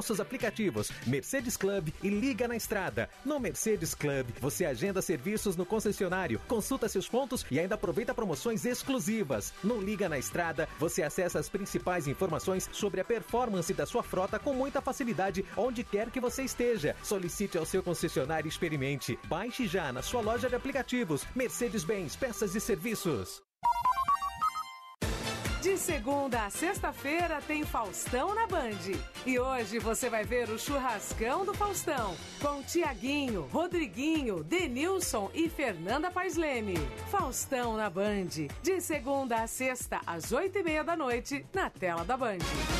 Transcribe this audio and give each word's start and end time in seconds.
nossos 0.00 0.18
aplicativos 0.18 0.90
Mercedes 1.06 1.58
Club 1.58 1.90
e 2.02 2.08
Liga 2.08 2.48
na 2.48 2.56
Estrada. 2.56 3.10
No 3.22 3.38
Mercedes 3.38 3.94
Club, 3.94 4.28
você 4.40 4.64
agenda 4.64 5.02
serviços 5.02 5.56
no 5.56 5.66
concessionário, 5.66 6.40
consulta 6.48 6.88
seus 6.88 7.06
pontos 7.06 7.44
e 7.50 7.60
ainda 7.60 7.74
aproveita 7.74 8.14
promoções 8.14 8.64
exclusivas. 8.64 9.52
No 9.62 9.78
Liga 9.78 10.08
na 10.08 10.16
Estrada, 10.16 10.66
você 10.78 11.02
acessa 11.02 11.38
as 11.38 11.50
principais 11.50 12.08
informações 12.08 12.66
sobre 12.72 13.02
a 13.02 13.04
performance 13.04 13.74
da 13.74 13.84
sua 13.84 14.02
frota 14.02 14.38
com 14.38 14.54
muita 14.54 14.80
facilidade, 14.80 15.44
onde 15.54 15.84
quer 15.84 16.08
que 16.08 16.18
você 16.18 16.44
esteja. 16.44 16.96
Solicite 17.02 17.58
ao 17.58 17.66
seu 17.66 17.82
concessionário 17.82 18.48
e 18.48 18.48
experimente. 18.48 19.18
Baixe 19.26 19.66
já 19.66 19.92
na 19.92 20.00
sua 20.00 20.22
loja 20.22 20.48
de 20.48 20.54
aplicativos 20.54 21.26
Mercedes-Benz 21.36 22.16
Peças 22.16 22.54
e 22.54 22.60
Serviços. 22.60 23.42
De 25.60 25.76
segunda 25.76 26.46
a 26.46 26.50
sexta-feira 26.50 27.42
tem 27.46 27.64
Faustão 27.64 28.34
na 28.34 28.46
Band. 28.46 28.96
E 29.26 29.38
hoje 29.38 29.78
você 29.78 30.08
vai 30.08 30.24
ver 30.24 30.48
o 30.48 30.58
churrascão 30.58 31.44
do 31.44 31.52
Faustão 31.52 32.16
com 32.40 32.62
Tiaguinho, 32.62 33.46
Rodriguinho, 33.52 34.42
Denilson 34.42 35.30
e 35.34 35.50
Fernanda 35.50 36.10
Paes 36.10 36.36
Leme. 36.36 36.78
Faustão 37.10 37.76
na 37.76 37.90
Band. 37.90 38.48
De 38.62 38.80
segunda 38.80 39.42
a 39.42 39.46
sexta, 39.46 40.00
às 40.06 40.32
oito 40.32 40.58
e 40.58 40.62
meia 40.62 40.82
da 40.82 40.96
noite, 40.96 41.44
na 41.52 41.68
tela 41.68 42.04
da 42.04 42.16
Band. 42.16 42.38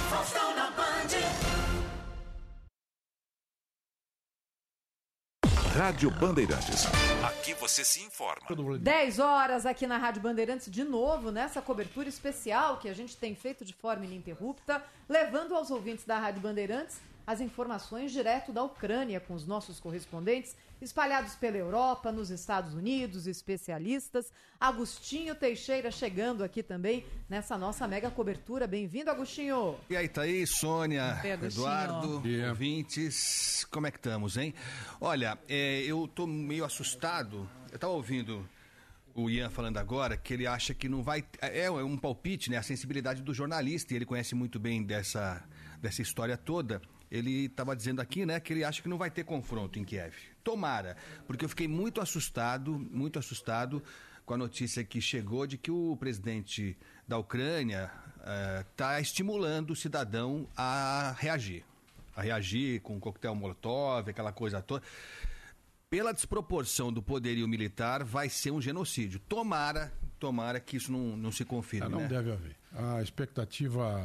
Faustão 0.08 0.54
na 0.56 0.70
Band. 0.70 1.79
Rádio 5.74 6.10
Bandeirantes. 6.10 6.84
Aqui 7.22 7.54
você 7.54 7.84
se 7.84 8.02
informa. 8.02 8.42
10 8.78 9.18
horas 9.20 9.64
aqui 9.64 9.86
na 9.86 9.98
Rádio 9.98 10.20
Bandeirantes, 10.20 10.68
de 10.68 10.82
novo, 10.82 11.30
nessa 11.30 11.62
cobertura 11.62 12.08
especial 12.08 12.78
que 12.78 12.88
a 12.88 12.92
gente 12.92 13.16
tem 13.16 13.36
feito 13.36 13.64
de 13.64 13.72
forma 13.72 14.04
ininterrupta, 14.04 14.82
levando 15.08 15.54
aos 15.54 15.70
ouvintes 15.70 16.04
da 16.04 16.18
Rádio 16.18 16.40
Bandeirantes 16.40 16.98
as 17.30 17.40
informações 17.40 18.10
direto 18.10 18.52
da 18.52 18.64
Ucrânia 18.64 19.20
com 19.20 19.34
os 19.34 19.46
nossos 19.46 19.78
correspondentes 19.78 20.56
espalhados 20.82 21.36
pela 21.36 21.56
Europa, 21.56 22.10
nos 22.10 22.28
Estados 22.28 22.74
Unidos, 22.74 23.28
especialistas. 23.28 24.32
Agostinho 24.58 25.36
Teixeira 25.36 25.92
chegando 25.92 26.42
aqui 26.42 26.60
também 26.60 27.06
nessa 27.28 27.56
nossa 27.56 27.86
mega 27.86 28.10
cobertura. 28.10 28.66
Bem-vindo, 28.66 29.12
Agostinho. 29.12 29.76
E 29.88 29.96
aí, 29.96 30.08
Thaís, 30.08 30.58
Sônia, 30.58 31.20
Eduardo, 31.22 32.20
ouvintes, 32.48 33.64
como 33.70 33.86
é 33.86 33.92
que 33.92 33.98
estamos, 33.98 34.36
hein? 34.36 34.52
Olha, 35.00 35.38
é, 35.48 35.82
eu 35.82 36.08
tô 36.08 36.26
meio 36.26 36.64
assustado. 36.64 37.48
Eu 37.70 37.78
tava 37.78 37.92
ouvindo 37.92 38.44
o 39.14 39.30
Ian 39.30 39.50
falando 39.50 39.76
agora 39.76 40.16
que 40.16 40.34
ele 40.34 40.48
acha 40.48 40.74
que 40.74 40.88
não 40.88 41.00
vai. 41.00 41.24
É, 41.40 41.66
é 41.66 41.70
um 41.70 41.96
palpite, 41.96 42.50
né? 42.50 42.56
A 42.56 42.62
sensibilidade 42.62 43.22
do 43.22 43.32
jornalista, 43.32 43.94
e 43.94 43.96
ele 43.98 44.04
conhece 44.04 44.34
muito 44.34 44.58
bem 44.58 44.82
dessa, 44.82 45.44
dessa 45.80 46.02
história 46.02 46.36
toda 46.36 46.82
ele 47.10 47.46
estava 47.46 47.74
dizendo 47.74 48.00
aqui, 48.00 48.24
né, 48.24 48.38
que 48.38 48.52
ele 48.52 48.62
acha 48.62 48.80
que 48.80 48.88
não 48.88 48.96
vai 48.96 49.10
ter 49.10 49.24
confronto 49.24 49.78
em 49.78 49.84
Kiev. 49.84 50.14
Tomara, 50.44 50.96
porque 51.26 51.44
eu 51.44 51.48
fiquei 51.48 51.66
muito 51.66 52.00
assustado, 52.00 52.78
muito 52.78 53.18
assustado 53.18 53.82
com 54.24 54.34
a 54.34 54.36
notícia 54.36 54.84
que 54.84 55.00
chegou 55.00 55.46
de 55.46 55.58
que 55.58 55.70
o 55.70 55.96
presidente 55.96 56.78
da 57.06 57.18
Ucrânia 57.18 57.90
está 58.60 58.96
uh, 58.96 59.00
estimulando 59.00 59.72
o 59.72 59.76
cidadão 59.76 60.48
a 60.56 61.16
reagir, 61.18 61.64
a 62.14 62.22
reagir 62.22 62.80
com 62.80 62.94
um 62.94 63.00
coquetel 63.00 63.34
molotov, 63.34 64.08
aquela 64.08 64.32
coisa 64.32 64.62
toda. 64.62 64.84
Pela 65.88 66.12
desproporção 66.12 66.92
do 66.92 67.02
poderio 67.02 67.48
militar, 67.48 68.04
vai 68.04 68.28
ser 68.28 68.52
um 68.52 68.62
genocídio. 68.62 69.18
Tomara, 69.18 69.92
tomara 70.20 70.60
que 70.60 70.76
isso 70.76 70.92
não, 70.92 71.16
não 71.16 71.32
se 71.32 71.44
confirme. 71.44 71.88
não 71.88 72.02
né? 72.02 72.06
deve 72.06 72.30
haver. 72.30 72.59
A 72.72 73.02
expectativa 73.02 74.00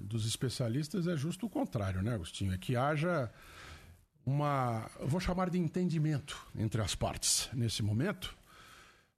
dos 0.00 0.26
especialistas 0.26 1.06
é 1.06 1.16
justo 1.16 1.46
o 1.46 1.50
contrário, 1.50 2.02
né, 2.02 2.14
Agostinho? 2.14 2.52
É 2.52 2.58
que 2.58 2.74
haja 2.74 3.30
uma, 4.24 4.90
vou 5.00 5.20
chamar 5.20 5.50
de 5.50 5.58
entendimento 5.58 6.38
entre 6.56 6.80
as 6.80 6.94
partes 6.94 7.48
nesse 7.52 7.82
momento, 7.82 8.36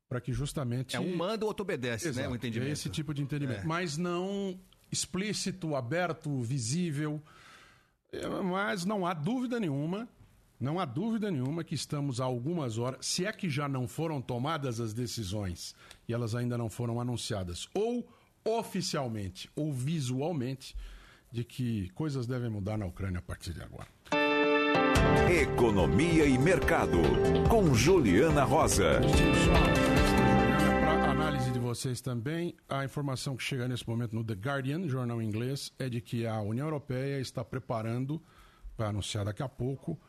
para 0.08 0.20
que 0.20 0.32
justamente. 0.32 0.96
É 0.96 1.00
um 1.00 1.16
manda, 1.16 1.44
o 1.44 1.48
outro 1.48 1.62
obedece, 1.62 2.08
Exato, 2.08 2.26
né? 2.26 2.32
O 2.32 2.36
entendimento. 2.36 2.68
É 2.68 2.72
esse 2.72 2.88
tipo 2.88 3.14
de 3.14 3.22
entendimento. 3.22 3.60
É. 3.60 3.64
Mas 3.64 3.96
não 3.96 4.58
explícito, 4.90 5.76
aberto, 5.76 6.40
visível. 6.40 7.22
É, 8.12 8.26
Mas 8.26 8.84
não 8.84 9.06
há 9.06 9.14
dúvida 9.14 9.60
nenhuma, 9.60 10.08
não 10.58 10.78
há 10.80 10.84
dúvida 10.84 11.30
nenhuma 11.30 11.62
que 11.62 11.74
estamos 11.74 12.20
há 12.20 12.24
algumas 12.24 12.76
horas, 12.76 13.06
se 13.06 13.24
é 13.24 13.32
que 13.32 13.48
já 13.48 13.68
não 13.68 13.86
foram 13.86 14.20
tomadas 14.20 14.80
as 14.80 14.92
decisões 14.92 15.74
e 16.08 16.12
elas 16.12 16.34
ainda 16.34 16.58
não 16.58 16.68
foram 16.68 17.00
anunciadas, 17.00 17.68
ou 17.72 18.06
oficialmente 18.44 19.50
ou 19.54 19.72
visualmente, 19.72 20.74
de 21.30 21.44
que 21.44 21.88
coisas 21.90 22.26
devem 22.26 22.50
mudar 22.50 22.76
na 22.76 22.86
Ucrânia 22.86 23.18
a 23.18 23.22
partir 23.22 23.52
de 23.52 23.62
agora. 23.62 23.88
Economia 25.30 26.26
e 26.26 26.36
Mercado, 26.36 26.98
com 27.48 27.72
Juliana 27.74 28.42
Rosa. 28.42 29.00
Para 30.80 31.10
análise 31.10 31.52
de 31.52 31.58
vocês 31.58 32.00
também, 32.00 32.56
a 32.68 32.84
informação 32.84 33.36
que 33.36 33.42
chega 33.42 33.68
nesse 33.68 33.88
momento 33.88 34.14
no 34.14 34.24
The 34.24 34.34
Guardian, 34.34 34.88
jornal 34.88 35.22
inglês, 35.22 35.72
é 35.78 35.88
de 35.88 36.00
que 36.00 36.26
a 36.26 36.40
União 36.40 36.66
Europeia 36.66 37.20
está 37.20 37.44
preparando, 37.44 38.20
vai 38.76 38.88
anunciar 38.88 39.24
daqui 39.24 39.42
a 39.42 39.48
pouco, 39.48 40.00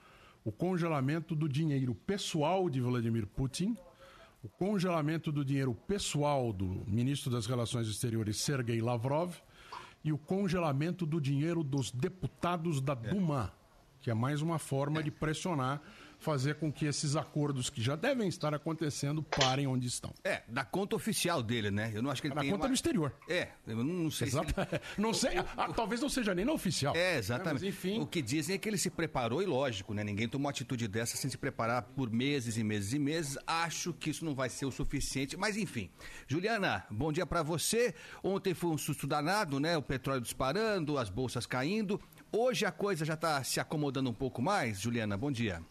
o 0.44 0.52
congelamento 0.52 1.36
do 1.36 1.48
dinheiro 1.48 1.94
pessoal 1.94 2.68
de 2.68 2.82
Vladimir 2.82 3.28
Putin, 3.28 3.78
o 4.44 4.50
congelamento 4.50 5.32
do 5.32 5.46
dinheiro 5.46 5.74
pessoal 5.74 6.52
do 6.52 6.66
ministro 6.88 7.32
das 7.32 7.46
Relações 7.46 7.88
Exteriores, 7.88 8.42
Sergei 8.42 8.82
Lavrov, 8.82 9.36
e 10.04 10.12
o 10.12 10.18
congelamento 10.18 11.06
do 11.06 11.22
dinheiro 11.22 11.64
dos 11.64 11.92
deputados 11.92 12.82
da 12.82 12.96
Duma, 12.96 13.54
que 14.02 14.10
é 14.10 14.14
mais 14.16 14.42
uma 14.42 14.58
forma 14.58 15.04
de 15.04 15.12
pressionar, 15.12 15.80
fazer 16.22 16.56
com 16.56 16.72
que 16.72 16.86
esses 16.86 17.16
acordos 17.16 17.70
que 17.70 17.82
já 17.82 17.96
devem 17.96 18.28
estar 18.28 18.54
acontecendo 18.54 19.24
parem 19.24 19.66
onde 19.66 19.88
estão. 19.88 20.14
É, 20.24 20.44
da 20.48 20.64
conta 20.64 20.96
oficial 20.96 21.42
dele, 21.42 21.72
né? 21.72 21.92
Eu 21.94 22.02
não 22.02 22.12
acho 22.12 22.22
que 22.22 22.28
ele 22.28 22.36
Na 22.36 22.42
tem 22.42 22.52
conta 22.52 22.64
uma... 22.64 22.70
no 22.70 22.76
exterior. 22.76 23.14
É, 23.28 23.50
eu 23.68 23.84
não, 23.84 24.10
sei 24.12 24.28
Exato. 24.28 24.54
se... 24.54 25.02
Não 25.02 25.14
sei, 25.14 25.40
ah, 25.58 25.74
talvez 25.76 26.00
não 26.00 26.10
seja 26.10 26.36
nem 26.36 26.46
na 26.46 26.54
oficial. 26.54 26.96
É, 26.96 27.18
exatamente. 27.18 27.54
Mas, 27.54 27.64
enfim. 27.64 28.00
O 28.00 28.06
que 28.06 28.22
dizem 28.22 28.56
é 28.56 28.58
que 28.60 28.70
ele 28.70 28.78
se 28.78 28.92
preparou, 28.92 29.42
e 29.42 29.46
lógico, 29.48 29.96
né? 29.96 30.04
Ninguém 30.04 30.28
tomou 30.28 30.46
uma 30.46 30.52
atitude 30.52 30.88
dessa 30.88 31.18
sem 31.18 31.30
se 31.30 31.38
preparar 31.38 31.82
por 31.82 32.12
meses 32.12 32.56
e 32.56 32.64
meses 32.64 32.94
e 32.94 33.00
meses. 33.00 33.38
Acho 33.48 33.92
que 33.92 34.12
isso 34.12 34.24
não 34.24 34.36
vai 34.36 34.50
ser 34.50 34.66
o 34.66 34.72
suficiente, 34.72 35.36
mas 35.36 35.58
enfim. 35.58 35.90
Juliana, 36.28 36.86
bom 36.92 37.12
dia 37.12 37.26
pra 37.26 37.42
você. 37.42 37.96
Ontem 38.24 38.54
foi 38.54 38.70
um 38.70 38.78
susto 38.78 39.08
danado, 39.08 39.60
né? 39.60 39.76
O 39.76 39.82
petróleo 39.82 40.22
disparando, 40.22 41.00
as 41.00 41.10
bolsas 41.10 41.48
caindo. 41.48 42.00
Hoje 42.32 42.64
a 42.64 42.72
coisa 42.72 43.04
já 43.04 43.18
tá 43.18 43.44
se 43.44 43.60
acomodando 43.60 44.10
um 44.10 44.14
pouco 44.14 44.40
mais. 44.40 44.80
Juliana, 44.80 45.18
bom 45.18 45.32
dia. 45.32 45.64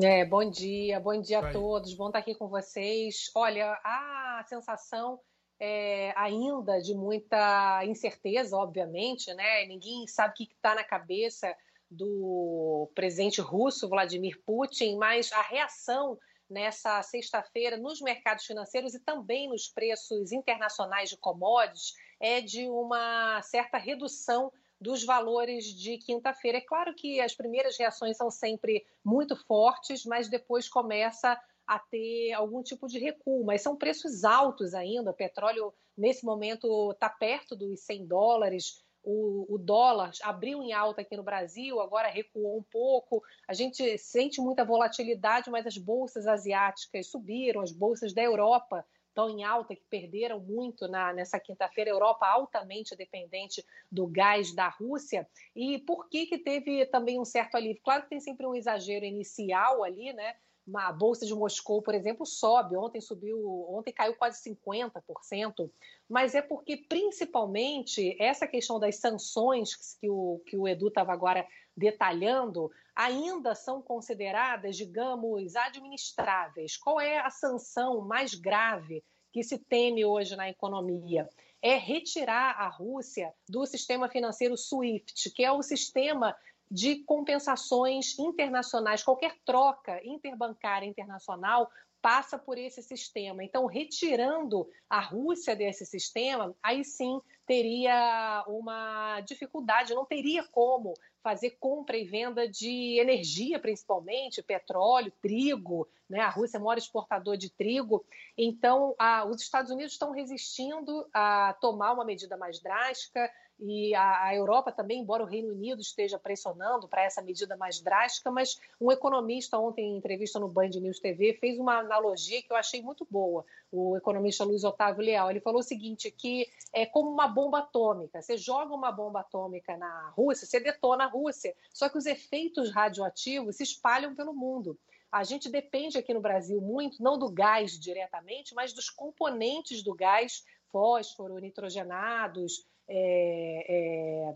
É, 0.00 0.24
bom 0.24 0.48
dia, 0.48 0.98
bom 0.98 1.20
dia 1.20 1.40
Vai. 1.42 1.50
a 1.50 1.52
todos, 1.52 1.92
bom 1.94 2.06
estar 2.06 2.20
aqui 2.20 2.34
com 2.34 2.48
vocês. 2.48 3.30
Olha, 3.34 3.78
a 3.84 4.42
sensação 4.48 5.20
é 5.60 6.14
ainda 6.16 6.80
de 6.80 6.94
muita 6.94 7.84
incerteza, 7.84 8.56
obviamente, 8.56 9.32
né? 9.34 9.66
Ninguém 9.66 10.06
sabe 10.06 10.32
o 10.32 10.34
que 10.34 10.44
está 10.44 10.74
na 10.74 10.82
cabeça 10.82 11.54
do 11.90 12.90
presidente 12.94 13.42
russo, 13.42 13.86
Vladimir 13.86 14.40
Putin, 14.46 14.96
mas 14.96 15.30
a 15.30 15.42
reação 15.42 16.18
nessa 16.48 17.02
sexta-feira 17.02 17.76
nos 17.76 18.00
mercados 18.00 18.46
financeiros 18.46 18.94
e 18.94 19.00
também 19.00 19.46
nos 19.46 19.68
preços 19.68 20.32
internacionais 20.32 21.10
de 21.10 21.18
commodities 21.18 21.92
é 22.18 22.40
de 22.40 22.66
uma 22.66 23.42
certa 23.42 23.76
redução 23.76 24.50
dos 24.82 25.04
valores 25.04 25.64
de 25.66 25.96
quinta-feira. 25.98 26.58
É 26.58 26.60
claro 26.60 26.94
que 26.94 27.20
as 27.20 27.34
primeiras 27.34 27.78
reações 27.78 28.16
são 28.16 28.30
sempre 28.30 28.84
muito 29.04 29.36
fortes, 29.46 30.04
mas 30.04 30.28
depois 30.28 30.68
começa 30.68 31.40
a 31.66 31.78
ter 31.78 32.32
algum 32.32 32.62
tipo 32.62 32.88
de 32.88 32.98
recuo. 32.98 33.44
Mas 33.44 33.62
são 33.62 33.76
preços 33.76 34.24
altos 34.24 34.74
ainda. 34.74 35.10
O 35.10 35.14
petróleo, 35.14 35.72
nesse 35.96 36.24
momento, 36.24 36.90
está 36.90 37.08
perto 37.08 37.54
dos 37.54 37.80
100 37.84 38.06
dólares. 38.06 38.82
O, 39.04 39.54
o 39.54 39.58
dólar 39.58 40.12
abriu 40.22 40.62
em 40.62 40.72
alta 40.72 41.00
aqui 41.00 41.16
no 41.16 41.24
Brasil, 41.24 41.80
agora 41.80 42.08
recuou 42.08 42.58
um 42.58 42.62
pouco. 42.62 43.22
A 43.48 43.54
gente 43.54 43.96
sente 43.98 44.40
muita 44.40 44.64
volatilidade, 44.64 45.50
mas 45.50 45.66
as 45.66 45.78
bolsas 45.78 46.26
asiáticas 46.26 47.08
subiram, 47.08 47.60
as 47.60 47.72
bolsas 47.72 48.12
da 48.12 48.22
Europa 48.22 48.84
estão 49.12 49.28
em 49.28 49.44
alta, 49.44 49.76
que 49.76 49.84
perderam 49.88 50.40
muito 50.40 50.88
na, 50.88 51.12
nessa 51.12 51.38
quinta-feira, 51.38 51.90
Europa 51.90 52.26
altamente 52.26 52.96
dependente 52.96 53.64
do 53.90 54.06
gás 54.06 54.54
da 54.54 54.68
Rússia. 54.68 55.28
E 55.54 55.78
por 55.80 56.08
que, 56.08 56.26
que 56.26 56.38
teve 56.38 56.86
também 56.86 57.20
um 57.20 57.24
certo 57.24 57.54
alívio? 57.54 57.82
Claro 57.84 58.02
que 58.02 58.08
tem 58.08 58.20
sempre 58.20 58.46
um 58.46 58.54
exagero 58.54 59.04
inicial 59.04 59.84
ali, 59.84 60.12
né? 60.12 60.34
a 60.76 60.92
bolsa 60.92 61.26
de 61.26 61.34
Moscou, 61.34 61.82
por 61.82 61.94
exemplo, 61.94 62.24
sobe. 62.24 62.76
Ontem 62.76 63.00
subiu, 63.00 63.66
ontem 63.68 63.92
caiu 63.92 64.14
quase 64.14 64.40
50%, 64.48 65.70
mas 66.08 66.34
é 66.34 66.42
porque 66.42 66.76
principalmente 66.76 68.16
essa 68.22 68.46
questão 68.46 68.78
das 68.78 68.96
sanções 68.96 69.74
que 70.00 70.08
o, 70.08 70.40
que 70.46 70.56
o 70.56 70.68
Edu 70.68 70.88
estava 70.88 71.12
agora 71.12 71.46
detalhando 71.76 72.70
ainda 72.94 73.54
são 73.54 73.80
consideradas, 73.80 74.76
digamos, 74.76 75.56
administráveis. 75.56 76.76
Qual 76.76 77.00
é 77.00 77.18
a 77.18 77.30
sanção 77.30 78.00
mais 78.02 78.34
grave 78.34 79.02
que 79.32 79.42
se 79.42 79.58
teme 79.58 80.04
hoje 80.04 80.36
na 80.36 80.48
economia? 80.48 81.28
É 81.60 81.76
retirar 81.76 82.60
a 82.60 82.68
Rússia 82.68 83.32
do 83.48 83.64
sistema 83.66 84.08
financeiro 84.08 84.56
SWIFT, 84.56 85.30
que 85.30 85.44
é 85.44 85.52
o 85.52 85.62
sistema 85.62 86.36
de 86.70 87.04
compensações 87.04 88.18
internacionais. 88.18 89.04
Qualquer 89.04 89.36
troca 89.44 90.00
interbancária 90.04 90.86
internacional 90.86 91.70
passa 92.02 92.36
por 92.36 92.58
esse 92.58 92.82
sistema. 92.82 93.44
Então, 93.44 93.66
retirando 93.66 94.68
a 94.90 95.00
Rússia 95.00 95.54
desse 95.54 95.86
sistema, 95.86 96.54
aí 96.60 96.84
sim 96.84 97.20
teria 97.46 98.44
uma 98.48 99.20
dificuldade, 99.20 99.94
não 99.94 100.04
teria 100.04 100.42
como 100.48 100.94
fazer 101.22 101.56
compra 101.60 101.96
e 101.96 102.04
venda 102.04 102.48
de 102.48 102.98
energia, 102.98 103.58
principalmente, 103.58 104.42
petróleo, 104.42 105.12
trigo. 105.22 105.88
Né? 106.12 106.20
A 106.20 106.28
Rússia 106.28 106.58
é 106.58 106.60
o 106.60 106.62
maior 106.62 106.76
exportador 106.76 107.38
de 107.38 107.48
trigo. 107.48 108.04
Então, 108.36 108.94
a, 108.98 109.24
os 109.24 109.40
Estados 109.40 109.70
Unidos 109.70 109.94
estão 109.94 110.10
resistindo 110.10 111.08
a 111.10 111.56
tomar 111.58 111.94
uma 111.94 112.04
medida 112.04 112.36
mais 112.36 112.60
drástica 112.60 113.30
e 113.58 113.94
a, 113.94 114.24
a, 114.24 114.34
Europa 114.34 114.70
também, 114.70 115.00
embora 115.00 115.22
o 115.22 115.26
Reino 115.26 115.52
Unido 115.52 115.80
esteja 115.80 116.18
pressionando 116.18 116.86
para 116.86 117.04
essa 117.04 117.22
medida 117.22 117.56
mais 117.56 117.80
drástica, 117.80 118.30
mas 118.30 118.60
um 118.78 118.92
economista 118.92 119.56
ontem 119.58 119.86
em 119.86 119.96
entrevista 119.96 120.38
no 120.38 120.48
Band 120.48 120.68
News 120.68 120.98
TV 120.98 121.38
fez 121.40 121.58
uma 121.58 121.78
analogia 121.78 122.42
que 122.42 122.52
eu 122.52 122.56
achei 122.56 122.82
muito 122.82 123.06
boa. 123.08 123.42
O 123.70 123.96
economista 123.96 124.44
Luiz 124.44 124.64
Otávio 124.64 125.02
Leal, 125.02 125.30
ele 125.30 125.40
falou 125.40 125.60
o 125.60 125.64
seguinte, 125.64 126.10
que 126.10 126.46
é 126.74 126.84
como 126.84 127.08
uma 127.08 127.26
bomba 127.26 127.60
atômica. 127.60 128.20
Você 128.20 128.36
joga 128.36 128.74
uma 128.74 128.92
bomba 128.92 129.20
atômica 129.20 129.78
na 129.78 130.10
Rússia, 130.10 130.46
você 130.46 130.60
detona 130.60 131.04
a 131.04 131.08
Rússia, 131.08 131.54
só 131.72 131.88
que 131.88 131.96
os 131.96 132.04
efeitos 132.04 132.70
radioativos 132.70 133.56
se 133.56 133.62
espalham 133.62 134.14
pelo 134.14 134.34
mundo. 134.34 134.76
A 135.12 135.24
gente 135.24 135.50
depende 135.50 135.98
aqui 135.98 136.14
no 136.14 136.22
Brasil 136.22 136.58
muito, 136.60 137.02
não 137.02 137.18
do 137.18 137.30
gás 137.30 137.78
diretamente, 137.78 138.54
mas 138.54 138.72
dos 138.72 138.88
componentes 138.88 139.84
do 139.84 139.94
gás, 139.94 140.42
fósforo, 140.70 141.38
nitrogenados, 141.38 142.64
é, 142.88 143.66
é, 143.68 144.34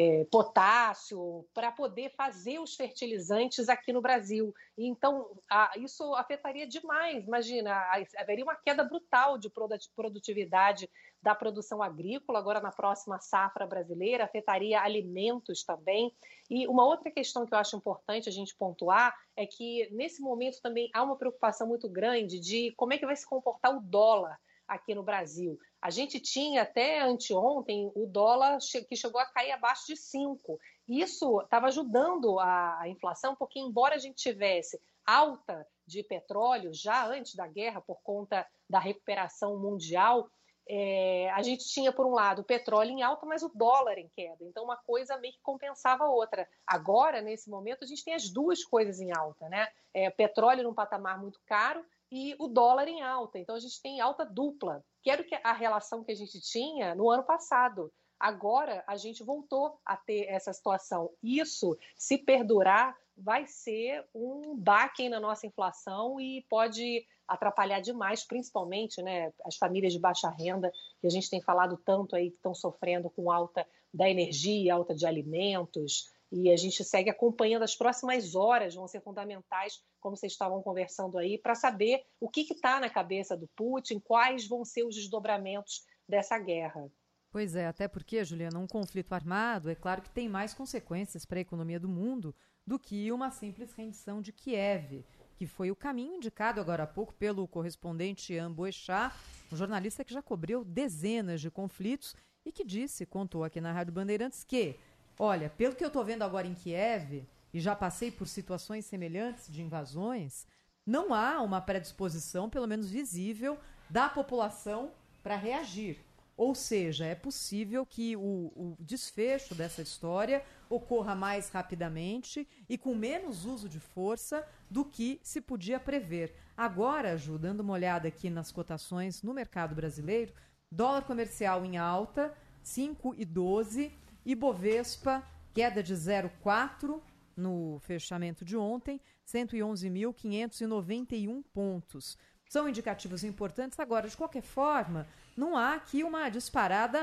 é, 0.00 0.24
potássio 0.30 1.44
para 1.52 1.72
poder 1.72 2.14
fazer 2.16 2.60
os 2.60 2.76
fertilizantes 2.76 3.68
aqui 3.68 3.92
no 3.92 4.00
Brasil. 4.00 4.54
Então, 4.76 5.28
a, 5.50 5.72
isso 5.76 6.14
afetaria 6.14 6.68
demais. 6.68 7.26
Imagina, 7.26 7.72
a, 7.72 8.00
haveria 8.16 8.44
uma 8.44 8.54
queda 8.54 8.84
brutal 8.84 9.36
de 9.36 9.50
produtividade 9.96 10.88
da 11.20 11.34
produção 11.34 11.82
agrícola, 11.82 12.38
agora 12.38 12.60
na 12.60 12.70
próxima 12.70 13.18
safra 13.18 13.66
brasileira, 13.66 14.22
afetaria 14.22 14.80
alimentos 14.80 15.64
também. 15.64 16.14
E 16.48 16.68
uma 16.68 16.84
outra 16.84 17.10
questão 17.10 17.44
que 17.44 17.52
eu 17.52 17.58
acho 17.58 17.76
importante 17.76 18.28
a 18.28 18.32
gente 18.32 18.54
pontuar 18.56 19.12
é 19.34 19.44
que, 19.46 19.88
nesse 19.90 20.22
momento, 20.22 20.62
também 20.62 20.88
há 20.94 21.02
uma 21.02 21.16
preocupação 21.16 21.66
muito 21.66 21.88
grande 21.88 22.38
de 22.38 22.72
como 22.76 22.92
é 22.92 22.98
que 22.98 23.06
vai 23.06 23.16
se 23.16 23.26
comportar 23.26 23.76
o 23.76 23.80
dólar 23.80 24.38
aqui 24.68 24.94
no 24.94 25.02
Brasil. 25.02 25.58
A 25.80 25.90
gente 25.90 26.18
tinha 26.18 26.62
até 26.62 27.00
anteontem 27.00 27.90
o 27.94 28.06
dólar 28.06 28.58
que 28.88 28.96
chegou 28.96 29.20
a 29.20 29.26
cair 29.26 29.52
abaixo 29.52 29.86
de 29.86 29.96
5. 29.96 30.58
Isso 30.88 31.40
estava 31.40 31.66
ajudando 31.66 32.38
a, 32.40 32.80
a 32.80 32.88
inflação, 32.88 33.36
porque 33.36 33.60
embora 33.60 33.94
a 33.94 33.98
gente 33.98 34.16
tivesse 34.16 34.80
alta 35.06 35.66
de 35.86 36.02
petróleo 36.02 36.74
já 36.74 37.06
antes 37.06 37.34
da 37.34 37.46
guerra, 37.46 37.80
por 37.80 38.00
conta 38.02 38.46
da 38.68 38.78
recuperação 38.78 39.58
mundial, 39.58 40.28
é, 40.70 41.30
a 41.30 41.42
gente 41.42 41.66
tinha, 41.66 41.90
por 41.90 42.04
um 42.04 42.12
lado, 42.12 42.42
o 42.42 42.44
petróleo 42.44 42.90
em 42.90 43.02
alta, 43.02 43.24
mas 43.24 43.42
o 43.42 43.50
dólar 43.54 43.96
em 43.96 44.08
queda. 44.14 44.44
Então, 44.44 44.64
uma 44.64 44.76
coisa 44.76 45.16
meio 45.16 45.32
que 45.32 45.40
compensava 45.40 46.04
a 46.04 46.10
outra. 46.10 46.46
Agora, 46.66 47.22
nesse 47.22 47.48
momento, 47.48 47.84
a 47.84 47.86
gente 47.86 48.04
tem 48.04 48.14
as 48.14 48.28
duas 48.28 48.62
coisas 48.62 49.00
em 49.00 49.10
alta, 49.16 49.48
né? 49.48 49.68
É, 49.94 50.10
petróleo 50.10 50.64
num 50.64 50.74
patamar 50.74 51.18
muito 51.18 51.40
caro 51.46 51.82
e 52.10 52.34
o 52.38 52.48
dólar 52.48 52.88
em 52.88 53.02
alta. 53.02 53.38
Então 53.38 53.54
a 53.54 53.60
gente 53.60 53.80
tem 53.80 54.00
alta 54.00 54.24
dupla, 54.24 54.84
que 55.02 55.10
era 55.10 55.24
a 55.44 55.52
relação 55.52 56.04
que 56.04 56.12
a 56.12 56.16
gente 56.16 56.40
tinha 56.40 56.94
no 56.94 57.10
ano 57.10 57.22
passado. 57.22 57.92
Agora 58.18 58.82
a 58.86 58.96
gente 58.96 59.22
voltou 59.22 59.78
a 59.84 59.96
ter 59.96 60.26
essa 60.28 60.52
situação. 60.52 61.10
Isso, 61.22 61.76
se 61.96 62.18
perdurar, 62.18 62.96
vai 63.16 63.46
ser 63.46 64.04
um 64.14 64.56
baque 64.56 65.08
na 65.08 65.20
nossa 65.20 65.46
inflação 65.46 66.20
e 66.20 66.44
pode 66.48 67.04
atrapalhar 67.26 67.80
demais, 67.80 68.24
principalmente 68.24 69.02
né, 69.02 69.32
as 69.44 69.56
famílias 69.56 69.92
de 69.92 69.98
baixa 69.98 70.30
renda, 70.30 70.72
que 71.00 71.06
a 71.06 71.10
gente 71.10 71.28
tem 71.28 71.40
falado 71.42 71.76
tanto 71.84 72.16
aí, 72.16 72.30
que 72.30 72.36
estão 72.36 72.54
sofrendo 72.54 73.10
com 73.10 73.30
alta 73.30 73.66
da 73.92 74.08
energia, 74.08 74.74
alta 74.74 74.94
de 74.94 75.06
alimentos, 75.06 76.10
e 76.30 76.50
a 76.50 76.56
gente 76.56 76.84
segue 76.84 77.10
acompanhando 77.10 77.62
as 77.62 77.74
próximas 77.74 78.34
horas, 78.34 78.74
vão 78.74 78.86
ser 78.86 79.00
fundamentais, 79.00 79.82
como 80.00 80.16
vocês 80.16 80.32
estavam 80.32 80.62
conversando 80.62 81.18
aí, 81.18 81.38
para 81.38 81.54
saber 81.54 82.02
o 82.20 82.28
que 82.28 82.42
está 82.52 82.78
na 82.78 82.90
cabeça 82.90 83.36
do 83.36 83.48
Putin, 83.56 83.98
quais 83.98 84.46
vão 84.46 84.64
ser 84.64 84.84
os 84.84 84.94
desdobramentos 84.94 85.82
dessa 86.08 86.38
guerra. 86.38 86.90
Pois 87.30 87.54
é, 87.54 87.66
até 87.66 87.86
porque, 87.86 88.24
Juliana, 88.24 88.58
um 88.58 88.66
conflito 88.66 89.12
armado 89.12 89.70
é 89.70 89.74
claro 89.74 90.02
que 90.02 90.10
tem 90.10 90.28
mais 90.28 90.54
consequências 90.54 91.24
para 91.24 91.38
a 91.38 91.42
economia 91.42 91.78
do 91.78 91.88
mundo 91.88 92.34
do 92.66 92.78
que 92.78 93.10
uma 93.12 93.30
simples 93.30 93.72
rendição 93.72 94.20
de 94.20 94.32
Kiev, 94.32 95.04
que 95.36 95.46
foi 95.46 95.70
o 95.70 95.76
caminho 95.76 96.16
indicado 96.16 96.60
agora 96.60 96.82
há 96.82 96.86
pouco 96.86 97.14
pelo 97.14 97.46
correspondente 97.46 98.32
Ian 98.32 98.52
Boechat, 98.52 99.14
um 99.52 99.56
jornalista 99.56 100.04
que 100.04 100.12
já 100.12 100.22
cobriu 100.22 100.64
dezenas 100.64 101.40
de 101.40 101.50
conflitos 101.50 102.14
e 102.44 102.52
que 102.52 102.64
disse, 102.64 103.06
contou 103.06 103.44
aqui 103.44 103.60
na 103.60 103.72
Rádio 103.72 103.92
Bandeirantes, 103.92 104.42
que 104.42 104.76
Olha, 105.18 105.50
pelo 105.50 105.74
que 105.74 105.82
eu 105.82 105.88
estou 105.88 106.04
vendo 106.04 106.22
agora 106.22 106.46
em 106.46 106.54
Kiev, 106.54 107.26
e 107.52 107.60
já 107.60 107.74
passei 107.74 108.10
por 108.10 108.28
situações 108.28 108.86
semelhantes 108.86 109.50
de 109.50 109.62
invasões, 109.62 110.46
não 110.86 111.12
há 111.12 111.42
uma 111.42 111.60
predisposição, 111.60 112.48
pelo 112.48 112.66
menos 112.66 112.90
visível, 112.90 113.58
da 113.90 114.08
população 114.08 114.92
para 115.22 115.36
reagir. 115.36 115.98
Ou 116.36 116.54
seja, 116.54 117.04
é 117.04 117.16
possível 117.16 117.84
que 117.84 118.16
o, 118.16 118.52
o, 118.54 118.76
desfecho 118.78 119.56
dessa 119.56 119.82
história 119.82 120.44
ocorra 120.70 121.14
mais 121.16 121.48
rapidamente 121.50 122.46
e 122.68 122.78
com 122.78 122.94
menos 122.94 123.44
uso 123.44 123.68
de 123.68 123.80
força 123.80 124.46
do 124.70 124.84
que 124.84 125.18
se 125.22 125.40
podia 125.40 125.80
prever. 125.80 126.32
Agora, 126.56 127.16
Ju, 127.16 127.38
dando 127.38 127.60
uma 127.60 127.72
olhada 127.72 128.06
aqui 128.06 128.30
nas 128.30 128.52
cotações 128.52 129.20
no 129.20 129.34
mercado 129.34 129.74
brasileiro, 129.74 130.32
dólar 130.70 131.02
comercial 131.02 131.64
em 131.64 131.76
alta, 131.76 132.32
5,12 132.64 133.90
Ibovespa, 134.24 135.22
queda 135.52 135.82
de 135.82 135.94
0,4 135.94 137.02
no 137.36 137.78
fechamento 137.80 138.44
de 138.44 138.56
ontem, 138.56 139.00
111.591 139.26 141.42
pontos. 141.52 142.16
São 142.48 142.68
indicativos 142.68 143.24
importantes. 143.24 143.78
Agora, 143.78 144.08
de 144.08 144.16
qualquer 144.16 144.42
forma, 144.42 145.06
não 145.36 145.56
há 145.56 145.74
aqui 145.74 146.02
uma 146.02 146.28
disparada 146.28 146.98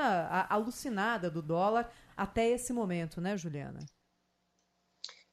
alucinada 0.50 1.29
do 1.29 1.41
dólar 1.41 1.89
até 2.17 2.50
esse 2.50 2.74
momento, 2.74 3.22
né, 3.22 3.38
Juliana? 3.38 3.79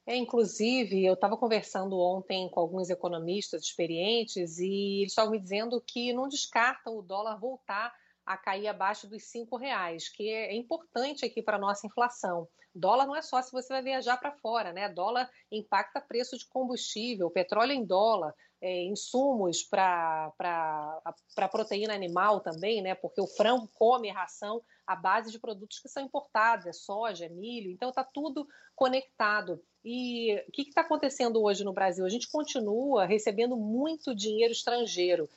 É, 0.05 0.17
inclusive, 0.17 1.05
eu 1.05 1.13
estava 1.13 1.37
conversando 1.37 1.97
ontem 1.97 2.49
com 2.49 2.59
alguns 2.59 2.89
economistas 2.89 3.63
experientes 3.63 4.59
e 4.59 4.99
eles 4.99 5.11
estavam 5.11 5.31
me 5.31 5.39
dizendo 5.39 5.81
que 5.81 6.11
não 6.11 6.27
descartam 6.27 6.97
o 6.97 7.01
dólar 7.01 7.39
voltar 7.39 7.93
a 8.25 8.37
cair 8.37 8.67
abaixo 8.67 9.07
dos 9.07 9.23
cinco 9.23 9.57
reais, 9.57 10.09
que 10.09 10.29
é 10.29 10.55
importante 10.55 11.25
aqui 11.25 11.41
para 11.41 11.57
a 11.57 11.59
nossa 11.59 11.85
inflação. 11.85 12.47
Dólar 12.75 13.05
não 13.05 13.15
é 13.15 13.21
só 13.21 13.41
se 13.41 13.51
você 13.51 13.71
vai 13.71 13.83
viajar 13.83 14.17
para 14.17 14.31
fora, 14.31 14.73
né? 14.73 14.89
Dólar 14.89 15.29
impacta 15.51 16.01
preço 16.01 16.37
de 16.37 16.47
combustível, 16.47 17.29
petróleo 17.29 17.71
em 17.71 17.85
dólar, 17.85 18.33
é, 18.59 18.83
insumos 18.85 19.63
para 19.63 20.31
proteína 21.51 21.93
animal 21.93 22.39
também, 22.39 22.81
né? 22.81 22.95
Porque 22.95 23.21
o 23.21 23.27
frango 23.27 23.69
come 23.75 24.09
ração 24.09 24.61
à 24.87 24.95
base 24.95 25.31
de 25.31 25.39
produtos 25.39 25.79
que 25.79 25.89
são 25.89 26.03
importados, 26.03 26.65
é 26.65 26.73
soja, 26.73 27.25
é 27.25 27.29
milho, 27.29 27.69
então 27.69 27.89
está 27.89 28.03
tudo 28.03 28.47
conectado. 28.75 29.61
E 29.85 30.33
o 30.47 30.51
que 30.51 30.61
está 30.63 30.81
acontecendo 30.81 31.43
hoje 31.43 31.63
no 31.63 31.73
Brasil? 31.73 32.05
A 32.05 32.09
gente 32.09 32.31
continua 32.31 33.05
recebendo 33.05 33.55
muito 33.57 34.15
dinheiro 34.15 34.53
estrangeiro 34.53 35.29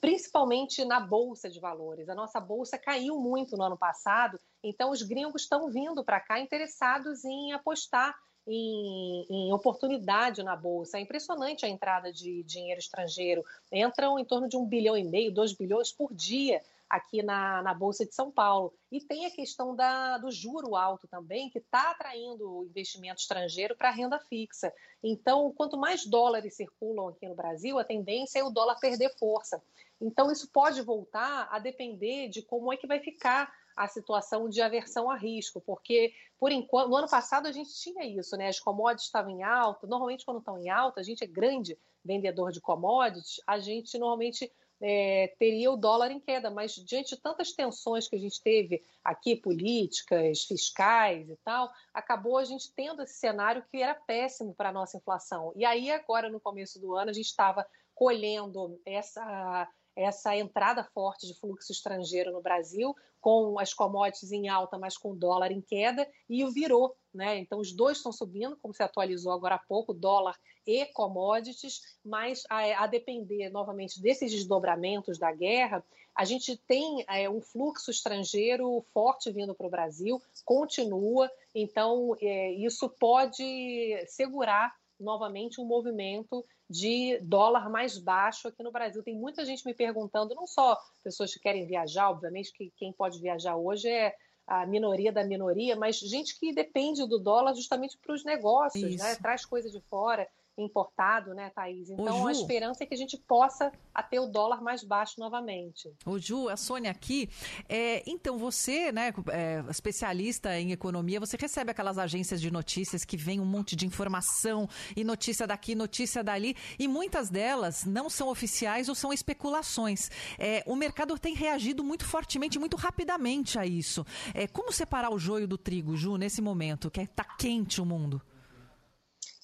principalmente 0.00 0.84
na 0.84 1.00
bolsa 1.00 1.48
de 1.48 1.58
valores. 1.58 2.08
A 2.08 2.14
nossa 2.14 2.38
bolsa 2.38 2.78
caiu 2.78 3.18
muito 3.18 3.56
no 3.56 3.64
ano 3.64 3.76
passado, 3.76 4.38
então 4.62 4.90
os 4.90 5.02
gringos 5.02 5.42
estão 5.42 5.70
vindo 5.70 6.04
para 6.04 6.20
cá 6.20 6.38
interessados 6.38 7.24
em 7.24 7.52
apostar 7.52 8.14
em, 8.46 9.26
em, 9.28 9.52
oportunidade 9.52 10.42
na 10.42 10.56
Bolsa. 10.56 10.98
É 10.98 11.00
impressionante 11.00 11.64
a 11.64 11.68
entrada 11.68 12.12
de 12.12 12.42
dinheiro 12.42 12.80
estrangeiro. 12.80 13.44
Entram 13.70 14.18
em 14.18 14.24
torno 14.24 14.48
de 14.48 14.56
um 14.56 14.66
bilhão 14.66 14.96
e 14.96 15.04
meio, 15.04 15.32
dois 15.32 15.52
bilhões 15.52 15.92
por 15.92 16.12
dia 16.12 16.60
aqui 16.90 17.22
na, 17.22 17.62
na 17.62 17.72
Bolsa 17.72 18.04
de 18.04 18.12
São 18.12 18.32
Paulo. 18.32 18.74
E 18.90 19.00
tem 19.00 19.24
a 19.24 19.30
questão 19.30 19.76
da, 19.76 20.18
do 20.18 20.30
juro 20.30 20.74
alto 20.74 21.06
também, 21.06 21.48
que 21.48 21.60
está 21.60 21.92
atraindo 21.92 22.66
investimento 22.68 23.20
estrangeiro 23.20 23.76
para 23.76 23.90
renda 23.90 24.18
fixa. 24.18 24.72
Então, 25.02 25.52
quanto 25.52 25.78
mais 25.78 26.04
dólares 26.04 26.56
circulam 26.56 27.08
aqui 27.08 27.28
no 27.28 27.36
Brasil, 27.36 27.78
a 27.78 27.84
tendência 27.84 28.40
é 28.40 28.44
o 28.44 28.50
dólar 28.50 28.80
perder 28.80 29.16
força. 29.16 29.62
Então, 30.00 30.32
isso 30.32 30.50
pode 30.52 30.82
voltar 30.82 31.48
a 31.50 31.60
depender 31.60 32.28
de 32.28 32.42
como 32.42 32.72
é 32.72 32.76
que 32.76 32.88
vai 32.88 32.98
ficar 32.98 33.54
a 33.76 33.86
situação 33.86 34.48
de 34.48 34.60
aversão 34.60 35.08
a 35.08 35.16
risco, 35.16 35.60
porque 35.60 36.12
por 36.38 36.50
enquanto, 36.50 36.90
no 36.90 36.96
ano 36.96 37.08
passado 37.08 37.46
a 37.46 37.52
gente 37.52 37.72
tinha 37.74 38.04
isso, 38.04 38.36
né? 38.36 38.48
As 38.48 38.58
commodities 38.58 39.06
estavam 39.06 39.30
em 39.30 39.42
alta. 39.42 39.86
Normalmente, 39.86 40.24
quando 40.24 40.38
estão 40.38 40.58
em 40.58 40.68
alta, 40.68 41.00
a 41.00 41.02
gente 41.02 41.22
é 41.22 41.26
grande 41.26 41.78
vendedor 42.04 42.50
de 42.50 42.60
commodities, 42.60 43.40
a 43.46 43.58
gente 43.58 43.96
normalmente 43.98 44.50
é, 44.80 45.34
teria 45.38 45.70
o 45.70 45.76
dólar 45.76 46.10
em 46.10 46.18
queda, 46.18 46.50
mas 46.50 46.74
diante 46.74 47.14
de 47.14 47.20
tantas 47.20 47.52
tensões 47.52 48.08
que 48.08 48.16
a 48.16 48.18
gente 48.18 48.40
teve 48.42 48.82
aqui, 49.04 49.36
políticas, 49.36 50.44
fiscais 50.44 51.28
e 51.28 51.36
tal, 51.44 51.70
acabou 51.92 52.38
a 52.38 52.44
gente 52.44 52.72
tendo 52.72 53.02
esse 53.02 53.14
cenário 53.14 53.64
que 53.70 53.82
era 53.82 53.94
péssimo 53.94 54.54
para 54.54 54.70
a 54.70 54.72
nossa 54.72 54.96
inflação. 54.96 55.52
E 55.54 55.64
aí, 55.64 55.90
agora, 55.90 56.30
no 56.30 56.40
começo 56.40 56.80
do 56.80 56.94
ano, 56.94 57.10
a 57.10 57.14
gente 57.14 57.26
estava 57.26 57.66
colhendo 57.94 58.80
essa 58.86 59.68
essa 59.96 60.34
entrada 60.36 60.84
forte 60.84 61.26
de 61.26 61.34
fluxo 61.34 61.72
estrangeiro 61.72 62.32
no 62.32 62.40
Brasil, 62.40 62.94
com 63.20 63.58
as 63.58 63.74
commodities 63.74 64.32
em 64.32 64.48
alta, 64.48 64.78
mas 64.78 64.96
com 64.96 65.10
o 65.10 65.16
dólar 65.16 65.52
em 65.52 65.60
queda, 65.60 66.08
e 66.28 66.42
o 66.44 66.50
virou. 66.50 66.96
Né? 67.12 67.38
Então, 67.38 67.58
os 67.58 67.72
dois 67.72 67.98
estão 67.98 68.12
subindo, 68.12 68.56
como 68.56 68.72
se 68.72 68.82
atualizou 68.82 69.32
agora 69.32 69.56
há 69.56 69.58
pouco, 69.58 69.92
dólar 69.92 70.38
e 70.70 70.86
commodities, 70.86 71.80
mas 72.04 72.44
a, 72.48 72.84
a 72.84 72.86
depender 72.86 73.50
novamente 73.50 74.00
desses 74.00 74.30
desdobramentos 74.30 75.18
da 75.18 75.32
guerra, 75.32 75.84
a 76.14 76.24
gente 76.24 76.56
tem 76.56 77.04
é, 77.08 77.28
um 77.28 77.40
fluxo 77.40 77.90
estrangeiro 77.90 78.84
forte 78.92 79.30
vindo 79.30 79.54
para 79.54 79.66
o 79.66 79.70
Brasil, 79.70 80.20
continua, 80.44 81.30
então 81.54 82.16
é, 82.20 82.52
isso 82.52 82.88
pode 82.88 84.04
segurar 84.06 84.74
novamente 84.98 85.60
um 85.60 85.64
movimento 85.64 86.44
de 86.68 87.18
dólar 87.22 87.70
mais 87.70 87.98
baixo 87.98 88.48
aqui 88.48 88.62
no 88.62 88.70
Brasil. 88.70 89.02
Tem 89.02 89.16
muita 89.16 89.44
gente 89.44 89.64
me 89.64 89.74
perguntando, 89.74 90.34
não 90.34 90.46
só 90.46 90.78
pessoas 91.02 91.32
que 91.32 91.40
querem 91.40 91.66
viajar, 91.66 92.10
obviamente 92.10 92.52
que 92.52 92.70
quem 92.76 92.92
pode 92.92 93.18
viajar 93.18 93.56
hoje 93.56 93.88
é 93.88 94.14
a 94.46 94.66
minoria 94.66 95.12
da 95.12 95.24
minoria, 95.24 95.76
mas 95.76 95.98
gente 95.98 96.38
que 96.38 96.52
depende 96.52 97.06
do 97.06 97.18
dólar 97.18 97.54
justamente 97.54 97.96
para 97.98 98.14
os 98.14 98.24
negócios, 98.24 98.96
né? 98.96 99.14
traz 99.16 99.44
coisa 99.44 99.70
de 99.70 99.80
fora 99.82 100.28
importado, 100.56 101.34
né, 101.34 101.50
Thaís? 101.50 101.90
Então, 101.90 102.26
a 102.26 102.32
esperança 102.32 102.84
é 102.84 102.86
que 102.86 102.94
a 102.94 102.96
gente 102.96 103.16
possa 103.16 103.72
ter 104.10 104.18
o 104.18 104.26
dólar 104.26 104.62
mais 104.62 104.82
baixo 104.82 105.18
novamente. 105.18 105.92
O 106.04 106.18
Ju, 106.18 106.48
a 106.48 106.56
Sônia 106.56 106.90
aqui. 106.90 107.28
É, 107.68 108.02
então, 108.06 108.38
você, 108.38 108.90
né, 108.90 109.12
é, 109.30 109.62
especialista 109.70 110.58
em 110.58 110.72
economia, 110.72 111.20
você 111.20 111.36
recebe 111.36 111.70
aquelas 111.70 111.98
agências 111.98 112.40
de 112.40 112.50
notícias 112.50 113.04
que 113.04 113.16
vem 113.16 113.40
um 113.40 113.44
monte 113.44 113.76
de 113.76 113.86
informação 113.86 114.68
e 114.96 115.04
notícia 115.04 115.46
daqui, 115.46 115.74
notícia 115.74 116.22
dali, 116.24 116.56
e 116.78 116.88
muitas 116.88 117.30
delas 117.30 117.84
não 117.84 118.10
são 118.10 118.28
oficiais 118.28 118.88
ou 118.88 118.94
são 118.94 119.12
especulações. 119.12 120.10
É, 120.38 120.62
o 120.66 120.74
mercado 120.74 121.18
tem 121.18 121.34
reagido 121.34 121.84
muito 121.84 122.04
fortemente, 122.04 122.58
muito 122.58 122.76
rapidamente 122.76 123.58
a 123.58 123.66
isso. 123.66 124.04
É, 124.34 124.46
como 124.46 124.72
separar 124.72 125.10
o 125.10 125.18
joio 125.18 125.46
do 125.46 125.58
trigo, 125.58 125.96
Ju, 125.96 126.16
nesse 126.16 126.40
momento, 126.42 126.90
que 126.90 127.00
está 127.00 127.24
quente 127.24 127.80
o 127.80 127.86
mundo? 127.86 128.20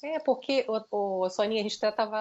É, 0.02 0.18
porque, 0.18 0.66
o, 0.68 1.24
o 1.24 1.30
Soninha, 1.30 1.60
a 1.60 1.62
gente 1.62 1.72
estava 1.72 2.18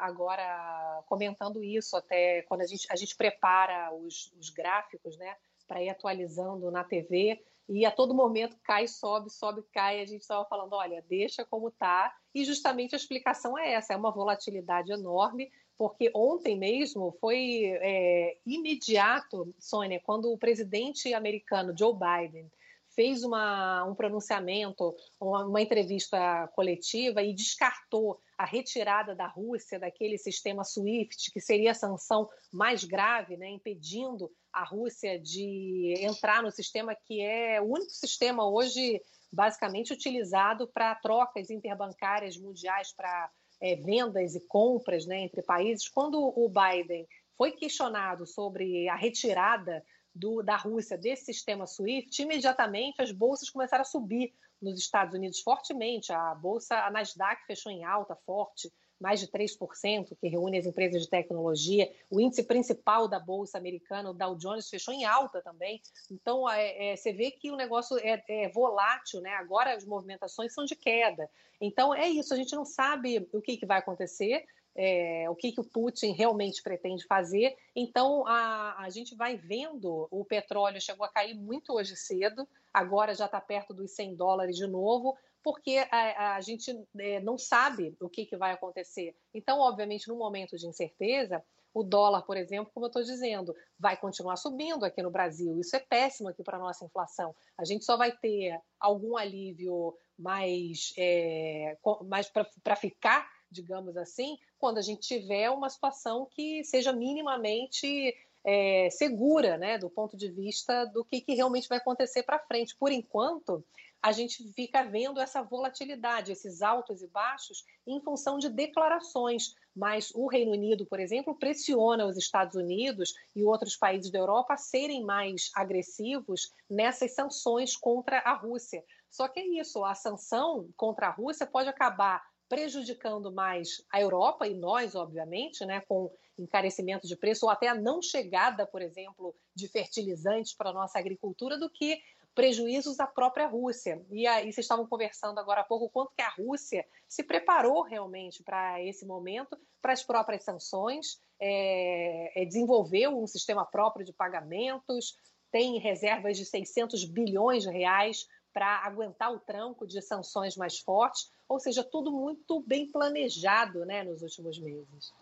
agora 0.00 1.02
comentando 1.06 1.62
isso 1.62 1.96
até 1.96 2.42
quando 2.42 2.62
a 2.62 2.66
gente, 2.66 2.86
a 2.90 2.96
gente 2.96 3.16
prepara 3.16 3.94
os, 3.94 4.32
os 4.38 4.50
gráficos, 4.50 5.16
né, 5.16 5.36
para 5.68 5.82
ir 5.82 5.88
atualizando 5.88 6.70
na 6.70 6.82
TV, 6.82 7.40
e 7.68 7.86
a 7.86 7.90
todo 7.92 8.14
momento 8.14 8.58
cai, 8.64 8.88
sobe, 8.88 9.30
sobe, 9.30 9.62
cai, 9.72 10.00
a 10.00 10.04
gente 10.04 10.22
estava 10.22 10.44
falando, 10.46 10.72
olha, 10.74 11.02
deixa 11.08 11.44
como 11.44 11.70
tá, 11.70 12.12
e 12.34 12.44
justamente 12.44 12.94
a 12.94 12.98
explicação 12.98 13.56
é 13.56 13.72
essa, 13.72 13.92
é 13.92 13.96
uma 13.96 14.10
volatilidade 14.10 14.92
enorme, 14.92 15.50
porque 15.78 16.10
ontem 16.14 16.58
mesmo 16.58 17.16
foi 17.20 17.64
é, 17.80 18.36
imediato, 18.44 19.54
Sônia, 19.58 20.00
quando 20.04 20.30
o 20.32 20.38
presidente 20.38 21.14
americano 21.14 21.76
Joe 21.76 21.94
Biden 21.94 22.50
fez 22.94 23.22
uma, 23.22 23.84
um 23.84 23.94
pronunciamento, 23.94 24.94
uma, 25.20 25.46
uma 25.46 25.60
entrevista 25.60 26.48
coletiva 26.54 27.22
e 27.22 27.34
descartou 27.34 28.20
a 28.36 28.44
retirada 28.44 29.14
da 29.14 29.26
Rússia 29.26 29.78
daquele 29.78 30.18
sistema 30.18 30.64
SWIFT, 30.64 31.30
que 31.32 31.40
seria 31.40 31.70
a 31.70 31.74
sanção 31.74 32.28
mais 32.52 32.84
grave, 32.84 33.36
né, 33.36 33.48
impedindo 33.50 34.30
a 34.52 34.64
Rússia 34.64 35.18
de 35.18 35.94
entrar 36.00 36.42
no 36.42 36.50
sistema 36.50 36.94
que 36.94 37.22
é 37.22 37.60
o 37.60 37.64
único 37.64 37.90
sistema 37.90 38.48
hoje 38.48 39.00
basicamente 39.32 39.92
utilizado 39.92 40.68
para 40.68 40.94
trocas 40.96 41.48
interbancárias 41.48 42.36
mundiais 42.36 42.92
para 42.94 43.30
é, 43.62 43.76
vendas 43.76 44.34
e 44.34 44.40
compras 44.46 45.06
né, 45.06 45.20
entre 45.20 45.42
países. 45.42 45.88
Quando 45.88 46.18
o 46.18 46.48
Biden 46.50 47.06
foi 47.38 47.52
questionado 47.52 48.26
sobre 48.26 48.88
a 48.88 48.96
retirada 48.96 49.82
do, 50.14 50.42
da 50.42 50.56
Rússia 50.56 50.98
desse 50.98 51.26
sistema 51.26 51.66
SWIFT, 51.66 52.22
imediatamente 52.22 53.00
as 53.00 53.10
bolsas 53.10 53.50
começaram 53.50 53.82
a 53.82 53.86
subir 53.86 54.32
nos 54.60 54.78
Estados 54.78 55.14
Unidos 55.14 55.40
fortemente. 55.40 56.12
A 56.12 56.34
bolsa, 56.34 56.76
a 56.84 56.90
Nasdaq 56.90 57.44
fechou 57.46 57.72
em 57.72 57.84
alta, 57.84 58.14
forte, 58.14 58.72
mais 59.00 59.18
de 59.18 59.26
3%, 59.26 60.16
que 60.16 60.28
reúne 60.28 60.58
as 60.58 60.66
empresas 60.66 61.02
de 61.02 61.10
tecnologia. 61.10 61.92
O 62.08 62.20
índice 62.20 62.44
principal 62.44 63.08
da 63.08 63.18
bolsa 63.18 63.58
americana, 63.58 64.10
o 64.10 64.14
Dow 64.14 64.36
Jones, 64.36 64.70
fechou 64.70 64.94
em 64.94 65.04
alta 65.04 65.42
também. 65.42 65.82
Então, 66.08 66.48
é, 66.48 66.92
é, 66.92 66.96
você 66.96 67.12
vê 67.12 67.32
que 67.32 67.50
o 67.50 67.56
negócio 67.56 67.98
é, 67.98 68.22
é 68.28 68.48
volátil, 68.50 69.20
né? 69.20 69.30
Agora 69.30 69.74
as 69.74 69.84
movimentações 69.84 70.54
são 70.54 70.64
de 70.64 70.76
queda. 70.76 71.28
Então, 71.60 71.92
é 71.92 72.08
isso, 72.08 72.32
a 72.32 72.36
gente 72.36 72.54
não 72.54 72.64
sabe 72.64 73.28
o 73.32 73.42
que, 73.42 73.56
que 73.56 73.66
vai 73.66 73.80
acontecer 73.80 74.44
é, 74.74 75.28
o 75.28 75.34
que, 75.34 75.52
que 75.52 75.60
o 75.60 75.64
Putin 75.64 76.12
realmente 76.12 76.62
pretende 76.62 77.04
fazer. 77.06 77.56
Então, 77.74 78.26
a, 78.26 78.76
a 78.78 78.90
gente 78.90 79.14
vai 79.14 79.36
vendo 79.36 80.08
o 80.10 80.24
petróleo 80.24 80.80
chegou 80.80 81.04
a 81.04 81.12
cair 81.12 81.34
muito 81.34 81.72
hoje 81.72 81.96
cedo, 81.96 82.48
agora 82.72 83.14
já 83.14 83.26
está 83.26 83.40
perto 83.40 83.74
dos 83.74 83.92
100 83.92 84.16
dólares 84.16 84.56
de 84.56 84.66
novo, 84.66 85.16
porque 85.42 85.84
a, 85.90 86.36
a 86.36 86.40
gente 86.40 86.72
é, 86.98 87.20
não 87.20 87.36
sabe 87.36 87.96
o 88.00 88.08
que, 88.08 88.24
que 88.24 88.36
vai 88.36 88.52
acontecer. 88.52 89.14
Então, 89.34 89.58
obviamente, 89.58 90.08
no 90.08 90.16
momento 90.16 90.56
de 90.56 90.66
incerteza, 90.66 91.44
o 91.74 91.82
dólar, 91.82 92.22
por 92.22 92.36
exemplo, 92.36 92.70
como 92.72 92.86
eu 92.86 92.88
estou 92.88 93.02
dizendo, 93.02 93.54
vai 93.78 93.96
continuar 93.96 94.36
subindo 94.36 94.84
aqui 94.84 95.02
no 95.02 95.10
Brasil. 95.10 95.58
Isso 95.58 95.74
é 95.74 95.80
péssimo 95.80 96.28
aqui 96.28 96.42
para 96.42 96.58
a 96.58 96.60
nossa 96.60 96.84
inflação. 96.84 97.34
A 97.56 97.64
gente 97.64 97.84
só 97.84 97.96
vai 97.96 98.12
ter 98.12 98.60
algum 98.78 99.16
alívio 99.16 99.96
mais, 100.18 100.92
é, 100.98 101.76
mais 102.04 102.28
para 102.28 102.76
ficar 102.76 103.26
digamos 103.52 103.96
assim, 103.96 104.38
quando 104.58 104.78
a 104.78 104.82
gente 104.82 105.06
tiver 105.06 105.50
uma 105.50 105.68
situação 105.68 106.26
que 106.30 106.64
seja 106.64 106.92
minimamente 106.92 108.14
é, 108.44 108.88
segura, 108.90 109.56
né, 109.56 109.78
do 109.78 109.88
ponto 109.88 110.16
de 110.16 110.30
vista 110.30 110.84
do 110.86 111.04
que, 111.04 111.20
que 111.20 111.34
realmente 111.34 111.68
vai 111.68 111.78
acontecer 111.78 112.22
para 112.22 112.38
frente. 112.38 112.74
Por 112.76 112.90
enquanto, 112.90 113.64
a 114.02 114.10
gente 114.10 114.42
fica 114.52 114.82
vendo 114.82 115.20
essa 115.20 115.42
volatilidade, 115.42 116.32
esses 116.32 116.60
altos 116.60 117.02
e 117.02 117.06
baixos, 117.06 117.64
em 117.86 118.00
função 118.00 118.36
de 118.36 118.48
declarações. 118.48 119.54
Mas 119.74 120.10
o 120.14 120.26
Reino 120.26 120.52
Unido, 120.52 120.84
por 120.84 120.98
exemplo, 120.98 121.36
pressiona 121.36 122.04
os 122.04 122.16
Estados 122.16 122.56
Unidos 122.56 123.14
e 123.34 123.44
outros 123.44 123.76
países 123.76 124.10
da 124.10 124.18
Europa 124.18 124.54
a 124.54 124.58
serem 124.58 125.04
mais 125.04 125.50
agressivos 125.54 126.52
nessas 126.68 127.14
sanções 127.14 127.76
contra 127.76 128.18
a 128.18 128.34
Rússia. 128.34 128.84
Só 129.08 129.28
que 129.28 129.38
é 129.38 129.46
isso, 129.46 129.84
a 129.84 129.94
sanção 129.94 130.68
contra 130.76 131.06
a 131.06 131.10
Rússia 131.10 131.46
pode 131.46 131.68
acabar 131.68 132.22
prejudicando 132.52 133.32
mais 133.32 133.82
a 133.90 133.98
Europa 133.98 134.46
e 134.46 134.52
nós, 134.52 134.94
obviamente, 134.94 135.64
né, 135.64 135.80
com 135.88 136.12
encarecimento 136.38 137.06
de 137.06 137.16
preço 137.16 137.46
ou 137.46 137.50
até 137.50 137.66
a 137.66 137.74
não 137.74 138.02
chegada, 138.02 138.66
por 138.66 138.82
exemplo, 138.82 139.34
de 139.54 139.66
fertilizantes 139.68 140.52
para 140.52 140.68
a 140.68 140.72
nossa 140.74 140.98
agricultura, 140.98 141.56
do 141.56 141.70
que 141.70 141.98
prejuízos 142.34 143.00
à 143.00 143.06
própria 143.06 143.46
Rússia. 143.46 144.04
E 144.10 144.26
aí 144.26 144.52
vocês 144.52 144.66
estavam 144.66 144.86
conversando 144.86 145.40
agora 145.40 145.62
há 145.62 145.64
pouco 145.64 145.88
quanto 145.88 146.12
que 146.14 146.20
a 146.20 146.28
Rússia 146.28 146.84
se 147.08 147.22
preparou 147.22 147.80
realmente 147.84 148.42
para 148.42 148.82
esse 148.82 149.06
momento, 149.06 149.58
para 149.80 149.94
as 149.94 150.02
próprias 150.02 150.44
sanções, 150.44 151.22
é, 151.40 152.42
é, 152.42 152.44
desenvolveu 152.44 153.18
um 153.18 153.26
sistema 153.26 153.64
próprio 153.64 154.04
de 154.04 154.12
pagamentos, 154.12 155.16
tem 155.50 155.78
reservas 155.78 156.36
de 156.36 156.44
600 156.44 157.02
bilhões 157.06 157.62
de 157.62 157.70
reais 157.70 158.26
para 158.52 158.84
aguentar 158.84 159.32
o 159.32 159.40
tranco 159.40 159.86
de 159.86 160.02
sanções 160.02 160.54
mais 160.54 160.78
fortes, 160.78 161.30
ou 161.52 161.60
seja, 161.60 161.84
tudo 161.84 162.10
muito 162.10 162.60
bem 162.60 162.86
planejado 162.86 163.84
né, 163.84 164.02
nos 164.02 164.22
últimos 164.22 164.58
meses. 164.58 165.12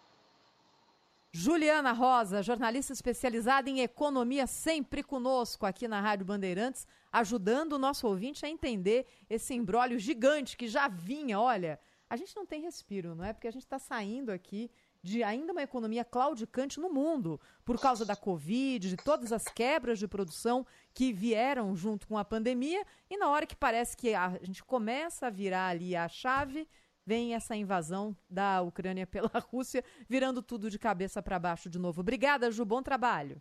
Juliana 1.33 1.93
Rosa, 1.93 2.43
jornalista 2.43 2.93
especializada 2.93 3.69
em 3.69 3.81
economia, 3.81 4.47
sempre 4.47 5.03
conosco 5.03 5.67
aqui 5.67 5.89
na 5.89 6.01
Rádio 6.01 6.27
Bandeirantes, 6.27 6.87
ajudando 7.13 7.73
o 7.73 7.79
nosso 7.79 8.07
ouvinte 8.07 8.47
a 8.47 8.49
entender 8.49 9.07
esse 9.29 9.55
embrólio 9.55 9.99
gigante 9.99 10.57
que 10.57 10.69
já 10.69 10.87
vinha. 10.87 11.41
Olha, 11.41 11.81
a 12.09 12.17
gente 12.17 12.35
não 12.37 12.47
tem 12.47 12.63
respiro, 12.63 13.15
não 13.15 13.25
é? 13.25 13.33
Porque 13.33 13.49
a 13.49 13.53
gente 13.53 13.63
está 13.63 13.79
saindo 13.79 14.31
aqui 14.31 14.71
de 15.03 15.23
ainda 15.23 15.53
uma 15.53 15.63
economia 15.63 16.05
claudicante 16.05 16.79
no 16.79 16.93
mundo, 16.93 17.41
por 17.65 17.81
causa 17.81 18.05
da 18.05 18.15
Covid, 18.15 18.89
de 18.89 18.97
todas 18.97 19.33
as 19.33 19.45
quebras 19.45 19.99
de 19.99 20.07
produção 20.07 20.67
que 20.93 21.13
vieram 21.13 21.75
junto 21.75 22.07
com 22.07 22.19
a 22.19 22.25
pandemia, 22.25 22.85
e 23.09 23.17
na 23.17 23.29
hora 23.29 23.47
que 23.47 23.57
parece 23.57 23.97
que 23.97 24.15
a 24.15 24.39
gente 24.43 24.63
começa 24.63 25.27
a 25.27 25.31
virar 25.31 25.69
ali 25.69 25.97
a 25.97 26.09
chave, 26.09 26.69
vem 27.07 27.35
essa 27.35 27.57
invasão 27.57 28.17
da 28.29 28.61
Ucrânia 28.63 29.07
pela 29.09 29.31
Rússia, 29.51 29.85
virando 30.09 30.43
tudo 30.43 30.71
de 30.71 30.79
cabeça 30.79 31.23
para 31.23 31.39
baixo 31.39 31.71
de 31.71 31.79
novo. 31.79 32.01
Obrigada, 32.01 32.51
Ju, 32.51 32.65
bom 32.65 32.83
trabalho. 32.83 33.41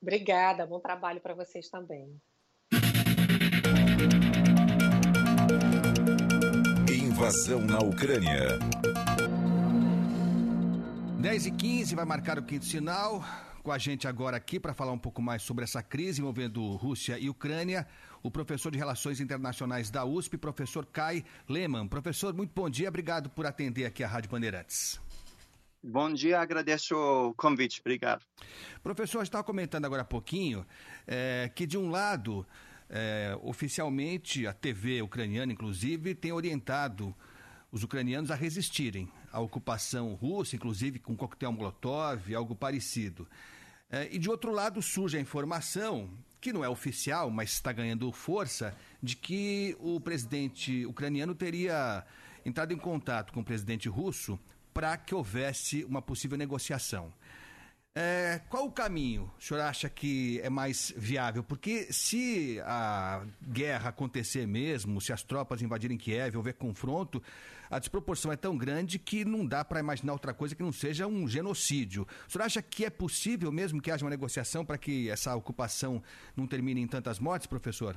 Obrigada, 0.00 0.64
bom 0.66 0.80
trabalho 0.80 1.20
para 1.20 1.34
vocês 1.34 1.68
também. 1.68 2.20
Invasão 6.88 7.60
na 7.60 7.80
Ucrânia. 7.80 8.58
10 11.20 11.46
e 11.46 11.50
15 11.50 11.96
vai 11.96 12.04
marcar 12.04 12.38
o 12.38 12.42
quinto 12.44 12.64
sinal. 12.64 13.24
Com 13.64 13.72
a 13.72 13.78
gente 13.78 14.06
agora 14.06 14.36
aqui 14.36 14.60
para 14.60 14.72
falar 14.72 14.92
um 14.92 14.98
pouco 14.98 15.20
mais 15.20 15.42
sobre 15.42 15.64
essa 15.64 15.82
crise 15.82 16.20
envolvendo 16.20 16.76
Rússia 16.76 17.18
e 17.18 17.28
Ucrânia, 17.28 17.88
o 18.22 18.30
professor 18.30 18.70
de 18.70 18.78
Relações 18.78 19.20
Internacionais 19.20 19.90
da 19.90 20.04
USP, 20.04 20.38
professor 20.38 20.86
Kai 20.86 21.24
Lehmann. 21.48 21.88
Professor, 21.88 22.32
muito 22.32 22.52
bom 22.54 22.70
dia, 22.70 22.88
obrigado 22.88 23.28
por 23.30 23.46
atender 23.46 23.84
aqui 23.84 24.04
a 24.04 24.06
Rádio 24.06 24.30
Bandeirantes. 24.30 25.00
Bom 25.82 26.12
dia, 26.12 26.38
agradeço 26.38 26.94
o 26.94 27.34
convite, 27.34 27.80
obrigado. 27.80 28.24
Professor, 28.80 29.18
a 29.18 29.22
gente 29.22 29.30
estava 29.30 29.42
comentando 29.42 29.86
agora 29.86 30.02
há 30.02 30.04
pouquinho 30.04 30.64
é, 31.04 31.50
que, 31.52 31.66
de 31.66 31.76
um 31.76 31.90
lado, 31.90 32.46
é, 32.88 33.36
oficialmente, 33.42 34.46
a 34.46 34.52
TV 34.52 35.02
ucraniana, 35.02 35.52
inclusive, 35.52 36.14
tem 36.14 36.30
orientado 36.30 37.12
os 37.72 37.82
ucranianos 37.82 38.30
a 38.30 38.36
resistirem 38.36 39.10
à 39.32 39.40
ocupação 39.40 40.14
russa, 40.14 40.56
inclusive 40.56 40.98
com 40.98 41.16
coquetel 41.16 41.52
Molotov, 41.52 42.34
algo 42.34 42.54
parecido. 42.54 43.26
É, 43.90 44.08
e 44.10 44.18
de 44.18 44.28
outro 44.28 44.52
lado 44.52 44.82
surge 44.82 45.16
a 45.16 45.20
informação 45.20 46.10
que 46.40 46.52
não 46.52 46.64
é 46.64 46.68
oficial, 46.68 47.30
mas 47.30 47.52
está 47.52 47.72
ganhando 47.72 48.10
força, 48.12 48.74
de 49.02 49.16
que 49.16 49.76
o 49.80 50.00
presidente 50.00 50.86
ucraniano 50.86 51.34
teria 51.34 52.04
entrado 52.44 52.72
em 52.72 52.78
contato 52.78 53.32
com 53.32 53.40
o 53.40 53.44
presidente 53.44 53.88
russo 53.88 54.38
para 54.72 54.96
que 54.96 55.14
houvesse 55.14 55.84
uma 55.84 56.00
possível 56.00 56.38
negociação. 56.38 57.12
É, 57.94 58.40
qual 58.48 58.64
o 58.64 58.70
caminho 58.70 59.28
o 59.36 59.42
senhor 59.42 59.60
acha 59.60 59.88
que 59.88 60.40
é 60.40 60.48
mais 60.48 60.92
viável? 60.96 61.42
Porque 61.42 61.92
se 61.92 62.60
a 62.64 63.24
guerra 63.42 63.88
acontecer 63.88 64.46
mesmo, 64.46 65.00
se 65.00 65.12
as 65.12 65.24
tropas 65.24 65.62
invadirem 65.62 65.98
Kiev, 65.98 66.36
houver 66.36 66.54
confronto, 66.54 67.20
a 67.70 67.78
desproporção 67.78 68.32
é 68.32 68.36
tão 68.36 68.56
grande 68.56 68.98
que 68.98 69.24
não 69.24 69.46
dá 69.46 69.64
para 69.64 69.80
imaginar 69.80 70.12
outra 70.12 70.34
coisa 70.34 70.54
que 70.54 70.62
não 70.62 70.72
seja 70.72 71.06
um 71.06 71.28
genocídio. 71.28 72.06
O 72.26 72.30
senhor 72.30 72.44
acha 72.44 72.62
que 72.62 72.84
é 72.84 72.90
possível 72.90 73.50
mesmo 73.52 73.80
que 73.80 73.90
haja 73.90 74.04
uma 74.04 74.10
negociação 74.10 74.64
para 74.64 74.78
que 74.78 75.10
essa 75.10 75.34
ocupação 75.34 76.02
não 76.36 76.46
termine 76.46 76.80
em 76.80 76.86
tantas 76.86 77.18
mortes, 77.18 77.46
professor? 77.46 77.96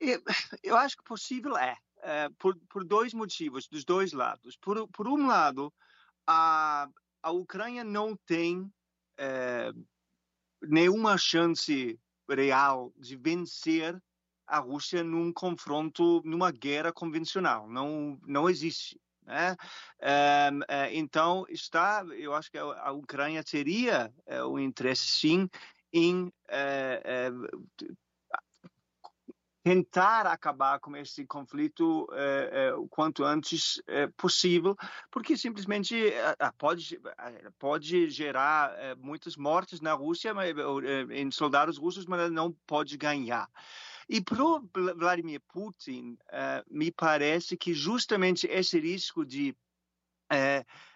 Eu, 0.62 0.76
acho 0.76 0.96
que 0.96 1.04
possível 1.04 1.56
é, 1.56 1.76
é 2.02 2.28
por, 2.38 2.56
por, 2.68 2.84
dois 2.84 3.14
motivos, 3.14 3.68
dos 3.68 3.84
dois 3.84 4.12
lados. 4.12 4.56
Por, 4.56 4.86
por 4.88 5.08
um 5.08 5.26
lado, 5.26 5.72
a, 6.26 6.88
a 7.22 7.30
Ucrânia 7.30 7.84
não 7.84 8.16
tem 8.26 8.70
é, 9.16 9.72
nenhuma 10.62 11.16
chance 11.16 11.98
real 12.28 12.92
de 12.98 13.16
vencer 13.16 14.00
a 14.46 14.58
Rússia 14.58 15.02
num 15.02 15.32
confronto, 15.32 16.22
numa 16.24 16.50
guerra 16.50 16.92
convencional. 16.92 17.68
Não, 17.68 18.18
não 18.26 18.48
existe. 18.48 19.00
Né? 19.24 19.56
É, 20.00 20.50
então, 20.92 21.46
está, 21.48 22.04
eu 22.16 22.34
acho 22.34 22.50
que 22.50 22.58
a, 22.58 22.92
Ucrânia 22.92 23.42
teria 23.42 24.12
é, 24.26 24.44
o 24.44 24.58
interesse, 24.58 25.06
sim, 25.06 25.48
em 25.92 26.30
é, 26.48 27.30
tentar 29.64 30.26
acabar 30.26 30.78
com 30.78 30.94
esse 30.94 31.24
conflito 31.24 32.06
eh, 32.12 32.50
eh, 32.52 32.74
o 32.74 32.86
quanto 32.86 33.24
antes 33.24 33.82
eh, 33.86 34.08
possível, 34.14 34.76
porque 35.10 35.38
simplesmente 35.38 36.12
pode, 36.58 37.00
pode 37.58 38.10
gerar 38.10 38.76
muitas 38.98 39.36
mortes 39.36 39.80
na 39.80 39.94
Rússia, 39.94 40.34
em 41.10 41.30
soldados 41.30 41.78
russos, 41.78 42.04
mas 42.04 42.30
não 42.30 42.52
pode 42.66 42.98
ganhar. 42.98 43.48
E 44.08 44.20
para 44.20 44.94
Vladimir 44.94 45.40
Putin, 45.48 46.18
me 46.70 46.90
parece 46.90 47.56
que 47.56 47.72
justamente 47.72 48.46
esse 48.46 48.78
risco 48.78 49.24
de 49.24 49.56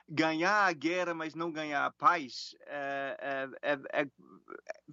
ganhar 0.08 0.66
a 0.66 0.72
guerra, 0.72 1.14
mas 1.14 1.34
não 1.34 1.52
ganhar 1.52 1.86
a 1.86 1.90
paz, 1.90 2.54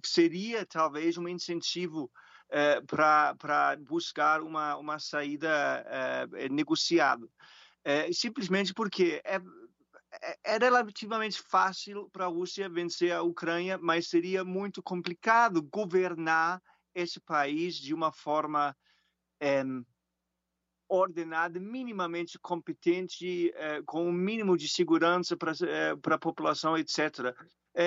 seria 0.04 0.64
talvez 0.66 1.16
um 1.16 1.28
incentivo 1.28 2.10
eh, 2.48 2.80
para 2.82 3.76
buscar 3.88 4.40
uma, 4.40 4.76
uma 4.76 5.00
saída 5.00 5.84
eh, 6.38 6.48
negociada. 6.48 7.26
Eh, 7.84 8.12
simplesmente 8.12 8.72
porque 8.72 9.20
é, 9.24 9.40
é, 10.22 10.54
é 10.54 10.58
relativamente 10.58 11.42
fácil 11.42 12.08
para 12.10 12.26
a 12.26 12.28
Rússia 12.28 12.68
vencer 12.68 13.12
a 13.12 13.22
Ucrânia, 13.22 13.76
mas 13.78 14.08
seria 14.08 14.44
muito 14.44 14.80
complicado 14.80 15.60
governar 15.60 16.62
esse 16.96 17.20
país 17.20 17.76
de 17.76 17.92
uma 17.92 18.10
forma 18.10 18.74
é, 19.38 19.62
ordenada, 20.88 21.60
minimamente 21.60 22.38
competente, 22.38 23.52
é, 23.54 23.82
com 23.84 24.08
um 24.08 24.12
mínimo 24.12 24.56
de 24.56 24.66
segurança 24.66 25.36
para 25.36 25.52
é, 25.52 26.14
a 26.14 26.18
população, 26.18 26.76
etc. 26.76 27.34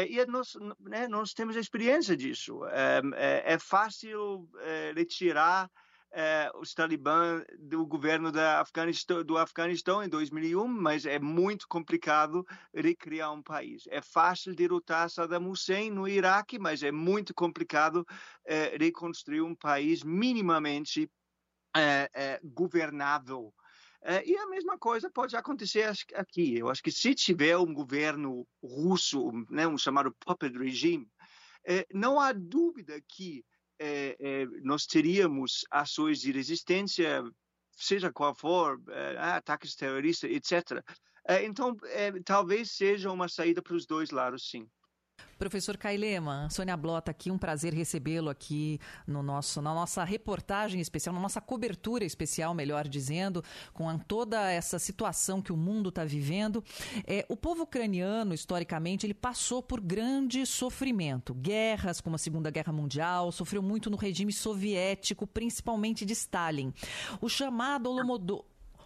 E 0.07 0.23
nós, 0.27 0.55
né, 0.81 1.07
nós 1.07 1.33
temos 1.33 1.55
experiência 1.55 2.15
disso. 2.15 2.61
É, 2.67 3.57
fácil 3.57 4.47
retirar 4.95 5.67
é, 6.11 6.51
os 6.55 6.73
talibã 6.73 7.43
do 7.57 7.85
governo 7.85 8.31
do 8.31 9.37
Afeganistão 9.37 10.03
em 10.03 10.09
2001, 10.09 10.67
mas 10.67 11.05
é 11.05 11.19
muito 11.19 11.67
complicado 11.67 12.45
recriar 12.73 13.31
um 13.33 13.41
país. 13.41 13.83
É 13.89 14.01
fácil 14.01 14.55
derrotar 14.55 15.09
Saddam 15.09 15.49
Hussein 15.49 15.91
no 15.91 16.07
Iraque, 16.07 16.57
mas 16.57 16.83
é 16.83 16.91
muito 16.91 17.33
complicado 17.33 18.05
é, 18.45 18.75
reconstruir 18.77 19.41
um 19.41 19.55
país 19.55 20.03
minimamente 20.03 21.09
governável 22.43 23.53
é, 24.01 24.25
e 24.25 24.37
a 24.37 24.47
mesma 24.47 24.77
coisa 24.77 25.09
pode 25.09 25.35
acontecer 25.35 25.91
aqui. 26.15 26.57
Eu 26.57 26.69
acho 26.69 26.81
que 26.81 26.91
se 26.91 27.13
tiver 27.13 27.57
um 27.57 27.73
governo 27.73 28.47
russo, 28.63 29.31
né, 29.49 29.67
um 29.67 29.77
chamado 29.77 30.15
puppet 30.19 30.57
regime, 30.57 31.07
é, 31.65 31.85
não 31.93 32.19
há 32.19 32.31
dúvida 32.31 32.99
que 33.07 33.43
é, 33.79 34.15
é 34.19 34.45
nós 34.63 34.85
teríamos 34.85 35.65
ações 35.71 36.19
de 36.19 36.31
resistência, 36.31 37.23
seja 37.71 38.11
qual 38.11 38.35
for, 38.35 38.79
é, 38.89 39.17
ataques 39.17 39.75
terroristas, 39.75 40.29
etc. 40.29 40.83
É, 41.27 41.45
então, 41.45 41.75
talvez 42.25 42.71
seja 42.71 43.11
uma 43.11 43.27
saída 43.27 43.61
para 43.61 43.75
os 43.75 43.85
dois 43.85 44.11
lados, 44.11 44.49
sim. 44.49 44.67
Professor 45.39 45.77
Cailema, 45.77 46.49
Sônia 46.51 46.75
Blota 46.75 47.11
aqui, 47.11 47.31
um 47.31 47.37
prazer 47.37 47.73
recebê-lo 47.73 48.29
aqui 48.29 48.77
no 49.07 49.23
nosso, 49.23 49.61
na 49.61 49.73
nossa 49.73 50.03
reportagem 50.03 50.81
especial, 50.81 51.15
na 51.15 51.21
nossa 51.21 51.39
cobertura 51.39 52.03
especial, 52.03 52.53
melhor 52.53 52.85
dizendo, 52.89 53.41
com 53.73 53.97
toda 53.97 54.51
essa 54.51 54.77
situação 54.77 55.41
que 55.41 55.53
o 55.53 55.57
mundo 55.57 55.87
está 55.87 56.03
vivendo. 56.03 56.61
É, 57.07 57.25
o 57.29 57.37
povo 57.37 57.63
ucraniano, 57.63 58.33
historicamente, 58.33 59.05
ele 59.05 59.13
passou 59.13 59.63
por 59.63 59.79
grande 59.79 60.45
sofrimento. 60.45 61.33
Guerras, 61.33 62.01
como 62.01 62.17
a 62.17 62.19
Segunda 62.19 62.51
Guerra 62.51 62.73
Mundial, 62.73 63.31
sofreu 63.31 63.61
muito 63.61 63.89
no 63.89 63.95
regime 63.95 64.33
soviético, 64.33 65.25
principalmente 65.25 66.05
de 66.05 66.11
Stalin. 66.11 66.73
O 67.21 67.29
chamado 67.29 67.89
Holodomor 67.89 68.43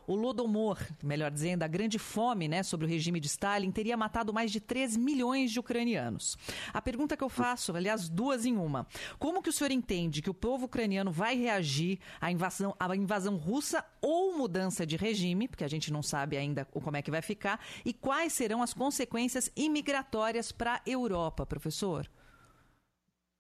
o 0.08 0.16
Lodomor, 0.16 0.78
melhor 1.04 1.32
dizendo, 1.32 1.64
a 1.64 1.68
grande 1.68 1.98
fome 1.98 2.48
né, 2.48 2.64
sobre 2.64 2.86
o 2.86 2.90
regime 2.90 3.20
de 3.20 3.28
Stalin, 3.28 3.72
teria 3.72 3.98
matado 3.98 4.34
mais 4.34 4.52
de 4.52 4.60
3 4.60 4.98
milhões 4.98 5.52
de 5.52 5.60
ucranianos. 5.60 6.38
A 6.74 6.82
pergunta 6.82 7.16
que 7.16 7.24
eu 7.24 7.30
faço, 7.30 7.76
aliás, 7.76 8.10
duas 8.10 8.46
em 8.46 8.58
uma. 8.58 8.88
Como 9.18 9.42
que 9.42 9.50
o 9.50 9.54
senhor 9.54 9.72
entende 9.72 10.22
que 10.22 10.30
o 10.30 10.34
povo 10.34 10.66
ucraniano 10.66 11.12
vai 11.12 11.36
reagir 11.36 12.00
à 12.20 12.32
invasão, 12.32 12.76
à 12.80 12.96
invasão 12.96 13.38
russa 13.38 13.84
ou 14.02 14.38
mudança 14.38 14.86
de 14.86 14.98
regime, 14.98 15.48
porque 15.48 15.64
a 15.64 15.70
gente 15.70 15.92
não 15.92 16.04
sabe 16.04 16.38
ainda 16.38 16.66
como 16.66 16.98
é 16.98 17.02
que 17.02 17.12
vai 17.12 17.22
ficar, 17.22 17.60
e 17.86 17.94
quais 17.94 18.34
serão 18.34 18.62
as 18.62 18.74
consequências 18.74 19.50
imigratórias 19.56 20.52
para 20.52 20.76
a 20.76 20.82
Europa, 20.86 21.46
professor? 21.46 22.10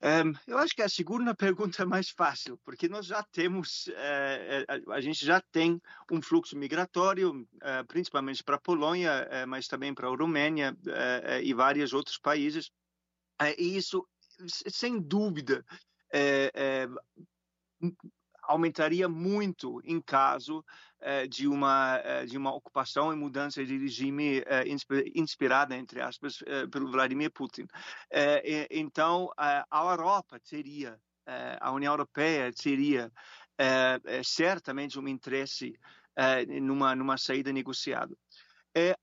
Um, 0.04 0.34
eu 0.46 0.58
acho 0.58 0.76
que 0.76 0.82
a 0.82 0.90
segunda 0.90 1.34
pergunta 1.34 1.82
é 1.82 1.86
mais 1.86 2.10
fácil, 2.10 2.60
porque 2.66 2.90
nós 2.90 3.06
já 3.06 3.24
temos, 3.24 3.88
uh, 3.88 4.92
a, 4.92 4.96
a, 4.96 5.02
gente 5.02 5.26
já 5.26 5.40
tem 5.40 5.82
um 6.12 6.22
fluxo 6.22 6.58
migratório, 6.58 7.32
uh, 7.32 7.88
principalmente 7.88 8.44
para 8.44 8.58
a 8.58 8.62
Polônia, 8.62 9.26
uh, 9.32 9.48
mas 9.48 9.66
também 9.66 9.94
para 9.94 10.10
a 10.10 10.16
Romênia 10.16 10.76
e 11.42 11.54
vários 11.54 11.94
outros 11.94 12.18
países. 12.18 12.70
e 13.58 13.78
isso, 13.78 14.06
sem 14.68 15.00
dúvida, 15.00 15.66
aumentaria 18.48 19.08
muito 19.08 19.82
em 19.84 20.02
caso 20.02 20.60
uh, 21.02 21.28
de 21.28 21.48
uma 21.48 22.00
uh, 22.00 22.26
de 22.26 22.38
uma 22.38 22.54
ocupação 22.54 23.12
e 23.14 23.16
mudança 23.16 23.64
de 23.66 23.78
regime 23.78 24.40
uh, 24.40 25.14
inspirada 25.16 25.76
entre 25.76 26.02
aspas 26.02 26.44
pelo 26.72 26.92
Vladimir 26.92 27.32
Putin. 27.32 27.66
Então 28.70 29.30
a 29.38 29.66
Europa 29.74 30.40
teria 30.40 31.00
a 31.60 31.72
União 31.72 31.94
Europeia 31.94 32.52
teria 32.52 33.12
certamente 34.24 35.00
um 35.00 35.08
interesse 35.08 35.74
numa 36.62 36.96
numa 36.96 37.18
saída 37.18 37.52
negociada. 37.52 38.16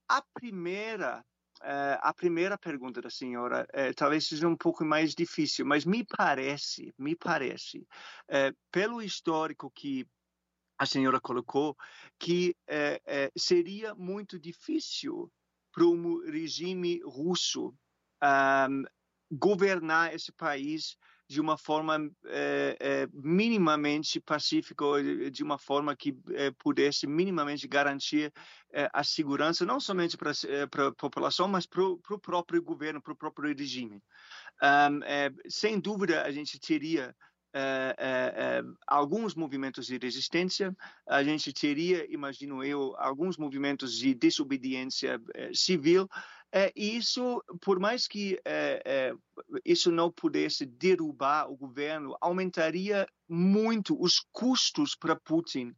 a 0.09 0.23
primeira 0.35 1.25
Uh, 1.63 2.01
a 2.01 2.15
primeira 2.15 2.57
pergunta 2.57 3.03
da 3.03 3.11
senhora 3.11 3.69
uh, 3.75 3.95
talvez 3.95 4.27
seja 4.27 4.49
um 4.49 4.57
pouco 4.57 4.83
mais 4.83 5.15
difícil, 5.15 5.67
mas 5.67 5.85
me 5.85 6.03
parece, 6.05 6.95
me 6.97 7.15
parece, 7.15 7.81
uh, 8.31 8.57
pelo 8.73 9.03
histórico 9.03 9.71
que 9.71 10.07
a 10.79 10.87
senhora 10.87 11.21
colocou, 11.21 11.77
que 12.19 12.57
seria 13.37 13.95
muito 13.95 14.39
difícil 14.39 15.31
para 15.71 15.85
um 15.85 16.25
regime 16.25 17.03
russo 17.05 17.75
governar 19.31 20.15
esse 20.15 20.33
país 20.33 20.97
de 21.31 21.41
uma 21.41 21.57
forma 21.57 22.11
é, 22.27 22.77
é, 22.81 23.09
minimamente 23.13 24.19
pacífica, 24.19 24.85
de 25.31 25.45
uma 25.45 25.59
forma 25.59 25.95
que 25.95 26.13
é, 26.33 26.51
pudesse 26.51 27.07
minimamente 27.07 27.69
garantir 27.69 28.33
a 28.93 29.05
segurança, 29.05 29.65
não 29.65 29.79
somente 29.79 30.17
para 30.17 30.33
a 30.89 30.93
população, 30.93 31.47
mas 31.47 31.67
para 31.67 31.85
o 31.85 32.19
próprio 32.21 32.61
governo, 32.61 33.01
para 33.01 33.13
o 33.13 33.17
próprio 33.17 33.55
regime. 33.57 34.03
Um, 34.61 35.01
sem 35.49 35.79
dúvida, 35.79 36.23
a 36.23 36.33
gente 36.33 36.59
teria 36.59 37.15
alguns 38.87 39.35
movimentos 39.35 39.87
de 39.87 39.99
resistência, 39.99 40.77
a 41.09 41.23
gente 41.23 41.53
teria, 41.53 42.13
imagino 42.13 42.63
eu, 42.65 42.95
alguns 42.97 43.37
movimentos 43.37 43.97
de 43.97 44.15
desobediência 44.15 45.21
civil, 45.53 46.09
é, 46.53 46.73
isso, 46.75 47.43
por 47.61 47.79
mais 47.79 48.09
que 48.09 48.41
é, 48.45 48.83
é, 48.85 49.15
isso 49.65 49.93
não 49.93 50.11
pudesse 50.11 50.67
derrubar 50.67 51.49
o 51.49 51.57
governo, 51.57 52.17
aumentaria 52.21 53.07
muito 53.29 54.01
os 54.01 54.19
custos 54.33 54.97
para 54.97 55.15
Putin 55.15 55.75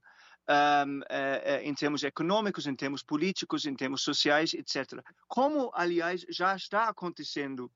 um, 0.48 1.00
é, 1.10 1.42
é, 1.44 1.62
em 1.62 1.74
termos 1.74 2.02
econômicos, 2.02 2.66
em 2.66 2.74
termos 2.74 3.02
políticos, 3.02 3.66
em 3.66 3.74
termos 3.74 4.02
sociais, 4.02 4.54
etc. 4.54 5.02
Como, 5.28 5.70
aliás, 5.74 6.24
já 6.30 6.56
está 6.56 6.88
acontecendo 6.88 7.70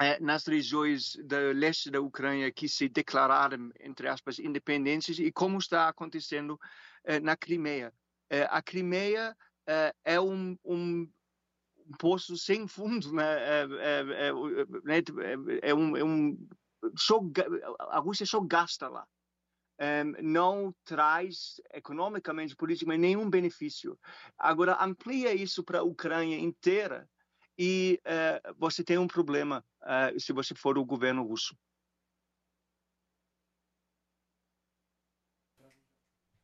é, 0.00 0.18
nas 0.18 0.46
regiões 0.46 1.14
do 1.24 1.52
leste 1.52 1.90
da 1.90 2.00
Ucrânia 2.00 2.50
que 2.50 2.66
se 2.66 2.88
declararam, 2.88 3.70
entre 3.78 4.08
aspas, 4.08 4.38
independentes 4.38 5.18
e 5.18 5.30
como 5.30 5.58
está 5.58 5.86
acontecendo 5.86 6.58
na 7.20 7.36
Crimeia. 7.36 7.92
a 8.48 8.62
Crimeia 8.62 9.36
é 10.04 10.20
um, 10.20 10.56
um 10.64 11.08
um 11.86 11.92
poço 11.98 12.36
sem 12.36 12.66
fundo, 12.66 13.12
né? 13.12 13.24
É, 13.24 13.66
é, 13.80 14.28
é, 14.28 14.32
né? 14.84 15.02
é 15.62 15.74
um, 15.74 15.96
é 15.96 16.04
um 16.04 16.48
só, 16.96 17.20
a 17.78 17.98
Rússia 17.98 18.26
só 18.26 18.40
gasta 18.40 18.88
lá. 18.88 19.06
Um, 19.80 20.22
não 20.22 20.74
traz 20.84 21.60
economicamente, 21.72 22.54
politicamente, 22.54 23.00
nenhum 23.00 23.28
benefício. 23.28 23.98
Agora, 24.38 24.82
amplia 24.82 25.34
isso 25.34 25.64
para 25.64 25.80
a 25.80 25.84
Ucrânia 25.84 26.38
inteira 26.38 27.08
e 27.58 28.00
você 28.56 28.82
tem 28.82 28.98
um 28.98 29.06
problema 29.06 29.64
se 30.18 30.32
você 30.32 30.54
for 30.54 30.78
o 30.78 30.84
governo 30.84 31.22
russo. 31.22 31.56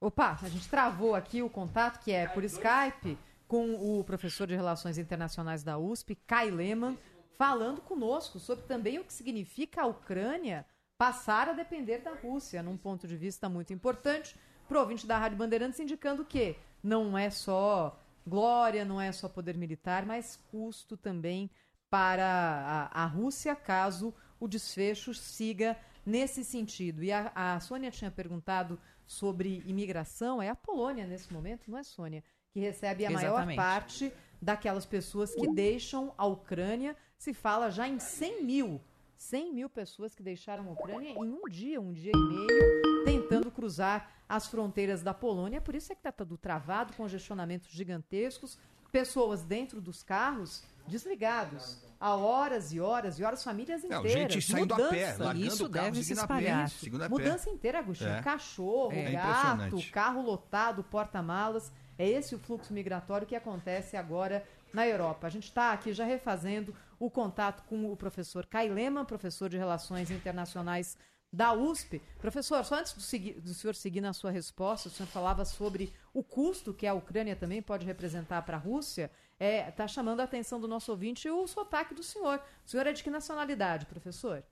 Opa, 0.00 0.38
a 0.40 0.48
gente 0.48 0.68
travou 0.68 1.14
aqui 1.14 1.42
o 1.42 1.50
contato, 1.50 2.02
que 2.04 2.12
é 2.12 2.28
por 2.28 2.44
Skype 2.44 3.18
com 3.48 3.74
o 3.74 4.04
professor 4.04 4.46
de 4.46 4.54
Relações 4.54 4.98
Internacionais 4.98 5.64
da 5.64 5.78
USP, 5.78 6.14
Kai 6.14 6.50
Lehmann, 6.50 6.98
falando 7.38 7.80
conosco 7.80 8.38
sobre 8.38 8.66
também 8.66 8.98
o 8.98 9.04
que 9.04 9.12
significa 9.12 9.82
a 9.82 9.86
Ucrânia 9.86 10.66
passar 10.98 11.48
a 11.48 11.52
depender 11.54 11.98
da 11.98 12.12
Rússia, 12.12 12.62
num 12.62 12.76
ponto 12.76 13.08
de 13.08 13.16
vista 13.16 13.48
muito 13.48 13.72
importante, 13.72 14.36
ouvinte 14.70 15.06
da 15.06 15.16
Rádio 15.16 15.38
Bandeirantes, 15.38 15.80
indicando 15.80 16.24
que 16.24 16.56
não 16.82 17.16
é 17.16 17.30
só 17.30 17.98
glória, 18.26 18.84
não 18.84 19.00
é 19.00 19.10
só 19.12 19.28
poder 19.28 19.56
militar, 19.56 20.04
mas 20.04 20.36
custo 20.50 20.96
também 20.96 21.50
para 21.88 22.90
a, 22.92 23.04
a 23.04 23.06
Rússia, 23.06 23.56
caso 23.56 24.14
o 24.38 24.46
desfecho 24.46 25.14
siga 25.14 25.76
nesse 26.04 26.44
sentido. 26.44 27.02
E 27.02 27.10
a, 27.10 27.32
a 27.34 27.60
Sônia 27.60 27.90
tinha 27.90 28.10
perguntado 28.10 28.78
sobre 29.06 29.62
imigração, 29.64 30.42
é 30.42 30.50
a 30.50 30.54
Polônia 30.54 31.06
nesse 31.06 31.32
momento, 31.32 31.70
não 31.70 31.78
é, 31.78 31.82
Sônia? 31.82 32.22
Que 32.50 32.60
recebe 32.60 33.06
a 33.06 33.10
Exatamente. 33.10 33.56
maior 33.56 33.56
parte 33.56 34.12
daquelas 34.40 34.86
pessoas 34.86 35.34
que 35.34 35.48
deixam 35.52 36.14
a 36.16 36.26
Ucrânia. 36.26 36.96
Se 37.16 37.34
fala 37.34 37.70
já 37.70 37.88
em 37.88 37.98
100 37.98 38.44
mil. 38.44 38.80
100 39.16 39.52
mil 39.52 39.68
pessoas 39.68 40.14
que 40.14 40.22
deixaram 40.22 40.68
a 40.68 40.72
Ucrânia 40.72 41.10
em 41.10 41.32
um 41.32 41.42
dia, 41.48 41.80
um 41.80 41.92
dia 41.92 42.12
e 42.14 42.18
meio, 42.18 43.04
tentando 43.04 43.50
cruzar 43.50 44.12
as 44.28 44.46
fronteiras 44.46 45.02
da 45.02 45.12
Polônia. 45.12 45.60
Por 45.60 45.74
isso 45.74 45.92
é 45.92 45.94
que 45.94 46.00
está 46.00 46.12
tudo 46.12 46.38
travado, 46.38 46.92
congestionamentos 46.94 47.70
gigantescos, 47.70 48.58
pessoas 48.92 49.42
dentro 49.42 49.80
dos 49.80 50.04
carros 50.04 50.62
desligados 50.86 51.88
há 52.00 52.14
horas 52.14 52.72
e 52.72 52.80
horas 52.80 53.18
e 53.18 53.24
horas, 53.24 53.42
famílias 53.42 53.82
inteiras. 53.84 54.04
Não, 54.04 54.10
gente 54.10 54.42
saindo 54.42 54.74
mudança. 54.74 54.88
a 54.88 54.90
pé, 54.90 55.16
largando 55.18 55.46
Isso 55.46 55.66
o 55.66 55.70
carro, 55.70 55.84
deve 55.86 56.04
se 56.04 56.12
espalhar. 56.12 56.70
Pé, 56.70 57.08
mudança 57.08 57.50
inteira, 57.50 57.78
Agostinho. 57.80 58.10
É. 58.10 58.22
Cachorro, 58.22 58.92
é. 58.92 59.10
gato, 59.10 59.90
carro 59.90 60.22
lotado, 60.22 60.84
porta-malas. 60.84 61.72
É 61.98 62.08
esse 62.08 62.34
o 62.34 62.38
fluxo 62.38 62.72
migratório 62.72 63.26
que 63.26 63.34
acontece 63.34 63.96
agora 63.96 64.46
na 64.72 64.86
Europa. 64.86 65.26
A 65.26 65.30
gente 65.30 65.44
está 65.44 65.72
aqui 65.72 65.92
já 65.92 66.04
refazendo 66.04 66.74
o 66.98 67.10
contato 67.10 67.64
com 67.64 67.90
o 67.90 67.96
professor 67.96 68.46
Kai 68.46 68.68
Lehmann, 68.68 69.04
professor 69.04 69.48
de 69.48 69.56
Relações 69.56 70.10
Internacionais 70.10 70.96
da 71.32 71.52
USP. 71.52 72.00
Professor, 72.18 72.64
só 72.64 72.76
antes 72.76 72.92
do, 72.92 73.40
do, 73.40 73.54
senhor 73.54 73.74
seguir 73.74 74.00
na 74.00 74.12
sua 74.12 74.30
resposta, 74.30 74.88
o 74.88 74.92
senhor 74.92 75.08
falava 75.08 75.44
sobre 75.44 75.92
o 76.14 76.22
custo 76.22 76.72
que 76.72 76.86
a 76.86 76.94
Ucrânia 76.94 77.36
também 77.36 77.60
pode 77.60 77.84
representar 77.84 78.42
para 78.42 78.56
a 78.56 78.60
Rússia. 78.60 79.10
Está 79.32 79.44
é, 79.44 79.70
tá 79.70 79.86
chamando 79.86 80.20
a 80.20 80.24
atenção 80.24 80.60
do 80.60 80.66
nosso 80.66 80.90
ouvinte 80.90 81.28
o 81.28 81.46
sotaque 81.46 81.94
do 81.94 82.02
senhor. 82.02 82.40
O 82.64 82.68
senhor 82.68 82.86
é 82.86 82.92
de 82.92 83.02
que 83.02 83.10
nacionalidade, 83.10 83.86
professor? 83.86 84.42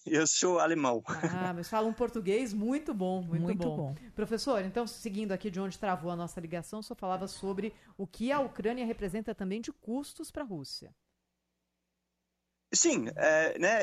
Eu 0.06 0.26
sou 0.26 0.58
alemão. 0.58 1.02
Ah, 1.06 1.52
mas 1.54 1.68
fala 1.68 1.86
um 1.86 1.92
português 1.92 2.52
muito 2.52 2.94
bom, 2.94 3.22
muito, 3.22 3.42
muito 3.42 3.68
bom. 3.68 3.76
bom. 3.76 3.96
Professor, 4.14 4.64
então, 4.64 4.86
seguindo 4.86 5.32
aqui 5.32 5.50
de 5.50 5.60
onde 5.60 5.78
travou 5.78 6.10
a 6.10 6.16
nossa 6.16 6.40
ligação, 6.40 6.82
só 6.82 6.94
falava 6.94 7.28
sobre 7.28 7.74
o 7.96 8.06
que 8.06 8.32
a 8.32 8.40
Ucrânia 8.40 8.86
representa 8.86 9.34
também 9.34 9.60
de 9.60 9.72
custos 9.72 10.30
para 10.30 10.42
a 10.42 10.46
Rússia. 10.46 10.94
Sim, 12.72 13.08
uh, 13.08 13.58
né, 13.58 13.80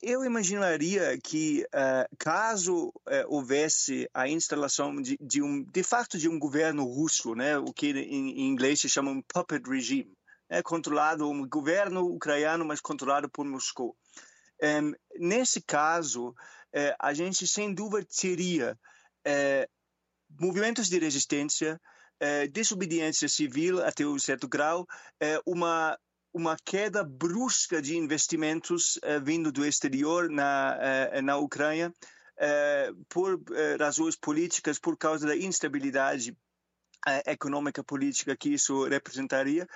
eu 0.00 0.24
imaginaria 0.24 1.18
que 1.22 1.66
uh, 1.66 2.16
caso 2.16 2.86
uh, 2.88 2.92
houvesse 3.28 4.08
a 4.14 4.26
instalação 4.26 4.96
de, 5.02 5.18
de, 5.20 5.42
um, 5.42 5.62
de 5.62 5.82
fato, 5.82 6.16
de 6.16 6.26
um 6.26 6.38
governo 6.38 6.84
russo, 6.84 7.34
né, 7.34 7.58
o 7.58 7.74
que 7.74 7.90
em, 7.90 8.40
em 8.40 8.48
inglês 8.48 8.80
se 8.80 8.88
chama 8.88 9.10
um 9.10 9.20
puppet 9.20 9.62
regime, 9.68 10.16
né, 10.48 10.62
controlado 10.62 11.28
um 11.28 11.46
governo 11.46 12.06
ucraniano, 12.06 12.64
mas 12.64 12.80
controlado 12.80 13.28
por 13.28 13.44
Moscou. 13.44 13.94
Nesse 15.18 15.60
caso, 15.60 16.28
uh, 16.28 16.34
a 16.98 17.12
gente 17.12 17.46
sem 17.46 17.72
dúvida 17.74 18.06
teria 18.20 18.78
uh, 19.26 19.70
movimentos 20.40 20.88
de 20.88 20.98
resistência, 20.98 21.80
uh, 22.22 22.50
desobediência 22.50 23.28
civil 23.28 23.82
até 23.84 24.06
um 24.06 24.18
certo 24.18 24.48
grau, 24.48 24.86
uma 25.44 25.98
uma 26.32 26.54
queda 26.66 27.02
brusca 27.02 27.80
de 27.80 27.96
investimentos 27.96 29.00
vindo 29.24 29.50
do 29.50 29.64
exterior 29.64 30.28
na 30.28 31.22
na 31.22 31.38
Ucrânia 31.38 31.90
por 33.08 33.42
razões 33.80 34.16
políticas, 34.16 34.78
por 34.78 34.98
causa 34.98 35.26
da 35.26 35.34
instabilidade 35.34 36.36
econômica 37.24 37.82
política 37.82 38.36
que 38.36 38.50
isso 38.50 38.84
representaria, 38.84 39.66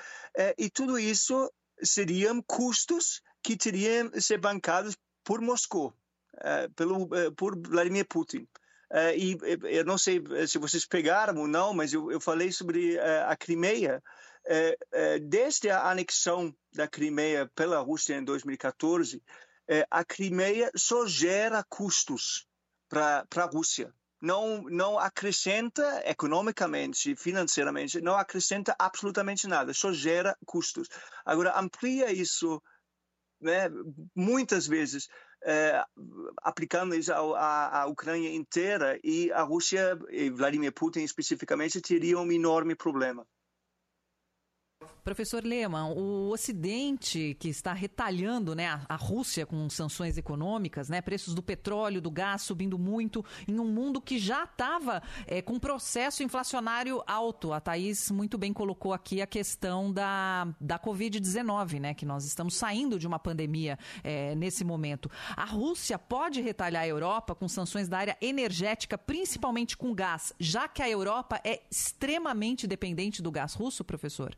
e 0.58 0.68
tudo 0.68 0.98
isso 0.98 1.50
seriam 1.82 2.42
custos 2.42 3.22
que 3.42 3.56
teriam 3.56 4.10
ser 4.20 4.38
bancados 4.38 4.96
por 5.24 5.40
Moscou, 5.40 5.94
uh, 6.34 6.72
pelo, 6.74 7.04
uh, 7.04 7.32
por 7.36 7.56
Vladimir 7.56 8.06
Putin. 8.08 8.46
Uh, 8.90 9.14
e 9.16 9.38
eu 9.76 9.84
não 9.84 9.96
sei 9.96 10.20
se 10.48 10.58
vocês 10.58 10.84
pegaram 10.84 11.40
ou 11.40 11.46
não, 11.46 11.72
mas 11.72 11.92
eu, 11.92 12.10
eu 12.10 12.20
falei 12.20 12.50
sobre 12.50 12.98
a 12.98 13.36
Crimeia. 13.36 14.02
desde 15.28 15.70
a 15.70 15.88
anexão 15.90 16.52
da 16.74 16.88
Crimeia 16.88 17.48
pela 17.54 17.78
Rússia 17.78 18.16
em 18.16 18.24
2014, 18.24 19.22
a 19.88 20.04
Crimeia 20.04 20.70
só 20.74 21.06
gera 21.06 21.64
custos 21.68 22.48
para 22.88 23.24
a 23.36 23.44
Rússia. 23.44 23.94
Não, 24.20 24.62
não 24.62 24.98
acrescenta 24.98 26.02
economicamente, 26.04 27.14
financeiramente, 27.16 28.00
não 28.00 28.16
acrescenta 28.16 28.74
absolutamente 28.78 29.46
nada, 29.46 29.72
só 29.72 29.92
gera 29.92 30.36
custos. 30.44 30.88
Agora, 31.24 31.58
amplia 31.58 32.12
isso 32.12 32.60
né, 33.40 33.70
muitas 34.14 34.66
vezes, 34.66 35.08
é, 35.44 35.82
aplicando 36.42 36.94
isso 36.94 37.12
à, 37.12 37.82
à 37.82 37.86
Ucrânia 37.86 38.32
inteira, 38.32 38.98
e 39.02 39.32
a 39.32 39.42
Rússia, 39.42 39.98
e 40.10 40.30
Vladimir 40.30 40.72
Putin 40.72 41.00
especificamente, 41.00 41.80
teria 41.80 42.18
um 42.18 42.30
enorme 42.30 42.74
problema. 42.74 43.26
Professor 45.04 45.42
Lehmann, 45.44 45.92
o 45.96 46.30
Ocidente 46.30 47.36
que 47.38 47.48
está 47.48 47.72
retalhando 47.72 48.54
né, 48.54 48.68
a, 48.68 48.80
a, 48.88 48.96
Rússia 48.96 49.46
com 49.46 49.68
sanções 49.70 50.18
econômicas, 50.18 50.88
né, 50.88 51.00
preços 51.00 51.34
do 51.34 51.42
petróleo, 51.42 52.00
do 52.00 52.10
gás 52.10 52.42
subindo 52.42 52.78
muito, 52.78 53.24
em 53.48 53.58
um 53.58 53.66
mundo 53.66 54.00
que 54.00 54.18
já 54.18 54.44
estava 54.44 55.02
é, 55.26 55.40
com 55.40 55.58
processo 55.58 56.22
inflacionário 56.22 57.02
alto. 57.06 57.52
A 57.52 57.60
Thaís 57.60 58.10
muito 58.10 58.36
bem 58.36 58.52
colocou 58.52 58.92
aqui 58.92 59.22
a 59.22 59.26
questão 59.26 59.92
da, 59.92 60.48
da 60.60 60.78
Covid-19, 60.78 61.80
né, 61.80 61.94
que 61.94 62.04
nós 62.04 62.24
estamos 62.24 62.54
saindo 62.54 62.98
de 62.98 63.06
uma 63.06 63.18
pandemia 63.18 63.78
é, 64.04 64.34
nesse 64.34 64.64
momento. 64.64 65.10
A 65.36 65.44
Rússia 65.44 65.98
pode 65.98 66.40
retalhar 66.40 66.82
a 66.82 66.88
Europa 66.88 67.34
com 67.34 67.48
sanções 67.48 67.88
da 67.88 67.98
área 67.98 68.16
energética, 68.20 68.98
principalmente 68.98 69.76
com 69.76 69.94
gás, 69.94 70.32
já 70.38 70.68
que 70.68 70.82
a 70.82 70.88
Europa 70.88 71.40
é 71.42 71.62
extremamente 71.70 72.66
dependente 72.66 73.22
do 73.22 73.30
gás 73.30 73.54
russo, 73.54 73.82
professor? 73.82 74.36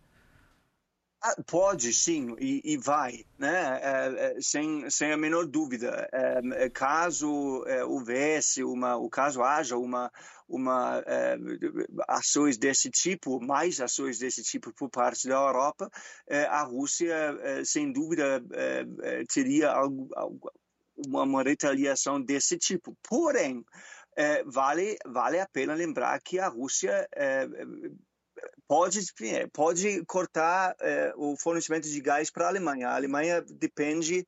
Ah, 1.25 1.37
pode, 1.47 1.93
sim, 1.93 2.35
e, 2.41 2.61
e 2.65 2.77
vai, 2.77 3.25
né? 3.39 3.81
É, 3.81 4.37
é, 4.39 4.41
sem, 4.41 4.91
sem 4.91 5.13
a 5.13 5.17
menor 5.17 5.47
dúvida. 5.47 6.09
É, 6.13 6.65
é 6.65 6.69
caso 6.69 7.65
é, 7.69 7.85
houvesse 7.85 8.65
uma, 8.65 8.97
o 8.97 9.09
caso 9.09 9.41
haja 9.41 9.77
uma, 9.77 10.11
uma 10.49 11.01
é, 11.07 11.37
ações 12.09 12.59
desse 12.59 12.91
tipo, 12.91 13.41
mais 13.41 13.81
ações 13.81 14.19
desse 14.19 14.43
tipo 14.43 14.73
por 14.75 14.91
parte 14.91 15.29
da 15.29 15.37
Europa, 15.37 15.89
a 16.49 16.63
Rússia, 16.65 17.15
sem 17.65 17.93
dúvida, 17.93 18.43
teria 19.33 19.71
algo, 19.71 20.09
uma 21.07 21.43
retaliação 21.43 22.21
desse 22.21 22.59
tipo. 22.59 22.97
Porém, 23.09 23.65
vale, 24.47 24.97
vale 25.07 25.39
a 25.39 25.49
pena 25.49 25.75
lembrar 25.75 26.21
que 26.21 26.41
a 26.41 26.49
Rússia 26.49 27.09
pode, 28.73 29.01
pode 29.53 30.03
cortar 30.07 30.75
é, 30.81 31.13
o 31.15 31.37
fornecimento 31.37 31.87
de 31.87 32.01
gás 32.01 32.31
para 32.31 32.47
a 32.47 32.49
Alemanha. 32.49 32.89
A 32.89 32.97
Alemanha 32.97 33.43
depende 33.43 34.27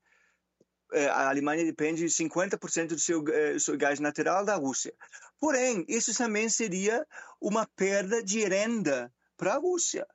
é, 0.92 1.06
a 1.06 1.30
Alemanha 1.30 1.64
depende 1.64 2.02
de 2.06 2.10
50% 2.10 2.88
do 2.88 2.98
seu, 2.98 3.24
é, 3.28 3.58
seu 3.58 3.74
gás 3.78 3.98
natural 4.00 4.44
da 4.44 4.54
Rússia. 4.54 4.92
Porém, 5.40 5.82
isso 5.88 6.14
também 6.14 6.50
seria 6.50 7.06
uma 7.40 7.66
perda 7.74 8.22
de 8.22 8.44
renda 8.44 9.10
para 9.34 9.54
a 9.54 9.58
Rússia. 9.58 10.06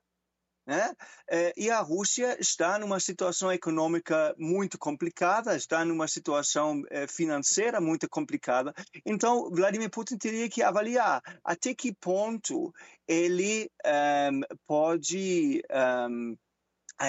Né? 0.69 0.93
É, 1.27 1.51
e 1.58 1.71
a 1.71 1.79
Rússia 1.79 2.38
está 2.39 2.77
numa 2.77 2.99
situação 2.99 3.51
econômica 3.51 4.36
muito 4.38 4.77
complicada, 4.77 5.55
está 5.55 5.84
numa 5.84 6.08
situação 6.08 6.84
é, 6.91 7.08
financeira 7.08 7.82
muito 7.82 8.08
complicada. 8.08 8.71
Então, 9.03 9.49
Vladimir 9.49 9.89
Putin 9.89 10.15
teria 10.19 10.47
que 10.47 10.62
avaliar 10.62 11.23
até 11.43 11.73
que 11.73 11.91
ponto 11.91 12.71
ele 13.08 13.67
um, 13.84 14.41
pode. 14.67 15.63
Um, 15.71 16.38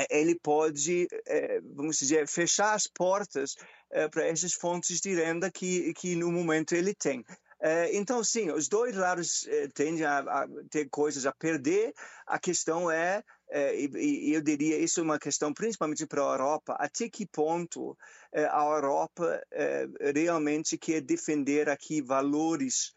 ele 0.08 0.38
pode, 0.40 1.08
vamos 1.74 1.96
dizer, 1.96 2.28
fechar 2.28 2.74
as 2.74 2.86
portas 2.86 3.56
para 4.12 4.24
essas 4.24 4.52
fontes 4.54 5.00
de 5.00 5.12
renda 5.16 5.50
que, 5.50 5.92
que 5.94 6.14
no 6.14 6.30
momento 6.30 6.76
ele 6.76 6.94
tem. 6.94 7.24
Então, 7.92 8.22
sim, 8.22 8.52
os 8.52 8.68
dois 8.68 8.94
lados 8.94 9.48
tendem 9.74 10.04
a, 10.04 10.46
ter 10.70 10.88
coisas 10.88 11.26
a 11.26 11.32
perder. 11.32 11.92
A 12.24 12.38
questão 12.38 12.88
é, 12.88 13.24
e, 13.52 14.32
eu 14.32 14.40
diria 14.40 14.78
isso 14.78 15.00
é 15.00 15.02
uma 15.02 15.18
questão 15.18 15.52
principalmente 15.52 16.06
para 16.06 16.22
a 16.22 16.32
Europa, 16.32 16.76
até 16.78 17.08
que 17.08 17.26
ponto 17.26 17.96
é, 18.32 18.44
a 18.44 18.62
Europa 18.62 19.42
é, 19.50 19.86
realmente 20.14 20.78
quer 20.78 21.00
defender 21.00 21.68
aqui 21.68 22.00
valores 22.00 22.92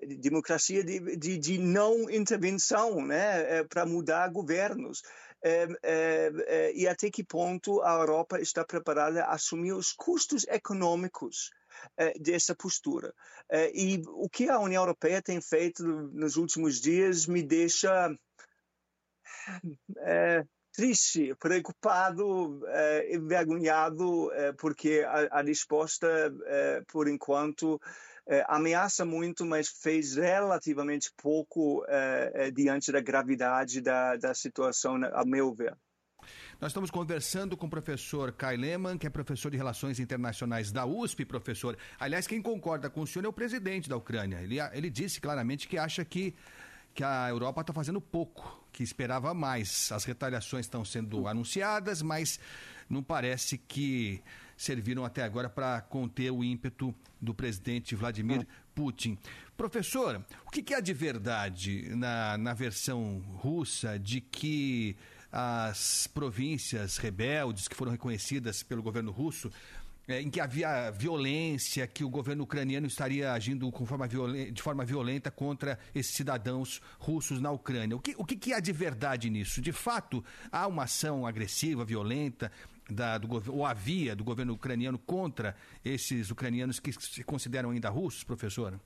de 0.00 0.16
democracia 0.16 0.82
de, 0.82 1.16
de, 1.16 1.36
de, 1.36 1.58
não 1.58 2.08
intervenção 2.08 3.04
né, 3.04 3.62
para 3.64 3.84
mudar 3.84 4.28
governos. 4.28 5.02
e 6.72 6.86
até 6.86 7.10
que 7.10 7.22
ponto 7.22 7.82
a 7.82 7.92
Europa 7.92 8.40
está 8.40 8.64
preparada 8.64 9.24
a 9.24 9.34
assumir 9.34 9.72
os 9.72 9.92
custos 9.92 10.46
econômicos 10.48 11.50
dessa 12.20 12.54
postura. 12.54 13.12
e 13.74 14.00
o 14.06 14.30
que 14.30 14.48
a 14.48 14.58
União 14.60 14.82
Europeia 14.82 15.20
tem 15.20 15.42
feito 15.42 15.84
nos 15.84 16.36
últimos 16.36 16.80
dias 16.80 17.26
me 17.26 17.42
deixa 17.42 18.08
é, 19.98 20.44
triste, 20.72 21.34
preocupado, 21.38 22.60
é, 22.66 23.14
envergonhado, 23.14 24.32
é, 24.32 24.52
porque 24.52 25.04
a, 25.06 25.38
a 25.38 25.42
resposta, 25.42 26.06
é, 26.46 26.82
por 26.90 27.08
enquanto, 27.08 27.80
é, 28.26 28.44
ameaça 28.48 29.04
muito, 29.04 29.44
mas 29.44 29.68
fez 29.68 30.14
relativamente 30.14 31.10
pouco 31.16 31.84
é, 31.88 32.50
diante 32.50 32.92
da 32.92 33.00
gravidade 33.00 33.80
da, 33.80 34.16
da 34.16 34.34
situação, 34.34 34.96
a 35.12 35.24
meu 35.24 35.52
ver. 35.52 35.76
Nós 36.60 36.70
estamos 36.70 36.90
conversando 36.90 37.56
com 37.56 37.66
o 37.66 37.70
professor 37.70 38.32
Kai 38.32 38.56
Lehmann, 38.56 38.98
que 38.98 39.06
é 39.06 39.10
professor 39.10 39.50
de 39.50 39.56
Relações 39.56 39.98
Internacionais 39.98 40.70
da 40.70 40.84
USP, 40.84 41.24
professor. 41.24 41.76
Aliás, 41.98 42.26
quem 42.26 42.42
concorda 42.42 42.90
com 42.90 43.00
o 43.00 43.06
senhor 43.06 43.24
é 43.24 43.28
o 43.28 43.32
presidente 43.32 43.88
da 43.88 43.96
Ucrânia. 43.96 44.42
Ele, 44.42 44.58
ele 44.72 44.90
disse 44.90 45.20
claramente 45.20 45.66
que 45.66 45.78
acha 45.78 46.04
que 46.04 46.34
que 46.94 47.04
a 47.04 47.28
Europa 47.28 47.60
está 47.60 47.72
fazendo 47.72 48.00
pouco, 48.00 48.59
que 48.72 48.82
esperava 48.82 49.34
mais. 49.34 49.90
As 49.92 50.04
retaliações 50.04 50.66
estão 50.66 50.84
sendo 50.84 51.26
anunciadas, 51.26 52.02
mas 52.02 52.38
não 52.88 53.02
parece 53.02 53.58
que 53.58 54.22
serviram 54.56 55.04
até 55.04 55.22
agora 55.22 55.48
para 55.48 55.80
conter 55.80 56.30
o 56.30 56.44
ímpeto 56.44 56.94
do 57.20 57.34
presidente 57.34 57.94
Vladimir 57.94 58.46
Putin. 58.74 59.18
Professor, 59.56 60.24
o 60.46 60.50
que, 60.50 60.62
que 60.62 60.74
é 60.74 60.80
de 60.80 60.92
verdade 60.92 61.94
na, 61.96 62.36
na 62.36 62.52
versão 62.54 63.22
russa 63.36 63.98
de 63.98 64.20
que 64.20 64.96
as 65.32 66.08
províncias 66.08 66.96
rebeldes 66.96 67.68
que 67.68 67.76
foram 67.76 67.92
reconhecidas 67.92 68.62
pelo 68.62 68.82
governo 68.82 69.12
russo 69.12 69.50
é, 70.10 70.20
em 70.20 70.28
que 70.28 70.40
havia 70.40 70.90
violência, 70.90 71.86
que 71.86 72.02
o 72.02 72.10
governo 72.10 72.42
ucraniano 72.42 72.86
estaria 72.86 73.32
agindo 73.32 73.70
forma 73.86 74.08
de 74.08 74.60
forma 74.60 74.84
violenta 74.84 75.30
contra 75.30 75.78
esses 75.94 76.14
cidadãos 76.14 76.80
russos 76.98 77.40
na 77.40 77.52
Ucrânia. 77.52 77.96
O 77.96 78.00
que, 78.00 78.14
o 78.18 78.24
que 78.24 78.52
há 78.52 78.58
de 78.58 78.72
verdade 78.72 79.30
nisso? 79.30 79.60
De 79.60 79.70
fato, 79.70 80.24
há 80.50 80.66
uma 80.66 80.82
ação 80.82 81.24
agressiva, 81.24 81.84
violenta, 81.84 82.50
da, 82.90 83.18
do, 83.18 83.52
ou 83.52 83.64
havia 83.64 84.16
do 84.16 84.24
governo 84.24 84.54
ucraniano 84.54 84.98
contra 84.98 85.54
esses 85.84 86.30
ucranianos 86.30 86.80
que 86.80 86.92
se 86.92 87.22
consideram 87.22 87.70
ainda 87.70 87.88
russos, 87.88 88.24
professor? 88.24 88.80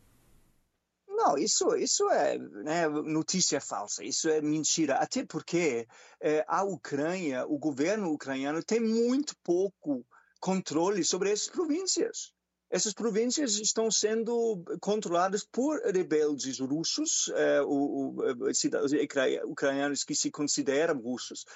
Não, 1.09 1.39
isso, 1.39 1.75
isso 1.77 2.11
é 2.11 2.37
né, 2.37 2.87
notícia 2.87 3.63
falsa, 3.63 4.05
isso 4.05 4.29
é 4.29 4.43
mentira. 4.43 4.97
Até 4.97 5.25
porque 5.25 5.89
é, 6.21 6.45
a 6.47 6.63
Ucrânia, 6.65 7.47
o 7.47 7.57
governo 7.57 8.13
ucraniano 8.13 8.63
tem 8.63 8.79
muito 8.79 9.35
pouco 9.43 10.05
controle 10.45 11.03
sobre 11.03 11.31
essas 11.33 11.49
províncias. 11.49 12.35
Essas 12.71 12.93
províncias 12.93 13.59
estão 13.59 13.91
sendo 13.91 14.63
controladas 14.79 15.43
por 15.51 15.81
rebeldes 15.81 16.59
russos, 16.59 17.33
eh, 17.35 17.63
cidadãos 18.53 18.93
ucranianos 19.47 20.05
que 20.05 20.15
se 20.15 20.31
consideram 20.31 21.01
russos. 21.01 21.47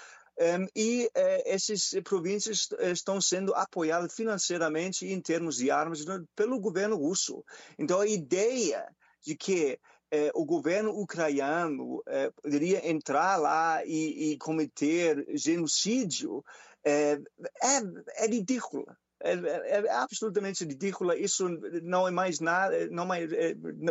Um, 0.41 0.67
e 0.75 1.11
eh, 1.15 1.53
essas 1.55 1.91
províncias 2.03 2.69
estão 2.81 3.21
sendo 3.21 3.53
apoiadas 3.55 4.15
financeiramente 4.15 5.05
em 5.05 5.21
termos 5.21 5.57
de 5.57 5.71
armas 5.71 6.03
pelo 6.35 6.59
governo 6.59 6.97
russo. 6.97 7.45
Então, 7.79 8.01
a 8.01 8.07
ideia 8.07 8.89
de 9.23 9.37
que 9.37 9.79
eh, 10.11 10.31
o 10.35 10.47
governo 10.47 10.91
ucraniano 10.99 12.03
eh, 12.07 12.31
poderia 12.43 12.89
entrar 12.91 13.37
lá 13.37 13.85
e, 13.85 14.33
e 14.33 14.39
cometer 14.39 15.27
genocídio 15.35 16.43
é, 16.89 17.21
é, 17.63 18.25
é 18.25 18.27
ridícula. 18.27 18.97
É, 19.21 19.33
é, 19.33 19.85
é, 19.85 19.91
absolutamente 19.91 20.65
ridícula. 20.65 21.17
Isso 21.17 21.49
não 21.83 22.07
é 22.07 22.11
mais 22.11 22.39
nada, 22.39 22.89
não 22.89 23.13
é, 23.13 23.27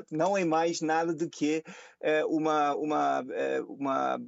não 0.09 0.37
é 0.37 0.45
mais 0.45 0.79
nada 0.79 1.13
do 1.13 1.29
que 1.29 1.63
é, 2.01 2.23
uma 2.25 2.73
uma 2.75 3.25
é, 3.31 3.61
uma 3.61 4.19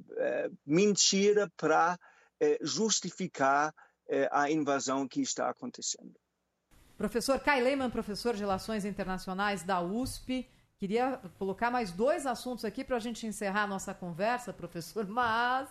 mentira 0.66 1.50
para 1.56 1.98
justificar 2.62 3.74
a 4.30 4.50
invasão 4.50 5.06
que 5.06 5.20
está 5.20 5.50
acontecendo. 5.50 6.14
Professor 6.96 7.38
Kai 7.38 7.60
Lehmann, 7.62 7.90
professor 7.90 8.34
de 8.34 8.40
Relações 8.40 8.84
Internacionais 8.84 9.62
da 9.62 9.80
USP. 9.80 10.48
Queria 10.78 11.20
colocar 11.38 11.70
mais 11.70 11.92
dois 11.92 12.24
assuntos 12.24 12.64
aqui 12.64 12.82
para 12.82 12.96
a 12.96 13.00
gente 13.00 13.26
encerrar 13.26 13.64
a 13.64 13.66
nossa 13.66 13.92
conversa, 13.92 14.54
professor, 14.54 15.06
mas 15.06 15.68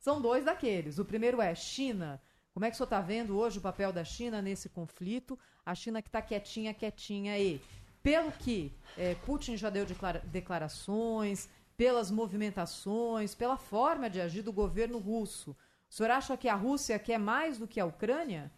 são 0.00 0.20
dois 0.20 0.44
daqueles. 0.44 0.98
O 0.98 1.04
primeiro 1.04 1.40
é 1.40 1.54
China 1.54 2.20
Como 2.52 2.64
é 2.64 2.70
que 2.70 2.74
o 2.74 2.76
senhor 2.76 2.86
está 2.86 3.00
vendo 3.00 3.38
hoje 3.38 3.58
o 3.58 3.62
papel 3.62 3.92
da 3.92 4.02
China 4.02 4.42
nesse 4.42 4.68
conflito? 4.68 5.38
A 5.64 5.74
China 5.74 6.02
que 6.02 6.08
está 6.08 6.20
quietinha, 6.20 6.74
quietinha 6.74 7.34
aí. 7.34 7.60
Pelo 8.02 8.32
que 8.32 8.74
é, 8.96 9.14
Putin 9.14 9.56
já 9.56 9.68
deu 9.70 9.86
declarações, 10.24 11.48
pelas 11.76 12.10
movimentações, 12.10 13.34
pela 13.34 13.56
forma 13.56 14.08
de 14.08 14.20
agir 14.20 14.42
do 14.42 14.52
governo 14.52 14.98
russo, 14.98 15.50
o 15.88 15.94
senhor 15.94 16.10
acha 16.10 16.36
que 16.36 16.48
a 16.48 16.54
Rússia 16.54 16.98
quer 16.98 17.18
mais 17.18 17.58
do 17.58 17.68
que 17.68 17.78
a 17.78 17.84
Ucrânia? 17.84 18.50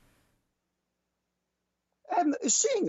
É, 2.09 2.49
sim, 2.49 2.87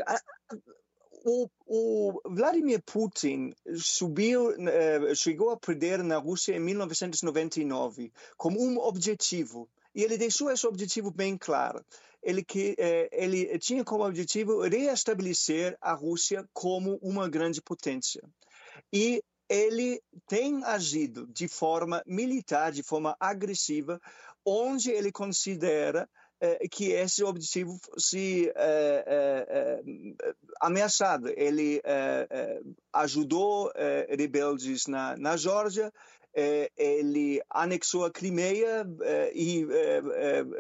o, 1.24 1.50
o, 1.66 2.22
Vladimir 2.26 2.82
Putin 2.84 3.54
subiu, 3.76 4.50
uh, 4.50 5.16
chegou 5.16 5.52
a 5.52 5.58
perder 5.58 6.04
na 6.04 6.18
Rússia 6.18 6.56
em 6.56 6.60
1999 6.60 8.12
como 8.38 8.62
um 8.62 8.78
objetivo. 8.78 9.70
E 9.96 10.04
ele 10.04 10.18
deixou 10.18 10.52
esse 10.52 10.66
objetivo 10.68 11.12
bem 11.12 11.38
claro. 11.38 11.84
Ele, 12.22 12.44
que, 12.44 12.72
uh, 12.72 13.10
ele 13.12 13.58
tinha 13.60 13.84
como 13.84 14.06
objetivo 14.06 14.62
reestabelecer 14.62 15.78
a 15.82 15.94
Rússia 15.94 16.48
como 16.54 17.00
uma 17.02 17.30
grande 17.30 17.62
potência. 17.62 18.22
E 18.92 19.24
ele 19.50 20.02
tem 20.28 20.64
agido 20.64 21.28
de 21.28 21.48
forma 21.48 22.04
militar, 22.06 22.72
de 22.72 22.82
forma 22.82 23.16
agressiva, 23.20 24.02
onde 24.46 24.92
ele 24.92 25.12
considera 25.12 26.02
eh, 26.02 26.23
que 26.70 26.92
esse 26.92 27.24
objetivo 27.24 27.80
se 27.98 28.52
eh, 28.56 29.04
eh, 29.08 30.34
ameaçado. 30.60 31.30
Ele 31.36 31.82
ajudou 32.92 33.72
rebeldes 34.10 34.88
na, 34.88 35.16
na 35.18 35.38
Geórgia, 35.38 35.92
ele 36.76 37.42
anexou 37.50 38.06
a 38.06 38.12
Crimeia 38.12 38.86
e 39.34 39.66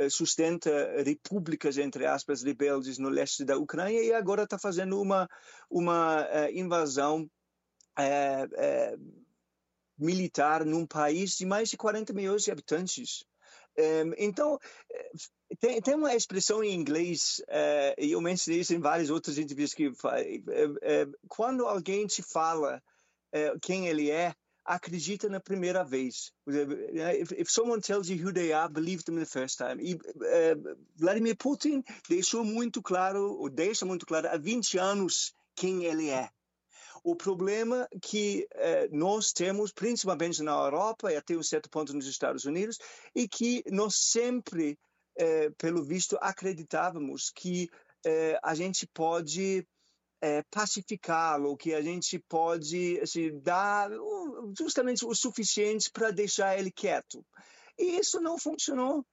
sustenta 0.09 0.71
repúblicas, 1.03 1.77
entre 1.77 2.05
aspas, 2.05 2.43
rebeldes 2.43 2.97
no 2.97 3.09
leste 3.09 3.43
da 3.43 3.57
Ucrânia 3.57 4.01
e 4.03 4.13
agora 4.13 4.43
está 4.43 4.57
fazendo 4.57 5.01
uma, 5.01 5.27
uma 5.69 6.27
invasão 6.53 7.29
militar 9.97 10.65
num 10.65 10.85
país 10.85 11.31
de 11.31 11.45
mais 11.45 11.69
de 11.69 11.77
40 11.77 12.13
milhões 12.13 12.43
de 12.43 12.51
habitantes. 12.51 13.25
então, 14.17 14.59
tem, 15.59 15.81
tem 15.81 15.95
uma 15.95 16.15
expressão 16.15 16.63
em 16.63 16.73
inglês, 16.73 17.41
uh, 17.49 17.95
e 17.97 18.11
eu 18.11 18.21
mencionei 18.21 18.61
isso 18.61 18.73
em 18.73 18.79
várias 18.79 19.09
outras 19.09 19.37
entrevistas 19.37 19.75
que 19.75 19.87
uh, 19.87 19.91
uh, 19.91 21.17
quando 21.27 21.65
alguém 21.65 22.05
te 22.07 22.21
fala 22.21 22.81
quem 23.63 23.87
ele 23.87 24.11
é, 24.11 24.31
acredita 24.63 25.27
na 25.27 25.39
primeira 25.39 25.83
vez. 25.83 26.31
If, 26.47 27.31
if, 27.31 27.49
someone 27.49 27.81
tells 27.81 28.11
you 28.11 28.23
who 28.23 28.31
they 28.31 28.53
are, 28.53 28.71
believe 28.71 29.03
them 29.03 29.15
the 29.15 29.25
first 29.25 29.57
time. 29.57 29.81
E, 29.81 29.97
Vladimir 30.95 31.35
Putin 31.35 31.83
deixou 32.07 32.43
muito 32.43 32.79
claro, 32.79 33.39
ou 33.39 33.49
deixa 33.49 33.87
muito 33.87 34.05
claro 34.05 34.27
há 34.27 34.37
20 34.37 34.77
anos 34.77 35.33
quem 35.55 35.85
ele 35.85 36.11
é. 36.11 36.29
O 37.03 37.15
problema 37.15 37.87
que 38.03 38.47
nós 38.91 39.33
temos, 39.33 39.71
principalmente 39.71 40.43
na 40.43 40.51
Europa 40.51 41.11
e 41.11 41.15
até 41.15 41.35
um 41.35 41.41
certo 41.41 41.71
ponto 41.71 41.91
nos 41.91 42.05
Estados 42.05 42.45
Unidos, 42.45 42.77
é 43.17 43.27
que 43.27 43.63
nós 43.71 43.95
sempre 43.95 44.77
é, 45.15 45.49
pelo 45.51 45.83
visto, 45.83 46.17
acreditávamos 46.21 47.29
que 47.29 47.69
é, 48.05 48.39
a 48.43 48.53
gente 48.53 48.87
pode 48.87 49.65
é, 50.21 50.41
pacificá-lo, 50.49 51.57
que 51.57 51.73
a 51.73 51.81
gente 51.81 52.17
pode 52.29 52.99
assim, 53.01 53.39
dar 53.39 53.89
justamente 54.57 55.05
o 55.05 55.13
suficiente 55.13 55.91
para 55.91 56.11
deixar 56.11 56.57
ele 56.57 56.71
quieto. 56.71 57.25
E 57.77 57.99
isso 57.99 58.21
não 58.21 58.37
funcionou. 58.37 59.05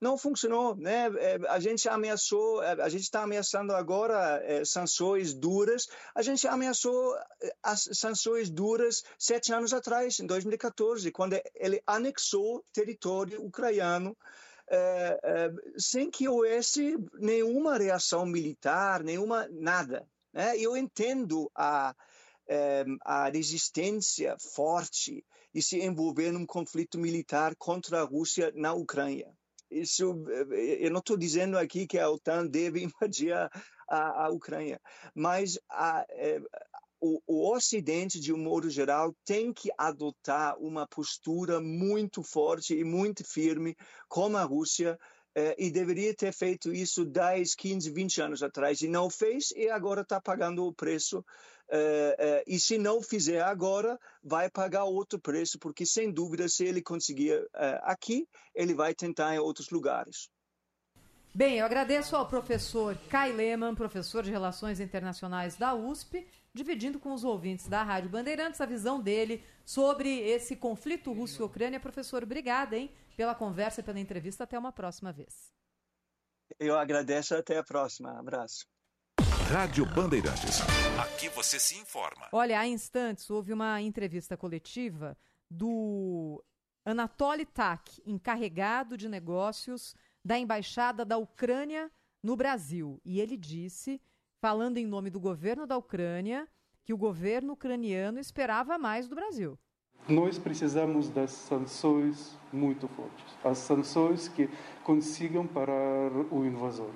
Não 0.00 0.16
funcionou, 0.16 0.76
né? 0.76 1.06
É, 1.16 1.38
a 1.48 1.58
gente 1.58 1.88
ameaçou, 1.88 2.62
é, 2.62 2.80
a 2.80 2.88
gente 2.88 3.02
está 3.02 3.22
ameaçando 3.22 3.74
agora 3.74 4.40
é, 4.44 4.64
sanções 4.64 5.34
duras. 5.34 5.88
A 6.14 6.22
gente 6.22 6.46
ameaçou 6.46 7.16
as 7.62 7.88
sanções 7.94 8.48
duras 8.48 9.02
sete 9.18 9.52
anos 9.52 9.72
atrás, 9.72 10.20
em 10.20 10.26
2014, 10.26 11.10
quando 11.10 11.40
ele 11.54 11.82
anexou 11.84 12.64
território 12.72 13.42
ucraniano 13.42 14.16
é, 14.70 15.20
é, 15.22 15.50
sem 15.76 16.10
que 16.10 16.28
houvesse 16.28 16.96
nenhuma 17.14 17.78
reação 17.78 18.26
militar, 18.26 19.02
nenhuma 19.02 19.48
nada. 19.50 20.06
Né? 20.32 20.56
Eu 20.58 20.76
entendo 20.76 21.50
a, 21.54 21.94
é, 22.48 22.84
a 23.04 23.28
resistência 23.28 24.36
forte 24.54 25.24
de 25.54 25.62
se 25.62 25.80
envolver 25.80 26.30
num 26.30 26.46
conflito 26.46 26.98
militar 26.98 27.54
contra 27.56 28.00
a 28.00 28.04
Rússia 28.04 28.52
na 28.54 28.72
Ucrânia. 28.74 29.32
Isso, 29.70 30.24
eu 30.50 30.90
não 30.90 31.00
estou 31.00 31.16
dizendo 31.16 31.58
aqui 31.58 31.86
que 31.86 31.98
a 31.98 32.08
OTAN 32.08 32.46
deve 32.46 32.82
invadir 32.84 33.34
a, 33.34 33.50
a 34.24 34.30
Ucrânia, 34.30 34.80
mas 35.14 35.58
a, 35.70 36.06
o, 37.00 37.20
o 37.26 37.54
Ocidente, 37.54 38.20
de 38.20 38.32
um 38.32 38.38
modo 38.38 38.68
geral, 38.70 39.14
tem 39.24 39.52
que 39.52 39.70
adotar 39.76 40.58
uma 40.58 40.86
postura 40.86 41.60
muito 41.60 42.22
forte 42.22 42.74
e 42.74 42.84
muito 42.84 43.24
firme 43.24 43.76
com 44.08 44.36
a 44.36 44.42
Rússia 44.42 44.98
eh, 45.34 45.54
e 45.58 45.70
deveria 45.70 46.14
ter 46.14 46.32
feito 46.32 46.72
isso 46.72 47.04
10, 47.04 47.54
15, 47.54 47.90
20 47.90 48.20
anos 48.20 48.42
atrás 48.42 48.80
e 48.82 48.88
não 48.88 49.08
fez 49.08 49.50
e 49.56 49.68
agora 49.68 50.02
está 50.02 50.20
pagando 50.20 50.64
o 50.64 50.72
preço. 50.72 51.24
Eh, 51.70 52.16
eh, 52.18 52.44
e 52.46 52.58
se 52.58 52.78
não 52.78 53.02
fizer 53.02 53.42
agora, 53.42 53.98
vai 54.22 54.48
pagar 54.48 54.84
outro 54.84 55.18
preço, 55.18 55.58
porque 55.58 55.84
sem 55.84 56.10
dúvida, 56.10 56.48
se 56.48 56.64
ele 56.64 56.80
conseguir 56.80 57.46
eh, 57.54 57.80
aqui, 57.82 58.26
ele 58.54 58.74
vai 58.74 58.94
tentar 58.94 59.34
em 59.34 59.38
outros 59.38 59.68
lugares. 59.68 60.30
Bem, 61.34 61.58
eu 61.58 61.66
agradeço 61.66 62.16
ao 62.16 62.26
professor 62.26 62.96
Kai 63.10 63.32
Lehmann, 63.32 63.74
professor 63.74 64.22
de 64.22 64.30
Relações 64.30 64.80
Internacionais 64.80 65.56
da 65.56 65.74
USP, 65.74 66.26
dividindo 66.58 66.98
com 66.98 67.14
os 67.14 67.22
ouvintes 67.22 67.68
da 67.68 67.84
Rádio 67.84 68.10
Bandeirantes 68.10 68.60
a 68.60 68.66
visão 68.66 69.00
dele 69.00 69.44
sobre 69.64 70.08
esse 70.08 70.56
conflito 70.56 71.12
Rússia-Ucrânia. 71.12 71.78
Professor, 71.78 72.24
obrigada, 72.24 72.76
hein, 72.76 72.92
pela 73.16 73.32
conversa, 73.34 73.80
pela 73.80 74.00
entrevista. 74.00 74.42
Até 74.42 74.58
uma 74.58 74.72
próxima 74.72 75.12
vez. 75.12 75.54
Eu 76.58 76.76
agradeço. 76.76 77.36
Até 77.36 77.58
a 77.58 77.62
próxima. 77.62 78.18
Abraço. 78.18 78.66
Rádio 79.52 79.86
Bandeirantes. 79.86 80.60
Aqui 81.00 81.28
você 81.28 81.60
se 81.60 81.76
informa. 81.78 82.28
Olha, 82.32 82.58
há 82.58 82.66
instantes 82.66 83.30
houve 83.30 83.52
uma 83.52 83.80
entrevista 83.80 84.36
coletiva 84.36 85.16
do 85.48 86.44
Anatoly 86.84 87.46
Tak, 87.46 88.02
encarregado 88.04 88.96
de 88.96 89.08
negócios 89.08 89.94
da 90.24 90.36
Embaixada 90.36 91.04
da 91.04 91.16
Ucrânia 91.18 91.88
no 92.20 92.34
Brasil. 92.34 93.00
E 93.04 93.20
ele 93.20 93.36
disse 93.36 94.00
falando 94.40 94.78
em 94.78 94.86
nome 94.86 95.10
do 95.10 95.20
governo 95.20 95.66
da 95.66 95.76
Ucrânia, 95.76 96.46
que 96.84 96.94
o 96.94 96.96
governo 96.96 97.52
ucraniano 97.52 98.18
esperava 98.18 98.78
mais 98.78 99.08
do 99.08 99.14
Brasil. 99.14 99.58
Nós 100.08 100.38
precisamos 100.38 101.10
das 101.10 101.30
sanções 101.30 102.38
muito 102.52 102.88
fortes, 102.88 103.36
as 103.44 103.58
sanções 103.58 104.28
que 104.28 104.48
consigam 104.82 105.46
parar 105.46 106.10
o 106.30 106.44
invasor. 106.46 106.90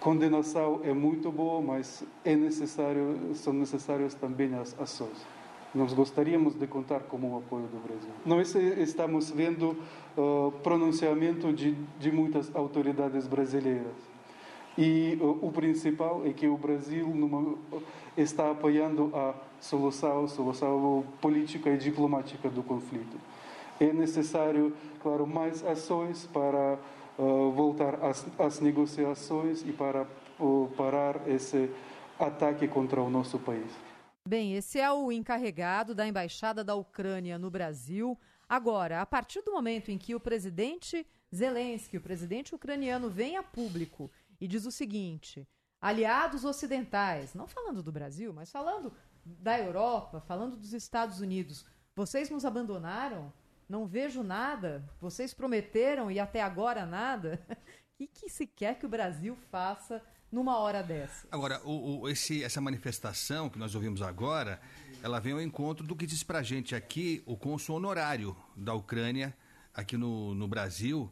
Condenação 0.00 0.80
é 0.82 0.94
muito 0.94 1.30
boa, 1.30 1.60
mas 1.60 2.02
é 2.24 2.34
necessário, 2.34 3.34
são 3.34 3.52
necessárias 3.52 4.14
também 4.14 4.54
as 4.54 4.78
ações. 4.80 5.26
Nós 5.74 5.92
gostaríamos 5.92 6.54
de 6.54 6.66
contar 6.66 7.00
com 7.00 7.18
o 7.18 7.38
apoio 7.38 7.66
do 7.66 7.78
Brasil. 7.86 8.10
Nós 8.24 8.54
estamos 8.54 9.30
vendo 9.30 9.76
uh, 10.16 10.52
pronunciamento 10.62 11.52
de, 11.52 11.72
de 11.98 12.10
muitas 12.10 12.54
autoridades 12.54 13.26
brasileiras 13.26 14.11
e 14.76 15.18
o, 15.20 15.52
principal 15.52 16.22
é 16.24 16.32
que 16.32 16.46
o 16.46 16.56
Brasil 16.56 17.06
numa, 17.06 17.58
está 18.16 18.50
apoiando 18.50 19.10
a 19.14 19.34
solução, 19.60 20.26
solução 20.28 21.04
política 21.20 21.70
e 21.70 21.76
diplomática 21.76 22.48
do 22.48 22.62
conflito. 22.62 23.18
É 23.78 23.92
necessário, 23.92 24.74
claro, 25.02 25.26
mais 25.26 25.64
ações 25.64 26.26
para 26.26 26.78
uh, 27.18 27.50
voltar 27.50 27.96
às, 28.02 28.26
às, 28.38 28.60
negociações 28.60 29.62
e 29.62 29.72
para 29.72 30.06
uh, 30.38 30.70
parar 30.76 31.28
esse 31.28 31.70
ataque 32.18 32.66
contra 32.66 33.02
o 33.02 33.10
nosso 33.10 33.38
país. 33.38 33.70
Bem, 34.26 34.54
esse 34.54 34.78
é 34.78 34.90
o 34.90 35.10
encarregado 35.10 35.94
da 35.94 36.06
embaixada 36.06 36.62
da 36.62 36.74
Ucrânia 36.74 37.38
no 37.38 37.50
Brasil. 37.50 38.16
Agora, 38.48 39.00
a 39.00 39.06
partir 39.06 39.42
do 39.42 39.52
momento 39.52 39.90
em 39.90 39.98
que 39.98 40.14
o 40.14 40.20
presidente 40.20 41.04
Zelensky, 41.34 41.96
o 41.96 42.00
presidente 42.00 42.54
ucraniano, 42.54 43.08
vem 43.08 43.36
a 43.36 43.42
público 43.42 44.10
e 44.42 44.48
diz 44.48 44.66
o 44.66 44.72
seguinte: 44.72 45.48
aliados 45.80 46.44
ocidentais, 46.44 47.32
não 47.32 47.46
falando 47.46 47.80
do 47.80 47.92
Brasil, 47.92 48.32
mas 48.32 48.50
falando 48.50 48.92
da 49.24 49.56
Europa, 49.56 50.20
falando 50.20 50.56
dos 50.56 50.72
Estados 50.72 51.20
Unidos, 51.20 51.64
vocês 51.94 52.28
nos 52.28 52.44
abandonaram? 52.44 53.32
Não 53.68 53.86
vejo 53.86 54.24
nada. 54.24 54.84
Vocês 55.00 55.32
prometeram 55.32 56.10
e 56.10 56.18
até 56.18 56.42
agora 56.42 56.84
nada. 56.84 57.40
O 57.48 57.56
que, 57.96 58.06
que 58.08 58.28
se 58.28 58.44
quer 58.44 58.76
que 58.80 58.84
o 58.84 58.88
Brasil 58.88 59.36
faça 59.48 60.02
numa 60.30 60.58
hora 60.58 60.82
dessa? 60.82 61.28
Agora, 61.30 61.60
o, 61.64 62.00
o, 62.00 62.08
esse, 62.08 62.42
essa 62.42 62.60
manifestação 62.60 63.48
que 63.48 63.60
nós 63.60 63.76
ouvimos 63.76 64.02
agora, 64.02 64.60
ela 65.04 65.20
vem 65.20 65.34
ao 65.34 65.40
encontro 65.40 65.86
do 65.86 65.94
que 65.94 66.04
diz 66.04 66.24
pra 66.24 66.42
gente 66.42 66.74
aqui 66.74 67.22
o 67.26 67.36
cônsul 67.36 67.76
honorário 67.76 68.36
da 68.56 68.74
Ucrânia 68.74 69.32
aqui 69.72 69.96
no, 69.96 70.34
no 70.34 70.48
Brasil, 70.48 71.10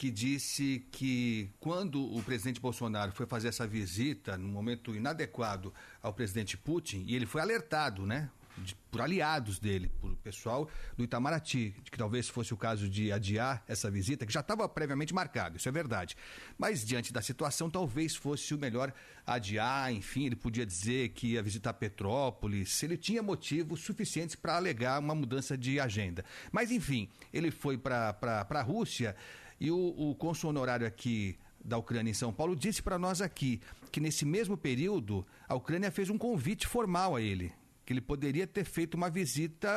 que 0.00 0.10
disse 0.10 0.82
que 0.90 1.50
quando 1.60 2.02
o 2.16 2.22
presidente 2.22 2.58
Bolsonaro 2.58 3.12
foi 3.12 3.26
fazer 3.26 3.48
essa 3.48 3.66
visita, 3.66 4.38
num 4.38 4.48
momento 4.48 4.96
inadequado 4.96 5.74
ao 6.02 6.14
presidente 6.14 6.56
Putin, 6.56 7.04
e 7.06 7.14
ele 7.14 7.26
foi 7.26 7.42
alertado, 7.42 8.06
né? 8.06 8.30
de, 8.56 8.74
por 8.90 9.02
aliados 9.02 9.58
dele, 9.58 9.90
por 10.00 10.14
pessoal 10.16 10.70
do 10.96 11.04
Itamaraty, 11.04 11.74
de 11.84 11.90
que 11.90 11.98
talvez 11.98 12.30
fosse 12.30 12.54
o 12.54 12.56
caso 12.56 12.88
de 12.88 13.12
adiar 13.12 13.62
essa 13.68 13.90
visita, 13.90 14.24
que 14.24 14.32
já 14.32 14.40
estava 14.40 14.66
previamente 14.66 15.12
marcado, 15.12 15.58
isso 15.58 15.68
é 15.68 15.72
verdade. 15.72 16.16
Mas 16.56 16.82
diante 16.82 17.12
da 17.12 17.20
situação, 17.20 17.68
talvez 17.68 18.16
fosse 18.16 18.54
o 18.54 18.58
melhor 18.58 18.94
adiar, 19.26 19.92
enfim, 19.92 20.24
ele 20.24 20.36
podia 20.36 20.64
dizer 20.64 21.10
que 21.10 21.32
ia 21.32 21.42
visitar 21.42 21.74
Petrópolis, 21.74 22.82
ele 22.82 22.96
tinha 22.96 23.22
motivos 23.22 23.80
suficientes 23.80 24.34
para 24.34 24.56
alegar 24.56 24.98
uma 24.98 25.14
mudança 25.14 25.58
de 25.58 25.78
agenda. 25.78 26.24
Mas, 26.50 26.70
enfim, 26.70 27.06
ele 27.34 27.50
foi 27.50 27.76
para 27.76 28.16
a 28.48 28.62
Rússia 28.62 29.14
e 29.60 29.70
o, 29.70 29.76
o 29.76 30.46
honorário 30.46 30.86
aqui 30.86 31.38
da 31.62 31.76
Ucrânia 31.76 32.10
em 32.10 32.14
São 32.14 32.32
Paulo 32.32 32.56
disse 32.56 32.82
para 32.82 32.98
nós 32.98 33.20
aqui 33.20 33.60
que 33.92 34.00
nesse 34.00 34.24
mesmo 34.24 34.56
período 34.56 35.26
a 35.46 35.54
Ucrânia 35.54 35.90
fez 35.90 36.08
um 36.08 36.16
convite 36.16 36.66
formal 36.66 37.14
a 37.14 37.20
ele 37.20 37.52
que 37.90 37.94
ele 37.94 38.00
poderia 38.00 38.46
ter 38.46 38.62
feito 38.62 38.94
uma 38.94 39.10
visita 39.10 39.68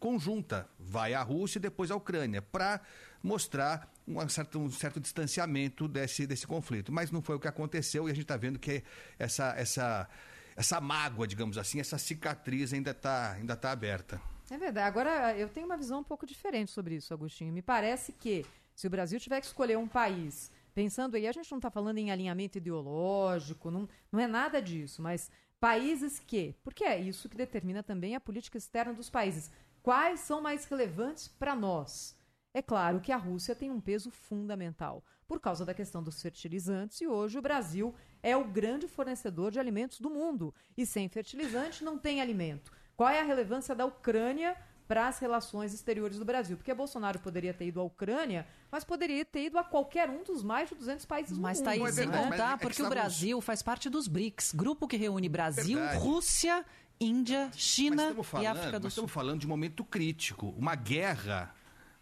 conjunta, 0.00 0.68
vai 0.76 1.14
à 1.14 1.22
Rússia 1.22 1.58
e 1.58 1.62
depois 1.62 1.88
à 1.88 1.94
Ucrânia, 1.94 2.42
para 2.42 2.80
mostrar 3.22 3.88
um 4.08 4.28
certo, 4.28 4.58
um 4.58 4.68
certo 4.68 4.98
distanciamento 4.98 5.86
desse, 5.86 6.26
desse 6.26 6.48
conflito. 6.48 6.90
Mas 6.90 7.12
não 7.12 7.22
foi 7.22 7.36
o 7.36 7.38
que 7.38 7.46
aconteceu 7.46 8.08
e 8.08 8.10
a 8.10 8.12
gente 8.12 8.24
está 8.24 8.36
vendo 8.36 8.58
que 8.58 8.82
essa, 9.16 9.54
essa, 9.56 10.08
essa 10.56 10.80
mágoa, 10.80 11.28
digamos 11.28 11.56
assim, 11.56 11.78
essa 11.78 11.96
cicatriz 11.96 12.72
ainda 12.72 12.90
está 12.90 13.34
ainda 13.34 13.54
tá 13.54 13.70
aberta. 13.70 14.20
É 14.50 14.58
verdade. 14.58 14.88
Agora, 14.88 15.38
eu 15.38 15.48
tenho 15.48 15.66
uma 15.66 15.76
visão 15.76 16.00
um 16.00 16.04
pouco 16.04 16.26
diferente 16.26 16.72
sobre 16.72 16.96
isso, 16.96 17.14
Agostinho. 17.14 17.52
Me 17.52 17.62
parece 17.62 18.12
que 18.12 18.44
se 18.74 18.86
o 18.86 18.90
Brasil 18.90 19.20
tiver 19.20 19.40
que 19.40 19.46
escolher 19.46 19.78
um 19.78 19.88
país 19.88 20.50
pensando 20.74 21.14
aí, 21.14 21.28
a 21.28 21.32
gente 21.32 21.50
não 21.50 21.58
está 21.58 21.70
falando 21.70 21.98
em 21.98 22.10
alinhamento 22.10 22.58
ideológico, 22.58 23.70
não, 23.70 23.88
não 24.10 24.18
é 24.18 24.26
nada 24.26 24.60
disso, 24.60 25.00
mas 25.00 25.30
Países 25.64 26.18
que, 26.18 26.54
porque 26.62 26.84
é 26.84 27.00
isso 27.00 27.26
que 27.26 27.38
determina 27.38 27.82
também 27.82 28.14
a 28.14 28.20
política 28.20 28.58
externa 28.58 28.92
dos 28.92 29.08
países. 29.08 29.50
Quais 29.82 30.20
são 30.20 30.42
mais 30.42 30.66
relevantes 30.66 31.26
para 31.26 31.56
nós? 31.56 32.14
É 32.52 32.60
claro 32.60 33.00
que 33.00 33.10
a 33.10 33.16
Rússia 33.16 33.54
tem 33.54 33.70
um 33.70 33.80
peso 33.80 34.10
fundamental 34.10 35.02
por 35.26 35.40
causa 35.40 35.64
da 35.64 35.72
questão 35.72 36.02
dos 36.02 36.20
fertilizantes 36.20 37.00
e 37.00 37.06
hoje 37.06 37.38
o 37.38 37.42
Brasil 37.42 37.94
é 38.22 38.36
o 38.36 38.44
grande 38.44 38.86
fornecedor 38.86 39.50
de 39.50 39.58
alimentos 39.58 40.00
do 40.00 40.10
mundo 40.10 40.54
e 40.76 40.84
sem 40.84 41.08
fertilizante 41.08 41.82
não 41.82 41.96
tem 41.96 42.20
alimento. 42.20 42.70
Qual 42.94 43.08
é 43.08 43.20
a 43.20 43.24
relevância 43.24 43.74
da 43.74 43.86
Ucrânia 43.86 44.54
para 44.86 45.08
as 45.08 45.18
relações 45.18 45.72
exteriores 45.72 46.18
do 46.18 46.24
Brasil. 46.24 46.56
Porque 46.56 46.72
Bolsonaro 46.74 47.18
poderia 47.18 47.54
ter 47.54 47.66
ido 47.66 47.80
à 47.80 47.82
Ucrânia, 47.82 48.46
mas 48.70 48.84
poderia 48.84 49.24
ter 49.24 49.46
ido 49.46 49.58
a 49.58 49.64
qualquer 49.64 50.08
um 50.10 50.22
dos 50.22 50.42
mais 50.42 50.68
de 50.68 50.74
200 50.74 51.04
países 51.04 51.38
mas 51.38 51.58
do 51.58 51.64
mundo. 51.64 51.78
Mas, 51.78 51.94
Thaís, 51.94 51.94
sem 51.94 52.10
contar, 52.10 52.58
porque 52.58 52.82
o 52.82 52.88
Brasil 52.88 53.40
faz 53.40 53.62
parte 53.62 53.88
dos 53.88 54.06
BRICS, 54.08 54.52
grupo 54.52 54.86
que 54.86 54.96
reúne 54.96 55.28
Brasil, 55.28 55.78
verdade. 55.78 55.98
Rússia, 55.98 56.64
Índia, 57.00 57.50
China 57.54 58.14
falando, 58.22 58.44
e 58.44 58.46
África 58.46 58.78
do 58.78 58.82
Sul. 58.82 58.88
estamos 58.88 59.12
falando 59.12 59.40
de 59.40 59.46
um 59.46 59.50
momento 59.50 59.84
crítico, 59.84 60.54
uma 60.56 60.74
guerra 60.74 61.54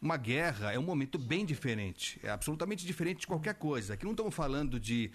uma 0.02 0.16
guerra 0.16 0.72
é 0.72 0.78
um 0.78 0.82
momento 0.82 1.16
bem 1.16 1.46
diferente, 1.46 2.18
é 2.24 2.28
absolutamente 2.28 2.84
diferente 2.84 3.20
de 3.20 3.26
qualquer 3.28 3.54
coisa. 3.54 3.94
Aqui 3.94 4.04
não 4.04 4.10
estamos 4.10 4.34
falando 4.34 4.80
de 4.80 5.12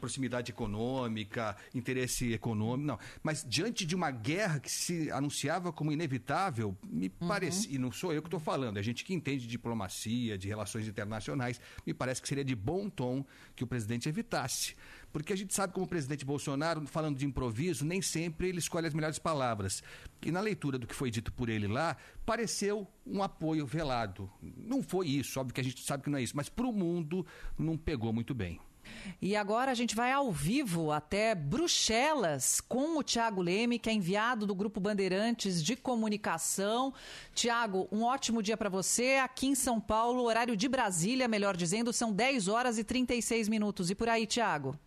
proximidade 0.00 0.50
econômica, 0.50 1.56
interesse 1.72 2.32
econômico, 2.32 2.84
não. 2.84 2.98
Mas 3.22 3.46
diante 3.48 3.86
de 3.86 3.94
uma 3.94 4.10
guerra 4.10 4.58
que 4.58 4.70
se 4.70 5.08
anunciava 5.12 5.72
como 5.72 5.92
inevitável, 5.92 6.76
me 6.82 7.12
uhum. 7.20 7.28
parece, 7.28 7.72
e 7.72 7.78
não 7.78 7.92
sou 7.92 8.12
eu 8.12 8.20
que 8.20 8.26
estou 8.26 8.40
falando, 8.40 8.78
é 8.78 8.82
gente 8.82 9.04
que 9.04 9.14
entende 9.14 9.42
de 9.42 9.46
diplomacia, 9.46 10.36
de 10.36 10.48
relações 10.48 10.88
internacionais, 10.88 11.60
me 11.86 11.94
parece 11.94 12.20
que 12.20 12.26
seria 12.26 12.44
de 12.44 12.56
bom 12.56 12.90
tom 12.90 13.24
que 13.54 13.62
o 13.62 13.68
presidente 13.68 14.08
evitasse. 14.08 14.74
Porque 15.12 15.32
a 15.32 15.36
gente 15.36 15.54
sabe 15.54 15.72
como 15.72 15.86
o 15.86 15.88
presidente 15.88 16.24
Bolsonaro, 16.24 16.86
falando 16.86 17.16
de 17.16 17.26
improviso, 17.26 17.84
nem 17.84 18.02
sempre 18.02 18.48
ele 18.48 18.58
escolhe 18.58 18.86
as 18.86 18.94
melhores 18.94 19.18
palavras. 19.18 19.82
E 20.22 20.30
na 20.30 20.40
leitura 20.40 20.78
do 20.78 20.86
que 20.86 20.94
foi 20.94 21.10
dito 21.10 21.32
por 21.32 21.48
ele 21.48 21.66
lá, 21.66 21.96
pareceu 22.26 22.86
um 23.06 23.22
apoio 23.22 23.66
velado. 23.66 24.30
Não 24.42 24.82
foi 24.82 25.08
isso, 25.08 25.40
óbvio 25.40 25.54
que 25.54 25.60
a 25.60 25.64
gente 25.64 25.82
sabe 25.82 26.02
que 26.02 26.10
não 26.10 26.18
é 26.18 26.22
isso, 26.22 26.36
mas 26.36 26.48
para 26.48 26.66
o 26.66 26.72
mundo 26.72 27.26
não 27.58 27.76
pegou 27.76 28.12
muito 28.12 28.34
bem. 28.34 28.60
E 29.20 29.36
agora 29.36 29.70
a 29.70 29.74
gente 29.74 29.94
vai 29.94 30.12
ao 30.12 30.30
vivo 30.30 30.92
até 30.92 31.34
Bruxelas 31.34 32.60
com 32.60 32.98
o 32.98 33.02
Tiago 33.02 33.42
Leme, 33.42 33.78
que 33.78 33.90
é 33.90 33.92
enviado 33.92 34.46
do 34.46 34.54
Grupo 34.54 34.80
Bandeirantes 34.80 35.62
de 35.62 35.76
Comunicação. 35.76 36.94
Tiago, 37.34 37.88
um 37.90 38.02
ótimo 38.02 38.42
dia 38.42 38.56
para 38.56 38.68
você. 38.68 39.16
Aqui 39.16 39.46
em 39.46 39.54
São 39.54 39.80
Paulo, 39.80 40.22
horário 40.22 40.56
de 40.56 40.68
Brasília, 40.68 41.28
melhor 41.28 41.56
dizendo, 41.56 41.92
são 41.92 42.12
10 42.12 42.48
horas 42.48 42.78
e 42.78 42.84
36 42.84 43.48
minutos. 43.48 43.90
E 43.90 43.94
por 43.94 44.08
aí, 44.08 44.26
Tiago? 44.26 44.78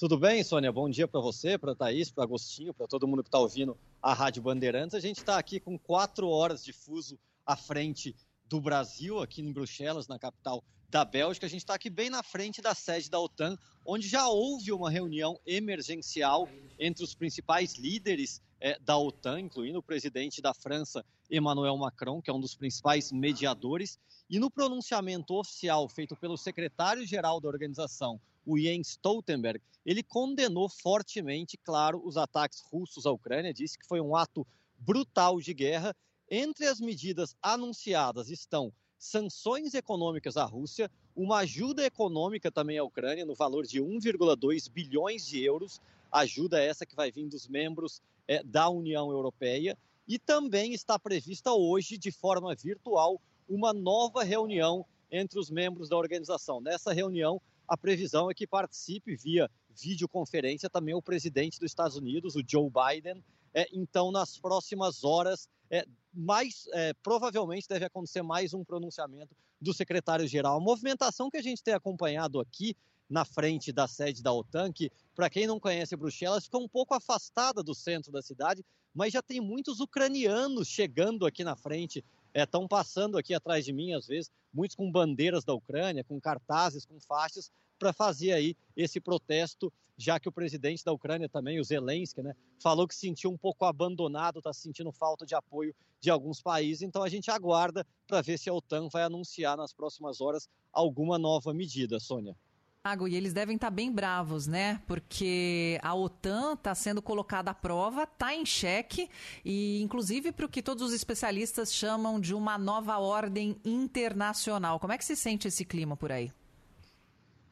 Tudo 0.00 0.16
bem, 0.16 0.42
Sônia? 0.42 0.72
Bom 0.72 0.88
dia 0.88 1.06
para 1.06 1.20
você, 1.20 1.58
para 1.58 1.74
Thaís, 1.74 2.10
para 2.10 2.24
Agostinho, 2.24 2.72
para 2.72 2.86
todo 2.86 3.06
mundo 3.06 3.22
que 3.22 3.28
está 3.28 3.38
ouvindo 3.38 3.76
a 4.00 4.14
Rádio 4.14 4.40
Bandeirantes. 4.42 4.94
A 4.94 4.98
gente 4.98 5.18
está 5.18 5.36
aqui 5.36 5.60
com 5.60 5.78
quatro 5.78 6.26
horas 6.26 6.64
de 6.64 6.72
fuso 6.72 7.18
à 7.44 7.54
frente 7.54 8.16
do 8.46 8.62
Brasil, 8.62 9.20
aqui 9.20 9.42
em 9.42 9.52
Bruxelas, 9.52 10.08
na 10.08 10.18
capital 10.18 10.64
da 10.88 11.04
Bélgica. 11.04 11.44
A 11.44 11.50
gente 11.50 11.60
está 11.60 11.74
aqui 11.74 11.90
bem 11.90 12.08
na 12.08 12.22
frente 12.22 12.62
da 12.62 12.74
sede 12.74 13.10
da 13.10 13.20
OTAN, 13.20 13.58
onde 13.84 14.08
já 14.08 14.26
houve 14.26 14.72
uma 14.72 14.88
reunião 14.88 15.38
emergencial 15.44 16.48
entre 16.78 17.04
os 17.04 17.14
principais 17.14 17.74
líderes 17.74 18.40
é, 18.58 18.78
da 18.78 18.96
OTAN, 18.96 19.38
incluindo 19.38 19.80
o 19.80 19.82
presidente 19.82 20.40
da 20.40 20.54
França, 20.54 21.04
Emmanuel 21.30 21.76
Macron, 21.76 22.22
que 22.22 22.30
é 22.30 22.32
um 22.32 22.40
dos 22.40 22.54
principais 22.54 23.12
mediadores. 23.12 23.98
E 24.30 24.38
no 24.38 24.50
pronunciamento 24.50 25.34
oficial 25.34 25.86
feito 25.90 26.16
pelo 26.16 26.38
secretário-geral 26.38 27.38
da 27.38 27.48
organização, 27.48 28.18
o 28.44 28.58
Jens 28.58 28.90
Stoltenberg, 28.90 29.60
ele 29.84 30.02
condenou 30.02 30.68
fortemente, 30.68 31.56
claro, 31.56 32.02
os 32.04 32.16
ataques 32.16 32.60
russos 32.60 33.06
à 33.06 33.10
Ucrânia, 33.10 33.54
disse 33.54 33.78
que 33.78 33.86
foi 33.86 34.00
um 34.00 34.14
ato 34.14 34.46
brutal 34.78 35.40
de 35.40 35.54
guerra. 35.54 35.96
Entre 36.30 36.66
as 36.66 36.80
medidas 36.80 37.34
anunciadas 37.42 38.28
estão 38.28 38.72
sanções 38.98 39.74
econômicas 39.74 40.36
à 40.36 40.44
Rússia, 40.44 40.90
uma 41.16 41.38
ajuda 41.38 41.84
econômica 41.84 42.52
também 42.52 42.78
à 42.78 42.84
Ucrânia 42.84 43.24
no 43.24 43.34
valor 43.34 43.66
de 43.66 43.80
1,2 43.80 44.70
bilhões 44.70 45.26
de 45.26 45.42
euros, 45.42 45.80
ajuda 46.12 46.62
essa 46.62 46.84
que 46.84 46.94
vai 46.94 47.10
vir 47.10 47.26
dos 47.28 47.48
membros 47.48 48.02
é, 48.28 48.42
da 48.42 48.68
União 48.68 49.10
Europeia, 49.10 49.76
e 50.06 50.18
também 50.18 50.72
está 50.72 50.98
prevista 50.98 51.52
hoje, 51.52 51.96
de 51.96 52.10
forma 52.10 52.54
virtual, 52.54 53.20
uma 53.48 53.72
nova 53.72 54.22
reunião 54.22 54.84
entre 55.10 55.38
os 55.38 55.50
membros 55.50 55.88
da 55.88 55.96
organização. 55.96 56.60
Nessa 56.60 56.92
reunião, 56.92 57.40
a 57.70 57.76
previsão 57.76 58.28
é 58.28 58.34
que 58.34 58.48
participe 58.48 59.14
via 59.14 59.48
videoconferência 59.70 60.68
também 60.68 60.92
o 60.92 61.00
presidente 61.00 61.60
dos 61.60 61.70
Estados 61.70 61.96
Unidos, 61.96 62.34
o 62.34 62.42
Joe 62.44 62.68
Biden. 62.68 63.22
É, 63.54 63.68
então, 63.72 64.10
nas 64.10 64.36
próximas 64.36 65.04
horas, 65.04 65.48
é, 65.70 65.86
mais 66.12 66.66
é, 66.72 66.92
provavelmente 66.94 67.68
deve 67.68 67.84
acontecer 67.84 68.22
mais 68.22 68.52
um 68.52 68.64
pronunciamento 68.64 69.36
do 69.60 69.72
secretário-geral. 69.72 70.56
A 70.56 70.60
movimentação 70.60 71.30
que 71.30 71.36
a 71.36 71.42
gente 71.42 71.62
tem 71.62 71.72
acompanhado 71.72 72.40
aqui 72.40 72.76
na 73.08 73.24
frente 73.24 73.70
da 73.70 73.86
sede 73.86 74.20
da 74.20 74.32
OTAN, 74.32 74.72
que, 74.72 74.90
para 75.14 75.30
quem 75.30 75.46
não 75.46 75.60
conhece 75.60 75.94
Bruxelas, 75.94 76.46
fica 76.46 76.58
um 76.58 76.68
pouco 76.68 76.94
afastada 76.94 77.62
do 77.62 77.74
centro 77.74 78.10
da 78.10 78.20
cidade, 78.20 78.64
mas 78.92 79.12
já 79.12 79.22
tem 79.22 79.40
muitos 79.40 79.78
ucranianos 79.78 80.66
chegando 80.66 81.24
aqui 81.24 81.44
na 81.44 81.54
frente 81.54 82.04
estão 82.34 82.64
é, 82.64 82.68
passando 82.68 83.18
aqui 83.18 83.34
atrás 83.34 83.64
de 83.64 83.72
mim, 83.72 83.92
às 83.92 84.06
vezes, 84.06 84.30
muitos 84.52 84.76
com 84.76 84.90
bandeiras 84.90 85.44
da 85.44 85.54
Ucrânia, 85.54 86.04
com 86.04 86.20
cartazes, 86.20 86.84
com 86.84 86.98
faixas, 87.00 87.50
para 87.78 87.92
fazer 87.92 88.32
aí 88.32 88.56
esse 88.76 89.00
protesto, 89.00 89.72
já 89.96 90.20
que 90.20 90.28
o 90.28 90.32
presidente 90.32 90.84
da 90.84 90.92
Ucrânia 90.92 91.28
também, 91.28 91.58
o 91.58 91.64
Zelensky, 91.64 92.22
né, 92.22 92.34
falou 92.58 92.86
que 92.86 92.94
se 92.94 93.00
sentiu 93.00 93.30
um 93.30 93.38
pouco 93.38 93.64
abandonado, 93.64 94.38
está 94.38 94.52
sentindo 94.52 94.92
falta 94.92 95.24
de 95.24 95.34
apoio 95.34 95.74
de 96.00 96.10
alguns 96.10 96.40
países. 96.42 96.82
Então 96.82 97.02
a 97.02 97.08
gente 97.08 97.30
aguarda 97.30 97.86
para 98.06 98.22
ver 98.22 98.38
se 98.38 98.48
a 98.48 98.54
OTAN 98.54 98.88
vai 98.88 99.02
anunciar 99.02 99.56
nas 99.56 99.72
próximas 99.72 100.20
horas 100.20 100.48
alguma 100.72 101.18
nova 101.18 101.52
medida, 101.52 101.98
Sônia. 101.98 102.36
Tiago, 102.82 103.06
e 103.06 103.14
eles 103.14 103.34
devem 103.34 103.56
estar 103.56 103.66
tá 103.66 103.70
bem 103.70 103.92
bravos, 103.92 104.46
né? 104.46 104.80
Porque 104.86 105.78
a 105.82 105.94
OTAN 105.94 106.54
está 106.54 106.74
sendo 106.74 107.02
colocada 107.02 107.50
à 107.50 107.54
prova, 107.54 108.04
está 108.04 108.34
em 108.34 108.46
xeque, 108.46 109.10
e 109.44 109.82
inclusive 109.82 110.32
para 110.32 110.46
o 110.46 110.48
que 110.48 110.62
todos 110.62 110.82
os 110.82 110.94
especialistas 110.94 111.74
chamam 111.74 112.18
de 112.18 112.34
uma 112.34 112.56
nova 112.56 112.96
ordem 112.96 113.54
internacional. 113.66 114.80
Como 114.80 114.94
é 114.94 114.96
que 114.98 115.04
se 115.04 115.14
sente 115.14 115.46
esse 115.46 115.62
clima 115.62 115.94
por 115.94 116.10
aí? 116.10 116.32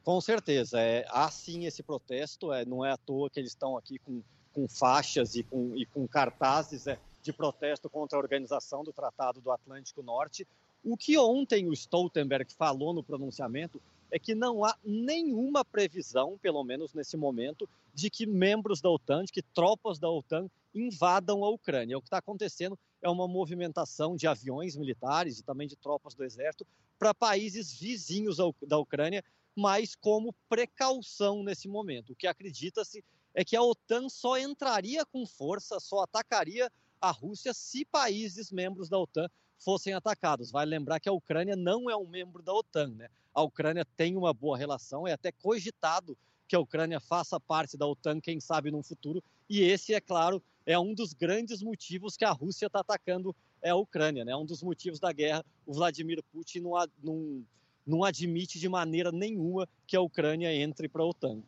Com 0.02 0.18
certeza. 0.18 0.80
É, 0.80 1.04
há 1.10 1.30
sim 1.30 1.66
esse 1.66 1.82
protesto, 1.82 2.50
é, 2.50 2.64
não 2.64 2.82
é 2.82 2.92
à 2.92 2.96
toa 2.96 3.28
que 3.28 3.38
eles 3.38 3.50
estão 3.50 3.76
aqui 3.76 3.98
com, 3.98 4.22
com 4.54 4.66
faixas 4.66 5.34
e 5.34 5.42
com, 5.42 5.76
e 5.76 5.84
com 5.84 6.08
cartazes 6.08 6.86
é, 6.86 6.98
de 7.22 7.34
protesto 7.34 7.90
contra 7.90 8.16
a 8.16 8.22
organização 8.22 8.82
do 8.82 8.94
Tratado 8.94 9.42
do 9.42 9.52
Atlântico 9.52 10.02
Norte. 10.02 10.48
O 10.82 10.96
que 10.96 11.18
ontem 11.18 11.68
o 11.68 11.74
Stoltenberg 11.74 12.50
falou 12.54 12.94
no 12.94 13.02
pronunciamento 13.02 13.78
é 14.10 14.18
que 14.18 14.34
não 14.34 14.64
há 14.64 14.76
nenhuma 14.84 15.64
previsão, 15.64 16.38
pelo 16.38 16.62
menos 16.64 16.94
nesse 16.94 17.16
momento, 17.16 17.68
de 17.92 18.10
que 18.10 18.26
membros 18.26 18.80
da 18.80 18.88
OTAN, 18.90 19.24
de 19.24 19.32
que 19.32 19.42
tropas 19.42 19.98
da 19.98 20.08
OTAN 20.08 20.48
invadam 20.74 21.44
a 21.44 21.50
Ucrânia. 21.50 21.96
O 21.98 22.00
que 22.00 22.06
está 22.06 22.18
acontecendo 22.18 22.78
é 23.02 23.08
uma 23.08 23.28
movimentação 23.28 24.16
de 24.16 24.26
aviões 24.26 24.76
militares 24.76 25.38
e 25.38 25.42
também 25.42 25.68
de 25.68 25.76
tropas 25.76 26.14
do 26.14 26.24
exército 26.24 26.66
para 26.98 27.14
países 27.14 27.72
vizinhos 27.72 28.38
da 28.66 28.78
Ucrânia, 28.78 29.24
mas 29.54 29.94
como 29.94 30.34
precaução 30.48 31.42
nesse 31.42 31.68
momento. 31.68 32.12
O 32.12 32.16
que 32.16 32.26
acredita-se 32.26 33.04
é 33.34 33.44
que 33.44 33.56
a 33.56 33.62
OTAN 33.62 34.08
só 34.08 34.38
entraria 34.38 35.04
com 35.04 35.26
força, 35.26 35.78
só 35.80 36.00
atacaria 36.00 36.70
a 37.00 37.10
Rússia 37.10 37.54
se 37.54 37.84
países 37.84 38.50
membros 38.50 38.88
da 38.88 38.98
OTAN 38.98 39.28
fossem 39.58 39.92
atacados. 39.92 40.50
Vai 40.50 40.66
lembrar 40.66 41.00
que 41.00 41.08
a 41.08 41.12
Ucrânia 41.12 41.56
não 41.56 41.88
é 41.90 41.96
um 41.96 42.06
membro 42.06 42.42
da 42.42 42.52
OTAN, 42.52 42.88
né? 42.88 43.08
A 43.38 43.42
Ucrânia 43.42 43.84
tem 43.96 44.16
uma 44.16 44.34
boa 44.34 44.58
relação, 44.58 45.06
é 45.06 45.12
até 45.12 45.30
cogitado 45.30 46.18
que 46.48 46.56
a 46.56 46.58
Ucrânia 46.58 46.98
faça 46.98 47.38
parte 47.38 47.76
da 47.76 47.86
OTAN, 47.86 48.20
quem 48.20 48.40
sabe 48.40 48.68
no 48.68 48.82
futuro. 48.82 49.22
E 49.48 49.60
esse, 49.60 49.94
é 49.94 50.00
claro, 50.00 50.42
é 50.66 50.76
um 50.76 50.92
dos 50.92 51.12
grandes 51.12 51.62
motivos 51.62 52.16
que 52.16 52.24
a 52.24 52.32
Rússia 52.32 52.66
está 52.66 52.80
atacando 52.80 53.36
é 53.62 53.70
a 53.70 53.76
Ucrânia, 53.76 54.24
né? 54.24 54.32
É 54.32 54.36
um 54.36 54.44
dos 54.44 54.60
motivos 54.60 54.98
da 54.98 55.12
guerra. 55.12 55.44
O 55.64 55.72
Vladimir 55.72 56.20
Putin 56.32 56.60
não, 56.60 56.72
não, 57.00 57.44
não 57.86 58.02
admite 58.02 58.58
de 58.58 58.68
maneira 58.68 59.12
nenhuma 59.12 59.68
que 59.86 59.96
a 59.96 60.00
Ucrânia 60.00 60.52
entre 60.52 60.88
para 60.88 61.04
a 61.04 61.06
OTAN. 61.06 61.40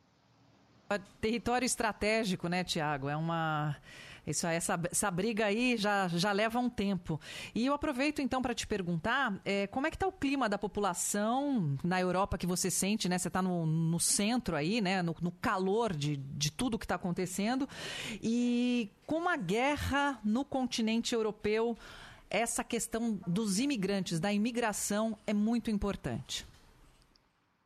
Território 1.20 1.66
estratégico, 1.66 2.47
né, 2.47 2.62
Tiago? 2.62 3.09
É 3.09 3.16
uma 3.16 3.76
isso, 4.27 4.47
essa, 4.47 4.79
essa 4.91 5.11
briga 5.11 5.47
aí 5.47 5.77
já, 5.77 6.09
já 6.09 6.33
leva 6.33 6.59
um 6.59 6.68
tempo. 6.68 7.21
E 7.55 7.66
eu 7.66 7.75
aproveito 7.75 8.21
então 8.21 8.43
para 8.43 8.55
te 8.55 8.66
perguntar 8.66 9.41
é, 9.45 9.66
como 9.66 9.87
é 9.87 9.91
que 9.91 9.97
está 9.97 10.07
o 10.07 10.12
clima 10.12 10.49
da 10.49 10.59
população 10.59 11.77
na 11.83 12.01
Europa 12.01 12.39
que 12.39 12.47
você 12.47 12.71
sente, 12.71 13.09
né? 13.09 13.18
Você 13.18 13.29
está 13.29 13.41
no, 13.43 13.66
no 13.66 13.99
centro 13.99 14.57
aí, 14.57 14.81
né? 14.81 15.03
No, 15.03 15.14
no 15.21 15.33
calor 15.33 15.95
de, 15.95 16.16
de 16.16 16.51
tudo 16.53 16.79
que 16.79 16.85
está 16.85 16.95
acontecendo. 16.95 17.68
E 18.23 18.91
com 19.07 19.29
a 19.29 19.37
guerra 19.37 20.21
no 20.25 20.45
continente 20.45 21.14
europeu, 21.14 21.77
essa 22.29 22.62
questão 22.62 23.18
dos 23.27 23.59
imigrantes, 23.59 24.21
da 24.21 24.33
imigração, 24.33 25.18
é 25.27 25.33
muito 25.35 25.71
importante. 25.71 26.47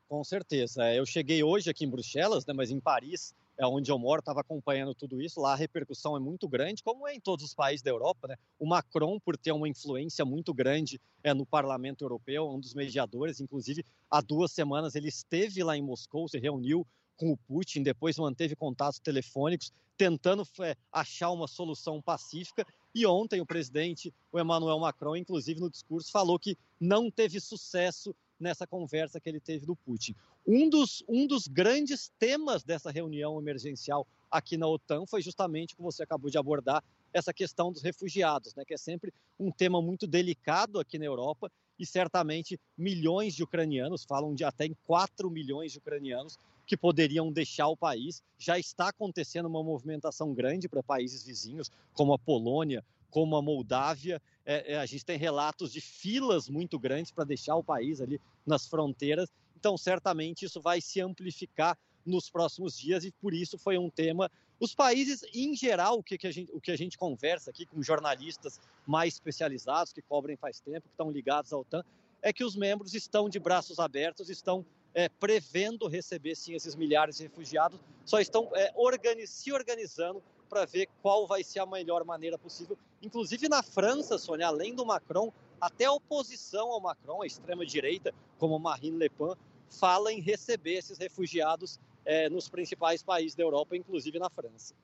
Com 0.08 0.22
certeza. 0.24 0.92
Eu 0.94 1.04
cheguei 1.04 1.42
hoje 1.42 1.68
aqui 1.68 1.84
em 1.84 1.90
Bruxelas, 1.90 2.46
né, 2.46 2.54
mas 2.54 2.70
em 2.70 2.80
Paris 2.80 3.34
é 3.56 3.66
onde 3.66 3.90
eu 3.90 3.98
moro, 3.98 4.20
estava 4.20 4.40
acompanhando 4.40 4.94
tudo 4.94 5.20
isso. 5.20 5.40
Lá 5.40 5.52
a 5.52 5.56
repercussão 5.56 6.16
é 6.16 6.20
muito 6.20 6.48
grande, 6.48 6.82
como 6.82 7.06
é 7.06 7.14
em 7.14 7.20
todos 7.20 7.44
os 7.44 7.54
países 7.54 7.82
da 7.82 7.90
Europa. 7.90 8.28
Né? 8.28 8.36
O 8.58 8.66
Macron, 8.66 9.18
por 9.20 9.36
ter 9.36 9.52
uma 9.52 9.68
influência 9.68 10.24
muito 10.24 10.52
grande 10.52 11.00
é, 11.22 11.32
no 11.32 11.46
Parlamento 11.46 12.04
Europeu, 12.04 12.48
um 12.48 12.58
dos 12.58 12.74
mediadores. 12.74 13.40
Inclusive, 13.40 13.84
há 14.10 14.20
duas 14.20 14.52
semanas 14.52 14.94
ele 14.94 15.08
esteve 15.08 15.62
lá 15.62 15.76
em 15.76 15.82
Moscou, 15.82 16.28
se 16.28 16.38
reuniu 16.38 16.86
com 17.16 17.30
o 17.30 17.36
Putin, 17.36 17.82
depois 17.82 18.18
manteve 18.18 18.56
contatos 18.56 18.98
telefônicos, 18.98 19.72
tentando 19.96 20.42
é, 20.60 20.76
achar 20.92 21.30
uma 21.30 21.46
solução 21.46 22.02
pacífica. 22.02 22.66
E 22.92 23.06
ontem 23.06 23.40
o 23.40 23.46
presidente, 23.46 24.12
o 24.32 24.40
Emmanuel 24.40 24.78
Macron, 24.78 25.16
inclusive 25.16 25.60
no 25.60 25.70
discurso, 25.70 26.10
falou 26.10 26.38
que 26.38 26.56
não 26.80 27.10
teve 27.10 27.40
sucesso 27.40 28.14
nessa 28.38 28.66
conversa 28.66 29.20
que 29.20 29.28
ele 29.28 29.40
teve 29.40 29.66
do 29.66 29.76
Putin. 29.76 30.14
Um 30.46 30.68
dos, 30.68 31.02
um 31.08 31.26
dos 31.26 31.46
grandes 31.46 32.12
temas 32.18 32.62
dessa 32.62 32.90
reunião 32.90 33.40
emergencial 33.40 34.06
aqui 34.30 34.56
na 34.56 34.66
OTAN 34.66 35.06
foi 35.06 35.22
justamente 35.22 35.74
o 35.74 35.76
que 35.76 35.82
você 35.82 36.02
acabou 36.02 36.30
de 36.30 36.38
abordar, 36.38 36.82
essa 37.12 37.32
questão 37.32 37.70
dos 37.72 37.80
refugiados, 37.80 38.54
né, 38.56 38.64
que 38.64 38.74
é 38.74 38.76
sempre 38.76 39.14
um 39.38 39.52
tema 39.52 39.80
muito 39.80 40.06
delicado 40.06 40.80
aqui 40.80 40.98
na 40.98 41.04
Europa 41.04 41.50
e 41.78 41.86
certamente 41.86 42.58
milhões 42.76 43.34
de 43.34 43.44
ucranianos, 43.44 44.04
falam 44.04 44.34
de 44.34 44.44
até 44.44 44.66
em 44.66 44.76
4 44.84 45.30
milhões 45.30 45.72
de 45.72 45.78
ucranianos 45.78 46.38
que 46.66 46.76
poderiam 46.76 47.30
deixar 47.32 47.68
o 47.68 47.76
país. 47.76 48.22
Já 48.38 48.58
está 48.58 48.88
acontecendo 48.88 49.46
uma 49.46 49.62
movimentação 49.62 50.32
grande 50.32 50.68
para 50.68 50.82
países 50.82 51.24
vizinhos, 51.24 51.70
como 51.92 52.12
a 52.12 52.18
Polônia, 52.18 52.84
como 53.10 53.36
a 53.36 53.42
Moldávia. 53.42 54.20
É, 54.46 54.74
é, 54.74 54.78
a 54.78 54.86
gente 54.86 55.04
tem 55.04 55.16
relatos 55.16 55.72
de 55.72 55.80
filas 55.80 56.48
muito 56.48 56.78
grandes 56.78 57.10
para 57.10 57.24
deixar 57.24 57.56
o 57.56 57.64
país 57.64 58.00
ali 58.00 58.20
nas 58.46 58.66
fronteiras. 58.66 59.30
Então, 59.56 59.76
certamente, 59.78 60.44
isso 60.44 60.60
vai 60.60 60.80
se 60.80 61.00
amplificar 61.00 61.78
nos 62.04 62.28
próximos 62.28 62.78
dias 62.78 63.04
e 63.04 63.10
por 63.10 63.32
isso 63.32 63.56
foi 63.56 63.78
um 63.78 63.88
tema. 63.88 64.30
Os 64.60 64.74
países, 64.74 65.24
em 65.34 65.56
geral, 65.56 65.98
o 65.98 66.02
que, 66.02 66.18
que, 66.18 66.26
a, 66.26 66.30
gente, 66.30 66.52
o 66.52 66.60
que 66.60 66.70
a 66.70 66.76
gente 66.76 66.98
conversa 66.98 67.50
aqui 67.50 67.64
com 67.64 67.82
jornalistas 67.82 68.60
mais 68.86 69.14
especializados, 69.14 69.92
que 69.92 70.02
cobrem 70.02 70.36
faz 70.36 70.60
tempo, 70.60 70.82
que 70.82 70.92
estão 70.92 71.10
ligados 71.10 71.52
à 71.52 71.58
OTAN, 71.58 71.82
é 72.20 72.32
que 72.32 72.44
os 72.44 72.54
membros 72.54 72.94
estão 72.94 73.28
de 73.28 73.38
braços 73.38 73.78
abertos, 73.78 74.28
estão 74.28 74.64
é, 74.94 75.08
prevendo 75.08 75.88
receber 75.88 76.34
sim 76.36 76.54
esses 76.54 76.74
milhares 76.74 77.16
de 77.16 77.24
refugiados, 77.24 77.80
só 78.04 78.20
estão 78.20 78.50
é, 78.54 78.72
organiz, 78.76 79.30
se 79.30 79.52
organizando 79.52 80.22
para 80.54 80.66
ver 80.66 80.88
qual 81.02 81.26
vai 81.26 81.42
ser 81.42 81.58
a 81.58 81.66
melhor 81.66 82.04
maneira 82.04 82.38
possível. 82.38 82.78
Inclusive 83.02 83.48
na 83.48 83.60
França, 83.60 84.16
Sônia, 84.16 84.46
além 84.46 84.72
do 84.72 84.86
Macron, 84.86 85.32
até 85.60 85.86
a 85.86 85.92
oposição 85.92 86.70
ao 86.70 86.80
Macron, 86.80 87.22
a 87.22 87.26
extrema-direita, 87.26 88.14
como 88.38 88.56
Marine 88.56 88.96
Le 88.96 89.10
Pen, 89.10 89.34
fala 89.68 90.12
em 90.12 90.20
receber 90.20 90.74
esses 90.74 90.96
refugiados 90.96 91.80
é, 92.04 92.28
nos 92.28 92.48
principais 92.48 93.02
países 93.02 93.34
da 93.34 93.42
Europa, 93.42 93.76
inclusive 93.76 94.16
na 94.20 94.30
França. 94.30 94.76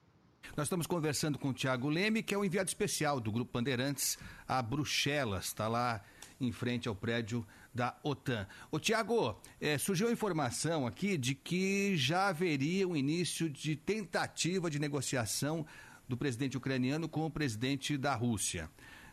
Nós 0.57 0.67
estamos 0.67 0.89
conversando 0.89 1.39
com 1.39 1.51
o 1.51 1.55
Tiago 1.55 1.89
Leme, 1.89 2.21
que 2.21 2.35
é 2.35 2.39
o 2.39 2.45
enviado 2.45 2.67
especial 2.67 3.21
do 3.21 3.31
Grupo 3.31 3.53
Bandeirantes 3.53 4.19
a 4.49 4.61
Bruxelas. 4.61 5.45
Está 5.45 5.69
lá 5.69 6.03
em 6.41 6.51
frente 6.51 6.89
ao 6.89 6.97
prédio 6.97 7.47
da 7.75 7.97
OTAN. 8.03 8.47
O 8.71 8.79
Tiago, 8.79 9.41
é, 9.61 9.79
surgiu 9.79 10.09
a 10.09 10.13
informação 10.13 10.87
aqui 10.87 11.17
de 11.17 11.35
que 11.35 11.97
já 11.97 12.29
haveria 12.29 12.87
um 12.87 12.97
início 12.97 13.49
de 13.49 13.77
tentativa 13.77 14.71
de 14.71 14.79
negociação 14.79 15.65
do 16.09 16.17
presidente 16.17 16.57
ucraniano 16.57 17.09
com 17.09 17.25
o 17.25 17.31
presidente 17.31 17.97
da 17.97 18.15
Rússia. 18.15 18.69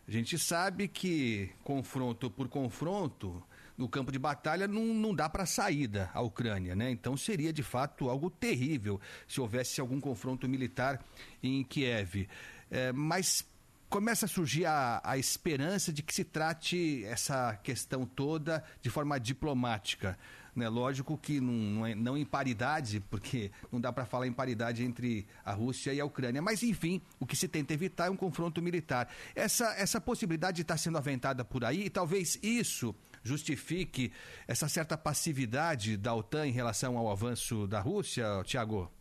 A 0.08 0.12
gente 0.12 0.40
sabe 0.40 0.88
que 0.88 1.52
confronto 1.64 2.32
por 2.32 2.48
confronto, 2.48 3.44
no 3.78 3.88
campo 3.88 4.12
de 4.12 4.18
batalha, 4.18 4.68
não, 4.68 4.86
não 4.86 5.14
dá 5.14 5.30
para 5.30 5.46
saída 5.46 6.10
a 6.14 6.22
Ucrânia, 6.22 6.76
né? 6.76 6.90
Então 6.90 7.16
seria 7.16 7.54
de 7.54 7.62
fato 7.62 8.10
algo 8.10 8.30
terrível 8.30 9.00
se 9.28 9.40
houvesse 9.40 9.80
algum 9.80 10.02
confronto 10.02 10.48
militar 10.50 11.06
em 11.44 11.64
Kiev. 11.64 12.28
É, 12.72 12.92
mas 12.92 13.46
começa 13.90 14.26
a 14.26 14.30
surgir 14.30 14.66
a, 14.66 15.02
a 15.04 15.18
esperança 15.18 15.92
de 15.94 16.04
que 16.04 16.14
se 16.14 16.24
trate 16.24 17.04
essa 17.06 17.56
questão 17.64 18.06
toda 18.06 18.64
de 18.82 18.90
forma 18.90 19.20
diplomática. 19.20 20.18
Né? 20.56 20.68
Lógico 20.68 21.18
que 21.18 21.40
não, 21.40 21.86
não, 21.96 22.16
é, 22.16 22.20
em 22.20 22.26
paridade, 22.26 23.00
porque 23.12 23.52
não 23.72 23.80
dá 23.80 23.94
para 23.94 24.06
falar 24.06 24.26
em 24.26 24.34
paridade 24.34 24.84
entre 24.84 25.28
a 25.46 25.54
Rússia 25.54 25.94
e 25.94 26.02
a 26.02 26.06
Ucrânia, 26.06 26.42
mas 26.42 26.64
enfim, 26.64 27.00
o 27.20 27.26
que 27.26 27.36
se 27.36 27.48
tenta 27.48 27.74
evitar 27.74 28.08
é 28.08 28.10
um 28.10 28.18
confronto 28.18 28.62
militar. 28.62 29.08
Essa, 29.36 29.74
essa 29.78 30.02
possibilidade 30.02 30.64
está 30.64 30.76
sendo 30.76 30.98
aventada 30.98 31.46
por 31.46 31.64
aí 31.64 31.86
e 31.86 31.90
talvez 31.90 32.40
isso 32.42 32.96
justifique 33.24 34.12
essa 34.48 34.68
certa 34.68 34.98
passividade 34.98 35.96
da 35.96 36.16
OTAN 36.16 36.48
em 36.48 36.52
relação 36.52 36.98
ao 36.98 37.12
avanço 37.12 37.68
da 37.68 37.80
Rússia, 37.80 38.26
Tiago? 38.44 38.92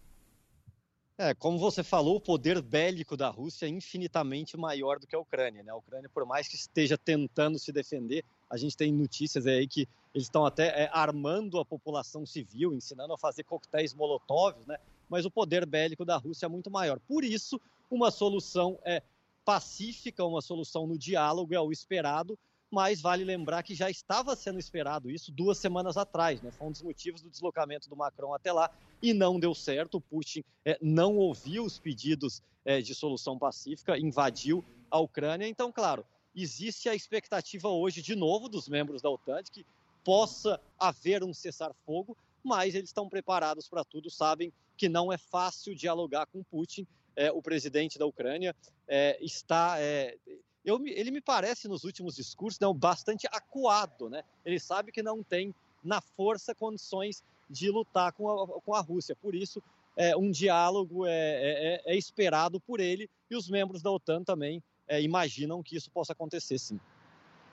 É, 1.19 1.33
como 1.33 1.59
você 1.59 1.83
falou, 1.83 2.17
o 2.17 2.21
poder 2.21 2.61
bélico 2.61 3.17
da 3.17 3.31
Rússia 3.31 3.65
é 3.65 3.71
infinitamente 3.71 4.55
maior 4.55 4.99
do 4.99 5.07
que 5.07 5.17
a 5.17 5.19
Ucrânia. 5.19 5.63
Né? 5.63 5.73
A 5.73 5.77
Ucrânia, 5.77 6.11
por 6.13 6.27
mais 6.27 6.47
que 6.47 6.57
esteja 6.57 6.99
tentando 6.99 7.59
se 7.59 7.73
defender, 7.73 8.23
a 8.51 8.59
gente 8.59 8.77
tem 8.77 8.93
notícias 8.93 9.47
aí 9.47 9.67
que 9.67 9.89
eles 10.15 10.27
estão 10.27 10.45
até 10.45 10.83
é, 10.83 10.91
armando 10.93 11.59
a 11.59 11.65
população 11.65 12.27
civil, 12.27 12.75
ensinando 12.75 13.15
a 13.15 13.19
fazer 13.19 13.45
coquetéis 13.45 13.95
molotov, 13.95 14.57
né? 14.67 14.77
mas 15.09 15.25
o 15.25 15.31
poder 15.31 15.65
bélico 15.65 16.05
da 16.05 16.19
Rússia 16.19 16.45
é 16.45 16.49
muito 16.51 16.71
maior. 16.71 17.01
Por 17.01 17.25
isso, 17.25 17.59
uma 17.91 18.11
solução 18.11 18.79
é 18.85 19.03
pacífica, 19.43 20.23
uma 20.23 20.43
solução 20.43 20.87
no 20.87 20.99
diálogo 20.99 21.55
é 21.55 21.61
o 21.61 21.73
esperado, 21.73 22.39
mas 22.71 23.01
vale 23.01 23.25
lembrar 23.25 23.63
que 23.63 23.75
já 23.75 23.89
estava 23.89 24.35
sendo 24.35 24.59
esperado 24.59 25.11
isso 25.11 25.33
duas 25.33 25.59
semanas 25.59 25.97
atrás, 25.97 26.43
né? 26.43 26.51
Foi 26.51 26.67
um 26.67 26.73
dos 26.73 26.83
motivos 26.83 27.23
do 27.23 27.31
deslocamento 27.31 27.89
do 27.89 27.97
Macron 27.97 28.35
até 28.35 28.53
lá 28.53 28.71
e 29.01 29.13
não 29.13 29.39
deu 29.39 29.55
certo. 29.55 29.99
O 29.99 30.01
Putin 30.01 30.43
é, 30.65 30.79
não 30.83 31.17
ouviu 31.17 31.65
os 31.65 31.79
pedidos 31.79 32.43
é, 32.65 32.81
de 32.81 32.95
solução 32.95 33.39
pacífica, 33.39 33.99
invadiu 33.99 34.65
a 34.91 34.99
Ucrânia. 34.99 35.47
Então, 35.47 35.71
claro, 35.71 36.05
existe 36.35 36.89
a 36.89 36.95
expectativa 36.95 37.69
hoje, 37.69 38.03
de 38.03 38.15
novo, 38.15 38.49
dos 38.49 38.69
membros 38.69 39.01
da 39.01 39.11
OTAN 39.11 39.43
de 39.43 39.51
que 39.51 39.67
possa 40.05 40.61
haver 40.79 41.25
um 41.25 41.33
cessar-fogo, 41.33 42.17
mas 42.43 42.75
eles 42.75 42.91
estão 42.91 43.09
preparados 43.09 43.69
para 43.69 43.85
tudo, 43.85 44.11
sabem 44.11 44.53
que 44.77 44.89
não 44.89 45.13
é 45.13 45.19
fácil 45.19 45.75
dialogar 45.75 46.27
com 46.27 46.45
Putin. 46.45 46.87
É, 47.17 47.33
o 47.33 47.41
presidente 47.41 47.99
da 47.99 48.05
Ucrânia 48.05 48.55
é, 48.87 49.17
está 49.25 49.81
é, 49.81 50.19
eu, 50.67 50.85
ele 50.85 51.13
me 51.13 51.21
parece 51.21 51.69
nos 51.69 51.85
últimos 51.85 52.17
discursos 52.17 52.59
não, 52.59 52.75
bastante 52.75 53.29
acuado, 53.29 54.11
né? 54.11 54.25
Ele 54.45 54.59
sabe 54.59 54.91
que 54.91 55.01
não 55.01 55.23
tem 55.23 55.55
na 55.83 56.01
força 56.01 56.55
condições 56.57 57.23
de 57.49 57.71
lutar 57.71 58.13
com 58.13 58.29
a, 58.29 58.61
com 58.61 58.75
a 58.75 58.81
Rússia. 58.81 59.15
Por 59.15 59.37
isso, 59.37 59.63
é, 59.97 60.17
um 60.17 60.29
diálogo 60.29 61.07
é, 61.07 61.13
é, 61.13 61.83
é, 61.87 61.95
é 61.95 61.97
esperado 61.97 62.59
por 62.59 62.81
ele 62.81 63.09
e 63.31 63.37
os 63.37 63.49
membros 63.49 63.81
da 63.81 63.93
OTAN 63.93 64.25
também 64.25 64.61
é, 64.89 65.01
imaginam 65.01 65.63
que 65.63 65.77
isso 65.77 65.89
possa 65.89 66.13
acontecer, 66.13 66.59
sim. 66.59 66.81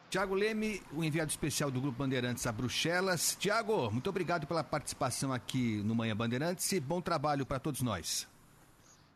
Tiago 0.09 0.34
Leme, 0.34 0.82
o 0.91 1.03
enviado 1.03 1.30
especial 1.30 1.70
do 1.70 1.80
Grupo 1.80 1.97
Bandeirantes 1.99 2.45
a 2.47 2.51
Bruxelas. 2.51 3.36
Tiago, 3.39 3.91
muito 3.91 4.09
obrigado 4.09 4.47
pela 4.47 4.64
participação 4.64 5.32
aqui 5.32 5.82
no 5.84 5.93
Manhã 5.93 6.16
Bandeirantes 6.16 6.72
e 6.72 6.80
bom 6.80 7.01
trabalho 7.01 7.45
para 7.45 7.59
todos 7.59 7.82
nós. 7.82 8.28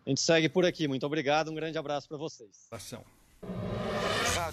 A 0.06 0.10
gente 0.10 0.22
segue 0.22 0.50
por 0.50 0.66
aqui. 0.66 0.88
Muito 0.88 1.06
obrigado. 1.06 1.52
Um 1.52 1.56
grande 1.56 1.78
abraço 1.78 2.08
para 2.08 2.18
vocês. 2.18 2.68
Abração. 2.68 3.04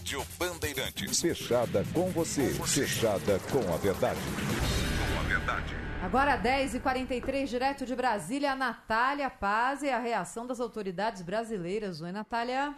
Rádio 0.04 0.26
Bandeirantes. 0.38 1.18
Fechada 1.18 1.82
com 1.94 2.10
você. 2.10 2.46
Fechada 2.66 3.40
com 3.50 3.72
a 3.72 3.78
verdade. 3.78 4.20
Com 4.20 5.18
a 5.18 5.22
verdade. 5.22 5.74
Agora 6.02 6.36
10h43, 6.36 7.46
direto 7.46 7.86
de 7.86 7.96
Brasília, 7.96 8.54
Natália 8.54 9.30
Paz 9.30 9.82
e 9.82 9.88
a 9.88 9.98
reação 9.98 10.46
das 10.46 10.60
autoridades 10.60 11.22
brasileiras. 11.22 12.02
Oi, 12.02 12.12
Natália. 12.12 12.74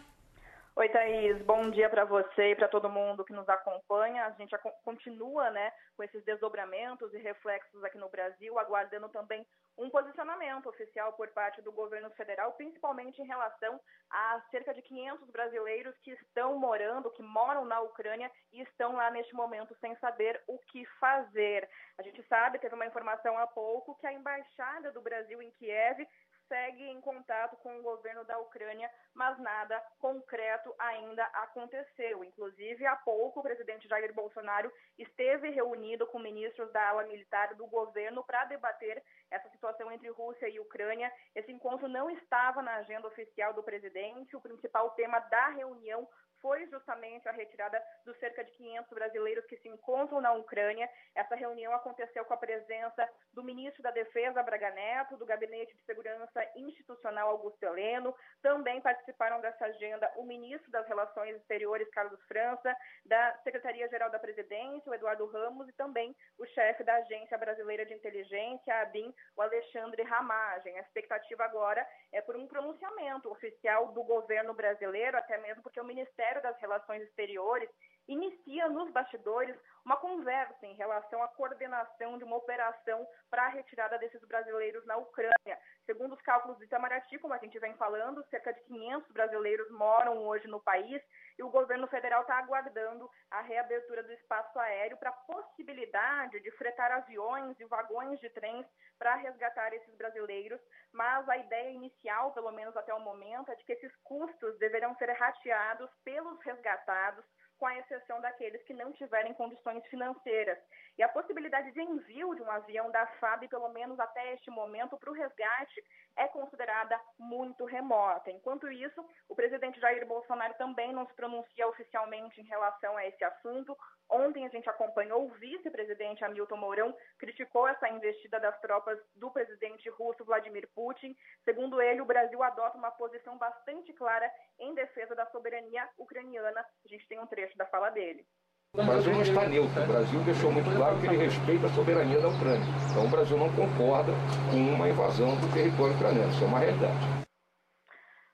Oi, 0.78 0.90
Thaís. 0.90 1.42
Bom 1.46 1.70
dia 1.70 1.88
para 1.88 2.04
você 2.04 2.50
e 2.50 2.54
para 2.54 2.68
todo 2.68 2.90
mundo 2.90 3.24
que 3.24 3.32
nos 3.32 3.48
acompanha. 3.48 4.26
A 4.26 4.30
gente 4.32 4.54
continua 4.84 5.48
né, 5.48 5.72
com 5.96 6.02
esses 6.02 6.22
desdobramentos 6.22 7.14
e 7.14 7.18
reflexos 7.18 7.82
aqui 7.82 7.96
no 7.96 8.10
Brasil, 8.10 8.58
aguardando 8.58 9.08
também 9.08 9.46
um 9.78 9.88
posicionamento 9.88 10.68
oficial 10.68 11.14
por 11.14 11.28
parte 11.28 11.62
do 11.62 11.72
governo 11.72 12.10
federal, 12.10 12.52
principalmente 12.52 13.22
em 13.22 13.26
relação 13.26 13.80
a 14.10 14.42
cerca 14.50 14.74
de 14.74 14.82
500 14.82 15.30
brasileiros 15.30 15.96
que 16.04 16.10
estão 16.10 16.58
morando, 16.58 17.10
que 17.12 17.22
moram 17.22 17.64
na 17.64 17.80
Ucrânia 17.80 18.30
e 18.52 18.60
estão 18.60 18.96
lá 18.96 19.10
neste 19.10 19.34
momento 19.34 19.74
sem 19.80 19.96
saber 19.96 20.42
o 20.46 20.58
que 20.58 20.84
fazer. 21.00 21.66
A 21.96 22.02
gente 22.02 22.22
sabe, 22.24 22.58
teve 22.58 22.74
uma 22.74 22.86
informação 22.86 23.38
há 23.38 23.46
pouco, 23.46 23.96
que 23.96 24.06
a 24.06 24.12
embaixada 24.12 24.92
do 24.92 25.00
Brasil 25.00 25.40
em 25.40 25.50
Kiev 25.52 26.06
segue 26.48 26.84
em 26.84 27.00
contato 27.00 27.56
com 27.56 27.78
o 27.78 27.82
governo 27.82 28.24
da 28.24 28.38
Ucrânia, 28.38 28.90
mas 29.16 29.38
nada 29.38 29.82
concreto 29.98 30.72
ainda 30.78 31.24
aconteceu. 31.24 32.22
Inclusive, 32.22 32.86
há 32.86 32.94
pouco, 32.96 33.40
o 33.40 33.42
presidente 33.42 33.88
Jair 33.88 34.12
Bolsonaro 34.14 34.70
esteve 34.98 35.48
reunido 35.50 36.06
com 36.06 36.18
ministros 36.18 36.70
da 36.70 36.90
ala 36.90 37.04
militar 37.04 37.54
do 37.54 37.66
governo 37.66 38.22
para 38.22 38.44
debater 38.44 39.02
essa 39.30 39.48
situação 39.48 39.90
entre 39.90 40.08
Rússia 40.10 40.48
e 40.48 40.60
Ucrânia. 40.60 41.10
Esse 41.34 41.50
encontro 41.50 41.88
não 41.88 42.10
estava 42.10 42.60
na 42.60 42.76
agenda 42.76 43.08
oficial 43.08 43.54
do 43.54 43.62
presidente. 43.62 44.36
O 44.36 44.40
principal 44.40 44.90
tema 44.90 45.18
da 45.20 45.48
reunião 45.48 46.06
foi 46.40 46.66
justamente 46.68 47.28
a 47.28 47.32
retirada 47.32 47.82
dos 48.04 48.16
cerca 48.18 48.44
de 48.44 48.52
500 48.52 48.90
brasileiros 48.90 49.44
que 49.46 49.56
se 49.56 49.68
encontram 49.68 50.20
na 50.20 50.32
Ucrânia. 50.32 50.88
Essa 51.14 51.34
reunião 51.34 51.72
aconteceu 51.74 52.24
com 52.24 52.34
a 52.34 52.36
presença 52.36 53.08
do 53.32 53.42
ministro 53.42 53.82
da 53.82 53.90
Defesa, 53.90 54.42
Braga 54.42 54.70
Neto, 54.70 55.16
do 55.16 55.26
Gabinete 55.26 55.76
de 55.76 55.84
Segurança 55.84 56.46
Institucional, 56.54 57.30
Augusto 57.30 57.62
Heleno. 57.62 58.14
Também 58.42 58.80
participaram 59.06 59.40
dessa 59.40 59.66
agenda 59.66 60.10
o 60.16 60.24
ministro 60.24 60.70
das 60.70 60.86
Relações 60.88 61.36
Exteriores, 61.36 61.88
Carlos 61.90 62.20
França, 62.26 62.76
da 63.04 63.38
Secretaria-Geral 63.44 64.10
da 64.10 64.18
Presidência, 64.18 64.90
o 64.90 64.94
Eduardo 64.94 65.26
Ramos, 65.26 65.68
e 65.68 65.72
também 65.72 66.14
o 66.38 66.46
chefe 66.46 66.82
da 66.82 66.96
Agência 66.96 67.38
Brasileira 67.38 67.86
de 67.86 67.94
Inteligência, 67.94 68.74
a 68.74 68.82
ABIN, 68.82 69.14
o 69.36 69.42
Alexandre 69.42 70.02
Ramagem. 70.02 70.76
A 70.76 70.82
expectativa 70.82 71.44
agora 71.44 71.86
é 72.12 72.20
por 72.20 72.36
um 72.36 72.46
pronunciamento 72.46 73.30
oficial 73.30 73.92
do 73.92 74.02
governo 74.02 74.52
brasileiro, 74.54 75.16
até 75.16 75.38
mesmo 75.38 75.62
porque 75.62 75.80
o 75.80 75.84
Ministério 75.84 76.42
das 76.42 76.58
Relações 76.58 77.02
Exteriores 77.02 77.70
inicia 78.08 78.68
nos 78.68 78.90
bastidores 78.90 79.56
uma 79.84 79.96
conversa 79.96 80.66
em 80.66 80.74
relação 80.74 81.22
à 81.22 81.28
coordenação 81.28 82.18
de 82.18 82.24
uma 82.24 82.36
operação 82.36 83.06
para 83.30 83.44
a 83.44 83.48
retirada 83.48 83.98
desses 83.98 84.20
brasileiros 84.26 84.84
na 84.84 84.96
Ucrânia. 84.96 85.58
Segundo 85.84 86.14
os 86.14 86.22
cálculos 86.22 86.58
do 86.58 86.64
Itamaraty, 86.64 87.18
como 87.18 87.34
a 87.34 87.38
gente 87.38 87.58
vem 87.60 87.74
falando, 87.74 88.24
cerca 88.28 88.52
de 88.52 88.60
500 88.62 89.12
brasileiros 89.12 89.70
moram 89.70 90.18
hoje 90.26 90.48
no 90.48 90.60
país 90.60 91.00
e 91.38 91.42
o 91.42 91.50
governo 91.50 91.86
federal 91.86 92.22
está 92.22 92.38
aguardando 92.38 93.08
a 93.30 93.40
reabertura 93.42 94.02
do 94.02 94.12
espaço 94.12 94.58
aéreo 94.58 94.96
para 94.96 95.10
a 95.10 95.12
possibilidade 95.12 96.40
de 96.40 96.50
fretar 96.52 96.90
aviões 96.90 97.58
e 97.60 97.64
vagões 97.66 98.18
de 98.20 98.30
trens 98.30 98.66
para 98.98 99.14
resgatar 99.16 99.72
esses 99.72 99.94
brasileiros, 99.96 100.60
mas 100.92 101.28
a 101.28 101.36
ideia 101.36 101.70
inicial, 101.70 102.32
pelo 102.32 102.50
menos 102.50 102.76
até 102.76 102.92
o 102.94 103.00
momento, 103.00 103.52
é 103.52 103.54
de 103.54 103.64
que 103.64 103.72
esses 103.72 103.94
custos 104.02 104.58
deverão 104.58 104.96
ser 104.96 105.10
rateados 105.12 105.90
pelos 106.02 106.40
resgatados 106.42 107.24
com 107.58 107.66
a 107.66 107.78
exceção 107.78 108.20
daqueles 108.20 108.62
que 108.64 108.74
não 108.74 108.92
tiverem 108.92 109.34
condições 109.34 109.84
financeiras. 109.86 110.58
E 110.98 111.02
a 111.02 111.08
possibilidade 111.08 111.72
de 111.72 111.82
envio 111.82 112.34
de 112.34 112.42
um 112.42 112.50
avião 112.50 112.90
da 112.90 113.06
FAB, 113.18 113.48
pelo 113.48 113.68
menos 113.68 113.98
até 114.00 114.34
este 114.34 114.50
momento, 114.50 114.96
para 114.98 115.10
o 115.10 115.14
resgate, 115.14 115.82
é 116.16 116.26
considerada 116.28 116.98
muito 117.18 117.64
remota. 117.64 118.30
Enquanto 118.30 118.70
isso, 118.70 119.04
o 119.28 119.34
presidente 119.34 119.80
Jair 119.80 120.06
Bolsonaro 120.06 120.54
também 120.54 120.92
não 120.92 121.06
se 121.06 121.14
pronuncia 121.14 121.68
oficialmente 121.68 122.40
em 122.40 122.44
relação 122.44 122.96
a 122.96 123.06
esse 123.06 123.22
assunto. 123.22 123.76
Ontem 124.08 124.46
a 124.46 124.48
gente 124.48 124.68
acompanhou 124.68 125.26
o 125.26 125.30
vice-presidente 125.34 126.24
Hamilton 126.24 126.56
Mourão, 126.56 126.94
criticou 127.18 127.66
essa 127.66 127.88
investida 127.88 128.38
das 128.38 128.58
tropas 128.60 128.98
do 129.14 129.30
presidente 129.30 129.88
russo 129.90 130.24
Vladimir 130.24 130.68
Putin. 130.74 131.16
Segundo 131.44 131.80
ele, 131.82 132.00
o 132.00 132.06
Brasil 132.06 132.42
adota 132.42 132.78
uma 132.78 132.90
posição 132.90 133.36
bastante 133.36 133.92
clara 133.92 134.30
em 134.58 134.74
defesa 134.74 135.14
da 135.14 135.26
soberania 135.26 135.88
ucraniana. 135.98 136.64
A 136.84 136.88
gente 136.88 137.06
tem 137.08 137.18
um 137.18 137.26
trecho 137.26 137.56
da 137.58 137.66
fala 137.66 137.90
dele. 137.90 138.24
O 138.72 138.84
Brasil 138.84 139.12
não 139.12 139.22
está 139.22 139.48
neutro. 139.48 139.82
O 139.82 139.86
Brasil 139.86 140.20
deixou 140.24 140.52
muito 140.52 140.70
claro 140.76 141.00
que 141.00 141.06
ele 141.06 141.16
respeita 141.16 141.66
a 141.66 141.70
soberania 141.70 142.20
da 142.20 142.28
Ucrânia. 142.28 142.66
Então 142.90 143.06
o 143.06 143.08
Brasil 143.08 143.36
não 143.36 143.48
concorda 143.56 144.12
com 144.50 144.74
uma 144.74 144.88
invasão 144.88 145.34
do 145.40 145.52
território 145.52 145.94
ucraniano. 145.94 146.30
Isso 146.30 146.44
é 146.44 146.46
uma 146.46 146.58
realidade. 146.58 147.26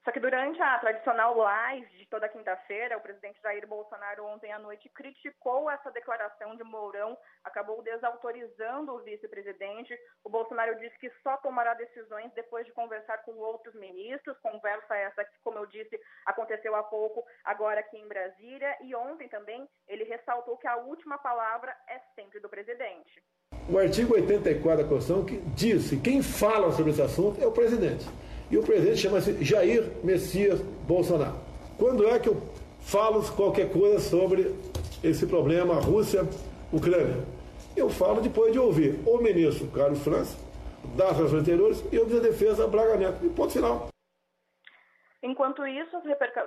Só 0.04 0.10
que 0.10 0.18
durante 0.18 0.60
a 0.60 0.78
tradicional 0.80 1.36
live 1.36 1.86
de 1.96 2.06
toda 2.06 2.28
quinta-feira, 2.28 2.98
o 2.98 3.00
presidente 3.00 3.40
Jair 3.40 3.66
Bolsonaro 3.68 4.26
ontem 4.26 4.52
à 4.52 4.58
noite 4.58 4.88
criticou 4.88 5.70
essa 5.70 5.92
declaração 5.92 6.56
de 6.56 6.64
Mourão, 6.64 7.16
acabou 7.44 7.80
desautorizando 7.82 8.92
o 8.92 8.98
vice-presidente. 8.98 9.96
O 10.24 10.28
Bolsonaro 10.28 10.76
disse 10.80 10.98
que 10.98 11.08
só 11.22 11.36
tomará 11.36 11.74
decisões 11.74 12.32
depois 12.34 12.66
de 12.66 12.72
conversar 12.72 13.18
com 13.18 13.32
outros 13.36 13.76
ministros, 13.76 14.36
conversa 14.40 14.96
essa 14.96 15.24
que, 15.24 15.38
como 15.44 15.58
eu 15.58 15.66
disse, 15.66 15.96
aconteceu 16.26 16.74
há 16.74 16.82
pouco, 16.82 17.24
agora 17.44 17.78
aqui 17.78 17.96
em 17.96 18.08
Brasília. 18.08 18.76
E 18.82 18.96
ontem 18.96 19.28
também 19.28 19.68
ele 19.86 20.02
ressaltou 20.02 20.56
que 20.56 20.66
a 20.66 20.78
última 20.78 21.16
palavra 21.18 21.76
é 21.88 22.00
sempre 22.16 22.40
do 22.40 22.48
presidente. 22.48 23.22
O 23.70 23.78
artigo 23.78 24.14
84 24.14 24.82
da 24.82 24.88
Constituição 24.88 25.24
que 25.24 25.38
diz 25.54 25.90
que 25.90 26.00
quem 26.00 26.20
fala 26.20 26.72
sobre 26.72 26.90
esse 26.90 27.02
assunto 27.02 27.40
é 27.40 27.46
o 27.46 27.52
presidente. 27.52 28.04
E 28.52 28.58
o 28.58 28.62
presidente 28.62 28.98
chama-se 28.98 29.42
Jair 29.42 29.82
Messias 30.04 30.60
Bolsonaro. 30.86 31.36
Quando 31.78 32.06
é 32.06 32.18
que 32.18 32.28
eu 32.28 32.36
falo 32.80 33.24
qualquer 33.34 33.72
coisa 33.72 33.98
sobre 33.98 34.54
esse 35.02 35.26
problema 35.26 35.80
Rússia-Ucrânia? 35.80 37.24
Eu 37.74 37.88
falo 37.88 38.20
depois 38.20 38.52
de 38.52 38.58
ouvir 38.58 39.00
o 39.06 39.16
ministro 39.16 39.66
Carlos 39.68 40.04
França, 40.04 40.36
das 40.94 41.16
Relações 41.16 41.40
Interiores, 41.40 41.82
e 41.90 41.98
o 41.98 42.04
da 42.04 42.18
Defesa, 42.18 42.68
Braga 42.68 42.98
Neto. 42.98 43.24
E 43.24 43.30
ponto 43.30 43.54
final. 43.54 43.88
Enquanto 45.22 45.66
isso, 45.66 45.96
as 45.96 46.04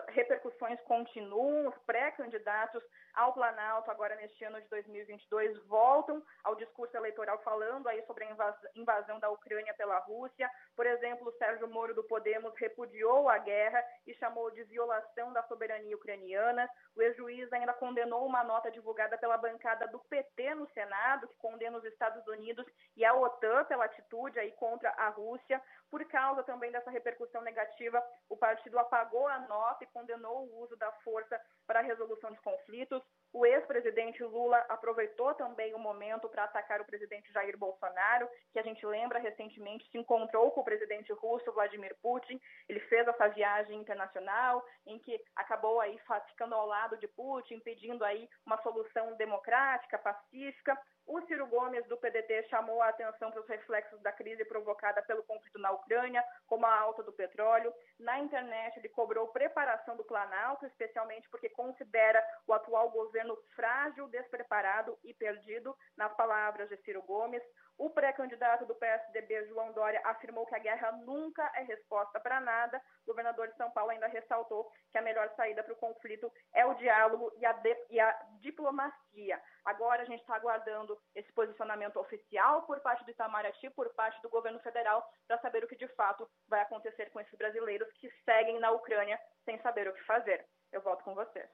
repercussões 0.10 0.80
continuam, 0.82 1.70
os 1.70 1.76
pré-candidatos 1.88 2.84
ao 3.16 3.34
Planalto, 3.34 3.90
agora 3.90 4.16
neste 4.16 4.44
ano 4.44 4.62
de 4.62 4.68
2022, 4.68 5.58
voltam 5.66 6.22
ao 6.44 6.56
discurso 6.56 6.96
eleitoral 6.98 7.42
falando 7.44 7.88
aí 7.88 8.04
sobre 8.06 8.26
a 8.26 8.56
invasão 8.76 9.20
da 9.20 9.30
Ucrânia 9.30 9.74
pela 9.74 9.98
Rússia. 10.00 10.50
Por 10.76 10.86
exemplo, 10.86 11.30
o 11.30 11.38
Sérgio 11.38 11.68
Moro 11.68 11.94
do 11.94 12.04
Podemos 12.04 12.54
repudiou 12.58 13.30
a 13.30 13.38
guerra 13.38 13.84
e 14.06 14.14
chamou 14.16 14.52
de 14.52 14.64
violação 14.66 15.32
da 15.32 15.44
soberania 15.44 15.96
ucraniana. 15.96 16.70
O 16.96 17.02
ex-juiz 17.02 17.52
ainda 17.54 17.74
condenou 17.74 18.26
uma 18.26 18.44
nota 18.44 18.70
divulgada 18.70 19.18
pela 19.18 19.38
bancada 19.38 19.88
do 19.88 20.00
PT 20.00 20.56
no 20.56 20.68
Senado, 20.72 21.28
que 21.28 21.38
condena 21.38 21.78
os 21.78 21.86
Estados 21.86 22.26
Unidos 22.28 22.66
e 22.98 23.06
a 23.06 23.14
OTAN 23.14 23.64
pela 23.66 23.86
atitude 23.86 24.40
aí 24.40 24.52
contra 24.54 24.90
a 24.92 25.10
Rússia. 25.10 25.62
Por 25.90 26.04
causa 26.06 26.44
também 26.44 26.72
dessa 26.72 26.92
repercussão 26.92 27.42
negativa, 27.42 28.04
o 28.28 28.36
partido 28.36 28.78
apagou 28.78 29.28
a 29.28 29.40
nota 29.40 29.84
e 29.84 29.88
condenou 29.88 30.46
o 30.46 30.64
uso 30.64 30.76
da 30.76 30.92
força 31.04 31.40
para 31.66 31.80
a 31.80 31.84
resolução 31.84 32.32
de 32.32 32.42
conflitos. 32.42 33.05
O 33.36 33.46
ex-presidente 33.46 34.24
Lula 34.24 34.60
aproveitou 34.70 35.34
também 35.34 35.74
o 35.74 35.78
momento 35.78 36.30
para 36.30 36.46
atacar 36.46 36.80
o 36.80 36.86
presidente 36.86 37.34
Jair 37.34 37.58
Bolsonaro, 37.58 38.30
que 38.54 38.58
a 38.58 38.64
gente 38.64 38.86
lembra 38.86 39.20
recentemente 39.20 39.86
se 39.92 39.98
encontrou 39.98 40.52
com 40.52 40.62
o 40.62 40.64
presidente 40.64 41.12
russo 41.12 41.52
Vladimir 41.52 41.94
Putin. 42.02 42.40
Ele 42.70 42.80
fez 42.80 43.06
essa 43.06 43.28
viagem 43.28 43.78
internacional 43.78 44.66
em 44.86 44.98
que 45.00 45.22
acabou 45.36 45.82
aí 45.82 46.00
ficando 46.30 46.56
ao 46.56 46.66
lado 46.66 46.98
de 46.98 47.10
Putin, 47.10 47.60
pedindo 47.60 48.06
aí 48.06 48.30
uma 48.46 48.56
solução 48.64 49.18
democrática, 49.18 49.98
pacífica. 49.98 50.80
O 51.08 51.22
Ciro 51.22 51.46
Gomes, 51.46 51.86
do 51.88 51.98
PDT, 51.98 52.48
chamou 52.50 52.82
a 52.82 52.90
atenção 52.90 53.30
para 53.30 53.40
os 53.40 53.48
reflexos 53.48 54.02
da 54.02 54.12
crise 54.12 54.44
provocada 54.44 55.04
pelo 55.04 55.24
conflito 55.24 55.60
na 55.60 55.70
Ucrânia, 55.70 56.24
como 56.48 56.66
a 56.66 56.80
alta 56.80 57.04
do 57.04 57.14
petróleo. 57.14 57.72
Na 58.00 58.20
internet, 58.20 58.80
ele 58.80 58.90
cobrou 58.90 59.28
preparação 59.28 59.96
do 59.96 60.04
Planalto, 60.04 60.66
especialmente 60.66 61.30
porque 61.30 61.48
considera 61.50 62.26
o 62.48 62.54
atual 62.54 62.90
governo 62.90 63.38
frágil, 63.56 64.08
despreparado 64.08 64.98
e 65.04 65.14
perdido, 65.14 65.78
nas 65.96 66.12
palavras 66.16 66.70
de 66.70 66.78
Ciro 66.78 67.04
Gomes. 67.04 67.44
O 67.78 67.90
pré-candidato 67.90 68.66
do 68.66 68.76
PSDB, 68.76 69.48
João 69.48 69.74
Dória, 69.74 70.02
afirmou 70.06 70.46
que 70.46 70.56
a 70.56 70.60
guerra 70.60 70.92
nunca 71.06 71.52
é 71.56 71.62
resposta 71.64 72.20
para 72.20 72.40
nada. 72.40 72.82
O 73.04 73.12
governador 73.12 73.48
de 73.48 73.58
São 73.58 73.70
Paulo 73.72 73.92
ainda 73.92 74.08
ressaltou 74.08 74.70
que 74.92 74.98
a 74.98 75.02
melhor 75.02 75.30
saída 75.36 75.64
para 75.64 75.74
o 75.74 75.78
conflito 75.78 76.32
é 76.54 76.66
o 76.66 76.74
diálogo 76.76 77.32
e 77.38 77.46
a, 77.46 77.62
e 77.90 78.00
a 78.00 78.12
diplomacia 78.40 79.06
diplomacia. 79.16 79.42
Agora 79.64 80.04
a 80.04 80.06
gente 80.06 80.22
está 80.22 80.36
aguardando 80.36 80.98
esse 81.16 81.32
posicionamento 81.34 81.98
oficial 81.98 82.64
por 82.64 82.80
parte 82.82 83.04
do 83.04 83.12
Itamaraty, 83.12 83.70
por 83.72 83.94
parte 83.94 84.22
do 84.22 84.30
governo 84.30 84.60
federal, 84.60 85.04
para 85.28 85.40
saber 85.40 85.64
o 85.64 85.68
que 85.68 85.76
de 85.76 85.88
fato 85.90 86.30
vai 86.48 86.62
acontecer 86.62 87.10
com 87.12 87.20
esses 87.20 87.36
brasileiros 87.38 87.92
que 87.94 88.10
seguem 88.24 88.60
na 88.60 88.72
Ucrânia 88.72 89.20
sem 89.44 89.60
saber 89.62 89.88
o 89.88 89.94
que 89.94 90.04
fazer. 90.04 90.46
Eu 90.72 90.82
volto 90.82 91.04
com 91.04 91.16
vocês. 91.16 91.50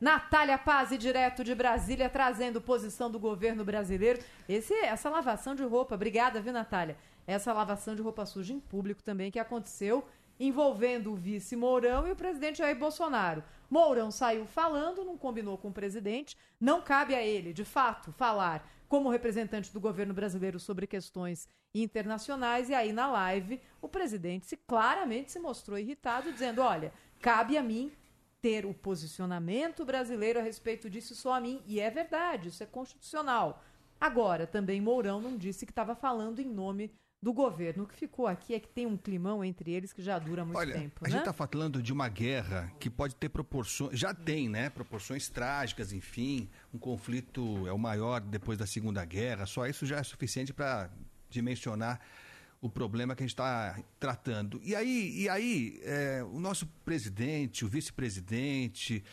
Natália 0.00 0.58
Paz, 0.58 0.90
direto 0.98 1.44
de 1.44 1.54
Brasília, 1.54 2.08
trazendo 2.08 2.60
posição 2.60 3.10
do 3.10 3.18
governo 3.18 3.64
brasileiro. 3.64 4.20
Esse, 4.48 4.74
essa 4.74 5.08
lavação 5.08 5.54
de 5.54 5.62
roupa, 5.62 5.94
obrigada, 5.94 6.40
viu, 6.40 6.52
Natália? 6.52 6.96
Essa 7.26 7.52
lavação 7.52 7.94
de 7.94 8.02
roupa 8.02 8.26
suja 8.26 8.52
em 8.52 8.60
público 8.60 9.02
também 9.02 9.30
que 9.30 9.38
aconteceu 9.38 10.04
envolvendo 10.38 11.12
o 11.12 11.16
vice 11.16 11.54
Mourão 11.54 12.06
e 12.06 12.10
o 12.10 12.16
presidente 12.16 12.58
Jair 12.58 12.76
Bolsonaro. 12.76 13.42
Mourão 13.70 14.10
saiu 14.10 14.46
falando, 14.46 15.04
não 15.04 15.16
combinou 15.16 15.56
com 15.56 15.68
o 15.68 15.72
presidente, 15.72 16.36
não 16.60 16.82
cabe 16.82 17.14
a 17.14 17.22
ele, 17.22 17.52
de 17.52 17.64
fato, 17.64 18.12
falar 18.12 18.68
como 18.88 19.08
representante 19.08 19.72
do 19.72 19.80
governo 19.80 20.12
brasileiro 20.12 20.58
sobre 20.58 20.86
questões 20.86 21.48
internacionais 21.74 22.68
e 22.68 22.74
aí 22.74 22.92
na 22.92 23.08
live 23.08 23.60
o 23.80 23.88
presidente 23.88 24.46
se 24.46 24.56
claramente 24.56 25.32
se 25.32 25.40
mostrou 25.40 25.78
irritado 25.78 26.32
dizendo: 26.32 26.60
"Olha, 26.62 26.92
cabe 27.20 27.56
a 27.56 27.62
mim 27.62 27.90
ter 28.44 28.66
o 28.66 28.74
posicionamento 28.74 29.86
brasileiro 29.86 30.38
a 30.38 30.42
respeito 30.42 30.90
disso 30.90 31.14
só 31.14 31.32
a 31.32 31.40
mim, 31.40 31.62
e 31.66 31.80
é 31.80 31.90
verdade, 31.90 32.50
isso 32.50 32.62
é 32.62 32.66
constitucional. 32.66 33.64
Agora, 33.98 34.46
também 34.46 34.82
Mourão 34.82 35.18
não 35.18 35.34
disse 35.34 35.64
que 35.64 35.72
estava 35.72 35.94
falando 35.94 36.40
em 36.40 36.44
nome 36.44 36.92
do 37.22 37.32
governo. 37.32 37.84
O 37.84 37.86
que 37.86 37.96
ficou 37.96 38.26
aqui 38.26 38.52
é 38.52 38.60
que 38.60 38.68
tem 38.68 38.84
um 38.84 38.98
climão 38.98 39.42
entre 39.42 39.70
eles 39.70 39.94
que 39.94 40.02
já 40.02 40.18
dura 40.18 40.44
muito 40.44 40.58
Olha, 40.58 40.74
tempo. 40.74 41.00
A 41.00 41.04
né? 41.04 41.12
gente 41.12 41.20
está 41.20 41.32
falando 41.32 41.82
de 41.82 41.90
uma 41.90 42.06
guerra 42.06 42.70
que 42.78 42.90
pode 42.90 43.14
ter 43.14 43.30
proporções. 43.30 43.98
Já 43.98 44.12
tem, 44.12 44.46
né? 44.46 44.68
Proporções 44.68 45.26
trágicas, 45.30 45.90
enfim. 45.90 46.50
Um 46.70 46.78
conflito 46.78 47.66
é 47.66 47.72
o 47.72 47.78
maior 47.78 48.20
depois 48.20 48.58
da 48.58 48.66
Segunda 48.66 49.02
Guerra. 49.06 49.46
Só 49.46 49.66
isso 49.66 49.86
já 49.86 49.96
é 49.96 50.02
suficiente 50.02 50.52
para 50.52 50.90
dimensionar 51.30 51.98
o 52.64 52.70
problema 52.70 53.14
que 53.14 53.22
a 53.22 53.26
gente 53.26 53.34
está 53.34 53.78
tratando. 54.00 54.58
E 54.64 54.74
aí, 54.74 55.20
e 55.20 55.28
aí 55.28 55.80
é, 55.82 56.24
o 56.24 56.40
nosso 56.40 56.66
presidente, 56.82 57.62
o 57.62 57.68
vice-presidente, 57.68 59.04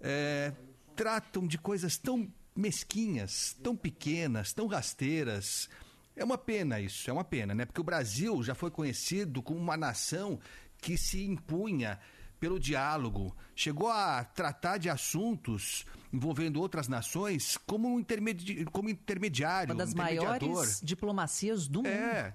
é, 0.00 0.52
tratam 0.94 1.44
de 1.44 1.58
coisas 1.58 1.98
tão 1.98 2.32
mesquinhas, 2.54 3.56
tão 3.60 3.74
pequenas, 3.74 4.52
tão 4.52 4.68
rasteiras. 4.68 5.68
É 6.14 6.22
uma 6.22 6.38
pena 6.38 6.78
isso, 6.78 7.10
é 7.10 7.12
uma 7.12 7.24
pena, 7.24 7.52
né? 7.52 7.64
Porque 7.64 7.80
o 7.80 7.84
Brasil 7.84 8.40
já 8.40 8.54
foi 8.54 8.70
conhecido 8.70 9.42
como 9.42 9.58
uma 9.58 9.76
nação 9.76 10.38
que 10.78 10.96
se 10.96 11.24
impunha 11.24 11.98
pelo 12.42 12.58
diálogo, 12.58 13.36
chegou 13.54 13.88
a 13.88 14.24
tratar 14.24 14.76
de 14.76 14.88
assuntos 14.90 15.86
envolvendo 16.12 16.60
outras 16.60 16.88
nações 16.88 17.56
como, 17.64 18.00
intermedi 18.00 18.64
como 18.64 18.88
intermediário, 18.88 19.72
uma 19.72 19.78
das 19.78 19.94
maiores 19.94 20.80
diplomacias 20.82 21.68
do 21.68 21.84
mundo. 21.84 21.88
É, 21.88 22.34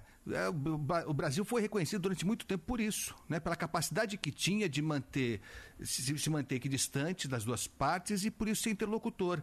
o 1.06 1.14
Brasil 1.14 1.44
foi 1.44 1.62
reconhecido 1.62 2.02
durante 2.02 2.24
muito 2.24 2.46
tempo 2.46 2.64
por 2.66 2.80
isso, 2.80 3.14
né? 3.28 3.40
pela 3.40 3.56
capacidade 3.56 4.16
que 4.16 4.30
tinha 4.30 4.68
de 4.68 4.82
manter 4.82 5.40
se, 5.82 6.28
manter 6.28 6.58
distante 6.68 7.26
das 7.26 7.44
duas 7.44 7.66
partes 7.66 8.24
e 8.24 8.30
por 8.30 8.48
isso 8.48 8.62
ser 8.62 8.70
interlocutor. 8.70 9.42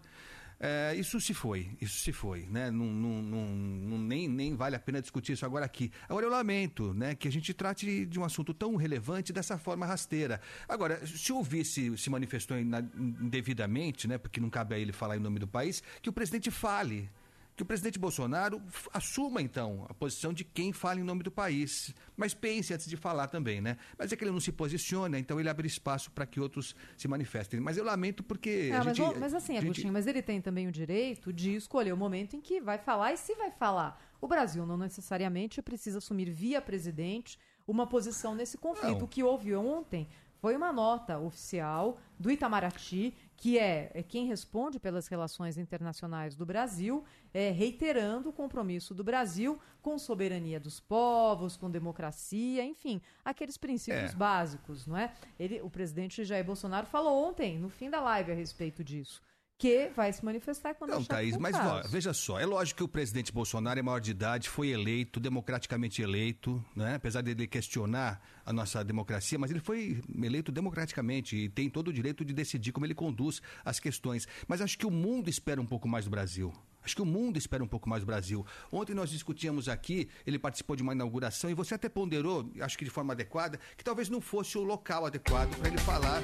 É, 0.57 0.95
isso 0.95 1.19
se 1.19 1.33
foi, 1.33 1.75
isso 1.81 1.99
se 1.99 2.13
foi, 2.13 2.45
né? 2.49 2.71
Não, 2.71 2.85
não, 2.85 3.21
não, 3.21 3.97
nem, 3.97 4.27
nem 4.27 4.55
vale 4.55 4.75
a 4.75 4.79
pena 4.79 5.01
discutir 5.01 5.33
isso 5.33 5.45
agora 5.45 5.65
aqui. 5.65 5.91
Agora 6.07 6.25
eu 6.25 6.29
lamento, 6.29 6.93
né, 6.93 7.13
que 7.13 7.27
a 7.27 7.31
gente 7.31 7.53
trate 7.53 8.05
de 8.05 8.17
um 8.17 8.23
assunto 8.23 8.53
tão 8.53 8.75
relevante 8.77 9.33
dessa 9.33 9.57
forma 9.57 9.85
rasteira. 9.85 10.39
Agora, 10.67 11.05
se 11.05 11.33
o 11.33 11.43
vice 11.43 11.97
se 11.97 12.09
manifestou 12.09 12.57
indevidamente, 12.57 14.07
né, 14.07 14.17
porque 14.17 14.39
não 14.39 14.49
cabe 14.49 14.75
a 14.75 14.79
ele 14.79 14.93
falar 14.93 15.17
em 15.17 15.19
nome 15.19 15.39
do 15.39 15.47
país, 15.47 15.83
que 16.01 16.09
o 16.09 16.13
presidente 16.13 16.49
fale 16.49 17.09
que 17.55 17.63
o 17.63 17.65
presidente 17.65 17.97
Bolsonaro 17.97 18.61
assuma, 18.93 19.41
então, 19.41 19.85
a 19.87 19.93
posição 19.93 20.33
de 20.33 20.43
quem 20.43 20.73
fala 20.73 20.99
em 20.99 21.03
nome 21.03 21.23
do 21.23 21.31
país. 21.31 21.95
Mas 22.17 22.33
pense 22.33 22.73
antes 22.73 22.87
de 22.87 22.97
falar 22.97 23.27
também, 23.27 23.61
né? 23.61 23.77
Mas 23.97 24.11
é 24.11 24.15
que 24.15 24.23
ele 24.23 24.31
não 24.31 24.39
se 24.39 24.51
posiciona, 24.51 25.17
então 25.17 25.39
ele 25.39 25.47
abre 25.47 25.65
espaço 25.65 26.11
para 26.11 26.25
que 26.25 26.39
outros 26.39 26.75
se 26.97 27.07
manifestem. 27.07 27.59
Mas 27.59 27.77
eu 27.77 27.85
lamento 27.85 28.23
porque. 28.23 28.71
Ah, 28.73 28.83
mas, 28.83 28.97
gente, 28.97 29.17
mas, 29.17 29.33
assim, 29.33 29.57
Agostinho, 29.57 29.73
gente... 29.75 29.91
mas 29.91 30.05
ele 30.05 30.21
tem 30.21 30.41
também 30.41 30.67
o 30.67 30.71
direito 30.71 31.31
de 31.31 31.55
escolher 31.55 31.93
o 31.93 31.97
momento 31.97 32.35
em 32.35 32.41
que 32.41 32.59
vai 32.59 32.77
falar 32.77 33.13
e 33.13 33.17
se 33.17 33.33
vai 33.35 33.51
falar. 33.51 34.01
O 34.19 34.27
Brasil 34.27 34.65
não 34.65 34.77
necessariamente 34.77 35.61
precisa 35.61 35.99
assumir 35.99 36.29
via 36.29 36.61
presidente 36.61 37.39
uma 37.67 37.87
posição 37.87 38.35
nesse 38.35 38.57
conflito. 38.57 38.99
Não. 38.99 39.05
O 39.05 39.07
que 39.07 39.23
houve 39.23 39.55
ontem 39.55 40.07
foi 40.41 40.55
uma 40.55 40.71
nota 40.71 41.17
oficial 41.17 41.99
do 42.19 42.29
Itamaraty 42.29 43.15
que 43.37 43.59
é, 43.59 43.91
é, 43.93 44.01
quem 44.01 44.25
responde 44.25 44.79
pelas 44.79 45.07
relações 45.07 45.57
internacionais 45.57 46.35
do 46.35 46.45
Brasil, 46.45 47.03
é, 47.33 47.51
reiterando 47.51 48.29
o 48.29 48.33
compromisso 48.33 48.93
do 48.93 49.03
Brasil 49.03 49.59
com 49.81 49.97
soberania 49.97 50.59
dos 50.59 50.79
povos, 50.79 51.57
com 51.57 51.69
democracia, 51.69 52.63
enfim, 52.63 53.01
aqueles 53.23 53.57
princípios 53.57 54.13
é. 54.13 54.15
básicos, 54.15 54.87
não 54.87 54.97
é? 54.97 55.13
Ele, 55.39 55.61
o 55.61 55.69
presidente 55.69 56.23
Jair 56.23 56.45
Bolsonaro 56.45 56.87
falou 56.87 57.27
ontem, 57.27 57.59
no 57.59 57.69
fim 57.69 57.89
da 57.89 58.01
live, 58.01 58.31
a 58.31 58.35
respeito 58.35 58.83
disso 58.83 59.21
que 59.57 59.89
vai 59.95 60.11
se 60.11 60.23
manifestar 60.23 60.75
quando 60.75 60.91
Não, 60.91 61.03
Thaís, 61.03 61.37
mas 61.37 61.55
ó, 61.55 61.81
veja 61.87 62.13
só, 62.13 62.39
é 62.39 62.45
lógico 62.45 62.79
que 62.79 62.83
o 62.83 62.87
presidente 62.87 63.31
Bolsonaro 63.31 63.79
é 63.79 63.81
maior 63.81 63.99
de 63.99 64.11
idade, 64.11 64.49
foi 64.49 64.69
eleito, 64.69 65.19
democraticamente 65.19 66.01
eleito, 66.01 66.63
né? 66.75 66.95
apesar 66.95 67.21
dele 67.21 67.47
questionar 67.47 68.21
a 68.45 68.51
nossa 68.51 68.83
democracia, 68.83 69.39
mas 69.39 69.51
ele 69.51 69.61
foi 69.61 70.03
eleito 70.21 70.51
democraticamente 70.51 71.35
e 71.37 71.49
tem 71.49 71.69
todo 71.69 71.87
o 71.87 71.93
direito 71.93 72.25
de 72.25 72.33
decidir 72.33 72.73
como 72.73 72.85
ele 72.85 72.93
conduz 72.93 73.41
as 73.63 73.79
questões. 73.79 74.27
Mas 74.47 74.61
acho 74.61 74.77
que 74.77 74.85
o 74.85 74.91
mundo 74.91 75.29
espera 75.29 75.61
um 75.61 75.65
pouco 75.65 75.87
mais 75.87 76.03
do 76.05 76.11
Brasil. 76.11 76.53
Acho 76.83 76.97
que 76.97 77.01
o 77.01 77.05
mundo 77.05 77.37
espera 77.37 77.63
um 77.63 77.67
pouco 77.67 77.89
mais 77.89 78.03
do 78.03 78.05
Brasil. 78.05 78.45
Ontem 78.71 78.93
nós 78.93 79.09
discutíamos 79.09 79.67
aqui, 79.67 80.07
ele 80.27 80.37
participou 80.37 80.75
de 80.75 80.83
uma 80.83 80.93
inauguração 80.93 81.49
e 81.49 81.53
você 81.53 81.73
até 81.73 81.89
ponderou, 81.89 82.51
acho 82.59 82.77
que 82.77 82.83
de 82.83 82.91
forma 82.91 83.13
adequada, 83.13 83.59
que 83.75 83.83
talvez 83.83 84.09
não 84.09 84.21
fosse 84.21 84.57
o 84.57 84.63
local 84.63 85.05
adequado 85.05 85.55
para 85.57 85.69
ele 85.69 85.79
falar. 85.79 86.21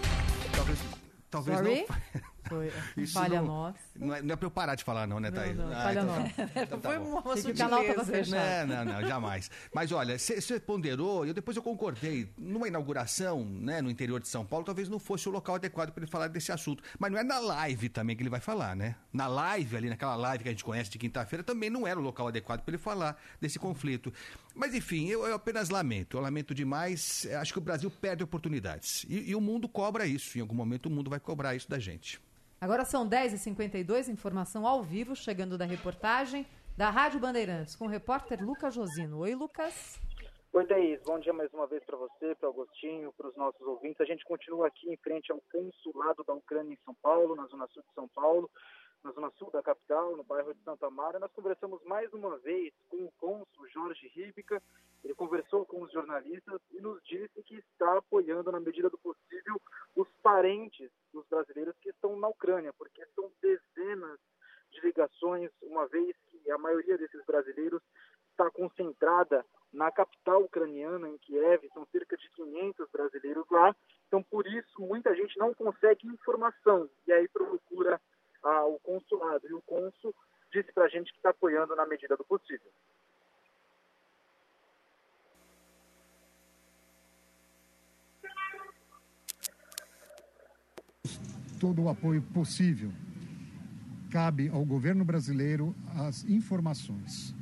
Talvez, 0.53 0.79
talvez 1.32 1.57
Sorry? 1.57 1.86
não. 2.13 2.21
Foi. 2.51 2.71
Isso 3.01 3.13
falha 3.13 3.39
não, 3.39 3.47
nossa. 3.47 3.79
Não 3.95 4.13
é, 4.13 4.21
não 4.21 4.33
é 4.33 4.35
pra 4.35 4.45
eu 4.45 4.51
parar 4.51 4.75
de 4.75 4.83
falar, 4.83 5.07
não, 5.07 5.19
né, 5.21 5.31
Thaís? 5.31 5.55
Não, 5.55 5.69
não, 5.69 5.73
ah, 5.73 5.83
falha 5.83 6.01
então, 6.01 6.15
nossa. 6.15 6.51
Então, 6.61 6.79
tá 6.79 6.89
Foi 6.89 6.99
bom. 6.99 7.05
uma 7.05 7.21
Tem 7.21 7.41
sutileza. 7.43 8.65
Não, 8.65 8.75
não, 8.75 8.93
não, 8.93 9.07
jamais. 9.07 9.49
Mas 9.73 9.91
olha, 9.91 10.19
você 10.19 10.59
ponderou, 10.59 11.25
e 11.25 11.29
eu 11.29 11.33
depois 11.33 11.55
eu 11.55 11.63
concordei, 11.63 12.29
numa 12.37 12.67
inauguração, 12.67 13.45
né, 13.45 13.81
no 13.81 13.89
interior 13.89 14.19
de 14.19 14.27
São 14.27 14.45
Paulo, 14.45 14.65
talvez 14.65 14.89
não 14.89 14.99
fosse 14.99 15.29
o 15.29 15.31
local 15.31 15.55
adequado 15.55 15.91
para 15.91 16.03
ele 16.03 16.11
falar 16.11 16.27
desse 16.27 16.51
assunto. 16.51 16.83
Mas 16.99 17.11
não 17.11 17.17
é 17.17 17.23
na 17.23 17.39
live 17.39 17.87
também 17.87 18.15
que 18.15 18.21
ele 18.21 18.29
vai 18.29 18.41
falar, 18.41 18.75
né? 18.75 18.95
Na 19.13 19.27
live, 19.27 19.77
ali, 19.77 19.89
naquela 19.89 20.15
live 20.15 20.43
que 20.43 20.49
a 20.49 20.51
gente 20.51 20.63
conhece 20.63 20.89
de 20.89 20.97
quinta-feira, 20.97 21.43
também 21.43 21.69
não 21.69 21.87
era 21.87 21.99
o 21.99 22.03
local 22.03 22.27
adequado 22.27 22.61
para 22.61 22.71
ele 22.71 22.81
falar 22.81 23.17
desse 23.39 23.57
conflito. 23.57 24.13
Mas 24.53 24.75
enfim, 24.75 25.07
eu, 25.07 25.25
eu, 25.25 25.35
apenas 25.35 25.69
lamento, 25.69 26.17
eu 26.17 26.21
lamento 26.21 26.53
demais. 26.53 27.27
Acho 27.39 27.53
que 27.53 27.59
o 27.59 27.61
Brasil 27.61 27.89
perde 27.89 28.23
oportunidades. 28.23 29.05
E, 29.07 29.31
e 29.31 29.35
o 29.35 29.41
mundo 29.41 29.69
cobra 29.69 30.05
isso. 30.05 30.37
Em 30.37 30.41
algum 30.41 30.55
momento 30.55 30.87
o 30.87 30.89
mundo 30.89 31.09
vai 31.09 31.19
cobrar 31.19 31.55
isso 31.55 31.69
da 31.69 31.79
gente. 31.79 32.19
Agora 32.62 32.86
são 32.86 33.09
10h52, 33.09 34.07
informação 34.07 34.68
ao 34.68 34.84
vivo, 34.84 35.16
chegando 35.16 35.57
da 35.57 35.66
reportagem 35.66 36.45
da 36.78 36.91
Rádio 36.91 37.20
Bandeirantes, 37.20 37.76
com 37.76 37.86
o 37.86 37.88
repórter 37.88 38.39
Lucas 38.45 38.76
Josino. 38.76 39.18
Oi, 39.22 39.34
Lucas. 39.34 39.99
Oi, 40.53 40.68
Thaís. 40.68 41.01
Bom 41.01 41.18
dia 41.18 41.34
mais 41.34 41.51
uma 41.55 41.66
vez 41.66 41.84
para 41.84 41.97
você, 41.97 42.36
para 42.36 42.49
o 42.49 42.51
Agostinho, 42.51 43.12
para 43.18 43.30
os 43.30 43.36
nossos 43.36 43.59
ouvintes. 43.62 43.99
A 43.99 44.05
gente 44.05 44.24
continua 44.26 44.68
aqui 44.68 44.93
em 44.93 44.97
frente 44.97 45.32
ao 45.32 45.41
consulado 45.51 46.24
da 46.24 46.36
Ucrânia 46.36 46.74
em 46.76 46.86
São 46.86 46.93
Paulo, 47.01 47.36
na 47.36 47.47
zona 47.47 47.68
sul 47.74 47.82
de 47.82 47.95
São 47.95 48.07
Paulo, 48.09 48.47
na 49.03 49.11
zona 49.11 49.31
sul 49.31 49.49
da 49.51 49.63
capital, 49.63 50.15
no 50.15 50.23
bairro 50.23 50.53
de 50.53 50.63
Santa 50.63 50.89
Mara. 50.89 51.19
Nós 51.19 51.31
conversamos 51.31 51.83
mais 51.83 52.11
uma 52.13 52.37
vez 52.39 52.73
com 52.89 52.97
o 52.97 53.11
cônsul 53.19 53.67
Jorge 53.69 54.07
Ribica. 54.09 54.61
Ele 55.03 55.15
conversou 55.15 55.65
com 55.65 55.81
os 55.81 55.91
jornalistas 55.91 56.61
e 56.71 56.79
nos 56.79 57.01
disse 57.03 57.41
que 57.43 57.55
está 57.55 57.97
apoiando, 57.97 58.51
na 58.51 58.59
medida 58.59 58.89
do 58.89 58.97
possível, 58.99 59.59
os 59.95 60.07
parentes 60.21 60.91
dos 61.11 61.25
brasileiros 61.27 61.75
que 61.81 61.89
estão 61.89 62.15
na 62.17 62.27
Ucrânia, 62.27 62.71
porque 62.73 63.03
são 63.15 63.31
dezenas 63.41 64.19
de 64.71 64.79
ligações, 64.81 65.51
uma 65.61 65.87
vez 65.87 66.15
que 66.29 66.51
a 66.51 66.57
maioria 66.57 66.97
desses 66.97 67.25
brasileiros 67.25 67.81
está 68.29 68.49
concentrada 68.51 69.45
na 69.73 69.91
capital 69.91 70.43
ucraniana, 70.43 71.09
em 71.09 71.17
Kiev, 71.17 71.67
são 71.73 71.85
cerca 71.87 72.17
de 72.17 72.29
500 72.31 72.89
brasileiros 72.91 73.45
lá. 73.49 73.75
Então, 74.07 74.21
por 74.21 74.45
isso, 74.45 74.81
muita 74.81 75.15
gente 75.15 75.37
não 75.37 75.53
consegue 75.53 76.07
informação 76.07 76.89
e 77.07 77.13
aí 77.13 77.27
procura 77.29 77.99
ah, 78.43 78.65
o 78.65 78.79
consulado. 78.79 79.47
E 79.47 79.53
o 79.53 79.61
cônsul 79.61 80.13
disse 80.51 80.71
para 80.73 80.85
a 80.85 80.89
gente 80.89 81.11
que 81.11 81.17
está 81.17 81.29
apoiando 81.29 81.75
na 81.75 81.85
medida 81.85 82.15
do 82.17 82.23
possível. 82.25 82.71
todo 91.61 91.83
o 91.83 91.89
apoio 91.89 92.23
possível. 92.33 92.91
Cabe 94.09 94.49
ao 94.49 94.65
governo 94.65 95.05
brasileiro 95.05 95.75
as 95.95 96.23
informações, 96.23 97.35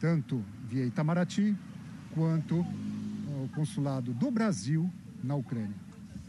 tanto 0.00 0.42
via 0.68 0.86
Itamaraty 0.86 1.56
quanto 2.14 2.64
ao 3.34 3.48
consulado 3.48 4.14
do 4.14 4.30
Brasil 4.30 4.88
na 5.22 5.34
Ucrânia. 5.34 5.76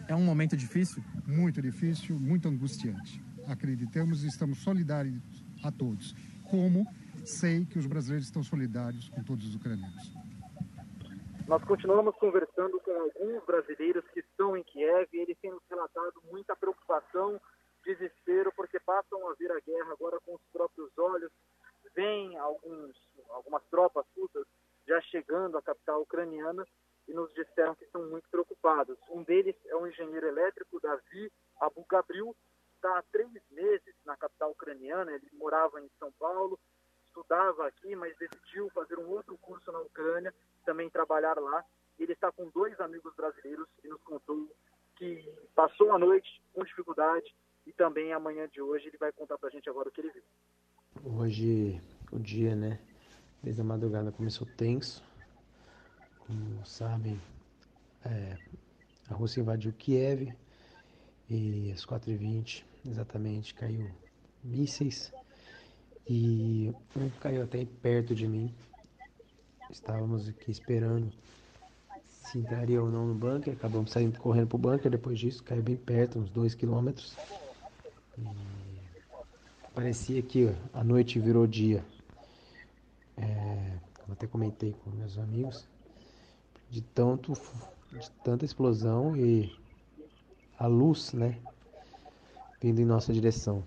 É 0.07 0.15
um 0.15 0.25
momento 0.25 0.57
difícil? 0.57 1.03
Muito 1.27 1.61
difícil, 1.61 2.19
muito 2.19 2.49
angustiante. 2.49 3.24
Acreditamos 3.47 4.23
e 4.23 4.27
estamos 4.27 4.59
solidários 4.59 5.21
a 5.63 5.71
todos. 5.71 6.13
Como 6.49 6.85
sei 7.25 7.65
que 7.65 7.79
os 7.79 7.85
brasileiros 7.85 8.27
estão 8.27 8.43
solidários 8.43 9.09
com 9.09 9.23
todos 9.23 9.45
os 9.47 9.55
ucranianos. 9.55 10.13
Nós 11.47 11.63
continuamos 11.63 12.15
conversando 12.15 12.79
com 12.79 12.91
alguns 12.91 13.43
brasileiros 13.45 14.03
que 14.13 14.19
estão 14.19 14.57
em 14.57 14.63
Kiev 14.63 15.07
e 15.13 15.19
eles 15.19 15.37
têm 15.39 15.51
nos 15.51 15.61
relatado 15.69 16.21
muita 16.31 16.55
preocupação, 16.55 17.39
desespero, 17.83 18.51
porque 18.55 18.79
passam 18.79 19.29
a 19.29 19.33
ver 19.35 19.51
a 19.51 19.59
guerra 19.59 19.91
agora 19.91 20.19
com 20.25 20.33
os 20.33 20.41
próprios 20.51 20.89
olhos. 20.97 21.31
Vêm 21.95 22.35
alguns, 22.37 22.95
algumas 23.29 23.63
tropas 23.69 24.05
russas 24.17 24.45
já 24.87 24.99
chegando 25.01 25.57
à 25.57 25.61
capital 25.61 26.01
ucraniana 26.01 26.65
e 27.07 27.13
nos 27.13 27.31
disseram 27.33 27.75
que 27.75 27.85
estão 27.85 28.09
muito 28.09 28.27
preocupados. 28.29 28.97
Um 29.09 29.23
deles 29.23 29.55
é 29.67 29.75
o 29.75 29.87
engenheiro 29.87 30.27
elétrico 30.27 30.79
Davi 30.81 31.31
Abu 31.61 31.85
Gabriel, 31.89 32.35
está 32.85 32.99
há 32.99 33.03
três 33.11 33.31
meses 33.51 33.95
na 34.05 34.15
capital 34.15 34.51
ucraniana, 34.51 35.11
ele 35.11 35.27
morava 35.33 35.81
em 35.81 35.89
São 35.97 36.11
Paulo, 36.19 36.59
estudava 37.07 37.67
aqui, 37.67 37.95
mas 37.95 38.15
decidiu 38.17 38.69
fazer 38.69 38.99
um 38.99 39.09
outro 39.09 39.35
curso 39.39 39.71
na 39.71 39.79
Ucrânia, 39.79 40.33
também 40.63 40.89
trabalhar 40.89 41.39
lá. 41.39 41.65
Ele 41.97 42.13
está 42.13 42.31
com 42.31 42.47
dois 42.49 42.79
amigos 42.79 43.13
brasileiros 43.15 43.67
e 43.83 43.87
nos 43.87 44.01
contou 44.03 44.47
que 44.95 45.27
passou 45.55 45.91
a 45.91 45.97
noite 45.97 46.41
com 46.53 46.63
dificuldade 46.63 47.35
e 47.65 47.73
também 47.73 48.13
amanhã 48.13 48.47
de 48.47 48.61
hoje 48.61 48.87
ele 48.87 48.97
vai 48.97 49.11
contar 49.11 49.37
para 49.37 49.49
a 49.49 49.51
gente 49.51 49.69
agora 49.69 49.89
o 49.89 49.91
que 49.91 50.01
ele 50.01 50.11
viu. 50.11 50.23
Hoje, 51.03 51.81
o 52.11 52.19
dia, 52.19 52.55
né? 52.55 52.79
Desde 53.41 53.61
a 53.61 53.65
madrugada 53.65 54.11
começou 54.11 54.47
tenso. 54.55 55.03
Como 56.19 56.65
sabem, 56.65 57.19
é, 58.05 58.37
a 59.09 59.13
Rússia 59.13 59.41
invadiu 59.41 59.73
Kiev 59.73 60.33
e 61.29 61.71
às 61.71 61.85
4h20 61.85 62.74
exatamente 62.85 63.53
caiu 63.53 63.89
mísseis 64.43 65.11
e 66.07 66.73
um 66.95 67.09
caiu 67.19 67.43
até 67.43 67.65
perto 67.81 68.13
de 68.13 68.27
mim. 68.27 68.53
Estávamos 69.71 70.27
aqui 70.29 70.51
esperando 70.51 71.11
se 72.25 72.39
entraria 72.39 72.81
ou 72.81 72.89
não 72.89 73.07
no 73.07 73.15
bunker. 73.15 73.53
Acabamos 73.53 73.91
saindo 73.91 74.19
correndo 74.19 74.47
pro 74.47 74.57
bunker 74.57 74.91
depois 74.91 75.19
disso, 75.19 75.43
caiu 75.43 75.63
bem 75.63 75.75
perto, 75.75 76.19
uns 76.19 76.29
dois 76.29 76.53
quilômetros. 76.53 77.15
parecia 79.73 80.21
que 80.21 80.53
a 80.73 80.83
noite 80.83 81.19
virou 81.19 81.47
dia. 81.47 81.83
É, 83.17 83.77
eu 84.07 84.13
até 84.13 84.27
comentei 84.27 84.75
com 84.83 84.89
meus 84.91 85.17
amigos 85.17 85.65
de 86.69 86.81
tanto 86.81 87.33
de 87.91 88.11
tanta 88.23 88.43
explosão 88.43 89.15
e 89.15 89.55
a 90.59 90.67
luz, 90.67 91.13
né, 91.13 91.37
vindo 92.65 92.81
em 92.81 92.85
nossa 92.85 93.13
direção. 93.13 93.63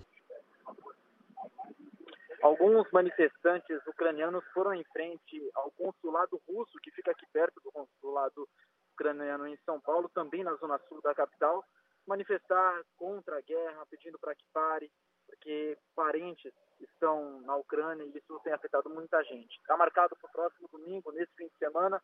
Alguns 2.41 2.85
manifestantes 2.91 3.79
ucranianos 3.87 4.43
foram 4.53 4.73
em 4.73 4.83
frente 4.91 5.49
ao 5.55 5.71
consulado 5.71 6.41
russo, 6.45 6.77
que 6.83 6.91
fica 6.91 7.11
aqui 7.11 7.25
perto 7.31 7.61
do 7.63 7.71
consulado 7.71 8.45
ucraniano 8.93 9.47
em 9.47 9.57
São 9.65 9.79
Paulo, 9.79 10.09
também 10.09 10.43
na 10.43 10.53
zona 10.55 10.77
sul 10.89 11.01
da 11.01 11.15
capital, 11.15 11.63
manifestar 12.05 12.81
contra 12.97 13.37
a 13.37 13.41
guerra, 13.41 13.85
pedindo 13.89 14.19
para 14.19 14.35
que 14.35 14.43
pare, 14.51 14.91
porque 15.27 15.77
parentes 15.95 16.51
estão 16.81 17.39
na 17.41 17.55
Ucrânia 17.55 18.03
e 18.03 18.17
isso 18.17 18.37
tem 18.43 18.51
afetado 18.51 18.89
muita 18.89 19.23
gente. 19.23 19.55
Está 19.61 19.77
marcado 19.77 20.13
para 20.17 20.27
o 20.27 20.33
próximo 20.33 20.67
domingo, 20.73 21.13
nesse 21.13 21.33
fim 21.37 21.47
de 21.47 21.57
semana, 21.57 22.01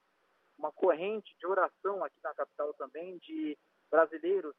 uma 0.58 0.72
corrente 0.72 1.36
de 1.38 1.46
oração 1.46 2.02
aqui 2.06 2.20
na 2.24 2.34
capital 2.34 2.74
também, 2.76 3.18
de 3.18 3.58
brasileiros, 3.92 4.56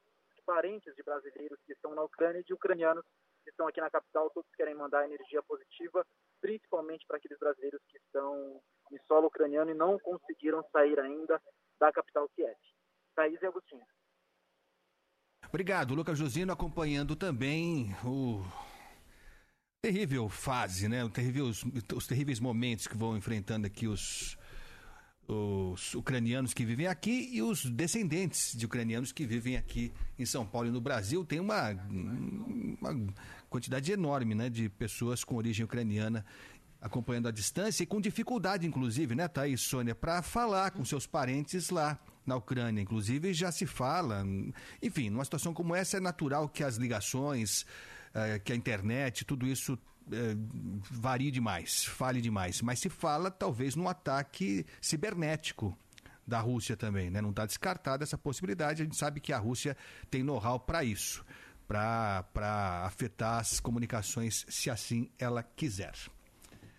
parentes 0.46 0.94
de 0.94 1.02
brasileiros 1.02 1.58
que 1.66 1.72
estão 1.72 1.94
na 1.94 2.02
Ucrânia 2.02 2.40
e 2.40 2.44
de 2.44 2.54
ucranianos 2.54 3.04
que 3.42 3.50
estão 3.50 3.68
aqui 3.68 3.80
na 3.80 3.90
capital, 3.90 4.30
todos 4.30 4.50
querem 4.56 4.74
mandar 4.74 5.04
energia 5.04 5.42
positiva, 5.42 6.04
principalmente 6.40 7.04
para 7.06 7.18
aqueles 7.18 7.38
brasileiros 7.38 7.80
que 7.88 7.98
estão 7.98 8.60
em 8.90 8.98
solo 9.06 9.26
ucraniano 9.26 9.70
e 9.70 9.74
não 9.74 9.98
conseguiram 9.98 10.64
sair 10.72 10.98
ainda 10.98 11.40
da 11.78 11.92
capital 11.92 12.28
Kiev. 12.30 12.56
Thaís 13.14 13.40
e 13.42 13.46
Agostinho. 13.46 13.84
Obrigado, 15.48 15.94
Lucas 15.94 16.18
Josino, 16.18 16.52
acompanhando 16.52 17.14
também 17.14 17.94
o 18.04 18.42
terrível 19.80 20.28
fase, 20.28 20.88
né? 20.88 21.04
O 21.04 21.10
terrível, 21.10 21.46
os 21.46 22.06
terríveis 22.06 22.40
momentos 22.40 22.86
que 22.86 22.96
vão 22.96 23.16
enfrentando 23.16 23.66
aqui 23.66 23.86
os, 23.86 24.36
os 25.28 25.94
ucranianos 25.94 26.54
que 26.54 26.64
vivem 26.64 26.86
aqui 26.86 27.30
e 27.32 27.42
os 27.42 27.64
descendentes 27.64 28.56
de 28.56 28.64
ucranianos 28.64 29.12
que 29.12 29.26
vivem 29.26 29.56
aqui 29.56 29.92
em 30.18 30.24
São 30.24 30.46
Paulo 30.46 30.68
e 30.68 30.70
no 30.70 30.80
Brasil. 30.80 31.24
Tem 31.24 31.40
uma, 31.40 31.72
uma 31.72 33.14
quantidade 33.50 33.90
enorme 33.90 34.34
né, 34.34 34.48
de 34.48 34.68
pessoas 34.68 35.24
com 35.24 35.36
origem 35.36 35.64
ucraniana 35.64 36.24
acompanhando 36.80 37.26
à 37.26 37.30
distância 37.30 37.82
e 37.82 37.86
com 37.86 38.00
dificuldade, 38.00 38.66
inclusive, 38.66 39.14
né, 39.14 39.26
Thaís, 39.26 39.60
Sônia, 39.62 39.94
para 39.94 40.22
falar 40.22 40.70
com 40.70 40.84
seus 40.84 41.06
parentes 41.06 41.70
lá 41.70 41.98
na 42.24 42.36
Ucrânia. 42.36 42.80
Inclusive, 42.80 43.32
já 43.32 43.50
se 43.50 43.66
fala. 43.66 44.24
Enfim, 44.80 45.10
numa 45.10 45.24
situação 45.24 45.52
como 45.52 45.74
essa, 45.74 45.96
é 45.96 46.00
natural 46.00 46.48
que 46.48 46.62
as 46.62 46.76
ligações, 46.76 47.66
eh, 48.14 48.38
que 48.38 48.52
a 48.52 48.56
internet, 48.56 49.24
tudo 49.24 49.46
isso 49.46 49.78
eh, 50.12 50.36
varie 50.90 51.30
demais, 51.30 51.84
fale 51.84 52.20
demais. 52.20 52.62
Mas 52.62 52.78
se 52.78 52.88
fala, 52.88 53.30
talvez, 53.30 53.74
num 53.74 53.88
ataque 53.88 54.66
cibernético 54.80 55.76
da 56.26 56.40
Rússia 56.40 56.76
também, 56.76 57.10
né? 57.10 57.20
Não 57.20 57.30
está 57.30 57.46
descartada 57.46 58.02
essa 58.02 58.18
possibilidade. 58.18 58.82
A 58.82 58.84
gente 58.84 58.96
sabe 58.96 59.20
que 59.20 59.32
a 59.32 59.38
Rússia 59.38 59.76
tem 60.10 60.22
know-how 60.22 60.58
para 60.58 60.82
isso 60.82 61.24
para 61.66 62.84
afetar 62.84 63.40
as 63.40 63.58
comunicações, 63.58 64.46
se 64.48 64.70
assim 64.70 65.10
ela 65.18 65.42
quiser. 65.42 65.94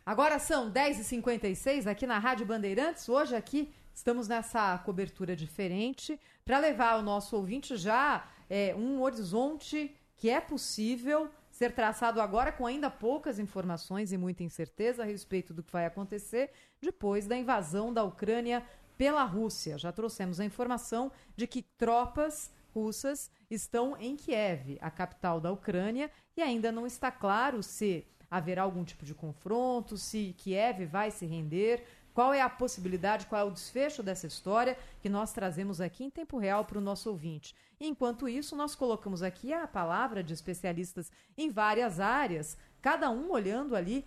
Agora 0.06 0.40
são 0.40 0.72
10h56 0.72 1.88
aqui 1.88 2.08
na 2.08 2.18
Rádio 2.18 2.46
Bandeirantes. 2.46 3.10
Hoje 3.10 3.36
aqui 3.36 3.70
estamos 3.94 4.28
nessa 4.28 4.78
cobertura 4.80 5.36
diferente 5.36 6.18
para 6.46 6.60
levar 6.60 6.94
ao 6.94 7.02
nosso 7.02 7.36
ouvinte 7.36 7.76
já 7.76 8.26
é, 8.50 8.74
um 8.74 9.02
horizonte 9.02 9.94
que 10.16 10.30
é 10.30 10.40
possível 10.40 11.30
ser 11.58 11.72
traçado 11.72 12.22
agora 12.22 12.52
com 12.52 12.68
ainda 12.68 12.88
poucas 12.88 13.40
informações 13.40 14.12
e 14.12 14.18
muita 14.18 14.44
incerteza 14.44 15.02
a 15.02 15.06
respeito 15.06 15.56
do 15.56 15.64
que 15.64 15.72
vai 15.72 15.88
acontecer 15.88 16.52
depois 16.80 17.26
da 17.26 17.36
invasão 17.36 17.92
da 17.92 18.04
Ucrânia 18.04 18.64
pela 18.96 19.24
Rússia. 19.24 19.76
Já 19.76 19.92
trouxemos 19.92 20.40
a 20.40 20.46
informação 20.46 21.12
de 21.36 21.48
que 21.48 21.64
tropas 21.64 22.54
russas 22.76 23.32
estão 23.50 23.98
em 23.98 24.16
Kiev, 24.16 24.78
a 24.80 24.92
capital 24.92 25.42
da 25.42 25.52
Ucrânia, 25.52 26.12
e 26.36 26.44
ainda 26.44 26.72
não 26.72 26.86
está 26.86 27.12
claro 27.12 27.64
se 27.64 28.06
haverá 28.30 28.62
algum 28.62 28.84
tipo 28.84 29.04
de 29.04 29.16
confronto, 29.16 29.98
se 29.98 30.36
Kiev 30.38 30.86
vai 30.86 31.10
se 31.10 31.26
render, 31.26 31.84
qual 32.18 32.34
é 32.34 32.42
a 32.42 32.50
possibilidade, 32.50 33.28
qual 33.28 33.42
é 33.42 33.44
o 33.44 33.52
desfecho 33.52 34.02
dessa 34.02 34.26
história 34.26 34.76
que 35.04 35.08
nós 35.08 35.32
trazemos 35.32 35.80
aqui 35.80 36.04
em 36.04 36.10
tempo 36.10 36.40
real 36.40 36.66
para 36.66 36.80
o 36.80 36.82
nosso 36.82 37.12
ouvinte. 37.12 37.56
Enquanto 37.80 38.28
isso, 38.28 38.56
nós 38.56 38.74
colocamos 38.74 39.22
aqui 39.22 39.54
a 39.54 39.68
palavra 39.68 40.24
de 40.24 40.34
especialistas 40.34 41.12
em 41.38 41.52
várias 41.52 42.00
áreas, 42.00 42.58
cada 42.82 43.12
um 43.12 43.30
olhando 43.30 43.76
ali 43.76 44.04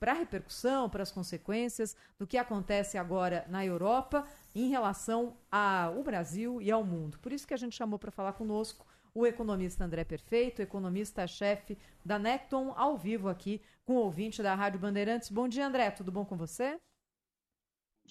para 0.00 0.12
a 0.12 0.14
repercussão, 0.14 0.88
para 0.88 1.02
as 1.02 1.12
consequências 1.12 1.94
do 2.18 2.26
que 2.26 2.38
acontece 2.38 2.96
agora 2.96 3.44
na 3.46 3.62
Europa, 3.62 4.26
em 4.54 4.70
relação 4.70 5.36
ao 5.50 6.02
Brasil 6.02 6.62
e 6.62 6.70
ao 6.70 6.82
mundo. 6.82 7.18
Por 7.18 7.30
isso 7.30 7.46
que 7.46 7.52
a 7.52 7.58
gente 7.58 7.76
chamou 7.76 7.98
para 7.98 8.10
falar 8.10 8.32
conosco 8.32 8.86
o 9.14 9.26
economista 9.26 9.84
André 9.84 10.02
Perfeito, 10.02 10.62
economista-chefe 10.62 11.76
da 12.02 12.18
Necton, 12.18 12.72
ao 12.74 12.96
vivo 12.96 13.28
aqui 13.28 13.60
com 13.84 13.96
o 13.96 14.04
ouvinte 14.04 14.42
da 14.42 14.54
Rádio 14.54 14.80
Bandeirantes. 14.80 15.28
Bom 15.28 15.46
dia, 15.46 15.66
André, 15.66 15.90
tudo 15.90 16.10
bom 16.10 16.24
com 16.24 16.38
você? 16.38 16.80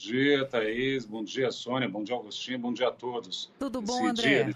Bom 0.02 0.08
dia, 0.08 0.46
Thaís. 0.48 1.06
Bom 1.06 1.24
dia, 1.24 1.52
Sônia. 1.52 1.88
Bom 1.88 2.04
dia, 2.04 2.16
Augustinho. 2.16 2.58
Bom 2.58 2.74
dia 2.74 2.88
a 2.88 2.92
todos. 2.92 3.52
Tudo 3.60 3.84
bom, 3.84 4.00
Esse 4.00 4.08
André? 4.08 4.44
Dia, 4.46 4.56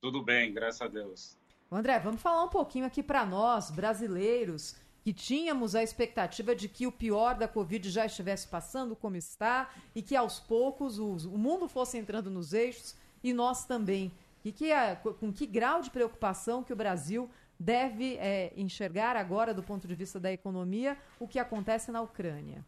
tudo 0.00 0.22
bem, 0.22 0.54
graças 0.54 0.80
a 0.80 0.88
Deus. 0.88 1.36
André, 1.70 1.98
vamos 1.98 2.22
falar 2.22 2.44
um 2.44 2.48
pouquinho 2.48 2.86
aqui 2.86 3.02
para 3.02 3.26
nós, 3.26 3.70
brasileiros, 3.70 4.74
que 5.04 5.12
tínhamos 5.12 5.74
a 5.74 5.82
expectativa 5.82 6.56
de 6.56 6.66
que 6.66 6.86
o 6.86 6.92
pior 6.92 7.34
da 7.34 7.46
Covid 7.46 7.90
já 7.90 8.06
estivesse 8.06 8.48
passando, 8.48 8.96
como 8.96 9.16
está, 9.16 9.70
e 9.94 10.00
que 10.00 10.16
aos 10.16 10.40
poucos 10.40 10.98
o, 10.98 11.10
o 11.28 11.36
mundo 11.36 11.68
fosse 11.68 11.98
entrando 11.98 12.30
nos 12.30 12.54
eixos 12.54 12.96
e 13.22 13.34
nós 13.34 13.66
também. 13.66 14.10
E 14.42 14.50
que, 14.50 14.70
com 15.20 15.30
que 15.30 15.44
grau 15.44 15.82
de 15.82 15.90
preocupação 15.90 16.64
que 16.64 16.72
o 16.72 16.76
Brasil 16.76 17.28
deve 17.60 18.16
é, 18.16 18.54
enxergar 18.56 19.14
agora, 19.14 19.52
do 19.52 19.62
ponto 19.62 19.86
de 19.86 19.94
vista 19.94 20.18
da 20.18 20.32
economia, 20.32 20.96
o 21.20 21.28
que 21.28 21.38
acontece 21.38 21.92
na 21.92 22.00
Ucrânia? 22.00 22.64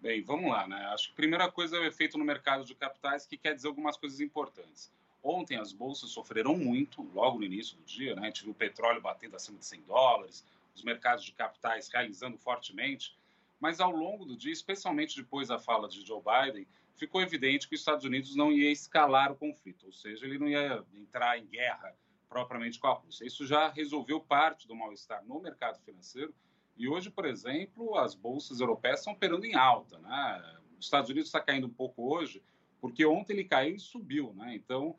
Bem, 0.00 0.22
vamos 0.22 0.50
lá, 0.50 0.66
né? 0.66 0.76
Acho 0.86 1.08
que 1.08 1.12
a 1.12 1.16
primeira 1.16 1.52
coisa 1.52 1.76
é 1.76 1.80
o 1.80 1.84
efeito 1.84 2.16
no 2.16 2.24
mercado 2.24 2.64
de 2.64 2.74
capitais, 2.74 3.26
que 3.26 3.36
quer 3.36 3.54
dizer 3.54 3.68
algumas 3.68 3.98
coisas 3.98 4.18
importantes. 4.18 4.90
Ontem 5.22 5.58
as 5.58 5.74
bolsas 5.74 6.08
sofreram 6.08 6.56
muito, 6.56 7.02
logo 7.12 7.38
no 7.38 7.44
início 7.44 7.76
do 7.76 7.84
dia, 7.84 8.16
né? 8.16 8.32
Viu 8.42 8.52
o 8.52 8.54
petróleo 8.54 9.02
batendo 9.02 9.36
acima 9.36 9.58
de 9.58 9.66
100 9.66 9.82
dólares, 9.82 10.42
os 10.74 10.82
mercados 10.82 11.22
de 11.22 11.32
capitais 11.32 11.88
realizando 11.88 12.38
fortemente, 12.38 13.14
mas 13.60 13.78
ao 13.78 13.90
longo 13.90 14.24
do 14.24 14.34
dia, 14.34 14.52
especialmente 14.52 15.16
depois 15.16 15.48
da 15.48 15.58
fala 15.58 15.86
de 15.86 16.00
Joe 16.06 16.22
Biden, 16.22 16.66
ficou 16.96 17.20
evidente 17.20 17.68
que 17.68 17.74
os 17.74 17.82
Estados 17.82 18.06
Unidos 18.06 18.34
não 18.34 18.50
ia 18.50 18.72
escalar 18.72 19.30
o 19.30 19.36
conflito, 19.36 19.84
ou 19.84 19.92
seja, 19.92 20.24
ele 20.24 20.38
não 20.38 20.48
ia 20.48 20.82
entrar 20.94 21.38
em 21.38 21.44
guerra 21.44 21.94
propriamente 22.26 22.78
com 22.78 22.86
a 22.86 22.94
Rússia. 22.94 23.26
Isso 23.26 23.46
já 23.46 23.68
resolveu 23.68 24.18
parte 24.18 24.66
do 24.66 24.74
mal-estar 24.74 25.22
no 25.26 25.40
mercado 25.40 25.78
financeiro 25.80 26.32
e 26.76 26.88
hoje, 26.88 27.10
por 27.10 27.26
exemplo, 27.26 27.96
as 27.96 28.14
bolsas 28.14 28.60
europeias 28.60 29.00
estão 29.00 29.12
operando 29.12 29.44
em 29.44 29.54
alta. 29.54 29.98
Né? 29.98 30.58
Os 30.78 30.86
Estados 30.86 31.10
Unidos 31.10 31.28
está 31.28 31.40
caindo 31.40 31.66
um 31.66 31.72
pouco 31.72 32.14
hoje, 32.14 32.42
porque 32.80 33.04
ontem 33.04 33.34
ele 33.34 33.44
caiu 33.44 33.76
e 33.76 33.80
subiu, 33.80 34.32
né? 34.34 34.54
então 34.54 34.96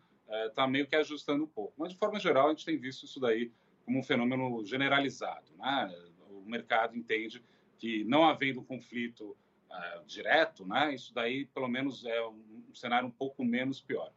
está 0.48 0.64
é, 0.64 0.68
meio 0.68 0.88
que 0.88 0.96
ajustando 0.96 1.44
um 1.44 1.48
pouco. 1.48 1.74
Mas, 1.78 1.92
de 1.92 1.98
forma 1.98 2.20
geral, 2.20 2.48
a 2.48 2.50
gente 2.52 2.66
tem 2.66 2.78
visto 2.78 3.06
isso 3.06 3.20
daí 3.20 3.52
como 3.86 4.00
um 4.00 4.04
fenômeno 4.04 4.64
generalizado. 4.66 5.52
Né? 5.58 5.96
O 6.30 6.50
mercado 6.50 6.96
entende 6.96 7.44
que, 7.78 8.04
não 8.04 8.24
havendo 8.24 8.62
conflito 8.62 9.36
uh, 9.70 10.06
direto, 10.06 10.66
né, 10.66 10.94
isso 10.94 11.14
daí, 11.14 11.46
pelo 11.48 11.68
menos, 11.68 12.06
é 12.06 12.22
um, 12.22 12.64
um 12.70 12.76
cenário 12.76 13.08
um 13.08 13.12
pouco 13.12 13.44
menos 13.44 13.82
pior. 13.82 14.12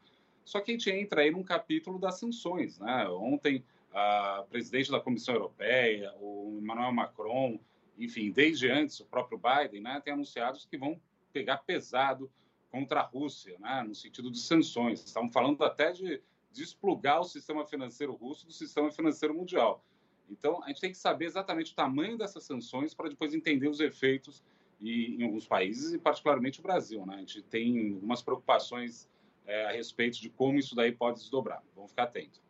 Só 0.44 0.60
que 0.60 0.70
a 0.70 0.74
gente 0.74 0.90
entra 0.90 1.22
aí 1.22 1.30
num 1.30 1.42
capítulo 1.42 1.98
das 1.98 2.18
sanções. 2.18 2.78
Né? 2.78 3.08
Ontem, 3.08 3.64
a 3.94 4.44
presidente 4.50 4.90
da 4.90 5.00
Comissão 5.00 5.34
Europeia, 5.34 6.12
o 6.20 6.58
Emmanuel 6.60 6.92
Macron, 6.92 7.60
enfim, 7.96 8.32
desde 8.32 8.68
antes, 8.68 8.98
o 8.98 9.06
próprio 9.06 9.38
Biden, 9.38 9.80
né, 9.80 10.00
tem 10.04 10.12
anunciado 10.12 10.58
que 10.68 10.76
vão 10.76 11.00
pegar 11.32 11.58
pesado 11.58 12.30
contra 12.70 13.00
a 13.00 13.04
Rússia, 13.04 13.56
né, 13.60 13.84
no 13.86 13.94
sentido 13.94 14.30
de 14.30 14.40
sanções. 14.40 15.04
Estavam 15.04 15.30
falando 15.30 15.62
até 15.62 15.92
de 15.92 16.20
desplugar 16.52 17.20
o 17.20 17.24
sistema 17.24 17.64
financeiro 17.64 18.14
russo 18.14 18.46
do 18.46 18.52
sistema 18.52 18.90
financeiro 18.90 19.32
mundial. 19.32 19.84
Então, 20.28 20.62
a 20.64 20.68
gente 20.68 20.80
tem 20.80 20.90
que 20.90 20.98
saber 20.98 21.26
exatamente 21.26 21.72
o 21.72 21.74
tamanho 21.76 22.18
dessas 22.18 22.44
sanções 22.44 22.94
para 22.94 23.08
depois 23.08 23.32
entender 23.32 23.68
os 23.68 23.78
efeitos 23.78 24.42
e, 24.80 25.14
em 25.16 25.22
alguns 25.22 25.46
países, 25.46 25.92
e 25.92 25.98
particularmente 25.98 26.60
o 26.60 26.62
Brasil. 26.62 27.04
Né? 27.06 27.16
A 27.16 27.18
gente 27.18 27.42
tem 27.42 27.94
algumas 27.94 28.22
preocupações 28.22 29.08
é, 29.46 29.66
a 29.66 29.72
respeito 29.72 30.20
de 30.20 30.30
como 30.30 30.58
isso 30.58 30.74
daí 30.74 30.90
pode 30.90 31.20
desdobrar. 31.20 31.62
Vamos 31.76 31.90
ficar 31.90 32.04
atentos. 32.04 32.42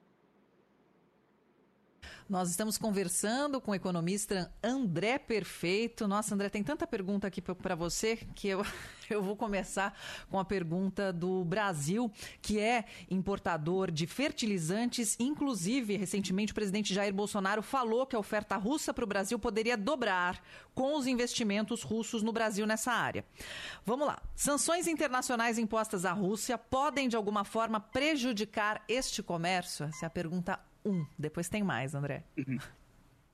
Nós 2.27 2.49
estamos 2.49 2.79
conversando 2.79 3.61
com 3.61 3.72
o 3.72 3.75
economista 3.75 4.51
André 4.62 5.18
Perfeito. 5.18 6.09
Nossa, 6.09 6.35
André, 6.35 6.49
tem 6.49 6.62
tanta 6.62 6.87
pergunta 6.87 7.27
aqui 7.27 7.43
para 7.43 7.75
você 7.75 8.16
que 8.35 8.49
eu, 8.49 8.64
eu 9.11 9.22
vou 9.22 9.37
começar 9.37 9.95
com 10.31 10.39
a 10.39 10.45
pergunta 10.45 11.12
do 11.12 11.45
Brasil, 11.45 12.11
que 12.41 12.59
é 12.59 12.87
importador 13.11 13.91
de 13.91 14.07
fertilizantes. 14.07 15.16
Inclusive, 15.20 15.99
recentemente, 15.99 16.53
o 16.53 16.55
presidente 16.55 16.95
Jair 16.95 17.12
Bolsonaro 17.12 17.61
falou 17.61 18.07
que 18.07 18.16
a 18.16 18.18
oferta 18.18 18.57
russa 18.57 18.95
para 18.95 19.05
o 19.05 19.09
Brasil 19.09 19.39
poderia 19.39 19.77
dobrar 19.77 20.43
com 20.75 20.97
os 20.97 21.07
investimentos 21.07 21.83
russos 21.83 22.22
no 22.22 22.33
Brasil 22.33 22.66
nessa 22.66 22.91
área. 22.91 23.22
Vamos 23.85 24.07
lá. 24.07 24.22
Sanções 24.35 24.87
internacionais 24.87 25.59
impostas 25.59 26.07
à 26.07 26.12
Rússia 26.12 26.57
podem, 26.57 27.07
de 27.07 27.16
alguma 27.16 27.45
forma, 27.45 27.79
prejudicar 27.81 28.83
este 28.89 29.22
comércio? 29.22 29.85
Essa 29.85 30.07
é 30.07 30.09
a 30.09 30.11
pergunta 30.11 30.59
um. 30.85 31.07
Depois 31.18 31.49
tem 31.49 31.62
mais, 31.62 31.95
André. 31.95 32.24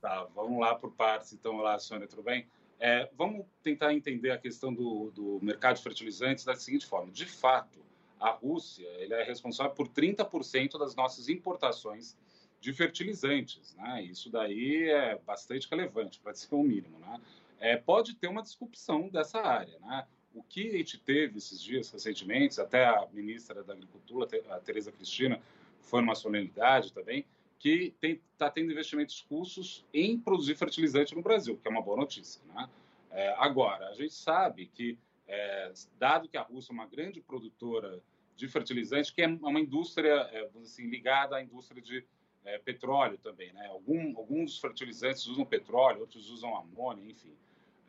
Tá, 0.01 0.25
vamos 0.35 0.59
lá 0.59 0.75
por 0.75 0.93
partes. 0.93 1.33
Então, 1.35 1.57
olá, 1.57 1.79
Sônia, 1.79 2.09
tudo 2.09 2.23
bem? 2.23 2.47
É, 2.79 3.11
vamos 3.15 3.45
tentar 3.63 3.93
entender 3.93 4.31
a 4.31 4.39
questão 4.39 4.73
do, 4.73 5.11
do 5.11 5.39
mercado 5.43 5.77
de 5.77 5.83
fertilizantes 5.83 6.45
da 6.45 6.55
seguinte 6.55 6.87
forma. 6.87 7.13
De 7.13 7.27
fato, 7.27 7.79
a 8.19 8.31
Rússia 8.31 8.89
ele 8.99 9.13
é 9.13 9.23
responsável 9.23 9.73
por 9.73 9.89
30% 9.89 10.79
das 10.79 10.95
nossas 10.95 11.29
importações 11.29 12.17
de 12.61 12.73
fertilizantes. 12.73 13.75
Né? 13.75 14.05
Isso 14.05 14.31
daí 14.31 14.89
é 14.89 15.19
bastante 15.19 15.69
relevante, 15.71 16.19
para 16.21 16.33
dizer 16.33 16.55
o 16.55 16.63
mínimo. 16.63 16.99
Né? 16.99 17.21
É, 17.59 17.77
pode 17.77 18.15
ter 18.15 18.29
uma 18.29 18.43
disrupção 18.43 19.09
dessa 19.09 19.41
área. 19.41 19.79
Né? 19.81 20.07
O 20.35 20.43
que 20.43 20.69
a 20.69 20.79
gente 20.79 20.99
teve 20.99 21.39
esses 21.39 21.61
dias 21.63 21.91
recentemente, 21.91 22.61
até 22.61 22.87
a 22.87 23.07
ministra 23.13 23.63
da 23.63 23.73
Agricultura, 23.73 24.29
a 24.51 24.59
Tereza 24.61 24.91
Cristina, 24.91 25.41
foi 25.83 26.01
numa 26.01 26.15
solenidade 26.15 26.93
também, 26.93 27.27
que 27.61 27.95
está 28.03 28.51
tendo 28.51 28.73
investimentos 28.73 29.25
russos 29.31 29.87
em 29.93 30.19
produzir 30.19 30.57
fertilizante 30.57 31.15
no 31.15 31.21
Brasil, 31.21 31.59
que 31.59 31.69
é 31.69 31.71
uma 31.71 31.83
boa 31.83 31.99
notícia. 31.99 32.43
Né? 32.47 32.69
É, 33.11 33.35
agora, 33.37 33.91
a 33.91 33.95
gente 33.95 34.15
sabe 34.15 34.67
que, 34.67 34.99
é, 35.29 35.71
dado 35.99 36.27
que 36.27 36.39
a 36.39 36.43
Rússia 36.43 36.73
é 36.73 36.75
uma 36.75 36.87
grande 36.87 37.21
produtora 37.21 38.03
de 38.35 38.49
fertilizante, 38.49 39.13
que 39.13 39.21
é 39.21 39.27
uma 39.27 39.61
indústria 39.61 40.27
é, 40.33 40.49
assim, 40.63 40.89
ligada 40.89 41.37
à 41.37 41.43
indústria 41.43 41.83
de 41.83 42.03
é, 42.47 42.59
petróleo 42.59 43.19
também. 43.19 43.53
Né? 43.53 43.67
Algum, 43.67 44.17
alguns 44.17 44.59
fertilizantes 44.59 45.27
usam 45.27 45.45
petróleo, 45.45 46.01
outros 46.01 46.31
usam 46.31 46.57
amônia, 46.57 47.11
enfim. 47.11 47.35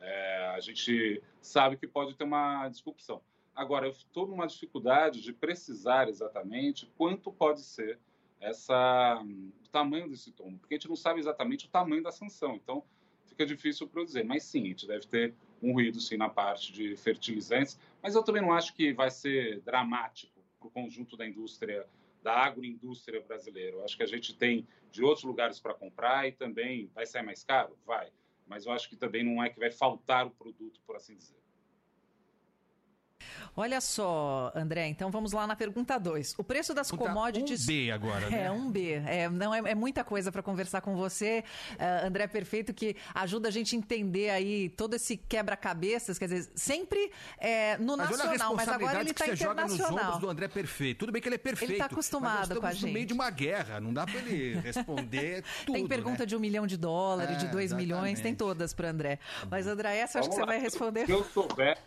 É, 0.01 0.47
a 0.53 0.59
gente 0.59 1.23
sabe 1.41 1.77
que 1.77 1.87
pode 1.87 2.13
ter 2.15 2.25
uma 2.25 2.67
disrupção. 2.67 3.21
Agora, 3.55 3.85
eu 3.85 3.91
estou 3.91 4.27
numa 4.27 4.47
dificuldade 4.47 5.21
de 5.21 5.31
precisar 5.31 6.09
exatamente 6.09 6.91
quanto 6.97 7.31
pode 7.31 7.61
ser 7.61 7.97
essa, 8.41 9.23
o 9.23 9.69
tamanho 9.69 10.09
desse 10.09 10.31
tombo, 10.31 10.57
porque 10.57 10.73
a 10.73 10.77
gente 10.77 10.89
não 10.89 10.95
sabe 10.95 11.19
exatamente 11.19 11.67
o 11.67 11.69
tamanho 11.69 12.03
da 12.03 12.11
sanção. 12.11 12.55
Então, 12.55 12.83
fica 13.27 13.45
difícil 13.45 13.87
para 13.87 14.03
dizer. 14.03 14.25
Mas 14.25 14.43
sim, 14.43 14.63
a 14.63 14.67
gente 14.67 14.87
deve 14.87 15.05
ter 15.05 15.33
um 15.61 15.73
ruído 15.73 16.01
sim 16.01 16.17
na 16.17 16.27
parte 16.27 16.73
de 16.73 16.95
fertilizantes, 16.97 17.79
mas 18.01 18.15
eu 18.15 18.23
também 18.23 18.41
não 18.41 18.51
acho 18.51 18.73
que 18.73 18.91
vai 18.93 19.11
ser 19.11 19.61
dramático 19.61 20.41
para 20.59 20.67
o 20.67 20.71
conjunto 20.71 21.15
da 21.15 21.25
indústria, 21.25 21.87
da 22.23 22.33
agroindústria 22.33 23.21
brasileira. 23.21 23.77
Eu 23.77 23.85
acho 23.85 23.95
que 23.95 24.03
a 24.03 24.07
gente 24.07 24.35
tem 24.35 24.67
de 24.91 25.03
outros 25.03 25.23
lugares 25.23 25.59
para 25.59 25.73
comprar 25.73 26.27
e 26.27 26.31
também 26.31 26.89
vai 26.93 27.05
sair 27.05 27.23
mais 27.23 27.43
caro? 27.43 27.77
Vai. 27.85 28.11
Mas 28.47 28.65
eu 28.65 28.71
acho 28.71 28.89
que 28.89 28.95
também 28.95 29.23
não 29.23 29.41
é 29.41 29.49
que 29.49 29.59
vai 29.59 29.71
faltar 29.71 30.25
o 30.25 30.31
produto, 30.31 30.81
por 30.85 30.95
assim 30.95 31.15
dizer. 31.15 31.37
Olha 33.55 33.81
só, 33.81 34.51
André, 34.55 34.87
então 34.87 35.11
vamos 35.11 35.33
lá 35.33 35.45
na 35.45 35.55
pergunta 35.55 35.97
2. 35.97 36.35
O 36.37 36.43
preço 36.43 36.73
das 36.73 36.89
commodities. 36.89 37.63
Um 37.63 37.67
B 37.67 37.91
agora, 37.91 38.29
né? 38.29 38.45
É, 38.45 38.51
um 38.51 38.71
B. 38.71 38.93
É, 39.05 39.29
não, 39.29 39.53
é, 39.53 39.71
é 39.71 39.75
muita 39.75 40.03
coisa 40.03 40.31
para 40.31 40.41
conversar 40.41 40.79
com 40.79 40.95
você, 40.95 41.43
uh, 41.73 42.07
André 42.07 42.27
Perfeito, 42.27 42.73
que 42.73 42.95
ajuda 43.13 43.49
a 43.49 43.51
gente 43.51 43.75
a 43.75 43.77
entender 43.77 44.29
aí 44.29 44.69
todo 44.69 44.95
esse 44.95 45.17
quebra-cabeças, 45.17 46.17
quer 46.17 46.29
dizer, 46.29 46.49
sempre 46.55 47.11
é, 47.37 47.77
no 47.77 47.97
mas 47.97 48.09
nacional, 48.11 48.55
mas 48.55 48.69
agora 48.69 49.01
ele 49.01 49.11
está 49.11 49.27
internacional. 49.27 49.67
Joga 49.67 49.83
nos 49.83 50.01
ombros 50.01 50.19
do 50.19 50.29
André 50.29 50.47
Perfeito. 50.47 50.99
Tudo 50.99 51.11
bem 51.11 51.21
que 51.21 51.27
ele 51.27 51.35
é 51.35 51.37
perfeito. 51.37 51.71
Ele 51.71 51.81
está 51.81 51.85
acostumado 51.85 52.59
com 52.59 52.65
a 52.65 52.71
gente. 52.71 52.85
no 52.85 52.93
meio 52.93 53.05
de 53.05 53.13
uma 53.13 53.29
guerra, 53.29 53.81
não 53.81 53.93
dá 53.93 54.05
para 54.05 54.19
ele 54.19 54.59
responder 54.63 55.43
tudo. 55.65 55.75
Tem 55.75 55.87
pergunta 55.87 56.19
né? 56.19 56.25
de 56.25 56.35
um 56.37 56.39
milhão 56.39 56.65
de 56.65 56.77
dólares, 56.77 57.35
é, 57.35 57.39
de 57.39 57.47
dois 57.47 57.65
exatamente. 57.65 57.87
milhões, 57.87 58.21
tem 58.21 58.33
todas 58.33 58.73
para 58.73 58.89
André. 58.89 59.19
Mas, 59.49 59.67
André, 59.67 59.97
essa 59.97 60.17
eu 60.17 60.21
acho 60.21 60.29
que 60.29 60.35
você 60.35 60.45
vai 60.45 60.59
responder. 60.59 61.05
Se 61.05 61.11
eu 61.11 61.23
souber, 61.25 61.77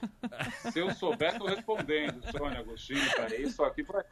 se 0.70 0.78
eu 0.78 0.94
souber, 0.94 1.38
tô 1.38 1.53
respondendo, 1.54 2.20
Sônia 2.30 2.60
Agostinho, 2.60 3.10
para 3.14 3.34
isso 3.36 3.62
aqui 3.62 3.82
vai. 3.82 4.04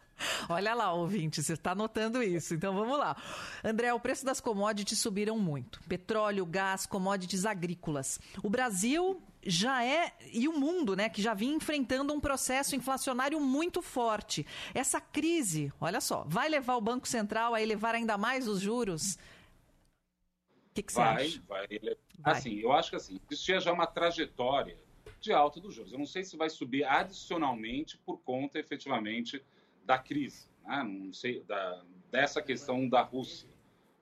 Olha 0.48 0.74
lá, 0.74 0.92
ouvinte, 0.92 1.42
você 1.42 1.54
está 1.54 1.74
notando 1.74 2.22
isso. 2.22 2.54
Então 2.54 2.74
vamos 2.74 2.98
lá. 2.98 3.16
André, 3.64 3.92
o 3.92 4.00
preço 4.00 4.24
das 4.24 4.40
commodities 4.40 4.98
subiram 4.98 5.38
muito. 5.38 5.80
Petróleo, 5.88 6.46
gás, 6.46 6.86
commodities 6.86 7.44
agrícolas. 7.44 8.20
O 8.42 8.50
Brasil 8.50 9.22
já 9.44 9.84
é, 9.84 10.12
e 10.32 10.46
o 10.46 10.52
mundo, 10.52 10.94
né, 10.94 11.08
que 11.08 11.20
já 11.20 11.34
vinha 11.34 11.54
enfrentando 11.54 12.12
um 12.12 12.20
processo 12.20 12.76
inflacionário 12.76 13.40
muito 13.40 13.82
forte. 13.82 14.46
Essa 14.72 15.00
crise, 15.00 15.72
olha 15.80 16.00
só, 16.00 16.24
vai 16.28 16.48
levar 16.48 16.76
o 16.76 16.80
Banco 16.80 17.08
Central 17.08 17.54
a 17.54 17.60
elevar 17.60 17.94
ainda 17.94 18.16
mais 18.16 18.46
os 18.46 18.60
juros? 18.60 19.14
O 19.14 20.74
que, 20.74 20.82
que 20.82 20.92
você 20.92 21.00
vai, 21.00 21.26
acha? 21.26 21.42
Vai, 21.48 21.66
vai. 21.68 21.96
Assim, 22.22 22.60
eu 22.60 22.72
acho 22.72 22.90
que 22.90 22.96
assim, 22.96 23.20
existia 23.30 23.60
já 23.60 23.72
uma 23.72 23.86
trajetória 23.86 24.78
de 25.22 25.32
alta 25.32 25.60
dos 25.60 25.74
juros. 25.74 25.92
Eu 25.92 25.98
não 25.98 26.06
sei 26.06 26.24
se 26.24 26.36
vai 26.36 26.50
subir 26.50 26.84
adicionalmente 26.84 27.96
por 27.98 28.18
conta, 28.18 28.58
efetivamente, 28.58 29.42
da 29.84 29.96
crise, 29.98 30.48
né? 30.64 30.82
não 30.82 31.12
sei, 31.12 31.42
da, 31.44 31.84
dessa 32.10 32.42
questão 32.42 32.88
da 32.88 33.02
Rússia 33.02 33.48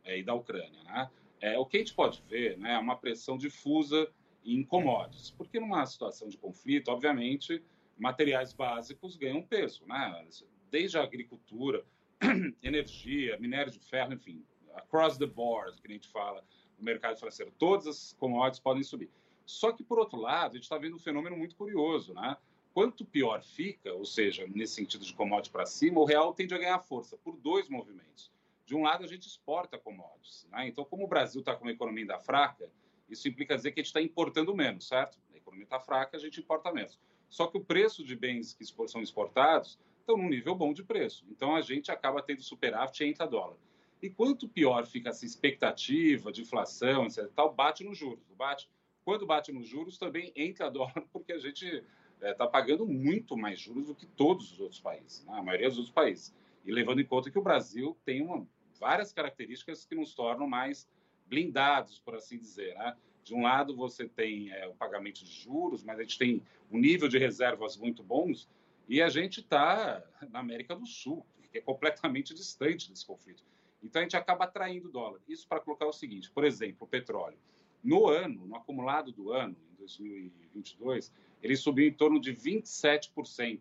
é, 0.05 0.19
e 0.19 0.23
da 0.23 0.35
Ucrânia. 0.35 0.83
Né? 0.83 1.11
É, 1.41 1.59
o 1.59 1.67
que 1.67 1.77
a 1.77 1.81
gente 1.81 1.95
pode 1.95 2.23
ver 2.29 2.59
né, 2.59 2.75
é 2.75 2.79
uma 2.79 2.97
pressão 2.97 3.37
difusa 3.37 4.11
em 4.45 4.65
commodities, 4.65 5.31
porque 5.31 5.61
numa 5.61 5.85
situação 5.85 6.29
de 6.29 6.39
conflito, 6.39 6.91
obviamente, 6.91 7.63
materiais 7.99 8.55
básicos 8.55 9.17
ganham 9.17 9.43
peso, 9.43 9.85
né? 9.87 10.27
desde 10.71 10.97
a 10.97 11.03
agricultura, 11.03 11.85
energia, 12.63 13.39
minério 13.39 13.71
de 13.71 13.79
ferro, 13.79 14.15
enfim, 14.15 14.43
across 14.75 15.19
the 15.19 15.27
board, 15.27 15.81
que 15.81 15.89
a 15.89 15.93
gente 15.93 16.09
fala 16.09 16.43
no 16.79 16.85
mercado 16.85 17.19
financeiro, 17.19 17.53
todas 17.59 17.87
as 17.87 18.13
commodities 18.15 18.61
podem 18.61 18.83
subir. 18.83 19.11
Só 19.51 19.73
que, 19.73 19.83
por 19.83 19.99
outro 19.99 20.19
lado, 20.19 20.53
a 20.53 20.55
gente 20.55 20.63
está 20.63 20.79
vendo 20.79 20.95
um 20.95 20.99
fenômeno 20.99 21.37
muito 21.37 21.57
curioso, 21.57 22.15
né? 22.15 22.37
Quanto 22.73 23.05
pior 23.05 23.43
fica, 23.43 23.93
ou 23.93 24.05
seja, 24.05 24.47
nesse 24.47 24.75
sentido 24.75 25.05
de 25.05 25.13
commodities 25.13 25.51
para 25.51 25.67
cima, 25.67 26.01
o 26.01 26.05
real 26.05 26.33
tende 26.33 26.55
a 26.55 26.59
ganhar 26.59 26.79
força 26.79 27.17
por 27.17 27.37
dois 27.37 27.69
movimentos. 27.69 28.31
De 28.65 28.77
um 28.77 28.83
lado, 28.83 29.03
a 29.03 29.09
gente 29.09 29.27
exporta 29.27 29.77
commodities. 29.77 30.47
Né? 30.53 30.69
Então, 30.69 30.85
como 30.85 31.05
o 31.05 31.09
Brasil 31.09 31.41
está 31.41 31.57
com 31.57 31.65
uma 31.65 31.73
economia 31.73 32.05
ainda 32.05 32.19
fraca, 32.21 32.71
isso 33.09 33.27
implica 33.27 33.57
dizer 33.57 33.73
que 33.73 33.81
a 33.81 33.83
gente 33.83 33.89
está 33.89 34.01
importando 34.01 34.55
menos, 34.55 34.87
certo? 34.87 35.19
A 35.35 35.37
economia 35.37 35.65
está 35.65 35.81
fraca, 35.81 36.17
a 36.17 36.21
gente 36.21 36.39
importa 36.39 36.73
menos. 36.73 36.97
Só 37.29 37.49
que 37.49 37.59
o 37.59 37.65
preço 37.65 38.05
de 38.05 38.15
bens 38.15 38.55
que 38.55 38.65
são 38.65 39.03
exportados 39.03 39.81
estão 39.99 40.17
num 40.17 40.29
nível 40.29 40.55
bom 40.55 40.73
de 40.73 40.85
preço. 40.85 41.27
Então, 41.29 41.57
a 41.57 41.61
gente 41.61 41.91
acaba 41.91 42.23
tendo 42.23 42.41
superávit 42.41 43.03
entra 43.03 43.27
dólar. 43.27 43.57
E 44.01 44.09
quanto 44.09 44.49
pior 44.49 44.87
fica 44.87 45.09
essa 45.09 45.27
expectativa 45.27 46.31
de 46.31 46.43
inflação, 46.43 47.07
etc., 47.07 47.29
tal, 47.35 47.53
bate 47.53 47.83
nos 47.83 47.99
juros. 47.99 48.25
Bate 48.37 48.71
quando 49.05 49.27
bate 49.27 49.53
nos 49.53 49.67
juros, 49.67 49.99
também 49.99 50.33
entra 50.37 50.71
dólar, 50.71 51.05
porque 51.13 51.33
a 51.33 51.39
gente 51.39 51.67
está 51.67 52.29
é, 52.29 52.35
tá 52.35 52.47
pagando 52.47 52.87
muito 52.87 53.37
mais 53.37 53.59
juros 53.59 53.87
do 53.87 53.95
que 53.95 54.07
todos 54.07 54.53
os 54.53 54.61
outros 54.61 54.81
países, 54.81 55.25
né? 55.25 55.33
a 55.35 55.43
maioria 55.43 55.69
dos 55.69 55.79
outros 55.79 55.95
países. 55.95 56.35
E 56.65 56.71
levando 56.71 57.01
em 57.01 57.07
conta 57.07 57.31
que 57.31 57.39
o 57.39 57.43
Brasil 57.43 57.97
tem 58.05 58.23
uma, 58.23 58.47
várias 58.79 59.13
características 59.13 59.85
que 59.85 59.95
nos 59.95 60.15
tornam 60.15 60.47
mais 60.47 60.89
blindados, 61.27 61.99
por 61.99 62.15
assim 62.15 62.39
dizer. 62.39 62.75
Né? 62.75 62.97
De 63.25 63.35
um 63.35 63.43
lado, 63.43 63.75
você 63.75 64.07
tem 64.07 64.51
é, 64.51 64.67
o 64.67 64.75
pagamento 64.75 65.25
de 65.25 65.33
juros, 65.33 65.83
mas 65.83 65.99
a 65.99 66.03
gente 66.03 66.19
tem 66.19 66.43
um 66.71 66.79
nível 66.79 67.09
de 67.09 67.19
reservas 67.19 67.77
muito 67.77 68.03
bons, 68.03 68.49
e 68.89 69.01
a 69.01 69.09
gente 69.09 69.41
está 69.41 70.03
na 70.31 70.41
América 70.41 70.75
do 70.75 70.85
Sul, 70.85 71.25
que 71.51 71.59
é 71.59 71.61
completamente 71.61 72.35
distante 72.35 72.91
desse 72.91 73.07
conflito. 73.07 73.45
Então, 73.83 74.01
a 74.01 74.03
gente 74.03 74.17
acaba 74.17 74.45
atraindo 74.45 74.91
dólar. 74.91 75.21
Isso 75.29 75.47
para 75.49 75.61
colocar 75.61 75.87
o 75.87 75.93
seguinte: 75.93 76.31
por 76.31 76.45
exemplo, 76.45 76.79
o 76.81 76.87
petróleo. 76.87 77.39
No 77.83 78.09
ano, 78.09 78.47
no 78.47 78.57
acumulado 78.57 79.13
do 79.13 79.33
ano, 79.33 79.57
em 79.73 79.77
2022, 79.77 81.13
ele 81.43 81.57
subiu 81.57 81.89
em 81.89 81.93
torno 81.93 82.21
de 82.21 82.33
27% 82.35 83.61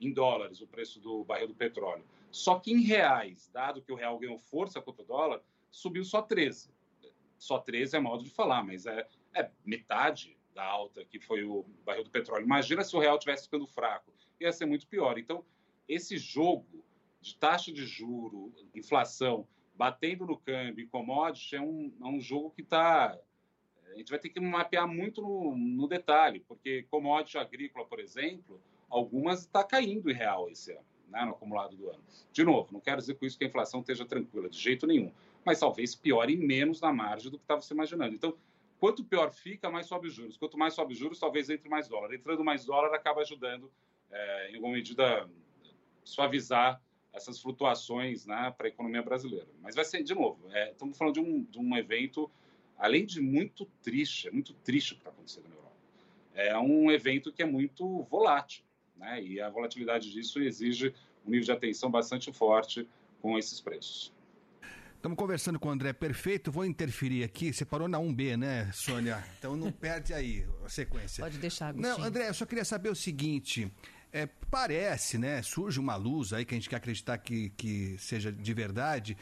em 0.00 0.12
dólares 0.12 0.60
o 0.60 0.66
preço 0.66 1.00
do 1.00 1.24
barril 1.24 1.48
do 1.48 1.54
petróleo. 1.54 2.04
Só 2.30 2.58
que 2.58 2.72
em 2.72 2.80
reais, 2.80 3.48
dado 3.52 3.80
que 3.80 3.92
o 3.92 3.94
real 3.94 4.18
ganhou 4.18 4.38
força 4.38 4.80
contra 4.80 5.02
o 5.02 5.06
dólar, 5.06 5.40
subiu 5.70 6.04
só 6.04 6.20
13. 6.20 6.68
Só 7.38 7.58
13 7.58 7.96
é 7.96 8.00
modo 8.00 8.24
de 8.24 8.30
falar, 8.30 8.64
mas 8.64 8.86
é, 8.86 9.06
é 9.32 9.50
metade 9.64 10.36
da 10.54 10.64
alta 10.64 11.04
que 11.04 11.20
foi 11.20 11.44
o 11.44 11.64
barril 11.84 12.04
do 12.04 12.10
petróleo. 12.10 12.44
Imagina 12.44 12.82
se 12.82 12.96
o 12.96 13.00
real 13.00 13.18
tivesse 13.18 13.44
ficando 13.44 13.66
fraco, 13.66 14.12
ia 14.40 14.52
ser 14.52 14.66
muito 14.66 14.86
pior. 14.86 15.18
Então, 15.18 15.44
esse 15.88 16.16
jogo 16.16 16.84
de 17.20 17.36
taxa 17.36 17.72
de 17.72 17.86
juro, 17.86 18.52
inflação, 18.74 19.46
batendo 19.74 20.26
no 20.26 20.38
câmbio 20.38 20.88
commodity 20.88 21.56
é 21.56 21.60
um, 21.60 21.92
é 22.00 22.04
um 22.04 22.20
jogo 22.20 22.50
que 22.50 22.62
está 22.62 23.18
a 23.94 23.98
gente 23.98 24.10
vai 24.10 24.18
ter 24.18 24.28
que 24.28 24.40
mapear 24.40 24.86
muito 24.86 25.22
no, 25.22 25.56
no 25.56 25.86
detalhe, 25.86 26.40
porque 26.40 26.82
commodity 26.90 27.38
agrícola, 27.38 27.86
por 27.86 28.00
exemplo, 28.00 28.60
algumas 28.90 29.40
está 29.40 29.62
caindo 29.62 30.10
em 30.10 30.14
real 30.14 30.50
esse 30.50 30.72
ano, 30.72 30.84
né, 31.08 31.24
no 31.24 31.30
acumulado 31.30 31.76
do 31.76 31.88
ano. 31.88 32.02
De 32.32 32.44
novo, 32.44 32.72
não 32.72 32.80
quero 32.80 32.98
dizer 32.98 33.14
com 33.14 33.24
isso 33.24 33.38
que 33.38 33.44
a 33.44 33.46
inflação 33.48 33.80
esteja 33.80 34.04
tranquila, 34.04 34.48
de 34.48 34.58
jeito 34.58 34.86
nenhum, 34.86 35.12
mas 35.44 35.60
talvez 35.60 35.94
piore 35.94 36.36
menos 36.36 36.80
na 36.80 36.92
margem 36.92 37.30
do 37.30 37.38
que 37.38 37.44
estava 37.44 37.60
se 37.60 37.72
imaginando. 37.72 38.14
Então, 38.14 38.36
quanto 38.80 39.04
pior 39.04 39.32
fica, 39.32 39.70
mais 39.70 39.86
sobe 39.86 40.08
os 40.08 40.14
juros. 40.14 40.36
Quanto 40.36 40.58
mais 40.58 40.74
sobe 40.74 40.92
os 40.92 40.98
juros, 40.98 41.18
talvez 41.18 41.48
entre 41.48 41.68
mais 41.68 41.88
dólar. 41.88 42.12
Entrando 42.12 42.42
mais 42.42 42.64
dólar, 42.64 42.94
acaba 42.94 43.20
ajudando, 43.20 43.70
é, 44.10 44.50
em 44.50 44.56
alguma 44.56 44.74
medida, 44.74 45.28
suavizar 46.02 46.82
essas 47.12 47.40
flutuações 47.40 48.26
né, 48.26 48.52
para 48.56 48.66
a 48.66 48.68
economia 48.68 49.02
brasileira. 49.02 49.48
Mas 49.62 49.74
vai 49.74 49.84
ser, 49.84 50.02
de 50.02 50.14
novo, 50.14 50.50
é, 50.50 50.72
estamos 50.72 50.98
falando 50.98 51.14
de 51.14 51.20
um, 51.20 51.44
de 51.44 51.58
um 51.58 51.76
evento 51.76 52.30
além 52.78 53.04
de 53.04 53.20
muito 53.20 53.66
triste, 53.82 54.28
é 54.28 54.30
muito 54.30 54.52
triste 54.54 54.92
o 54.92 54.94
que 54.96 55.00
está 55.00 55.10
acontecendo 55.10 55.48
na 55.48 55.54
Europa. 55.54 55.76
É 56.34 56.58
um 56.58 56.90
evento 56.90 57.32
que 57.32 57.42
é 57.42 57.46
muito 57.46 58.02
volátil, 58.04 58.64
né? 58.96 59.22
E 59.22 59.40
a 59.40 59.48
volatilidade 59.48 60.10
disso 60.10 60.40
exige 60.40 60.94
um 61.24 61.30
nível 61.30 61.44
de 61.44 61.52
atenção 61.52 61.90
bastante 61.90 62.32
forte 62.32 62.88
com 63.20 63.38
esses 63.38 63.60
preços. 63.60 64.12
Estamos 65.04 65.18
conversando 65.18 65.60
com 65.60 65.68
o 65.68 65.70
André 65.70 65.92
Perfeito. 65.92 66.50
Vou 66.50 66.64
interferir 66.64 67.24
aqui. 67.24 67.52
Você 67.52 67.64
parou 67.64 67.86
na 67.86 67.98
1B, 67.98 68.38
né, 68.38 68.70
Sônia? 68.72 69.22
Então 69.38 69.54
não 69.54 69.70
perde 69.70 70.14
aí 70.14 70.46
a 70.64 70.68
sequência. 70.70 71.22
Pode 71.22 71.36
deixar, 71.36 71.68
Agostinho. 71.68 71.98
Não, 71.98 72.04
André, 72.04 72.28
eu 72.30 72.32
só 72.32 72.46
queria 72.46 72.64
saber 72.64 72.88
o 72.88 72.94
seguinte. 72.94 73.70
É, 74.10 74.26
parece, 74.50 75.18
né? 75.18 75.42
Surge 75.42 75.78
uma 75.78 75.94
luz 75.94 76.32
aí 76.32 76.46
que 76.46 76.54
a 76.54 76.56
gente 76.56 76.70
quer 76.70 76.76
acreditar 76.76 77.18
que, 77.18 77.50
que 77.50 77.98
seja 77.98 78.32
de 78.32 78.54
verdade, 78.54 79.14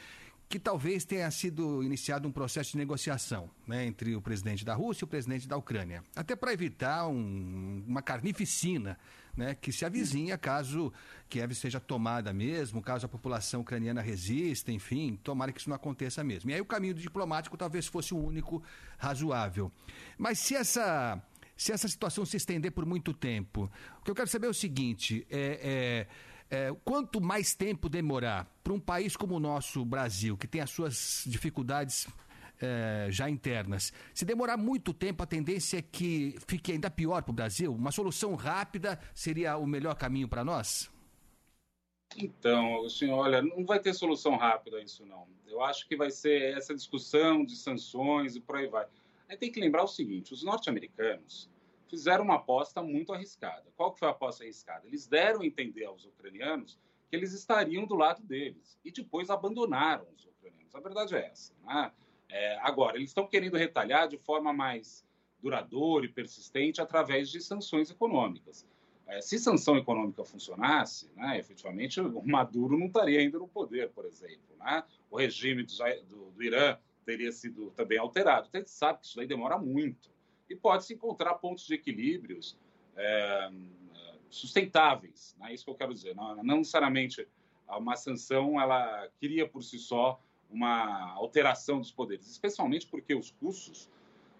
que 0.49 0.59
talvez 0.59 1.03
tenha 1.03 1.29
sido 1.31 1.83
iniciado 1.83 2.27
um 2.27 2.31
processo 2.31 2.71
de 2.71 2.77
negociação 2.77 3.49
né, 3.65 3.85
entre 3.85 4.15
o 4.15 4.21
presidente 4.21 4.63
da 4.63 4.73
Rússia 4.75 5.03
e 5.03 5.05
o 5.05 5.07
presidente 5.07 5.47
da 5.47 5.57
Ucrânia, 5.57 6.03
até 6.15 6.35
para 6.35 6.53
evitar 6.53 7.07
um, 7.07 7.83
uma 7.87 8.01
carnificina 8.01 8.97
né, 9.35 9.55
que 9.55 9.71
se 9.71 9.83
avizinha 9.83 10.37
caso 10.37 10.93
Kiev 11.27 11.55
seja 11.55 11.79
tomada 11.79 12.31
mesmo, 12.31 12.81
caso 12.81 13.05
a 13.05 13.09
população 13.09 13.61
ucraniana 13.61 14.01
resista, 14.01 14.71
enfim, 14.71 15.19
tomara 15.23 15.51
que 15.51 15.59
isso 15.59 15.69
não 15.69 15.75
aconteça 15.75 16.23
mesmo. 16.23 16.51
E 16.51 16.53
aí 16.53 16.61
o 16.61 16.65
caminho 16.65 16.93
diplomático 16.93 17.57
talvez 17.57 17.87
fosse 17.87 18.13
o 18.13 18.17
único 18.17 18.61
razoável. 18.97 19.71
Mas 20.17 20.39
se 20.39 20.55
essa 20.55 21.21
se 21.55 21.71
essa 21.71 21.87
situação 21.87 22.25
se 22.25 22.37
estender 22.37 22.71
por 22.71 22.85
muito 22.85 23.13
tempo, 23.13 23.71
o 23.99 24.03
que 24.03 24.11
eu 24.11 24.15
quero 24.15 24.27
saber 24.27 24.47
é 24.47 24.49
o 24.49 24.53
seguinte: 24.53 25.25
é, 25.29 25.59
é 25.63 26.07
é, 26.53 26.71
quanto 26.85 27.19
mais 27.19 27.55
tempo 27.55 27.89
demorar 27.89 28.45
para 28.63 28.71
um 28.71 28.79
país 28.79 29.17
como 29.17 29.35
o 29.35 29.39
nosso 29.39 29.83
Brasil, 29.83 30.37
que 30.37 30.47
tem 30.47 30.61
as 30.61 30.69
suas 30.69 31.23
dificuldades 31.25 32.07
é, 32.61 33.07
já 33.09 33.27
internas, 33.27 33.91
se 34.13 34.23
demorar 34.23 34.55
muito 34.55 34.93
tempo, 34.93 35.23
a 35.23 35.25
tendência 35.25 35.79
é 35.79 35.81
que 35.81 36.35
fique 36.47 36.71
ainda 36.71 36.91
pior 36.91 37.23
para 37.23 37.31
o 37.31 37.33
Brasil? 37.33 37.73
Uma 37.73 37.91
solução 37.91 38.35
rápida 38.35 38.99
seria 39.15 39.57
o 39.57 39.65
melhor 39.65 39.95
caminho 39.95 40.27
para 40.27 40.45
nós? 40.45 40.91
Então, 42.15 42.87
senhor, 42.87 43.17
olha, 43.17 43.41
não 43.41 43.65
vai 43.65 43.79
ter 43.79 43.91
solução 43.91 44.35
rápida 44.35 44.79
isso, 44.79 45.03
não. 45.07 45.27
Eu 45.47 45.63
acho 45.63 45.87
que 45.87 45.95
vai 45.95 46.11
ser 46.11 46.55
essa 46.55 46.75
discussão 46.75 47.43
de 47.43 47.55
sanções 47.55 48.35
e 48.35 48.39
por 48.39 48.57
aí 48.57 48.67
vai. 48.67 48.85
Aí 49.27 49.35
tem 49.35 49.51
que 49.51 49.59
lembrar 49.59 49.83
o 49.83 49.87
seguinte: 49.87 50.31
os 50.31 50.43
norte-americanos 50.43 51.49
fizeram 51.93 52.23
uma 52.23 52.37
aposta 52.37 52.81
muito 52.81 53.13
arriscada. 53.13 53.71
Qual 53.77 53.93
que 53.93 53.99
foi 53.99 54.07
a 54.07 54.11
aposta 54.11 54.43
arriscada? 54.43 54.87
Eles 54.87 55.05
deram 55.05 55.41
a 55.41 55.45
entender 55.45 55.85
aos 55.85 56.03
ucranianos 56.05 56.79
que 57.07 57.15
eles 57.15 57.33
estariam 57.33 57.85
do 57.85 57.93
lado 57.93 58.23
deles 58.23 58.79
e 58.83 58.89
depois 58.89 59.29
abandonaram 59.29 60.07
os 60.17 60.25
ucranianos. 60.25 60.73
A 60.73 60.79
verdade 60.79 61.15
é 61.15 61.27
essa. 61.27 61.53
Né? 61.63 61.91
É, 62.29 62.57
agora, 62.61 62.97
eles 62.97 63.11
estão 63.11 63.27
querendo 63.27 63.57
retalhar 63.57 64.07
de 64.07 64.17
forma 64.17 64.51
mais 64.51 65.05
duradoura 65.39 66.07
e 66.07 66.09
persistente 66.09 66.81
através 66.81 67.29
de 67.29 67.39
sanções 67.39 67.91
econômicas. 67.91 68.65
É, 69.05 69.21
se 69.21 69.37
sanção 69.37 69.77
econômica 69.77 70.23
funcionasse, 70.23 71.11
né, 71.15 71.37
efetivamente, 71.37 72.01
o 72.01 72.25
Maduro 72.25 72.75
não 72.75 72.87
estaria 72.87 73.19
ainda 73.19 73.37
no 73.37 73.47
poder, 73.47 73.91
por 73.91 74.05
exemplo. 74.05 74.57
Né? 74.57 74.83
O 75.11 75.17
regime 75.17 75.61
do, 75.61 75.75
do, 76.09 76.31
do 76.31 76.43
Irã 76.43 76.75
teria 77.05 77.31
sido 77.31 77.69
também 77.71 77.99
alterado. 77.99 78.47
Então, 78.47 78.59
a 78.59 78.63
gente 78.63 78.71
sabe 78.71 79.01
que 79.01 79.05
isso 79.05 79.27
demora 79.27 79.59
muito 79.59 80.12
e 80.49 80.55
pode-se 80.55 80.93
encontrar 80.93 81.35
pontos 81.35 81.65
de 81.65 81.73
equilíbrios 81.73 82.57
é, 82.95 83.49
sustentáveis. 84.29 85.35
É 85.39 85.43
né? 85.45 85.53
isso 85.53 85.63
que 85.63 85.71
eu 85.71 85.75
quero 85.75 85.93
dizer. 85.93 86.15
Não, 86.15 86.43
não 86.43 86.57
necessariamente 86.57 87.27
uma 87.67 87.95
sanção 87.95 88.59
ela 88.59 89.07
cria 89.19 89.47
por 89.47 89.63
si 89.63 89.79
só 89.79 90.19
uma 90.49 91.13
alteração 91.13 91.79
dos 91.79 91.91
poderes, 91.91 92.29
especialmente 92.29 92.85
porque 92.87 93.15
os 93.15 93.31
russos 93.41 93.89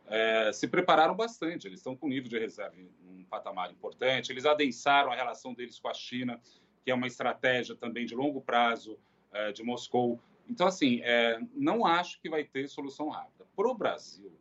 é, 0.08 0.52
se 0.54 0.68
prepararam 0.68 1.16
bastante. 1.16 1.68
Eles 1.68 1.80
estão 1.80 1.96
com 1.96 2.08
nível 2.08 2.30
de 2.30 2.38
reserva 2.38 2.76
em 2.78 2.90
um 3.08 3.24
patamar 3.26 3.72
importante. 3.72 4.32
Eles 4.32 4.46
adensaram 4.46 5.12
a 5.12 5.16
relação 5.16 5.54
deles 5.54 5.80
com 5.80 5.88
a 5.88 5.94
China, 5.94 6.40
que 6.84 6.92
é 6.92 6.94
uma 6.94 7.08
estratégia 7.08 7.76
também 7.76 8.06
de 8.06 8.14
longo 8.14 8.42
prazo 8.42 9.00
é, 9.32 9.52
de 9.52 9.64
Moscou. 9.64 10.20
Então, 10.48 10.68
assim, 10.68 11.00
é, 11.02 11.40
não 11.56 11.86
acho 11.86 12.20
que 12.22 12.30
vai 12.30 12.44
ter 12.44 12.68
solução 12.68 13.10
rápida. 13.10 13.46
Para 13.56 13.68
o 13.68 13.74
Brasil, 13.74 14.32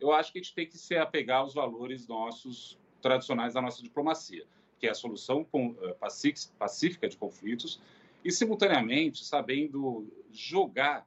eu 0.00 0.12
acho 0.12 0.32
que 0.32 0.38
a 0.38 0.42
gente 0.42 0.54
tem 0.54 0.66
que 0.66 0.76
se 0.76 0.96
apegar 0.96 1.40
aos 1.40 1.54
valores 1.54 2.06
nossos 2.06 2.78
tradicionais 3.00 3.54
da 3.54 3.60
nossa 3.60 3.82
diplomacia, 3.82 4.46
que 4.78 4.86
é 4.86 4.90
a 4.90 4.94
solução 4.94 5.46
eh, 5.82 5.96
pacífica 6.58 7.08
de 7.08 7.16
conflitos 7.16 7.80
e, 8.24 8.32
simultaneamente, 8.32 9.24
sabendo 9.24 10.06
jogar 10.30 11.06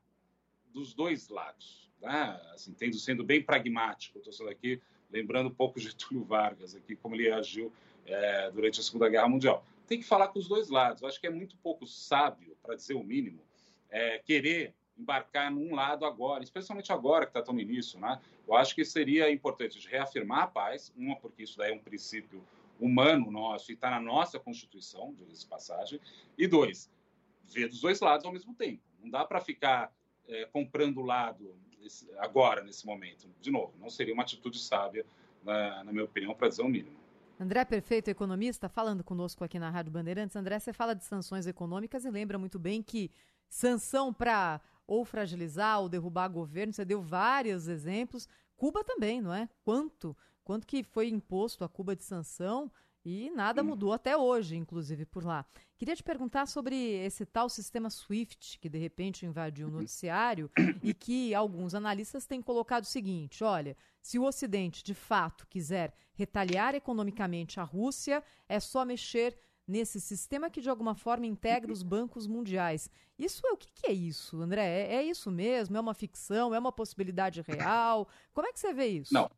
dos 0.71 0.93
dois 0.93 1.29
lados. 1.29 1.91
Né? 1.99 2.39
Assim, 2.53 2.73
tendo, 2.73 2.97
sendo 2.97 3.23
bem 3.23 3.41
pragmático, 3.41 4.19
estou 4.19 4.31
sendo 4.31 4.49
aqui 4.49 4.81
lembrando 5.09 5.47
um 5.47 5.53
pouco 5.53 5.79
de 5.79 5.95
Túlio 5.95 6.23
Vargas, 6.23 6.75
aqui, 6.75 6.95
como 6.95 7.15
ele 7.15 7.31
agiu 7.31 7.71
é, 8.05 8.51
durante 8.51 8.79
a 8.79 8.83
Segunda 8.83 9.09
Guerra 9.09 9.27
Mundial. 9.27 9.65
Tem 9.87 9.99
que 9.99 10.05
falar 10.05 10.27
com 10.27 10.39
os 10.39 10.47
dois 10.47 10.69
lados. 10.69 11.01
Eu 11.01 11.07
acho 11.07 11.19
que 11.19 11.27
é 11.27 11.29
muito 11.29 11.55
pouco 11.57 11.87
sábio, 11.87 12.57
para 12.61 12.75
dizer 12.75 12.93
o 12.93 13.03
mínimo, 13.03 13.41
é, 13.89 14.19
querer 14.19 14.75
embarcar 14.97 15.51
num 15.51 15.75
lado 15.75 16.05
agora, 16.05 16.43
especialmente 16.43 16.91
agora 16.91 17.25
que 17.25 17.31
está 17.31 17.41
tão 17.41 17.53
no 17.53 17.61
início, 17.61 17.99
né? 17.99 18.19
Eu 18.47 18.55
acho 18.55 18.73
que 18.73 18.83
seria 18.83 19.31
importante 19.31 19.85
reafirmar 19.87 20.43
a 20.43 20.47
paz, 20.47 20.91
uma 20.95 21.15
porque 21.15 21.43
isso 21.43 21.57
daí 21.57 21.71
é 21.71 21.75
um 21.75 21.79
princípio 21.79 22.43
humano 22.79 23.31
nosso 23.31 23.71
e 23.71 23.73
está 23.73 23.89
na 23.89 23.99
nossa 23.99 24.39
Constituição, 24.39 25.13
diga-se 25.13 25.45
passagem, 25.45 25.99
e 26.37 26.47
dois, 26.47 26.89
ver 27.45 27.67
dos 27.67 27.81
dois 27.81 27.99
lados 27.99 28.25
ao 28.25 28.31
mesmo 28.31 28.53
tempo. 28.53 28.81
Não 29.01 29.09
dá 29.09 29.25
para 29.25 29.39
ficar 29.41 29.91
é, 30.27 30.45
comprando 30.45 30.99
o 30.99 31.05
lado 31.05 31.55
agora, 32.17 32.63
nesse 32.63 32.85
momento. 32.85 33.29
De 33.41 33.49
novo, 33.49 33.73
não 33.79 33.89
seria 33.89 34.13
uma 34.13 34.23
atitude 34.23 34.59
sábia, 34.59 35.05
na, 35.43 35.83
na 35.83 35.91
minha 35.91 36.03
opinião, 36.03 36.35
para 36.35 36.49
dizer 36.49 36.61
o 36.61 36.67
mínimo. 36.67 36.97
André 37.39 37.63
Perfeito, 37.65 38.09
economista, 38.09 38.67
falando 38.67 39.03
conosco 39.03 39.43
aqui 39.43 39.59
na 39.59 39.69
Rádio 39.69 39.91
Bandeirantes. 39.91 40.35
André, 40.35 40.59
você 40.59 40.73
fala 40.73 40.95
de 40.95 41.05
sanções 41.05 41.45
econômicas 41.45 42.03
e 42.03 42.09
lembra 42.09 42.37
muito 42.37 42.57
bem 42.57 42.81
que 42.81 43.11
sanção 43.47 44.11
para 44.11 44.59
ou 44.87 45.03
fragilizar 45.03 45.81
ou 45.81 45.89
derrubar 45.89 46.29
governo. 46.29 46.73
Você 46.73 46.85
deu 46.85 47.01
vários 47.01 47.67
exemplos. 47.67 48.27
Cuba 48.55 48.83
também, 48.83 49.21
não 49.21 49.33
é? 49.33 49.49
Quanto? 49.63 50.15
Quanto 50.43 50.65
que 50.65 50.81
foi 50.81 51.09
imposto 51.09 51.63
a 51.65 51.69
Cuba 51.69 51.95
de 51.95 52.03
sanção 52.03 52.71
E 53.03 53.29
nada 53.31 53.61
mudou 53.63 53.93
até 53.93 54.17
hoje, 54.17 54.55
inclusive, 54.55 55.05
por 55.05 55.23
lá. 55.23 55.45
Queria 55.77 55.95
te 55.95 56.03
perguntar 56.03 56.45
sobre 56.45 56.75
esse 56.75 57.25
tal 57.25 57.47
sistema 57.47 57.89
SWIFT, 57.89 58.59
que 58.59 58.67
de 58.67 58.77
repente 58.77 59.25
invadiu 59.25 59.67
o 59.67 59.71
noticiário 59.71 60.49
e 60.81 60.93
que 60.93 61.33
alguns 61.35 61.75
analistas 61.75 62.25
têm 62.25 62.41
colocado 62.41 62.83
o 62.83 62.87
seguinte: 62.87 63.43
olha, 63.43 63.77
se 64.01 64.17
o 64.17 64.23
Ocidente 64.23 64.83
de 64.83 64.93
fato 64.93 65.45
quiser 65.47 65.93
retaliar 66.13 66.75
economicamente 66.75 67.59
a 67.59 67.63
Rússia, 67.63 68.23
é 68.49 68.59
só 68.59 68.83
mexer 68.83 69.37
nesse 69.67 69.99
sistema 69.99 70.49
que 70.49 70.61
de 70.61 70.69
alguma 70.69 70.95
forma 70.95 71.25
integra 71.25 71.71
os 71.71 71.83
bancos 71.83 72.25
mundiais. 72.25 72.89
Isso 73.19 73.45
é 73.45 73.51
o 73.51 73.57
que, 73.57 73.67
que 73.73 73.87
é 73.87 73.91
isso, 73.91 74.41
André? 74.41 74.65
É, 74.65 74.95
é, 74.95 75.03
isso 75.03 75.29
mesmo? 75.29 75.75
É 75.75 75.79
uma 75.79 75.93
ficção? 75.93 76.55
É 76.55 76.59
uma 76.59 76.71
possibilidade 76.71 77.41
real? 77.41 78.07
Como 78.33 78.47
é 78.47 78.53
que 78.53 78.59
você 78.59 78.73
vê 78.73 78.87
isso? 78.87 79.13
Não. 79.13 79.29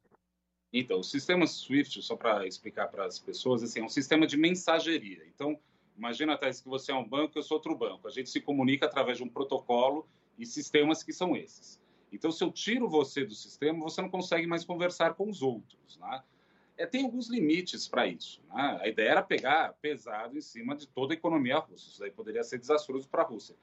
Então, 0.72 1.00
o 1.00 1.04
sistema 1.04 1.48
SWIFT, 1.48 2.02
só 2.04 2.16
para 2.16 2.46
explicar 2.46 2.90
para 2.90 3.06
as 3.06 3.18
pessoas, 3.18 3.64
assim, 3.64 3.80
é 3.80 3.84
um 3.84 3.90
sistema 3.90 4.28
de 4.28 4.38
mensageria. 4.38 5.26
Então, 5.34 5.60
imagina, 5.98 6.38
Thais, 6.38 6.62
que 6.62 6.70
você 6.70 6.92
é 6.92 6.96
um 6.96 7.08
banco, 7.08 7.40
eu 7.40 7.44
sou 7.44 7.58
outro 7.58 7.76
banco. 7.76 8.08
A 8.08 8.12
gente 8.12 8.30
se 8.30 8.40
comunica 8.40 8.86
através 8.86 9.18
de 9.18 9.24
um 9.24 9.30
protocolo 9.30 10.08
e 10.38 10.46
sistemas 10.46 11.02
que 11.02 11.12
são 11.12 11.36
esses. 11.36 11.82
Então, 12.12 12.32
se 12.32 12.44
eu 12.44 12.52
tiro 12.52 12.88
você 12.88 13.26
do 13.26 13.34
sistema, 13.34 13.80
você 13.82 14.02
não 14.02 14.10
consegue 14.10 14.46
mais 14.46 14.64
conversar 14.64 15.16
com 15.16 15.30
os 15.30 15.42
outros. 15.42 15.98
Né? 15.98 16.24
É, 16.80 16.86
tem 16.86 17.04
alguns 17.04 17.28
limites 17.28 17.90
para 17.90 18.08
isso. 18.08 18.42
Né? 18.48 18.80
A 18.82 18.88
ideia 18.88 19.10
era 19.10 19.22
pegar 19.22 19.74
pesado 19.82 20.38
em 20.38 20.42
cima 20.42 20.74
de 20.74 20.88
toda 20.88 21.14
a 21.14 21.18
economia 21.18 21.60
russa. 21.60 21.90
Isso 21.90 22.00
daí 22.00 22.10
poderia 22.10 22.42
ser 22.42 22.58
desastroso 22.58 23.06
para 23.10 23.22
a 23.22 23.26
Rússia. 23.26 23.54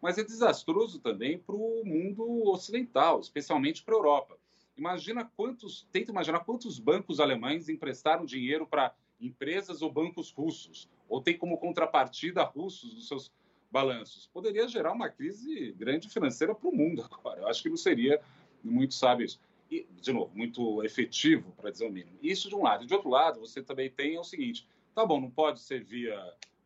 Mas 0.00 0.18
é 0.18 0.22
desastroso 0.22 1.00
também 1.00 1.38
para 1.38 1.56
o 1.56 1.82
mundo 1.86 2.50
ocidental, 2.50 3.18
especialmente 3.18 3.82
para 3.82 3.94
a 3.94 3.96
Europa. 3.96 4.36
Imagina 4.76 5.24
quantos, 5.24 5.88
tenta 5.90 6.10
imaginar 6.10 6.40
quantos 6.40 6.78
bancos 6.78 7.18
alemães 7.18 7.70
emprestaram 7.70 8.26
dinheiro 8.26 8.66
para 8.66 8.94
empresas 9.18 9.80
ou 9.80 9.90
bancos 9.90 10.30
russos, 10.30 10.86
ou 11.08 11.22
tem 11.22 11.38
como 11.38 11.56
contrapartida 11.56 12.42
russos 12.42 12.92
nos 12.92 13.08
seus 13.08 13.32
balanços. 13.70 14.28
Poderia 14.34 14.68
gerar 14.68 14.92
uma 14.92 15.08
crise 15.08 15.72
grande 15.78 16.10
financeira 16.10 16.54
para 16.54 16.68
o 16.68 16.76
mundo 16.76 17.02
agora. 17.10 17.40
Eu 17.40 17.48
acho 17.48 17.62
que 17.62 17.70
não 17.70 17.76
seria 17.78 18.20
muito 18.62 18.92
sábio 18.92 19.24
isso. 19.24 19.40
De 19.68 20.12
novo, 20.12 20.30
muito 20.34 20.84
efetivo, 20.84 21.52
para 21.52 21.70
dizer 21.70 21.86
o 21.86 21.90
mínimo. 21.90 22.16
Isso 22.22 22.48
de 22.48 22.54
um 22.54 22.62
lado. 22.62 22.84
E 22.84 22.86
de 22.86 22.94
outro 22.94 23.08
lado, 23.08 23.40
você 23.40 23.62
também 23.62 23.90
tem 23.90 24.18
o 24.18 24.24
seguinte: 24.24 24.66
tá 24.94 25.04
bom, 25.04 25.20
não 25.20 25.30
pode 25.30 25.60
ser 25.60 25.82
via 25.82 26.16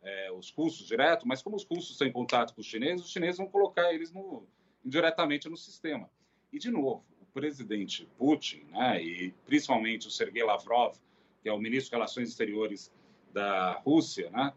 é, 0.02 0.30
os 0.32 0.50
custos 0.50 0.86
direto, 0.86 1.26
mas 1.26 1.42
como 1.42 1.56
os 1.56 1.64
custos 1.64 1.90
estão 1.90 2.06
em 2.06 2.12
contato 2.12 2.54
com 2.54 2.60
os 2.60 2.66
chineses, 2.66 3.04
os 3.04 3.12
chineses 3.12 3.38
vão 3.38 3.48
colocar 3.48 3.92
eles 3.92 4.12
no, 4.12 4.46
indiretamente 4.84 5.48
no 5.48 5.56
sistema. 5.56 6.10
E, 6.52 6.58
de 6.58 6.70
novo, 6.70 7.04
presidente 7.32 8.08
Putin, 8.18 8.64
né, 8.70 9.02
e 9.02 9.32
principalmente 9.46 10.08
o 10.08 10.10
Sergei 10.10 10.42
Lavrov, 10.42 10.96
que 11.42 11.48
é 11.48 11.52
o 11.52 11.58
ministro 11.58 11.90
de 11.90 11.96
Relações 11.96 12.28
Exteriores 12.28 12.92
da 13.32 13.72
Rússia, 13.84 14.30
né, 14.30 14.52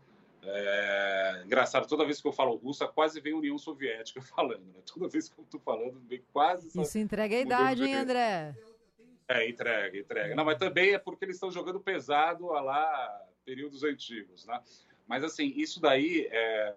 é, 0.45 1.43
engraçado, 1.45 1.87
toda 1.87 2.05
vez 2.05 2.21
que 2.21 2.27
eu 2.27 2.33
falo 2.33 2.55
russa, 2.55 2.87
quase 2.87 3.19
vem 3.21 3.33
União 3.33 3.57
Soviética 3.57 4.21
falando. 4.35 4.65
Né? 4.65 4.81
Toda 4.85 5.07
vez 5.07 5.29
que 5.29 5.39
eu 5.39 5.43
estou 5.43 5.59
falando, 5.59 5.99
vem 6.07 6.23
quase. 6.31 6.67
Isso 6.79 6.97
entrega 6.97 7.35
a 7.35 7.39
idade, 7.39 7.83
hein, 7.83 7.95
André? 7.95 8.55
É, 9.27 9.49
entrega, 9.49 9.97
entrega. 9.97 10.35
Não, 10.35 10.43
mas 10.43 10.57
também 10.57 10.93
é 10.93 10.99
porque 10.99 11.25
eles 11.25 11.37
estão 11.37 11.51
jogando 11.51 11.79
pesado 11.79 12.51
a 12.53 12.61
lá 12.61 13.21
períodos 13.45 13.83
antigos, 13.83 14.45
né? 14.45 14.61
Mas 15.07 15.23
assim, 15.23 15.53
isso 15.55 15.81
daí, 15.81 16.27
é, 16.31 16.75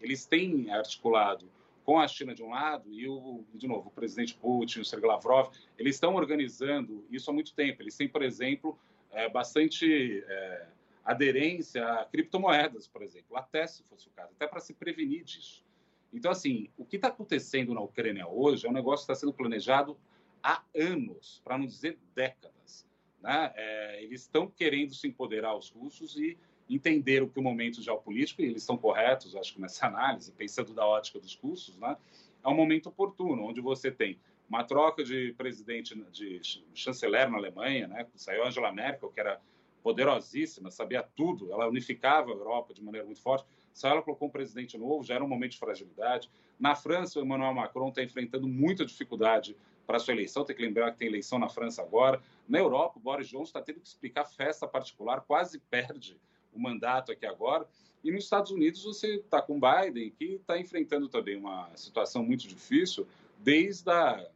eles 0.00 0.24
têm 0.24 0.70
articulado 0.72 1.50
com 1.84 1.98
a 1.98 2.06
China 2.06 2.34
de 2.34 2.42
um 2.42 2.50
lado 2.50 2.92
e, 2.92 3.08
o, 3.08 3.44
de 3.54 3.66
novo, 3.66 3.88
o 3.88 3.90
presidente 3.90 4.34
Putin, 4.34 4.80
o 4.80 4.84
Sergei 4.84 5.08
Lavrov, 5.08 5.52
eles 5.78 5.96
estão 5.96 6.14
organizando 6.14 7.04
isso 7.10 7.30
há 7.30 7.34
muito 7.34 7.54
tempo. 7.54 7.82
Eles 7.82 7.96
têm, 7.96 8.08
por 8.08 8.22
exemplo, 8.22 8.78
é, 9.10 9.28
bastante 9.28 10.22
é, 10.26 10.66
aderência 11.04 11.84
a 11.84 12.04
criptomoedas, 12.04 12.86
por 12.86 13.02
exemplo, 13.02 13.36
até 13.36 13.66
se 13.66 13.82
fosse 13.84 14.08
o 14.08 14.10
caso, 14.10 14.32
até 14.32 14.46
para 14.46 14.60
se 14.60 14.74
prevenir 14.74 15.24
disso. 15.24 15.64
Então, 16.12 16.30
assim, 16.30 16.68
o 16.76 16.84
que 16.84 16.96
está 16.96 17.08
acontecendo 17.08 17.72
na 17.72 17.80
Ucrânia 17.80 18.26
hoje 18.28 18.66
é 18.66 18.70
um 18.70 18.72
negócio 18.72 19.06
que 19.06 19.12
está 19.12 19.20
sendo 19.20 19.32
planejado 19.32 19.96
há 20.42 20.62
anos, 20.74 21.40
para 21.44 21.56
não 21.56 21.66
dizer 21.66 21.98
décadas. 22.14 22.86
Né? 23.20 23.52
É, 23.54 24.02
eles 24.02 24.22
estão 24.22 24.48
querendo 24.48 24.94
se 24.94 25.06
empoderar 25.06 25.56
os 25.56 25.70
russos 25.70 26.16
e 26.16 26.38
entenderam 26.68 27.28
que 27.28 27.38
o 27.38 27.42
momento 27.42 27.82
geopolítico, 27.82 28.42
e 28.42 28.46
eles 28.46 28.62
estão 28.62 28.78
corretos, 28.78 29.34
acho 29.34 29.54
que 29.54 29.60
nessa 29.60 29.86
análise, 29.86 30.32
pensando 30.32 30.72
da 30.72 30.86
ótica 30.86 31.18
dos 31.18 31.34
custos, 31.34 31.76
né, 31.76 31.96
é 32.44 32.48
um 32.48 32.54
momento 32.54 32.88
oportuno, 32.88 33.42
onde 33.42 33.60
você 33.60 33.90
tem 33.90 34.18
uma 34.48 34.62
troca 34.62 35.02
de 35.02 35.32
presidente, 35.36 35.94
de 36.12 36.40
chanceler 36.72 37.28
na 37.28 37.38
Alemanha, 37.38 37.88
né, 37.88 38.06
saiu 38.14 38.46
Angela 38.46 38.72
Merkel, 38.72 39.10
que 39.10 39.20
era 39.20 39.40
poderosíssima, 39.82 40.70
sabia 40.70 41.02
tudo, 41.02 41.52
ela 41.52 41.68
unificava 41.68 42.30
a 42.30 42.34
Europa 42.34 42.74
de 42.74 42.82
maneira 42.82 43.06
muito 43.06 43.20
forte, 43.20 43.46
saiu 43.72 43.92
ela 43.92 44.02
colocou 44.02 44.28
um 44.28 44.30
presidente 44.30 44.76
novo, 44.76 45.02
já 45.02 45.14
era 45.14 45.24
um 45.24 45.28
momento 45.28 45.52
de 45.52 45.58
fragilidade. 45.58 46.30
Na 46.58 46.74
França, 46.74 47.18
o 47.18 47.22
Emmanuel 47.22 47.54
Macron 47.54 47.88
está 47.88 48.02
enfrentando 48.02 48.46
muita 48.46 48.84
dificuldade 48.84 49.56
para 49.86 49.98
sua 49.98 50.14
eleição, 50.14 50.44
tem 50.44 50.54
que 50.54 50.62
lembrar 50.62 50.92
que 50.92 50.98
tem 50.98 51.08
eleição 51.08 51.38
na 51.38 51.48
França 51.48 51.82
agora. 51.82 52.22
Na 52.48 52.58
Europa, 52.58 52.98
o 52.98 53.00
Boris 53.00 53.28
Johnson 53.28 53.44
está 53.44 53.62
tendo 53.62 53.80
que 53.80 53.88
explicar 53.88 54.24
festa 54.24 54.66
particular, 54.68 55.22
quase 55.22 55.58
perde 55.58 56.16
o 56.52 56.60
mandato 56.60 57.10
aqui 57.10 57.26
agora. 57.26 57.66
E 58.02 58.10
nos 58.10 58.24
Estados 58.24 58.50
Unidos 58.50 58.82
você 58.84 59.16
está 59.16 59.42
com 59.42 59.60
Biden, 59.60 60.10
que 60.10 60.34
está 60.34 60.58
enfrentando 60.58 61.08
também 61.08 61.36
uma 61.36 61.70
situação 61.76 62.22
muito 62.22 62.46
difícil, 62.46 63.06
desde 63.38 63.90
a. 63.90 64.26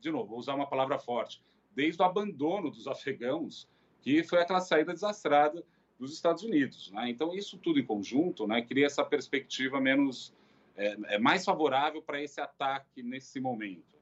De 0.00 0.10
novo, 0.10 0.28
vou 0.28 0.38
usar 0.38 0.54
uma 0.54 0.66
palavra 0.66 0.98
forte, 0.98 1.42
desde 1.72 2.00
o 2.00 2.04
abandono 2.04 2.70
dos 2.70 2.86
afegãos, 2.86 3.68
que 4.00 4.22
foi 4.22 4.40
aquela 4.40 4.60
saída 4.60 4.92
desastrada 4.92 5.64
dos 5.98 6.12
Estados 6.12 6.42
Unidos. 6.42 6.90
Né? 6.92 7.10
Então, 7.10 7.34
isso 7.34 7.58
tudo 7.58 7.78
em 7.78 7.84
conjunto 7.84 8.46
né, 8.46 8.62
cria 8.62 8.86
essa 8.86 9.04
perspectiva 9.04 9.80
menos. 9.80 10.34
É, 10.76 10.96
é 11.14 11.18
mais 11.18 11.44
favorável 11.44 12.00
para 12.00 12.22
esse 12.22 12.40
ataque 12.40 13.02
nesse 13.02 13.40
momento. 13.40 13.98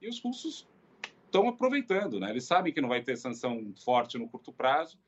E 0.00 0.08
os 0.08 0.20
russos 0.20 0.68
estão 1.24 1.48
aproveitando, 1.48 2.20
né? 2.20 2.30
eles 2.30 2.44
sabem 2.44 2.72
que 2.72 2.80
não 2.80 2.88
vai 2.88 3.02
ter 3.02 3.16
sanção 3.16 3.72
forte 3.82 4.18
no 4.18 4.28
curto 4.28 4.52
prazo 4.52 4.98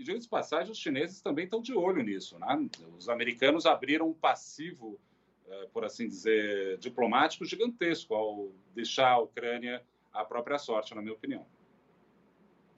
e, 0.00 0.02
de 0.02 0.28
passagem, 0.28 0.72
os 0.72 0.78
chineses 0.78 1.20
também 1.20 1.44
estão 1.44 1.60
de 1.60 1.74
olho 1.74 2.02
nisso. 2.02 2.38
Né? 2.38 2.70
Os 2.96 3.10
americanos 3.10 3.66
abriram 3.66 4.08
um 4.08 4.14
passivo, 4.14 4.98
eh, 5.46 5.68
por 5.74 5.84
assim 5.84 6.08
dizer, 6.08 6.78
diplomático 6.78 7.44
gigantesco 7.44 8.14
ao 8.14 8.50
deixar 8.74 9.10
a 9.10 9.18
Ucrânia 9.18 9.84
à 10.10 10.24
própria 10.24 10.56
sorte, 10.56 10.94
na 10.94 11.02
minha 11.02 11.12
opinião. 11.12 11.46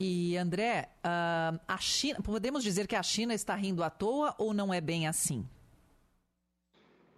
E, 0.04 0.36
André, 0.36 0.88
uh, 0.98 1.60
a 1.68 1.78
China, 1.78 2.20
podemos 2.20 2.64
dizer 2.64 2.88
que 2.88 2.96
a 2.96 3.04
China 3.04 3.32
está 3.34 3.54
rindo 3.54 3.84
à 3.84 3.88
toa 3.88 4.34
ou 4.36 4.52
não 4.52 4.74
é 4.74 4.80
bem 4.80 5.06
assim? 5.06 5.46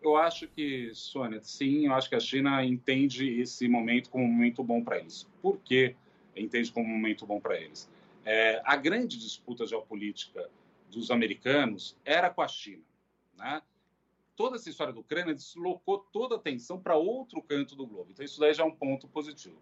Eu 0.02 0.18
acho 0.18 0.46
que, 0.46 0.90
Sônia, 0.92 1.40
sim, 1.40 1.86
eu 1.86 1.94
acho 1.94 2.10
que 2.10 2.14
a 2.14 2.20
China 2.20 2.62
entende 2.62 3.40
esse 3.40 3.66
momento 3.68 4.10
como 4.10 4.24
um 4.24 4.30
momento 4.30 4.62
bom 4.62 4.84
para 4.84 4.98
eles. 4.98 5.26
Por 5.40 5.58
que 5.60 5.96
entende 6.36 6.70
como 6.70 6.86
um 6.86 6.90
momento 6.90 7.24
bom 7.24 7.40
para 7.40 7.58
eles? 7.58 7.88
É, 8.22 8.60
a 8.66 8.76
grande 8.76 9.16
disputa 9.16 9.66
geopolítica 9.66 10.50
dos 10.90 11.10
americanos 11.10 11.96
era 12.04 12.28
com 12.28 12.42
a 12.42 12.48
China. 12.48 12.82
Né? 13.38 13.62
Toda 14.36 14.56
essa 14.56 14.68
história 14.68 14.92
da 14.92 15.00
Ucrânia 15.00 15.32
deslocou 15.32 16.00
toda 16.12 16.34
a 16.34 16.38
atenção 16.38 16.78
para 16.78 16.96
outro 16.96 17.40
canto 17.40 17.74
do 17.74 17.86
globo. 17.86 18.10
Então, 18.10 18.22
isso 18.22 18.38
daí 18.38 18.52
já 18.52 18.62
é 18.62 18.66
um 18.66 18.76
ponto 18.76 19.08
positivo. 19.08 19.56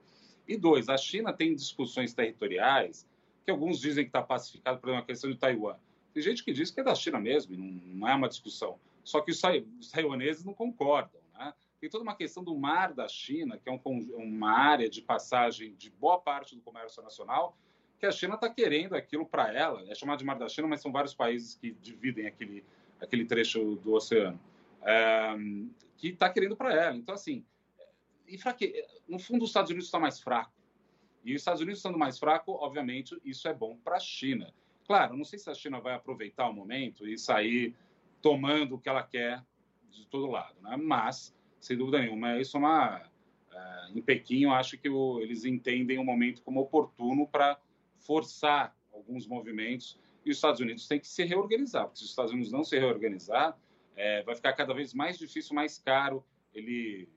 E 0.48 0.56
dois, 0.56 0.88
a 0.88 0.98
China 0.98 1.32
tem 1.32 1.54
discussões 1.54 2.12
territoriais 2.12 3.06
que 3.44 3.50
alguns 3.50 3.80
dizem 3.80 4.04
que 4.04 4.08
está 4.08 4.22
pacificado 4.22 4.78
por 4.78 4.90
uma 4.90 5.04
questão 5.04 5.30
de 5.30 5.36
Taiwan. 5.36 5.76
Tem 6.12 6.22
gente 6.22 6.44
que 6.44 6.52
diz 6.52 6.70
que 6.70 6.80
é 6.80 6.84
da 6.84 6.94
China 6.94 7.18
mesmo, 7.18 7.56
não, 7.56 7.66
não 7.66 8.08
é 8.08 8.14
uma 8.14 8.28
discussão. 8.28 8.78
Só 9.02 9.20
que 9.20 9.30
os, 9.30 9.40
os 9.80 9.90
taiwaneses 9.90 10.44
não 10.44 10.54
concordam. 10.54 11.20
Né? 11.34 11.52
Tem 11.80 11.90
toda 11.90 12.02
uma 12.04 12.14
questão 12.14 12.44
do 12.44 12.56
mar 12.56 12.92
da 12.92 13.08
China, 13.08 13.58
que 13.58 13.68
é 13.68 13.72
um, 13.72 13.80
uma 14.14 14.52
área 14.52 14.88
de 14.88 15.02
passagem 15.02 15.74
de 15.74 15.90
boa 15.90 16.18
parte 16.18 16.54
do 16.54 16.60
comércio 16.60 17.02
nacional, 17.02 17.56
que 17.98 18.06
a 18.06 18.12
China 18.12 18.34
está 18.34 18.48
querendo 18.48 18.94
aquilo 18.94 19.26
para 19.26 19.52
ela. 19.52 19.84
É 19.88 19.94
chamado 19.94 20.18
de 20.18 20.24
Mar 20.24 20.38
da 20.38 20.48
China, 20.48 20.68
mas 20.68 20.80
são 20.80 20.92
vários 20.92 21.14
países 21.14 21.54
que 21.54 21.72
dividem 21.72 22.26
aquele, 22.26 22.64
aquele 23.00 23.24
trecho 23.24 23.76
do 23.76 23.94
oceano. 23.94 24.38
É, 24.82 25.34
que 25.96 26.08
está 26.08 26.28
querendo 26.28 26.56
para 26.56 26.74
ela. 26.74 26.96
Então, 26.96 27.14
assim, 27.14 27.44
e 28.26 28.36
fraque... 28.36 28.84
no 29.06 29.18
fundo, 29.18 29.44
os 29.44 29.50
Estados 29.50 29.70
Unidos 29.70 29.86
está 29.86 30.00
mais 30.00 30.20
fraco. 30.20 30.52
E 31.24 31.34
os 31.34 31.40
Estados 31.40 31.60
Unidos 31.60 31.78
estando 31.78 31.98
mais 31.98 32.18
fraco, 32.18 32.52
obviamente, 32.52 33.16
isso 33.24 33.46
é 33.48 33.54
bom 33.54 33.76
para 33.76 33.96
a 33.96 34.00
China. 34.00 34.52
Claro, 34.86 35.16
não 35.16 35.24
sei 35.24 35.38
se 35.38 35.48
a 35.48 35.54
China 35.54 35.80
vai 35.80 35.94
aproveitar 35.94 36.48
o 36.48 36.52
momento 36.52 37.06
e 37.06 37.16
sair 37.16 37.74
tomando 38.20 38.74
o 38.74 38.78
que 38.78 38.88
ela 38.88 39.02
quer 39.02 39.44
de 39.90 40.06
todo 40.06 40.30
lado, 40.30 40.60
né? 40.60 40.76
mas, 40.76 41.34
sem 41.60 41.76
dúvida 41.76 41.98
nenhuma, 41.98 42.38
isso 42.40 42.56
é 42.56 42.60
uma. 42.60 43.12
Uh, 43.52 43.98
em 43.98 44.00
Pequim, 44.00 44.44
eu 44.44 44.50
acho 44.52 44.78
que 44.78 44.88
o, 44.88 45.20
eles 45.20 45.44
entendem 45.44 45.98
o 45.98 46.04
momento 46.04 46.42
como 46.42 46.60
oportuno 46.60 47.26
para 47.26 47.60
forçar 47.98 48.74
alguns 48.92 49.26
movimentos 49.26 49.98
e 50.24 50.30
os 50.30 50.38
Estados 50.38 50.60
Unidos 50.60 50.88
têm 50.88 50.98
que 50.98 51.06
se 51.06 51.22
reorganizar, 51.24 51.84
porque 51.84 51.98
se 51.98 52.04
os 52.04 52.10
Estados 52.10 52.32
Unidos 52.32 52.50
não 52.50 52.64
se 52.64 52.78
reorganizar, 52.78 53.58
é, 53.94 54.22
vai 54.22 54.34
ficar 54.34 54.54
cada 54.54 54.72
vez 54.72 54.94
mais 54.94 55.18
difícil, 55.18 55.54
mais 55.54 55.78
caro 55.78 56.24
ele 56.54 57.08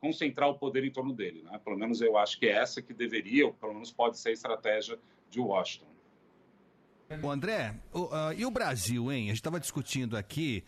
concentrar 0.00 0.48
o 0.48 0.54
poder 0.58 0.84
em 0.84 0.90
torno 0.90 1.12
dele. 1.12 1.42
Né? 1.42 1.60
Pelo 1.64 1.78
menos 1.78 2.00
eu 2.00 2.16
acho 2.16 2.38
que 2.38 2.46
é 2.46 2.52
essa 2.52 2.80
que 2.80 2.92
deveria, 2.92 3.46
ou 3.46 3.52
pelo 3.52 3.74
menos 3.74 3.92
pode 3.92 4.18
ser 4.18 4.30
a 4.30 4.32
estratégia 4.32 4.98
de 5.30 5.40
Washington. 5.40 5.88
O 7.22 7.28
André, 7.28 7.74
o, 7.92 8.04
uh, 8.04 8.32
e 8.36 8.46
o 8.46 8.50
Brasil, 8.50 9.10
hein? 9.10 9.24
A 9.24 9.28
gente 9.28 9.36
estava 9.36 9.58
discutindo 9.58 10.16
aqui 10.16 10.64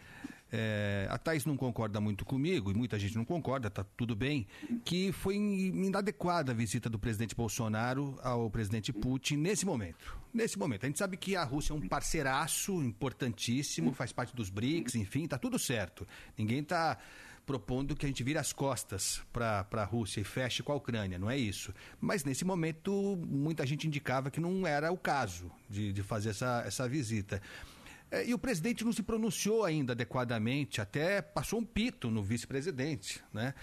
é, 0.52 1.06
a 1.08 1.16
Thais 1.16 1.46
não 1.46 1.56
concorda 1.56 1.98
muito 1.98 2.26
comigo, 2.26 2.70
e 2.70 2.74
muita 2.74 2.98
gente 2.98 3.16
não 3.16 3.24
concorda, 3.24 3.70
tá 3.70 3.82
tudo 3.96 4.14
bem, 4.14 4.46
que 4.84 5.10
foi 5.10 5.36
inadequada 5.36 6.52
a 6.52 6.54
visita 6.54 6.90
do 6.90 6.98
presidente 6.98 7.34
Bolsonaro 7.34 8.18
ao 8.22 8.50
presidente 8.50 8.92
Putin 8.92 9.36
nesse 9.36 9.64
momento. 9.64 10.20
Nesse 10.32 10.58
momento. 10.58 10.84
A 10.84 10.88
gente 10.88 10.98
sabe 10.98 11.16
que 11.16 11.34
a 11.34 11.42
Rússia 11.42 11.72
é 11.72 11.76
um 11.76 11.88
parceiraço 11.88 12.82
importantíssimo, 12.82 13.94
faz 13.94 14.12
parte 14.12 14.36
dos 14.36 14.50
BRICS, 14.50 14.96
enfim, 14.96 15.26
tá 15.26 15.38
tudo 15.38 15.58
certo. 15.58 16.06
Ninguém 16.36 16.58
está 16.58 16.98
propondo 17.46 17.96
que 17.96 18.06
a 18.06 18.08
gente 18.08 18.22
vire 18.22 18.38
as 18.38 18.52
costas 18.52 19.22
para 19.32 19.66
a 19.70 19.84
Rússia 19.84 20.20
e 20.20 20.24
feche 20.24 20.62
com 20.62 20.72
a 20.72 20.76
Ucrânia, 20.76 21.18
não 21.18 21.30
é 21.30 21.36
isso. 21.36 21.74
Mas 22.00 22.24
nesse 22.24 22.44
momento, 22.44 23.16
muita 23.26 23.66
gente 23.66 23.86
indicava 23.86 24.30
que 24.30 24.40
não 24.40 24.66
era 24.66 24.92
o 24.92 24.96
caso 24.96 25.50
de, 25.68 25.92
de 25.92 26.02
fazer 26.02 26.30
essa, 26.30 26.62
essa 26.66 26.88
visita. 26.88 27.42
É, 28.10 28.26
e 28.26 28.34
o 28.34 28.38
presidente 28.38 28.84
não 28.84 28.92
se 28.92 29.02
pronunciou 29.02 29.64
ainda 29.64 29.92
adequadamente, 29.92 30.80
até 30.80 31.22
passou 31.22 31.58
um 31.58 31.64
pito 31.64 32.10
no 32.10 32.22
vice-presidente, 32.22 33.22
né? 33.32 33.54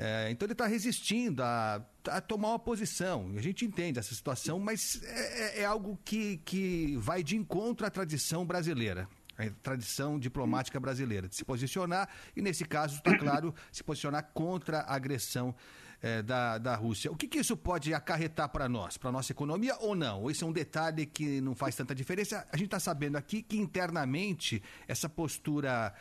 É, 0.00 0.30
então 0.30 0.46
ele 0.46 0.52
está 0.52 0.64
resistindo 0.64 1.42
a, 1.42 1.84
a, 2.06 2.20
tomar 2.20 2.50
uma 2.50 2.58
posição. 2.58 3.32
A 3.36 3.42
gente 3.42 3.64
entende 3.64 3.98
essa 3.98 4.14
situação, 4.14 4.60
mas 4.60 5.02
é, 5.02 5.58
é, 5.58 5.62
é, 5.62 5.64
algo 5.64 5.98
que, 6.04 6.36
que 6.44 6.96
vai 6.98 7.20
de 7.20 7.36
encontro 7.36 7.84
à 7.84 7.90
tradição 7.90 8.46
brasileira. 8.46 9.08
A 9.38 9.48
tradição 9.62 10.18
diplomática 10.18 10.80
brasileira, 10.80 11.28
de 11.28 11.36
se 11.36 11.44
posicionar, 11.44 12.08
e 12.36 12.42
nesse 12.42 12.64
caso, 12.64 12.96
está 12.96 13.16
claro, 13.16 13.54
se 13.70 13.84
posicionar 13.84 14.30
contra 14.34 14.80
a 14.80 14.96
agressão 14.96 15.54
é, 16.02 16.22
da, 16.22 16.58
da 16.58 16.74
Rússia. 16.74 17.10
O 17.10 17.16
que, 17.16 17.28
que 17.28 17.38
isso 17.38 17.56
pode 17.56 17.94
acarretar 17.94 18.48
para 18.48 18.68
nós, 18.68 18.96
para 18.96 19.10
a 19.10 19.12
nossa 19.12 19.32
economia 19.32 19.76
ou 19.80 19.94
não? 19.94 20.30
Isso 20.30 20.44
é 20.44 20.48
um 20.48 20.52
detalhe 20.52 21.06
que 21.06 21.40
não 21.40 21.54
faz 21.54 21.74
tanta 21.74 21.94
diferença? 21.94 22.46
A 22.52 22.56
gente 22.56 22.66
está 22.66 22.80
sabendo 22.80 23.16
aqui 23.16 23.42
que 23.42 23.56
internamente 23.56 24.62
essa 24.86 25.08
postura 25.08 25.94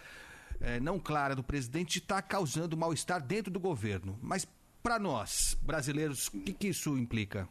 é, 0.59 0.79
não 0.79 0.99
clara 0.99 1.35
do 1.35 1.43
presidente 1.43 1.99
está 1.99 2.21
causando 2.21 2.75
mal-estar 2.75 3.21
dentro 3.21 3.51
do 3.51 3.59
governo. 3.59 4.17
Mas 4.21 4.47
para 4.81 4.99
nós, 4.99 5.57
brasileiros, 5.61 6.27
o 6.27 6.39
que, 6.39 6.53
que 6.53 6.67
isso 6.69 6.97
implica? 6.97 7.47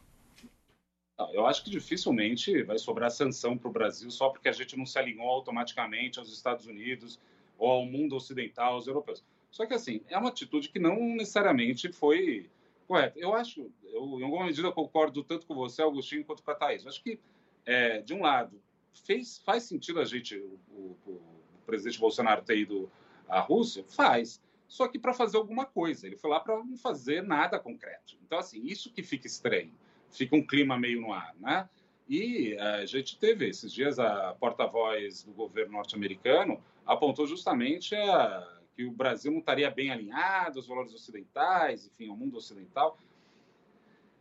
Eu 1.33 1.47
acho 1.47 1.65
que 1.65 1.71
dificilmente 1.71 2.63
vai 2.63 2.79
sobrar 2.79 3.11
sanção 3.11 3.57
para 3.57 3.69
o 3.69 3.73
Brasil 3.73 4.11
só 4.11 4.29
porque 4.29 4.49
a 4.49 4.53
gente 4.53 4.77
não 4.77 4.85
se 4.85 4.99
alinhou 4.99 5.29
automaticamente 5.29 6.19
aos 6.19 6.31
Estados 6.31 6.67
Unidos 6.67 7.19
ou 7.59 7.71
ao 7.71 7.87
mundo 7.87 8.15
ocidental, 8.15 8.75
aos 8.75 8.87
europeus. 8.87 9.25
Só 9.51 9.65
que, 9.65 9.73
assim, 9.73 10.03
é 10.09 10.19
uma 10.19 10.29
atitude 10.29 10.69
que 10.69 10.79
não 10.79 10.99
necessariamente 11.17 11.91
foi 11.91 12.51
correta. 12.87 13.19
Eu 13.19 13.35
acho, 13.35 13.71
eu, 13.85 14.21
em 14.21 14.25
alguma 14.25 14.45
medida, 14.45 14.71
concordo 14.71 15.25
tanto 15.25 15.47
com 15.47 15.55
você, 15.55 15.83
Agostinho, 15.83 16.25
quanto 16.25 16.43
com 16.43 16.51
a 16.51 16.55
Thaís. 16.55 16.83
Eu 16.83 16.91
acho 16.91 17.03
que, 17.03 17.19
é, 17.65 18.03
de 18.03 18.13
um 18.13 18.21
lado, 18.21 18.61
fez, 18.93 19.39
faz 19.39 19.63
sentido 19.63 20.01
a 20.01 20.05
gente, 20.05 20.37
o, 20.37 20.61
o, 20.71 21.13
o 21.13 21.21
presidente 21.65 21.99
Bolsonaro 21.99 22.43
ter 22.43 22.59
ido 22.59 22.91
à 23.27 23.41
Rússia? 23.41 23.83
Faz. 23.89 24.43
Só 24.69 24.87
que 24.89 24.99
para 24.99 25.15
fazer 25.15 25.39
alguma 25.39 25.65
coisa. 25.65 26.07
Ele 26.07 26.17
foi 26.17 26.29
lá 26.29 26.41
para 26.41 26.57
não 26.57 26.77
fazer 26.77 27.23
nada 27.23 27.59
concreto. 27.59 28.19
Então, 28.27 28.39
assim, 28.39 28.63
isso 28.63 28.93
que 28.93 29.03
fica 29.03 29.27
estranho. 29.27 29.73
Fica 30.11 30.37
um 30.37 30.47
clima 30.47 30.79
meio 30.79 31.01
no 31.01 31.13
ar, 31.13 31.35
né? 31.39 31.69
E 32.09 32.55
é, 32.55 32.61
a 32.61 32.87
gente 32.87 33.19
teve 33.19 33.49
esses 33.49 33.73
dias 33.73 33.99
a 33.99 34.35
porta-voz 34.35 35.25
do 35.25 35.33
governo 35.33 35.73
norte-americano 35.73 36.63
apontou 36.87 37.27
justamente 37.27 37.95
a 37.95 38.57
que 38.77 38.85
o 38.85 38.93
Brasil 38.93 39.33
não 39.33 39.39
estaria 39.39 39.71
bem 39.71 39.91
alinhado 39.91 40.59
aos 40.59 40.67
valores 40.67 40.93
ocidentais, 40.93 41.87
enfim, 41.87 42.11
ao 42.11 42.17
mundo 42.17 42.37
ocidental. 42.37 42.99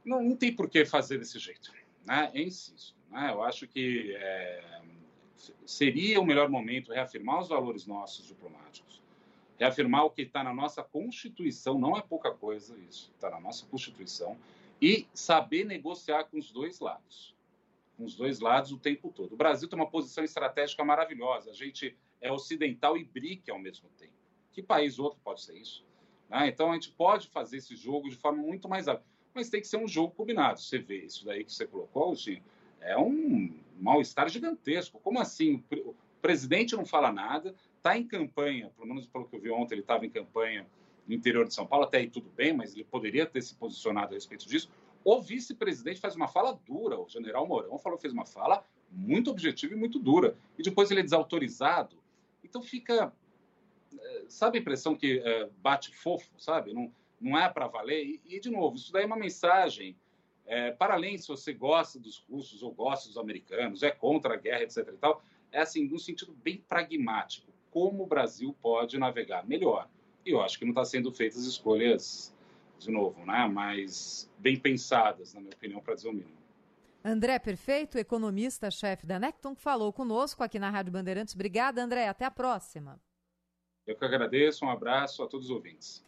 Não, 0.03 0.23
não 0.23 0.35
tem 0.35 0.55
por 0.55 0.69
que 0.69 0.85
fazer 0.85 1.17
desse 1.17 1.37
jeito. 1.37 1.73
Né? 2.05 2.31
Eu 2.33 2.43
insisto. 2.43 2.95
Né? 3.11 3.31
Eu 3.31 3.43
acho 3.43 3.67
que 3.67 4.15
é, 4.15 4.81
seria 5.65 6.21
o 6.21 6.25
melhor 6.25 6.49
momento 6.49 6.93
reafirmar 6.93 7.41
os 7.41 7.49
valores 7.49 7.85
nossos 7.85 8.25
diplomáticos, 8.25 9.01
reafirmar 9.59 10.05
o 10.05 10.09
que 10.09 10.21
está 10.21 10.41
na 10.41 10.53
nossa 10.53 10.81
Constituição, 10.81 11.77
não 11.77 11.97
é 11.97 12.01
pouca 12.01 12.31
coisa 12.31 12.77
isso, 12.89 13.11
está 13.13 13.29
na 13.29 13.39
nossa 13.41 13.65
Constituição, 13.65 14.37
e 14.81 15.07
saber 15.13 15.65
negociar 15.65 16.25
com 16.25 16.37
os 16.37 16.51
dois 16.51 16.79
lados. 16.79 17.35
Com 17.97 18.03
os 18.03 18.15
dois 18.15 18.39
lados 18.39 18.71
o 18.71 18.77
tempo 18.77 19.11
todo. 19.11 19.33
O 19.33 19.37
Brasil 19.37 19.69
tem 19.69 19.79
uma 19.79 19.89
posição 19.89 20.23
estratégica 20.23 20.83
maravilhosa. 20.83 21.51
A 21.51 21.53
gente 21.53 21.95
é 22.21 22.31
ocidental 22.31 22.97
e 22.97 23.03
BRIC 23.03 23.49
ao 23.49 23.59
mesmo 23.59 23.89
tempo. 23.97 24.13
Que 24.51 24.61
país 24.61 24.99
outro 24.99 25.19
pode 25.23 25.41
ser 25.41 25.57
isso? 25.57 25.85
Né? 26.29 26.47
Então 26.47 26.71
a 26.71 26.73
gente 26.73 26.91
pode 26.91 27.27
fazer 27.29 27.57
esse 27.57 27.75
jogo 27.75 28.09
de 28.09 28.15
forma 28.15 28.41
muito 28.41 28.67
mais 28.67 28.87
rápida, 28.87 29.05
mas 29.33 29.49
tem 29.49 29.61
que 29.61 29.67
ser 29.67 29.77
um 29.77 29.87
jogo 29.87 30.13
combinado. 30.13 30.59
Você 30.59 30.77
vê 30.77 31.05
isso 31.05 31.25
daí 31.25 31.43
que 31.43 31.53
você 31.53 31.65
colocou, 31.65 32.05
Agostinho, 32.05 32.43
é 32.81 32.97
um 32.97 33.53
mal-estar 33.79 34.29
gigantesco. 34.29 34.99
Como 34.99 35.19
assim? 35.19 35.63
O 35.71 35.95
presidente 36.21 36.75
não 36.75 36.85
fala 36.85 37.11
nada, 37.11 37.55
está 37.77 37.97
em 37.97 38.07
campanha, 38.07 38.71
pelo 38.75 38.87
menos 38.87 39.05
pelo 39.07 39.27
que 39.27 39.35
eu 39.35 39.41
vi 39.41 39.51
ontem, 39.51 39.75
ele 39.75 39.81
estava 39.81 40.05
em 40.05 40.09
campanha 40.09 40.65
interior 41.07 41.47
de 41.47 41.53
São 41.53 41.65
Paulo, 41.67 41.85
até 41.85 41.97
aí 41.97 42.09
tudo 42.09 42.29
bem, 42.35 42.53
mas 42.53 42.73
ele 42.73 42.83
poderia 42.83 43.25
ter 43.25 43.41
se 43.41 43.55
posicionado 43.55 44.13
a 44.13 44.15
respeito 44.15 44.47
disso. 44.47 44.69
O 45.03 45.21
vice-presidente 45.21 45.99
faz 45.99 46.15
uma 46.15 46.27
fala 46.27 46.59
dura, 46.65 46.99
o 46.99 47.07
general 47.07 47.47
Mourão 47.47 47.77
falou, 47.77 47.97
fez 47.97 48.13
uma 48.13 48.25
fala 48.25 48.63
muito 48.91 49.29
objetiva 49.29 49.73
e 49.73 49.77
muito 49.77 49.99
dura. 49.99 50.35
E 50.57 50.63
depois 50.63 50.89
ele 50.89 51.01
é 51.01 51.03
desautorizado. 51.03 51.97
Então 52.43 52.61
fica 52.61 53.13
sabe 54.27 54.57
a 54.57 54.61
impressão 54.61 54.95
que 54.95 55.19
é, 55.19 55.49
bate 55.61 55.95
fofo, 55.95 56.29
sabe? 56.37 56.73
Não, 56.73 56.91
não 57.19 57.37
é 57.37 57.49
para 57.49 57.67
valer. 57.67 58.05
E, 58.05 58.21
e, 58.25 58.39
de 58.39 58.49
novo, 58.49 58.75
isso 58.75 58.91
daí 58.91 59.03
é 59.03 59.05
uma 59.05 59.17
mensagem. 59.17 59.95
É, 60.45 60.71
para 60.71 60.93
além 60.93 61.17
se 61.17 61.27
você 61.27 61.53
gosta 61.53 61.99
dos 61.99 62.19
russos 62.29 62.61
ou 62.61 62.71
gosta 62.71 63.07
dos 63.07 63.17
americanos, 63.17 63.81
é 63.81 63.89
contra 63.89 64.35
a 64.35 64.37
guerra, 64.37 64.63
etc. 64.63 64.89
e 64.93 64.97
tal, 64.97 65.23
é 65.51 65.59
assim, 65.59 65.87
num 65.87 65.97
sentido 65.97 66.33
bem 66.33 66.57
pragmático. 66.57 67.51
Como 67.71 68.03
o 68.03 68.07
Brasil 68.07 68.55
pode 68.61 68.97
navegar 68.97 69.47
melhor? 69.47 69.89
E 70.25 70.31
eu 70.31 70.41
acho 70.41 70.57
que 70.57 70.65
não 70.65 70.71
está 70.71 70.83
sendo 70.83 71.11
feitas 71.11 71.45
escolhas, 71.45 72.33
de 72.79 72.89
novo, 72.89 73.23
né? 73.25 73.47
mas 73.47 74.29
bem 74.39 74.59
pensadas, 74.59 75.33
na 75.33 75.39
minha 75.39 75.53
opinião, 75.53 75.81
para 75.81 75.93
dizer 75.93 76.09
o 76.09 76.13
mínimo. 76.13 76.35
André 77.03 77.37
Perfeito, 77.37 77.99
economista-chefe 77.99 79.05
da 79.05 79.19
Necton, 79.19 79.53
falou 79.55 79.93
conosco 79.93 80.43
aqui 80.43 80.57
na 80.57 80.71
Rádio 80.71 80.91
Bandeirantes. 80.91 81.35
Obrigada, 81.35 81.83
André. 81.83 82.07
Até 82.07 82.25
a 82.25 82.31
próxima. 82.31 82.99
Eu 83.85 83.95
que 83.95 84.03
agradeço, 84.03 84.65
um 84.65 84.69
abraço 84.71 85.21
a 85.21 85.27
todos 85.27 85.45
os 85.45 85.51
ouvintes. 85.51 86.03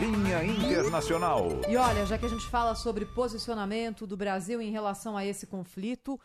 Linha 0.00 0.42
Internacional. 0.42 1.48
E 1.68 1.76
olha, 1.76 2.06
já 2.06 2.16
que 2.16 2.24
a 2.24 2.28
gente 2.28 2.46
fala 2.46 2.74
sobre 2.74 3.04
posicionamento 3.04 4.06
do 4.06 4.16
Brasil 4.16 4.62
em 4.62 4.70
relação 4.70 5.14
a 5.14 5.26
esse 5.26 5.46
conflito, 5.46 6.18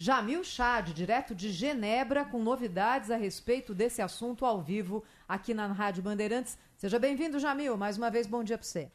Jamil 0.00 0.44
Chad, 0.44 0.92
direto 0.92 1.34
de 1.34 1.50
Genebra, 1.50 2.24
com 2.24 2.40
novidades 2.40 3.10
a 3.10 3.16
respeito 3.16 3.74
desse 3.74 4.00
assunto 4.00 4.46
ao 4.46 4.62
vivo 4.62 5.02
aqui 5.26 5.52
na 5.52 5.66
Rádio 5.66 6.04
Bandeirantes. 6.04 6.56
Seja 6.76 7.00
bem-vindo, 7.00 7.40
Jamil. 7.40 7.76
Mais 7.76 7.98
uma 7.98 8.08
vez, 8.08 8.24
bom 8.24 8.44
dia 8.44 8.56
para 8.56 8.64
você. 8.64 8.92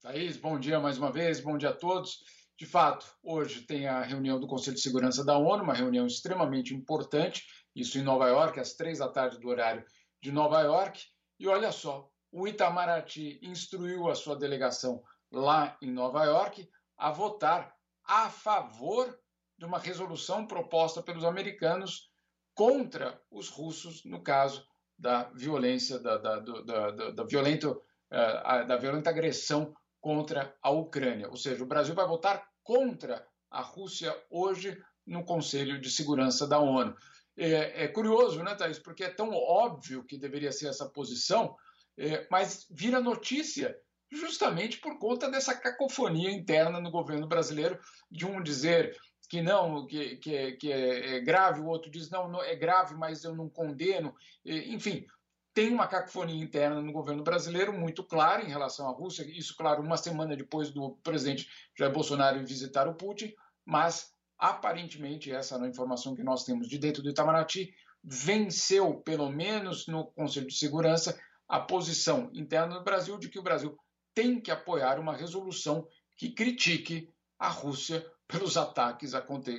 Thaís, 0.00 0.36
bom 0.36 0.58
dia 0.58 0.80
mais 0.80 0.98
uma 0.98 1.12
vez, 1.12 1.38
bom 1.38 1.56
dia 1.56 1.68
a 1.68 1.72
todos. 1.72 2.24
De 2.56 2.66
fato, 2.66 3.06
hoje 3.22 3.62
tem 3.62 3.86
a 3.86 4.02
reunião 4.02 4.40
do 4.40 4.48
Conselho 4.48 4.74
de 4.74 4.82
Segurança 4.82 5.24
da 5.24 5.38
ONU, 5.38 5.62
uma 5.62 5.74
reunião 5.74 6.08
extremamente 6.08 6.74
importante, 6.74 7.46
isso 7.72 7.98
em 7.98 8.02
Nova 8.02 8.26
York, 8.26 8.58
às 8.58 8.72
três 8.72 8.98
da 8.98 9.08
tarde 9.08 9.38
do 9.38 9.46
horário 9.46 9.84
de 10.20 10.32
Nova 10.32 10.60
York. 10.60 11.00
E 11.38 11.46
olha 11.46 11.70
só, 11.70 12.10
o 12.32 12.48
Itamaraty 12.48 13.38
instruiu 13.40 14.08
a 14.08 14.16
sua 14.16 14.34
delegação 14.34 15.04
lá 15.30 15.78
em 15.80 15.92
Nova 15.92 16.24
York 16.24 16.68
a 16.96 17.12
votar 17.12 17.72
a 18.04 18.28
favor 18.28 19.16
de 19.58 19.64
uma 19.64 19.78
resolução 19.78 20.46
proposta 20.46 21.02
pelos 21.02 21.24
americanos 21.24 22.10
contra 22.54 23.20
os 23.30 23.48
russos 23.48 24.04
no 24.04 24.22
caso 24.22 24.64
da 24.98 25.24
violência, 25.34 25.98
da, 25.98 26.16
da, 26.16 26.40
da, 26.40 27.10
da, 27.10 27.24
violenta, 27.24 27.70
uh, 27.70 28.66
da 28.66 28.76
violenta 28.76 29.10
agressão 29.10 29.74
contra 30.00 30.56
a 30.62 30.70
Ucrânia. 30.70 31.28
Ou 31.28 31.36
seja, 31.36 31.62
o 31.62 31.66
Brasil 31.66 31.94
vai 31.94 32.06
votar 32.06 32.44
contra 32.62 33.26
a 33.50 33.60
Rússia 33.60 34.14
hoje 34.30 34.80
no 35.06 35.24
Conselho 35.24 35.80
de 35.80 35.90
Segurança 35.90 36.46
da 36.46 36.58
ONU. 36.58 36.94
É, 37.36 37.84
é 37.84 37.88
curioso, 37.88 38.42
né, 38.42 38.54
Thaís? 38.54 38.78
Porque 38.78 39.04
é 39.04 39.10
tão 39.10 39.32
óbvio 39.32 40.04
que 40.04 40.18
deveria 40.18 40.52
ser 40.52 40.68
essa 40.68 40.88
posição, 40.88 41.56
é, 41.96 42.26
mas 42.30 42.66
vira 42.70 43.00
notícia 43.00 43.76
justamente 44.10 44.78
por 44.78 44.98
conta 44.98 45.30
dessa 45.30 45.54
cacofonia 45.54 46.30
interna 46.30 46.80
no 46.80 46.90
governo 46.90 47.26
brasileiro, 47.26 47.78
de 48.10 48.26
um 48.26 48.42
dizer 48.42 48.96
que 49.28 49.42
não, 49.42 49.86
que, 49.86 50.16
que, 50.16 50.52
que 50.52 50.72
é, 50.72 51.16
é 51.16 51.20
grave, 51.20 51.60
o 51.60 51.66
outro 51.66 51.90
diz 51.90 52.10
não, 52.10 52.28
não 52.28 52.42
é 52.42 52.56
grave, 52.56 52.94
mas 52.94 53.24
eu 53.24 53.34
não 53.34 53.48
condeno. 53.48 54.14
Enfim, 54.44 55.06
tem 55.52 55.72
uma 55.72 55.86
cacofonia 55.88 56.42
interna 56.42 56.80
no 56.80 56.92
governo 56.92 57.22
brasileiro 57.22 57.72
muito 57.72 58.04
clara 58.04 58.42
em 58.42 58.48
relação 58.48 58.88
à 58.88 58.92
Rússia, 58.92 59.24
isso, 59.24 59.56
claro, 59.56 59.82
uma 59.82 59.96
semana 59.96 60.36
depois 60.36 60.70
do 60.70 60.96
presidente 61.02 61.48
Jair 61.76 61.92
Bolsonaro 61.92 62.44
visitar 62.46 62.86
o 62.86 62.94
Putin, 62.94 63.34
mas 63.64 64.12
aparentemente, 64.38 65.32
essa 65.32 65.56
é 65.56 65.60
a 65.60 65.68
informação 65.68 66.14
que 66.14 66.22
nós 66.22 66.44
temos 66.44 66.68
de 66.68 66.78
dentro 66.78 67.02
do 67.02 67.10
Itamaraty, 67.10 67.74
venceu, 68.04 68.94
pelo 69.00 69.28
menos 69.28 69.86
no 69.88 70.06
Conselho 70.12 70.46
de 70.46 70.54
Segurança, 70.54 71.20
a 71.48 71.58
posição 71.58 72.30
interna 72.32 72.78
do 72.78 72.84
Brasil 72.84 73.18
de 73.18 73.28
que 73.28 73.38
o 73.38 73.42
Brasil 73.42 73.76
tem 74.14 74.40
que 74.40 74.50
apoiar 74.50 74.98
uma 74.98 75.16
resolução 75.16 75.86
que 76.16 76.30
critique 76.30 77.12
a 77.38 77.48
Rússia 77.48 78.04
pelos 78.28 78.58
ataques 78.58 79.12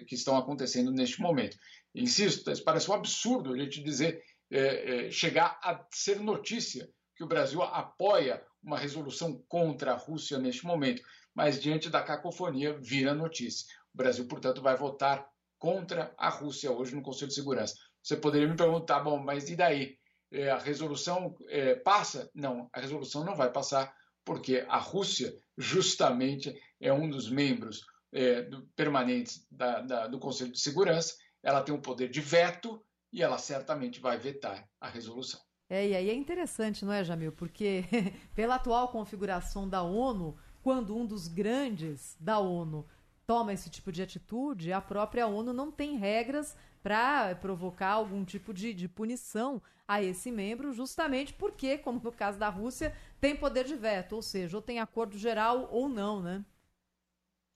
que 0.08 0.14
estão 0.14 0.38
acontecendo 0.38 0.91
neste 0.91 1.20
momento. 1.20 1.58
Insisto, 1.94 2.52
parece 2.64 2.90
um 2.90 2.94
absurdo 2.94 3.54
a 3.54 3.58
gente 3.58 3.82
dizer, 3.82 4.24
é, 4.52 5.08
é, 5.08 5.12
chegar 5.12 5.60
a 5.64 5.84
ser 5.91 6.20
notícia 6.20 6.88
que 7.16 7.24
o 7.24 7.28
Brasil 7.28 7.62
apoia 7.64 8.41
uma 8.64 8.78
resolução 8.78 9.44
contra 9.48 9.94
a 9.94 9.98
Rússia 9.98 10.38
neste 10.38 10.66
momento, 10.66 11.02
mas 11.34 11.60
diante 11.60 11.90
da 11.90 12.04
cacofonia 12.04 12.78
vira 12.80 13.14
notícia. 13.14 13.68
O 13.94 13.98
Brasil, 13.98 14.28
portanto, 14.28 14.62
vai 14.62 14.78
votar 14.78 15.28
contra 15.58 16.14
a 16.18 16.30
Rússia 16.30 16.72
hoje 16.72 16.96
no 16.96 17.02
Conselho 17.02 17.30
de 17.30 17.36
Segurança. 17.36 17.76
Você 18.02 18.16
poderia 18.16 18.48
me 18.48 18.56
perguntar, 18.56 19.00
bom, 19.00 19.18
mas 19.18 19.50
e 19.50 19.56
daí? 19.56 19.98
É, 20.32 20.52
a 20.52 20.58
resolução 20.58 21.36
é, 21.48 21.76
passa? 21.76 22.30
Não, 22.36 22.70
a 22.72 22.80
resolução 22.80 23.26
não 23.26 23.36
vai 23.36 23.52
passar, 23.52 23.94
porque 24.24 24.64
a 24.70 24.78
Rússia, 24.78 25.36
justamente, 25.58 26.56
é 26.80 26.94
um 26.94 27.10
dos 27.10 27.30
membros 27.30 27.84
é, 28.11 28.41
do, 28.41 28.64
permanentes 28.76 29.45
da, 29.52 29.81
da, 29.81 30.07
do 30.07 30.19
Conselho 30.19 30.52
de 30.52 30.60
Segurança, 30.60 31.15
ela 31.44 31.61
tem 31.61 31.73
o 31.73 31.77
um 31.77 31.81
poder 31.81 32.10
de 32.10 32.22
veto 32.22 32.84
e 33.11 33.23
ela 33.23 33.38
certamente 33.38 33.99
vai 33.99 34.18
vetar 34.18 34.68
a 34.80 34.88
resolução. 34.88 35.40
É, 35.69 35.88
e 35.88 35.95
aí 35.95 36.10
é 36.10 36.14
interessante, 36.14 36.84
não 36.84 36.91
é, 36.91 37.03
Jamil? 37.03 37.31
Porque 37.31 37.84
pela 38.34 38.56
atual 38.56 38.90
configuração 38.90 39.69
da 39.69 39.84
ONU, 39.84 40.36
quando 40.64 40.95
um 40.95 41.06
dos 41.06 41.27
grandes 41.27 42.18
da 42.19 42.40
ONU 42.40 42.88
toma 43.27 43.53
esse 43.53 43.69
tipo 43.69 43.91
de 43.91 44.02
atitude, 44.02 44.73
a 44.73 44.81
própria 44.81 45.27
ONU 45.27 45.53
não 45.53 45.72
tem 45.72 45.98
regras 45.98 46.57
para 46.81 47.36
provocar 47.36 47.91
algum 47.91 48.26
tipo 48.26 48.52
de, 48.52 48.73
de 48.73 48.88
punição 48.88 49.61
a 49.88 50.02
esse 50.02 50.31
membro, 50.31 50.72
justamente 50.72 51.34
porque, 51.34 51.77
como 51.77 52.02
no 52.03 52.11
caso 52.11 52.40
da 52.40 52.49
Rússia, 52.49 52.95
tem 53.19 53.36
poder 53.36 53.65
de 53.65 53.76
veto, 53.76 54.15
ou 54.15 54.22
seja, 54.22 54.57
ou 54.57 54.61
tem 54.61 54.80
acordo 54.80 55.18
geral 55.18 55.68
ou 55.72 55.88
não, 55.88 56.22
né? 56.22 56.44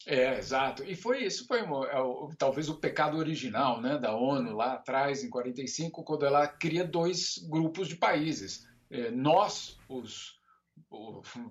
É, 0.06 0.38
exato. 0.38 0.84
E 0.84 0.96
foi 0.96 1.24
isso, 1.24 1.48
foi 1.48 1.62
é 1.62 1.66
talvez 2.38 2.68
o 2.68 2.76
pecado 2.76 3.18
original 3.18 3.82
né, 3.82 3.98
da 3.98 4.14
ONU 4.14 4.54
lá 4.54 4.74
atrás, 4.74 5.24
em 5.24 5.30
45, 5.30 6.04
quando 6.04 6.26
ela 6.26 6.48
cria 6.48 6.86
dois 6.86 7.38
grupos 7.50 7.88
de 7.88 7.96
países. 7.96 8.68
É, 8.90 9.10
nós, 9.12 9.78
os, 9.88 10.40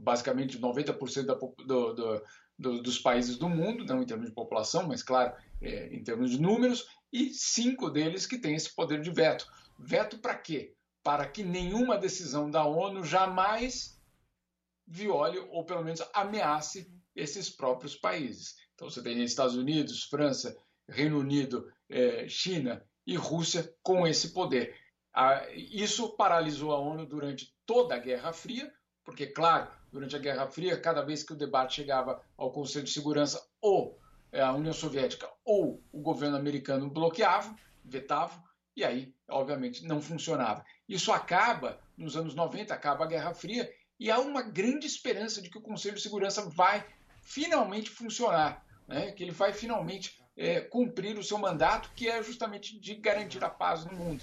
basicamente 0.01 0.59
90% 0.59 1.25
da, 1.25 1.35
do, 1.35 1.93
do, 1.95 2.23
do, 2.59 2.83
dos 2.83 2.99
países 2.99 3.39
do 3.39 3.49
mundo, 3.49 3.85
não 3.85 4.03
em 4.03 4.07
termos 4.07 4.27
de 4.29 4.35
população, 4.35 4.87
mas 4.87 5.03
claro, 5.03 5.35
é, 5.61 5.87
em 5.95 6.03
termos 6.03 6.31
de 6.31 6.41
números, 6.41 6.87
e 7.13 7.31
cinco 7.31 7.91
deles 7.91 8.27
que 8.27 8.39
têm 8.39 8.55
esse 8.55 8.75
poder 8.75 9.01
de 9.01 9.11
veto. 9.11 9.47
Veto 9.79 10.19
para 10.19 10.35
quê? 10.35 10.75
Para 11.03 11.27
que 11.27 11.43
nenhuma 11.43 11.99
decisão 11.99 12.51
da 12.51 12.65
ONU 12.65 13.05
jamais 13.05 14.01
viole 14.87 15.39
ou 15.51 15.65
pelo 15.65 15.83
menos 15.83 16.03
ameace 16.15 16.91
esses 17.15 17.51
próprios 17.51 17.97
países. 17.97 18.57
Então 18.75 18.89
você 18.89 19.03
tem 19.03 19.23
Estados 19.23 19.57
Unidos, 19.57 20.05
França, 20.05 20.57
Reino 20.89 21.19
Unido, 21.19 21.71
eh, 21.89 22.27
China 22.29 22.85
e 23.07 23.17
Rússia 23.17 23.73
com 23.83 24.07
esse 24.07 24.33
poder. 24.33 24.75
Ah, 25.15 25.47
isso 25.55 26.17
paralisou 26.17 26.73
a 26.73 26.79
ONU 26.79 27.07
durante 27.07 27.55
toda 27.67 27.95
a 27.95 27.99
Guerra 27.99 28.33
Fria, 28.33 28.73
porque, 29.05 29.27
claro, 29.27 29.71
durante 29.91 30.17
a 30.17 30.19
Guerra 30.19 30.47
Fria, 30.47 30.81
cada 30.81 31.03
vez 31.03 31.23
que 31.23 31.33
o 31.33 31.37
debate 31.37 31.75
chegava 31.75 32.23
ao 32.37 32.51
Conselho 32.51 32.85
de 32.85 32.93
Segurança, 32.93 33.47
ou 33.61 33.99
eh, 34.33 34.41
a 34.41 34.53
União 34.53 34.73
Soviética 34.73 35.29
ou 35.45 35.83
o 35.93 36.01
governo 36.01 36.37
americano 36.37 36.89
bloqueavam, 36.89 37.55
vetavam, 37.85 38.43
e 38.75 38.83
aí, 38.83 39.15
obviamente, 39.29 39.85
não 39.85 40.01
funcionava. 40.01 40.65
Isso 40.89 41.13
acaba, 41.13 41.79
nos 41.97 42.17
anos 42.17 42.35
90, 42.35 42.73
acaba 42.73 43.05
a 43.05 43.09
Guerra 43.09 43.35
Fria, 43.35 43.71
e 44.01 44.11
há 44.11 44.19
uma 44.19 44.43
grande 44.43 44.87
esperança 44.87 45.43
de 45.43 45.51
que 45.51 45.59
o 45.59 45.63
Conselho 45.63 45.97
de 45.97 46.03
Segurança 46.03 46.49
vai 46.49 46.87
finalmente 47.23 47.89
funcionar, 47.89 48.65
né? 48.87 49.13
que 49.13 49.23
ele 49.23 49.33
vai 49.33 49.53
finalmente 49.53 50.23
é, 50.37 50.61
cumprir 50.61 51.17
o 51.17 51.25
seu 51.25 51.39
mandato, 51.39 51.91
que 51.95 52.09
é 52.09 52.23
justamente 52.23 52.79
de 52.79 52.95
garantir 52.97 53.43
a 53.43 53.49
paz 53.49 53.85
no 53.85 53.93
mundo. 53.97 54.23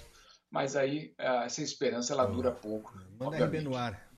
Mas 0.51 0.75
aí 0.75 1.13
essa 1.17 1.61
esperança 1.61 2.13
ela 2.13 2.25
dura 2.25 2.51
pouco. 2.51 2.99
Manda 3.19 3.45
RB 3.45 3.61
no 3.61 3.75
ar. 3.75 4.08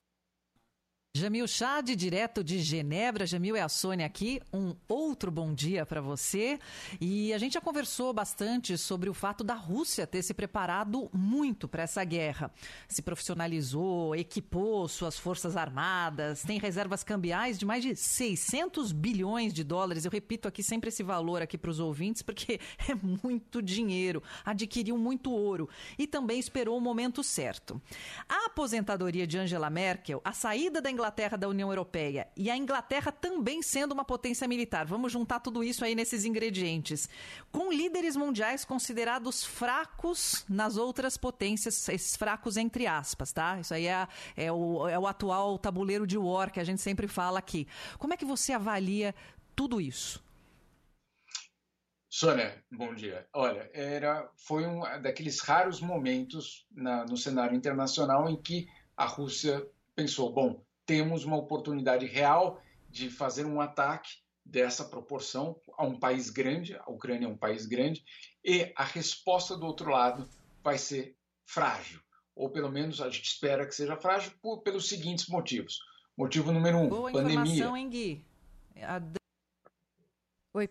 Jamil 1.14 1.46
Chad, 1.46 1.90
direto 1.94 2.42
de 2.42 2.58
Genebra. 2.58 3.26
Jamil 3.26 3.54
é 3.54 3.60
a 3.60 3.68
Sônia 3.68 4.06
aqui. 4.06 4.40
Um 4.50 4.74
outro 4.88 5.30
bom 5.30 5.52
dia 5.52 5.84
para 5.84 6.00
você. 6.00 6.58
E 6.98 7.34
a 7.34 7.38
gente 7.38 7.52
já 7.52 7.60
conversou 7.60 8.14
bastante 8.14 8.78
sobre 8.78 9.10
o 9.10 9.14
fato 9.14 9.44
da 9.44 9.52
Rússia 9.52 10.06
ter 10.06 10.22
se 10.22 10.32
preparado 10.32 11.10
muito 11.12 11.68
para 11.68 11.82
essa 11.82 12.02
guerra. 12.02 12.50
Se 12.88 13.02
profissionalizou, 13.02 14.16
equipou 14.16 14.88
suas 14.88 15.18
forças 15.18 15.54
armadas, 15.54 16.44
tem 16.44 16.58
reservas 16.58 17.04
cambiais 17.04 17.58
de 17.58 17.66
mais 17.66 17.82
de 17.82 17.94
600 17.94 18.90
bilhões 18.90 19.52
de 19.52 19.62
dólares. 19.62 20.06
Eu 20.06 20.10
repito 20.10 20.48
aqui 20.48 20.62
sempre 20.62 20.88
esse 20.88 21.02
valor 21.02 21.42
aqui 21.42 21.58
para 21.58 21.70
os 21.70 21.78
ouvintes, 21.78 22.22
porque 22.22 22.58
é 22.88 22.94
muito 22.94 23.60
dinheiro. 23.60 24.22
Adquiriu 24.46 24.96
muito 24.96 25.30
ouro 25.30 25.68
e 25.98 26.06
também 26.06 26.38
esperou 26.40 26.78
o 26.78 26.80
momento 26.80 27.22
certo. 27.22 27.78
A 28.26 28.46
aposentadoria 28.46 29.26
de 29.26 29.36
Angela 29.36 29.68
Merkel, 29.68 30.18
a 30.24 30.32
saída 30.32 30.80
da 30.80 30.90
Inglaterra 30.90 31.01
Inglaterra 31.02 31.36
da 31.36 31.48
União 31.48 31.68
Europeia 31.68 32.28
e 32.36 32.48
a 32.48 32.56
Inglaterra 32.56 33.10
também 33.10 33.60
sendo 33.60 33.90
uma 33.90 34.04
potência 34.04 34.46
militar. 34.46 34.86
Vamos 34.86 35.10
juntar 35.10 35.40
tudo 35.40 35.64
isso 35.64 35.84
aí 35.84 35.96
nesses 35.96 36.24
ingredientes. 36.24 37.08
Com 37.50 37.72
líderes 37.72 38.14
mundiais 38.14 38.64
considerados 38.64 39.44
fracos 39.44 40.44
nas 40.48 40.76
outras 40.76 41.16
potências, 41.16 41.88
esses 41.88 42.14
fracos 42.16 42.56
entre 42.56 42.86
aspas, 42.86 43.32
tá? 43.32 43.58
Isso 43.58 43.74
aí 43.74 43.88
é, 43.88 44.06
é, 44.36 44.52
o, 44.52 44.88
é 44.88 44.96
o 44.96 45.08
atual 45.08 45.58
tabuleiro 45.58 46.06
de 46.06 46.16
war 46.16 46.52
que 46.52 46.60
a 46.60 46.64
gente 46.64 46.80
sempre 46.80 47.08
fala 47.08 47.40
aqui. 47.40 47.66
Como 47.98 48.14
é 48.14 48.16
que 48.16 48.24
você 48.24 48.52
avalia 48.52 49.12
tudo 49.56 49.80
isso? 49.80 50.22
Sônia, 52.08 52.62
bom 52.70 52.94
dia. 52.94 53.26
Olha, 53.32 53.68
era, 53.74 54.30
foi 54.36 54.64
um 54.66 54.82
daqueles 55.00 55.40
raros 55.40 55.80
momentos 55.80 56.64
na, 56.70 57.04
no 57.06 57.16
cenário 57.16 57.56
internacional 57.56 58.28
em 58.28 58.40
que 58.40 58.68
a 58.96 59.04
Rússia 59.04 59.66
pensou: 59.96 60.32
bom, 60.32 60.62
temos 60.86 61.24
uma 61.24 61.36
oportunidade 61.36 62.06
real 62.06 62.62
de 62.90 63.10
fazer 63.10 63.46
um 63.46 63.60
ataque 63.60 64.22
dessa 64.44 64.84
proporção 64.84 65.58
a 65.76 65.84
um 65.84 65.98
país 65.98 66.28
grande, 66.28 66.76
a 66.76 66.90
Ucrânia 66.90 67.26
é 67.26 67.28
um 67.28 67.36
país 67.36 67.64
grande, 67.66 68.04
e 68.44 68.72
a 68.76 68.84
resposta 68.84 69.56
do 69.56 69.66
outro 69.66 69.90
lado 69.90 70.28
vai 70.62 70.78
ser 70.78 71.16
frágil, 71.46 72.00
ou 72.34 72.50
pelo 72.50 72.70
menos 72.70 73.00
a 73.00 73.08
gente 73.08 73.26
espera 73.26 73.66
que 73.66 73.74
seja 73.74 73.96
frágil 73.96 74.32
por, 74.42 74.62
pelos 74.62 74.88
seguintes 74.88 75.28
motivos. 75.28 75.78
Motivo 76.16 76.52
número 76.52 76.78
um, 76.78 76.88
Boa 76.88 77.12
pandemia. 77.12 77.40
informação, 77.40 77.76
hein, 77.76 77.88
Gui? 77.88 78.26
A... 78.82 79.00
Oi, 80.54 80.68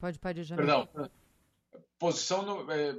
pode, 0.00 0.18
pode, 0.18 0.42
já. 0.42 0.56
Perdão. 0.56 0.88
Posição 1.98 2.42
no, 2.42 2.72
é, 2.72 2.94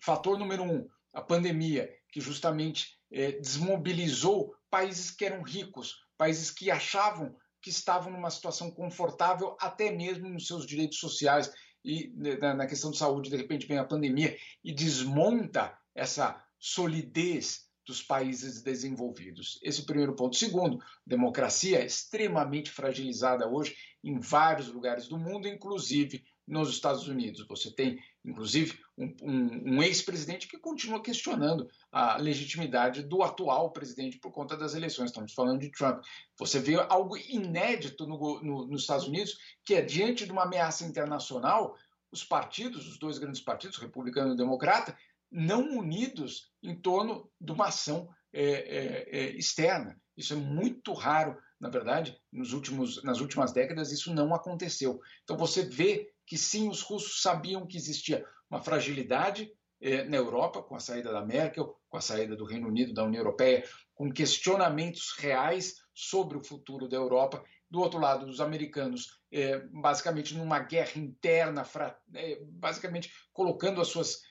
fator 0.00 0.38
número 0.38 0.62
um, 0.62 0.88
a 1.12 1.20
pandemia, 1.20 1.92
que 2.12 2.20
justamente 2.20 2.98
é, 3.10 3.32
desmobilizou 3.32 4.54
países 4.76 5.10
que 5.10 5.24
eram 5.24 5.42
ricos, 5.42 5.96
países 6.18 6.50
que 6.50 6.70
achavam 6.70 7.34
que 7.62 7.70
estavam 7.70 8.12
numa 8.12 8.30
situação 8.30 8.70
confortável, 8.70 9.56
até 9.58 9.90
mesmo 9.90 10.28
nos 10.28 10.46
seus 10.46 10.66
direitos 10.66 10.98
sociais 10.98 11.50
e 11.82 12.12
né, 12.14 12.52
na 12.52 12.66
questão 12.66 12.90
de 12.90 12.98
saúde. 12.98 13.30
De 13.30 13.36
repente 13.38 13.66
vem 13.66 13.78
a 13.78 13.84
pandemia 13.86 14.36
e 14.62 14.74
desmonta 14.74 15.76
essa 15.94 16.44
solidez 16.60 17.70
dos 17.86 18.02
países 18.02 18.62
desenvolvidos. 18.62 19.58
Esse 19.62 19.80
é 19.80 19.82
o 19.82 19.86
primeiro 19.86 20.14
ponto. 20.14 20.36
Segundo, 20.36 20.78
democracia 21.06 21.80
é 21.80 21.86
extremamente 21.86 22.70
fragilizada 22.70 23.48
hoje 23.48 23.74
em 24.04 24.20
vários 24.20 24.68
lugares 24.68 25.08
do 25.08 25.18
mundo, 25.18 25.48
inclusive 25.48 26.22
nos 26.46 26.68
Estados 26.68 27.08
Unidos. 27.08 27.46
Você 27.48 27.72
tem, 27.72 27.98
inclusive, 28.22 28.78
um, 28.96 29.14
um, 29.22 29.74
um 29.74 29.82
ex-presidente 29.82 30.48
que 30.48 30.58
continua 30.58 31.02
questionando 31.02 31.68
a 31.92 32.16
legitimidade 32.16 33.02
do 33.02 33.22
atual 33.22 33.70
presidente 33.72 34.18
por 34.18 34.32
conta 34.32 34.56
das 34.56 34.74
eleições. 34.74 35.10
Estamos 35.10 35.34
falando 35.34 35.60
de 35.60 35.70
Trump. 35.70 36.02
Você 36.38 36.58
vê 36.58 36.74
algo 36.74 37.16
inédito 37.16 38.06
no, 38.06 38.42
no, 38.42 38.66
nos 38.66 38.82
Estados 38.82 39.06
Unidos, 39.06 39.36
que 39.64 39.74
é 39.74 39.82
diante 39.82 40.24
de 40.24 40.32
uma 40.32 40.44
ameaça 40.44 40.84
internacional, 40.84 41.76
os 42.10 42.24
partidos, 42.24 42.88
os 42.88 42.98
dois 42.98 43.18
grandes 43.18 43.40
partidos, 43.40 43.76
republicano 43.76 44.34
e 44.34 44.36
democrata, 44.36 44.96
não 45.30 45.78
unidos 45.78 46.50
em 46.62 46.74
torno 46.74 47.30
de 47.40 47.52
uma 47.52 47.66
ação 47.66 48.08
é, 48.32 48.42
é, 48.42 49.18
é, 49.18 49.36
externa. 49.36 50.00
Isso 50.16 50.32
é 50.32 50.36
muito 50.36 50.92
raro, 50.94 51.36
na 51.60 51.68
verdade, 51.68 52.18
nos 52.32 52.52
últimos, 52.52 53.02
nas 53.02 53.20
últimas 53.20 53.52
décadas 53.52 53.92
isso 53.92 54.14
não 54.14 54.34
aconteceu. 54.34 55.00
Então 55.24 55.36
você 55.36 55.62
vê 55.62 56.10
que 56.26 56.38
sim, 56.38 56.68
os 56.68 56.80
russos 56.80 57.22
sabiam 57.22 57.66
que 57.66 57.76
existia 57.76 58.24
uma 58.50 58.60
fragilidade 58.60 59.50
eh, 59.80 60.04
na 60.04 60.16
Europa, 60.16 60.62
com 60.62 60.74
a 60.74 60.80
saída 60.80 61.12
da 61.12 61.24
Merkel, 61.24 61.78
com 61.88 61.96
a 61.96 62.00
saída 62.00 62.36
do 62.36 62.44
Reino 62.44 62.68
Unido 62.68 62.94
da 62.94 63.04
União 63.04 63.20
Europeia, 63.20 63.64
com 63.94 64.12
questionamentos 64.12 65.14
reais 65.18 65.76
sobre 65.94 66.36
o 66.36 66.44
futuro 66.44 66.88
da 66.88 66.96
Europa. 66.96 67.44
Do 67.70 67.80
outro 67.80 67.98
lado, 67.98 68.26
os 68.26 68.40
americanos, 68.40 69.20
eh, 69.32 69.58
basicamente 69.72 70.34
numa 70.34 70.60
guerra 70.60 70.98
interna, 70.98 71.66
eh, 72.14 72.38
basicamente 72.42 73.10
colocando 73.32 73.80
as 73.80 73.88
suas, 73.88 74.22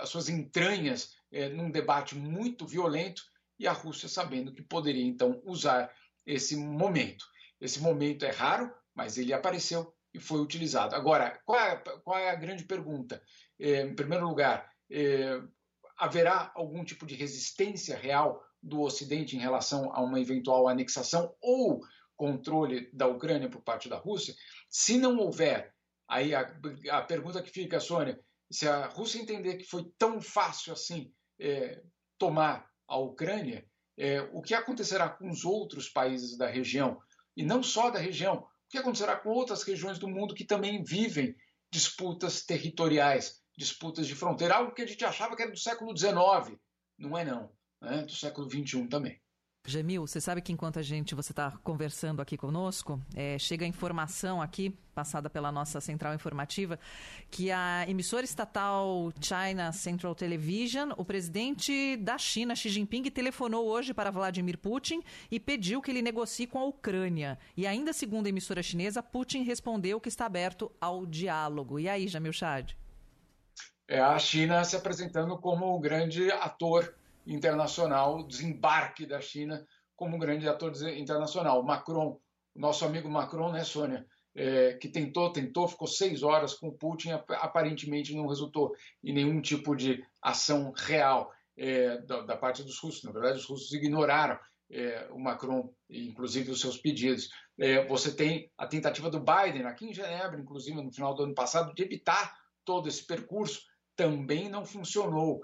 as 0.00 0.08
suas 0.08 0.28
entranhas 0.28 1.14
num 1.54 1.70
debate 1.70 2.16
muito 2.16 2.66
violento, 2.66 3.22
e 3.58 3.66
a 3.66 3.72
Rússia 3.72 4.08
sabendo 4.08 4.52
que 4.52 4.62
poderia 4.62 5.04
então 5.04 5.40
usar 5.44 5.90
esse 6.26 6.56
momento. 6.56 7.24
Esse 7.60 7.80
momento 7.80 8.24
é 8.24 8.30
raro, 8.30 8.72
mas 8.94 9.16
ele 9.16 9.32
apareceu 9.32 9.94
e 10.16 10.20
foi 10.20 10.40
utilizado. 10.40 10.94
Agora, 10.94 11.38
qual 11.44 11.60
é, 11.60 11.76
qual 11.76 12.18
é 12.18 12.30
a 12.30 12.34
grande 12.34 12.64
pergunta? 12.64 13.22
É, 13.60 13.82
em 13.82 13.94
primeiro 13.94 14.26
lugar, 14.26 14.70
é, 14.90 15.40
haverá 15.96 16.50
algum 16.54 16.82
tipo 16.84 17.04
de 17.04 17.14
resistência 17.14 17.96
real 17.96 18.42
do 18.62 18.80
Ocidente 18.80 19.36
em 19.36 19.40
relação 19.40 19.92
a 19.92 20.02
uma 20.02 20.18
eventual 20.18 20.68
anexação 20.68 21.34
ou 21.40 21.80
controle 22.16 22.90
da 22.92 23.06
Ucrânia 23.06 23.50
por 23.50 23.60
parte 23.60 23.90
da 23.90 23.98
Rússia? 23.98 24.34
Se 24.70 24.96
não 24.96 25.18
houver, 25.18 25.74
aí 26.08 26.34
a, 26.34 26.50
a 26.90 27.02
pergunta 27.02 27.42
que 27.42 27.50
fica, 27.50 27.78
Sônia, 27.78 28.18
se 28.50 28.66
a 28.66 28.86
Rússia 28.86 29.20
entender 29.20 29.56
que 29.58 29.64
foi 29.64 29.84
tão 29.98 30.20
fácil 30.20 30.72
assim 30.72 31.12
é, 31.38 31.82
tomar 32.16 32.70
a 32.88 32.96
Ucrânia, 32.96 33.66
é, 33.98 34.22
o 34.32 34.40
que 34.40 34.54
acontecerá 34.54 35.10
com 35.10 35.28
os 35.28 35.44
outros 35.44 35.90
países 35.90 36.38
da 36.38 36.46
região? 36.46 36.98
E 37.36 37.42
não 37.42 37.62
só 37.62 37.90
da 37.90 37.98
região, 37.98 38.46
que 38.76 38.80
acontecerá 38.80 39.16
com 39.16 39.30
outras 39.30 39.62
regiões 39.62 39.98
do 39.98 40.08
mundo 40.08 40.34
que 40.34 40.44
também 40.44 40.82
vivem 40.84 41.34
disputas 41.70 42.44
territoriais, 42.44 43.42
disputas 43.56 44.06
de 44.06 44.14
fronteira, 44.14 44.56
algo 44.56 44.72
que 44.72 44.82
a 44.82 44.86
gente 44.86 45.04
achava 45.04 45.34
que 45.34 45.42
era 45.42 45.50
do 45.50 45.58
século 45.58 45.96
XIX. 45.96 46.58
Não 46.98 47.16
é 47.16 47.24
não, 47.24 47.50
né? 47.80 48.02
do 48.02 48.12
século 48.12 48.48
XXI 48.48 48.86
também. 48.88 49.20
Jamil, 49.70 50.06
você 50.06 50.20
sabe 50.20 50.40
que 50.40 50.52
enquanto 50.52 50.78
a 50.78 50.82
gente, 50.82 51.14
você 51.14 51.32
está 51.32 51.50
conversando 51.62 52.22
aqui 52.22 52.36
conosco, 52.36 53.00
é, 53.14 53.38
chega 53.38 53.64
a 53.64 53.68
informação 53.68 54.40
aqui, 54.40 54.74
passada 54.94 55.28
pela 55.28 55.52
nossa 55.52 55.80
central 55.80 56.14
informativa, 56.14 56.78
que 57.30 57.50
a 57.50 57.84
emissora 57.88 58.24
estatal 58.24 59.12
China 59.20 59.72
Central 59.72 60.14
Television, 60.14 60.92
o 60.96 61.04
presidente 61.04 61.96
da 61.96 62.16
China, 62.16 62.54
Xi 62.54 62.68
Jinping, 62.68 63.04
telefonou 63.04 63.66
hoje 63.66 63.92
para 63.92 64.10
Vladimir 64.10 64.56
Putin 64.56 65.02
e 65.30 65.38
pediu 65.38 65.82
que 65.82 65.90
ele 65.90 66.02
negocie 66.02 66.46
com 66.46 66.58
a 66.58 66.64
Ucrânia. 66.64 67.38
E 67.56 67.66
ainda 67.66 67.92
segundo 67.92 68.26
a 68.26 68.28
emissora 68.30 68.62
chinesa, 68.62 69.02
Putin 69.02 69.42
respondeu 69.42 70.00
que 70.00 70.08
está 70.08 70.26
aberto 70.26 70.70
ao 70.80 71.04
diálogo. 71.04 71.78
E 71.78 71.88
aí, 71.88 72.08
Jamil 72.08 72.32
Chad? 72.32 72.72
É 73.88 74.00
a 74.00 74.18
China 74.18 74.64
se 74.64 74.74
apresentando 74.74 75.38
como 75.38 75.74
o 75.74 75.78
grande 75.78 76.30
ator 76.32 76.92
internacional, 77.26 78.26
desembarque 78.26 79.04
da 79.04 79.20
China 79.20 79.66
como 79.96 80.16
um 80.16 80.18
grande 80.18 80.48
ator 80.48 80.72
internacional. 80.96 81.62
Macron, 81.62 82.20
nosso 82.54 82.84
amigo 82.84 83.08
Macron, 83.08 83.50
né, 83.50 83.64
Sônia, 83.64 84.06
é, 84.34 84.74
que 84.74 84.88
tentou, 84.88 85.32
tentou, 85.32 85.66
ficou 85.66 85.88
seis 85.88 86.22
horas 86.22 86.54
com 86.54 86.70
Putin, 86.70 87.10
aparentemente 87.10 88.14
não 88.14 88.26
resultou 88.26 88.74
em 89.02 89.12
nenhum 89.12 89.40
tipo 89.40 89.74
de 89.74 90.04
ação 90.20 90.72
real 90.76 91.32
é, 91.56 91.98
da, 92.02 92.20
da, 92.20 92.36
parte 92.36 92.62
dos 92.62 92.78
russos. 92.78 93.02
Na 93.02 93.12
verdade, 93.12 93.38
os 93.38 93.46
russos 93.46 93.72
ignoraram 93.72 94.38
é, 94.70 95.08
o 95.10 95.18
Macron, 95.18 95.72
inclusive 95.88 96.50
os 96.50 96.60
seus 96.60 96.76
pedidos. 96.76 97.30
É, 97.58 97.86
você 97.86 98.14
tem 98.14 98.50
a 98.58 98.66
tentativa 98.66 99.08
do 99.08 99.20
Biden, 99.20 99.64
aqui 99.64 99.86
em 99.86 99.94
Genebra, 99.94 100.38
inclusive 100.38 100.82
no 100.82 100.92
final 100.92 101.14
do 101.14 101.22
ano 101.22 101.34
passado, 101.34 101.74
de 101.74 101.82
evitar 101.82 102.36
todo 102.62 102.88
esse 102.88 103.06
percurso, 103.06 103.62
também 103.96 104.50
não 104.50 104.66
funcionou 104.66 105.40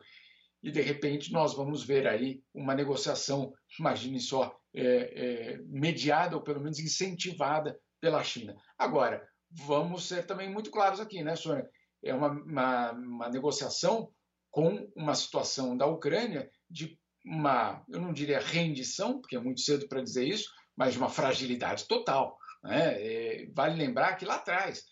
e 0.63 0.71
de 0.71 0.81
repente 0.81 1.33
nós 1.33 1.55
vamos 1.55 1.85
ver 1.85 2.07
aí 2.07 2.43
uma 2.55 2.75
negociação, 2.75 3.53
imagine 3.79 4.21
só, 4.21 4.57
é, 4.75 4.85
é, 4.85 5.59
mediada 5.67 6.37
ou 6.37 6.43
pelo 6.43 6.61
menos 6.61 6.79
incentivada 6.79 7.79
pela 8.01 8.23
China. 8.23 8.55
Agora, 8.79 9.27
vamos 9.51 10.07
ser 10.07 10.25
também 10.25 10.51
muito 10.51 10.71
claros 10.71 11.01
aqui, 11.01 11.23
né, 11.23 11.37
Sônia? 11.37 11.69
É 12.03 12.15
uma, 12.15 12.31
uma, 12.31 12.93
uma 12.93 13.29
negociação 13.29 14.11
com 14.51 14.91
uma 14.97 15.15
situação 15.15 15.77
da 15.77 15.87
Ucrânia 15.87 16.51
de 16.71 16.99
uma, 17.25 17.85
eu 17.89 18.01
não 18.01 18.13
diria 18.13 18.41
rendição, 18.41 19.21
porque 19.21 19.37
é 19.37 19.41
muito 19.41 19.61
cedo 19.61 19.89
para 19.89 20.03
dizer 20.03 20.27
isso, 20.27 20.51
mas 20.77 20.93
de 20.93 20.99
uma 20.99 21.09
fragilidade 21.09 21.87
total. 21.87 22.37
Né? 22.63 22.95
É, 23.03 23.47
vale 23.55 23.77
lembrar 23.77 24.17
que 24.17 24.25
lá 24.25 24.37
atrás, 24.37 24.85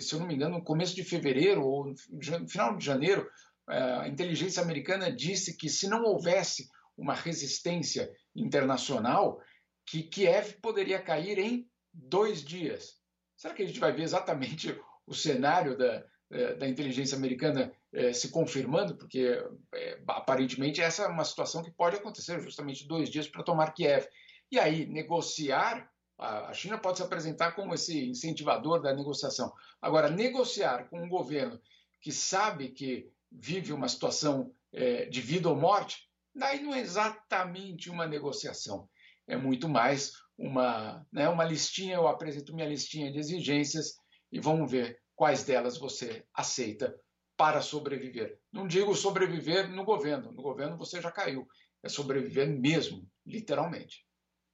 se 0.00 0.14
eu 0.14 0.20
não 0.20 0.26
me 0.26 0.34
engano, 0.34 0.58
no 0.58 0.64
começo 0.64 0.94
de 0.94 1.04
fevereiro 1.04 1.64
ou 1.64 1.86
no 1.86 2.48
final 2.48 2.76
de 2.76 2.84
janeiro, 2.84 3.28
a 3.72 4.08
inteligência 4.08 4.62
americana 4.62 5.10
disse 5.10 5.56
que 5.56 5.68
se 5.68 5.88
não 5.88 6.04
houvesse 6.04 6.68
uma 6.96 7.14
resistência 7.14 8.10
internacional, 8.34 9.40
que 9.86 10.02
Kiev 10.02 10.54
poderia 10.60 11.00
cair 11.00 11.38
em 11.38 11.68
dois 11.92 12.44
dias. 12.44 13.00
Será 13.36 13.54
que 13.54 13.62
a 13.62 13.66
gente 13.66 13.80
vai 13.80 13.92
ver 13.92 14.02
exatamente 14.02 14.78
o 15.06 15.14
cenário 15.14 15.76
da, 15.76 16.04
é, 16.30 16.54
da 16.54 16.68
inteligência 16.68 17.16
americana 17.16 17.72
é, 17.92 18.12
se 18.12 18.28
confirmando? 18.30 18.96
Porque 18.96 19.42
é, 19.74 20.00
aparentemente 20.06 20.80
essa 20.80 21.04
é 21.04 21.08
uma 21.08 21.24
situação 21.24 21.62
que 21.62 21.70
pode 21.70 21.96
acontecer 21.96 22.40
justamente 22.40 22.86
dois 22.86 23.08
dias 23.08 23.26
para 23.26 23.42
tomar 23.42 23.72
Kiev. 23.72 24.06
E 24.50 24.58
aí, 24.58 24.86
negociar, 24.86 25.90
a 26.18 26.52
China 26.52 26.78
pode 26.78 26.98
se 26.98 27.02
apresentar 27.02 27.52
como 27.52 27.74
esse 27.74 28.06
incentivador 28.06 28.80
da 28.80 28.94
negociação. 28.94 29.52
Agora, 29.80 30.10
negociar 30.10 30.88
com 30.88 31.02
um 31.02 31.08
governo 31.08 31.60
que 32.00 32.12
sabe 32.12 32.68
que 32.68 33.10
vive 33.32 33.72
uma 33.72 33.88
situação 33.88 34.52
é, 34.72 35.06
de 35.06 35.20
vida 35.20 35.48
ou 35.48 35.56
morte, 35.56 36.08
daí 36.34 36.62
não 36.62 36.74
é 36.74 36.80
exatamente 36.80 37.90
uma 37.90 38.06
negociação, 38.06 38.88
é 39.26 39.36
muito 39.36 39.68
mais 39.68 40.12
uma, 40.36 41.06
né, 41.12 41.28
uma 41.28 41.44
listinha, 41.44 41.96
eu 41.96 42.08
apresento 42.08 42.54
minha 42.54 42.68
listinha 42.68 43.12
de 43.12 43.18
exigências 43.18 43.94
e 44.30 44.40
vamos 44.40 44.70
ver 44.70 44.98
quais 45.14 45.44
delas 45.44 45.78
você 45.78 46.24
aceita 46.34 46.94
para 47.36 47.60
sobreviver. 47.60 48.38
Não 48.52 48.66
digo 48.66 48.94
sobreviver 48.94 49.68
no 49.70 49.84
governo, 49.84 50.32
no 50.32 50.42
governo 50.42 50.76
você 50.76 51.00
já 51.00 51.10
caiu, 51.10 51.46
é 51.82 51.88
sobreviver 51.88 52.48
mesmo, 52.48 53.08
literalmente. 53.26 54.06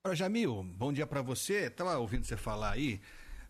Ora, 0.04 0.14
Jamil, 0.14 0.62
bom 0.64 0.92
dia 0.92 1.06
para 1.06 1.20
você. 1.20 1.66
Estava 1.66 1.98
ouvindo 1.98 2.24
você 2.24 2.36
falar 2.36 2.72
aí 2.72 3.00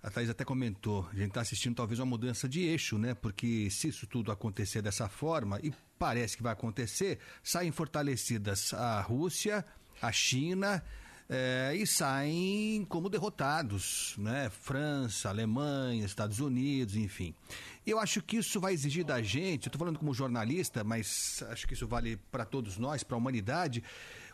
a 0.03 0.11
Thaís 0.11 0.31
até 0.31 0.45
comentou, 0.45 1.09
a 1.13 1.15
gente 1.17 1.29
está 1.29 1.41
assistindo 1.41 1.75
talvez 1.75 1.99
uma 1.99 2.07
mudança 2.07 2.49
de 2.49 2.61
eixo, 2.61 2.97
né? 2.99 3.15
Porque 3.15 3.69
se 3.71 3.89
isso 3.89 4.07
tudo 4.07 4.31
acontecer 4.31 4.81
dessa 4.81 5.09
forma, 5.09 5.59
e 5.63 5.73
parece 5.99 6.37
que 6.37 6.43
vai 6.43 6.53
acontecer, 6.53 7.19
saem 7.43 7.73
fortalecidas 7.73 8.73
a 8.73 9.01
Rússia, 9.01 9.65
a 10.01 10.13
China, 10.13 10.83
é, 11.29 11.75
e 11.77 11.87
saem 11.87 12.87
como 12.89 13.11
derrotados, 13.11 14.15
né? 14.17 14.49
França, 14.51 15.29
Alemanha, 15.29 16.07
Estados 16.07 16.41
Unidos, 16.41 16.97
enfim. 16.97 17.35
Eu 17.87 17.99
acho 17.99 18.23
que 18.23 18.39
isso 18.39 18.61
vai 18.61 18.73
exigir 18.73 19.05
da 19.05 19.21
gente, 19.21 19.67
eu 19.67 19.69
estou 19.69 19.79
falando 19.79 19.99
como 19.99 20.15
jornalista, 20.15 20.83
mas 20.83 21.43
acho 21.51 21.67
que 21.67 21.75
isso 21.75 21.87
vale 21.87 22.17
para 22.31 22.45
todos 22.45 22.79
nós, 22.79 23.03
para 23.03 23.17
a 23.17 23.19
humanidade, 23.19 23.83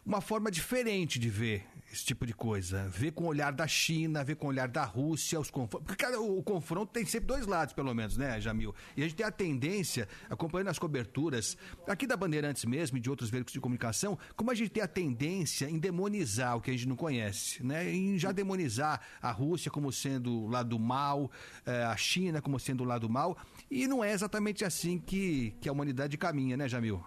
uma 0.05 0.21
forma 0.21 0.51
diferente 0.51 1.19
de 1.19 1.31
ver 1.31 1.67
esse 1.95 2.05
tipo 2.05 2.27
de 2.27 2.35
coisa. 2.35 2.89
Ver 2.89 3.13
com 3.13 3.25
o 3.25 3.27
olhar 3.29 3.53
da 3.53 3.67
China, 3.67 4.25
ver 4.25 4.35
com 4.35 4.47
o 4.47 4.49
olhar 4.51 4.69
da 4.69 4.85
Rússia, 4.85 5.39
os 5.39 5.51
confrontos. 5.51 5.87
Porque 5.87 6.05
cada, 6.05 6.21
o, 6.21 6.39
o 6.39 6.43
confronto 6.43 6.93
tem 6.93 7.07
sempre 7.07 7.27
dois 7.27 7.47
lados, 7.47 7.73
pelo 7.73 7.95
menos, 7.95 8.17
né, 8.17 8.41
Jamil? 8.41 8.75
E 8.97 9.03
a 9.03 9.05
gente 9.05 9.17
tem 9.17 9.25
a 9.25 9.31
tendência, 9.31 10.09
acompanhando 10.29 10.69
as 10.69 10.79
coberturas, 10.79 11.57
aqui 11.87 12.07
da 12.07 12.17
Bandeirantes 12.17 12.65
mesmo 12.65 12.99
e 12.99 13.01
de 13.01 13.09
outros 13.09 13.31
veículos 13.31 13.53
de 13.53 13.61
comunicação, 13.61 14.19
como 14.37 14.51
a 14.51 14.55
gente 14.55 14.71
tem 14.71 14.83
a 14.83 14.89
tendência 14.89 15.71
em 15.71 15.79
demonizar 15.79 16.57
o 16.57 16.61
que 16.61 16.71
a 16.71 16.75
gente 16.75 16.89
não 16.89 16.97
conhece, 16.97 17.65
né? 17.65 17.89
Em 17.91 18.19
já 18.19 18.33
demonizar 18.33 19.01
a 19.23 19.31
Rússia 19.31 19.71
como 19.71 19.93
sendo 19.93 20.33
o 20.33 20.49
lado 20.49 20.79
mal, 20.79 21.31
eh, 21.65 21.85
a 21.85 21.97
China 21.97 22.43
como 22.43 22.59
sendo 22.59 22.83
o 22.83 22.87
lado 22.87 23.09
mal. 23.09 23.39
E 23.71 23.87
não 23.87 24.03
é 24.03 24.13
exatamente 24.13 24.65
assim 24.65 24.99
que, 24.99 25.55
que 25.61 25.69
a 25.69 25.73
humanidade 25.73 26.19
caminha, 26.19 26.57
né, 26.57 26.69
Jamil? 26.69 27.03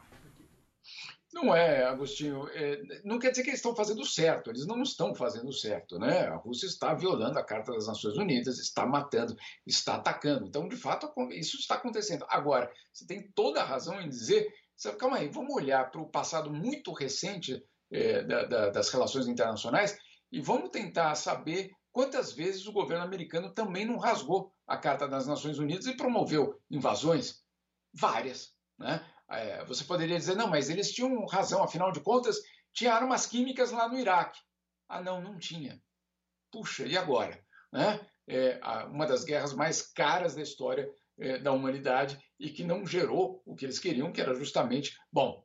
Não 1.37 1.55
é, 1.55 1.83
Agostinho. 1.83 2.47
É, 2.49 2.81
não 3.03 3.19
quer 3.19 3.29
dizer 3.29 3.43
que 3.43 3.51
eles 3.51 3.59
estão 3.59 3.75
fazendo 3.75 4.03
certo. 4.03 4.49
Eles 4.49 4.65
não 4.65 4.81
estão 4.81 5.13
fazendo 5.13 5.53
certo, 5.53 5.99
né? 5.99 6.25
A 6.25 6.35
Rússia 6.35 6.65
está 6.65 6.95
violando 6.95 7.37
a 7.37 7.43
Carta 7.43 7.71
das 7.73 7.85
Nações 7.85 8.17
Unidas, 8.17 8.57
está 8.57 8.87
matando, 8.87 9.35
está 9.63 9.97
atacando. 9.97 10.47
Então, 10.47 10.67
de 10.67 10.75
fato, 10.75 11.13
isso 11.29 11.57
está 11.57 11.75
acontecendo. 11.75 12.25
Agora, 12.27 12.71
você 12.91 13.05
tem 13.05 13.31
toda 13.35 13.61
a 13.61 13.65
razão 13.65 14.01
em 14.01 14.09
dizer. 14.09 14.51
Sabe, 14.75 14.97
calma 14.97 15.17
aí, 15.17 15.27
vamos 15.27 15.53
olhar 15.53 15.91
para 15.91 16.01
o 16.01 16.09
passado 16.09 16.51
muito 16.51 16.91
recente 16.91 17.63
é, 17.91 18.23
da, 18.23 18.45
da, 18.45 18.69
das 18.69 18.89
relações 18.89 19.27
internacionais 19.27 19.95
e 20.31 20.41
vamos 20.41 20.71
tentar 20.71 21.13
saber 21.15 21.71
quantas 21.91 22.33
vezes 22.33 22.65
o 22.65 22.73
governo 22.73 23.03
americano 23.03 23.53
também 23.53 23.85
não 23.85 23.97
rasgou 23.97 24.51
a 24.65 24.75
Carta 24.75 25.07
das 25.07 25.27
Nações 25.27 25.59
Unidas 25.59 25.85
e 25.85 25.95
promoveu 25.95 26.59
invasões. 26.69 27.43
Várias, 27.93 28.53
né? 28.77 29.05
É, 29.29 29.65
você 29.65 29.83
poderia 29.83 30.17
dizer, 30.17 30.35
não, 30.35 30.47
mas 30.47 30.69
eles 30.69 30.91
tinham 30.91 31.25
razão, 31.25 31.63
afinal 31.63 31.91
de 31.91 31.99
contas, 31.99 32.37
tinha 32.73 32.93
armas 32.93 33.25
químicas 33.25 33.71
lá 33.71 33.87
no 33.89 33.97
Iraque. 33.97 34.39
Ah, 34.87 35.01
não, 35.01 35.21
não 35.21 35.37
tinha. 35.37 35.81
Puxa, 36.51 36.85
e 36.85 36.97
agora? 36.97 37.43
Né? 37.71 37.99
É, 38.27 38.59
uma 38.87 39.05
das 39.05 39.23
guerras 39.23 39.53
mais 39.53 39.81
caras 39.81 40.35
da 40.35 40.41
história 40.41 40.89
é, 41.19 41.39
da 41.39 41.51
humanidade 41.51 42.17
e 42.39 42.49
que 42.49 42.63
não 42.63 42.85
gerou 42.85 43.41
o 43.45 43.55
que 43.55 43.65
eles 43.65 43.79
queriam, 43.79 44.11
que 44.11 44.21
era 44.21 44.33
justamente, 44.33 44.95
bom, 45.11 45.43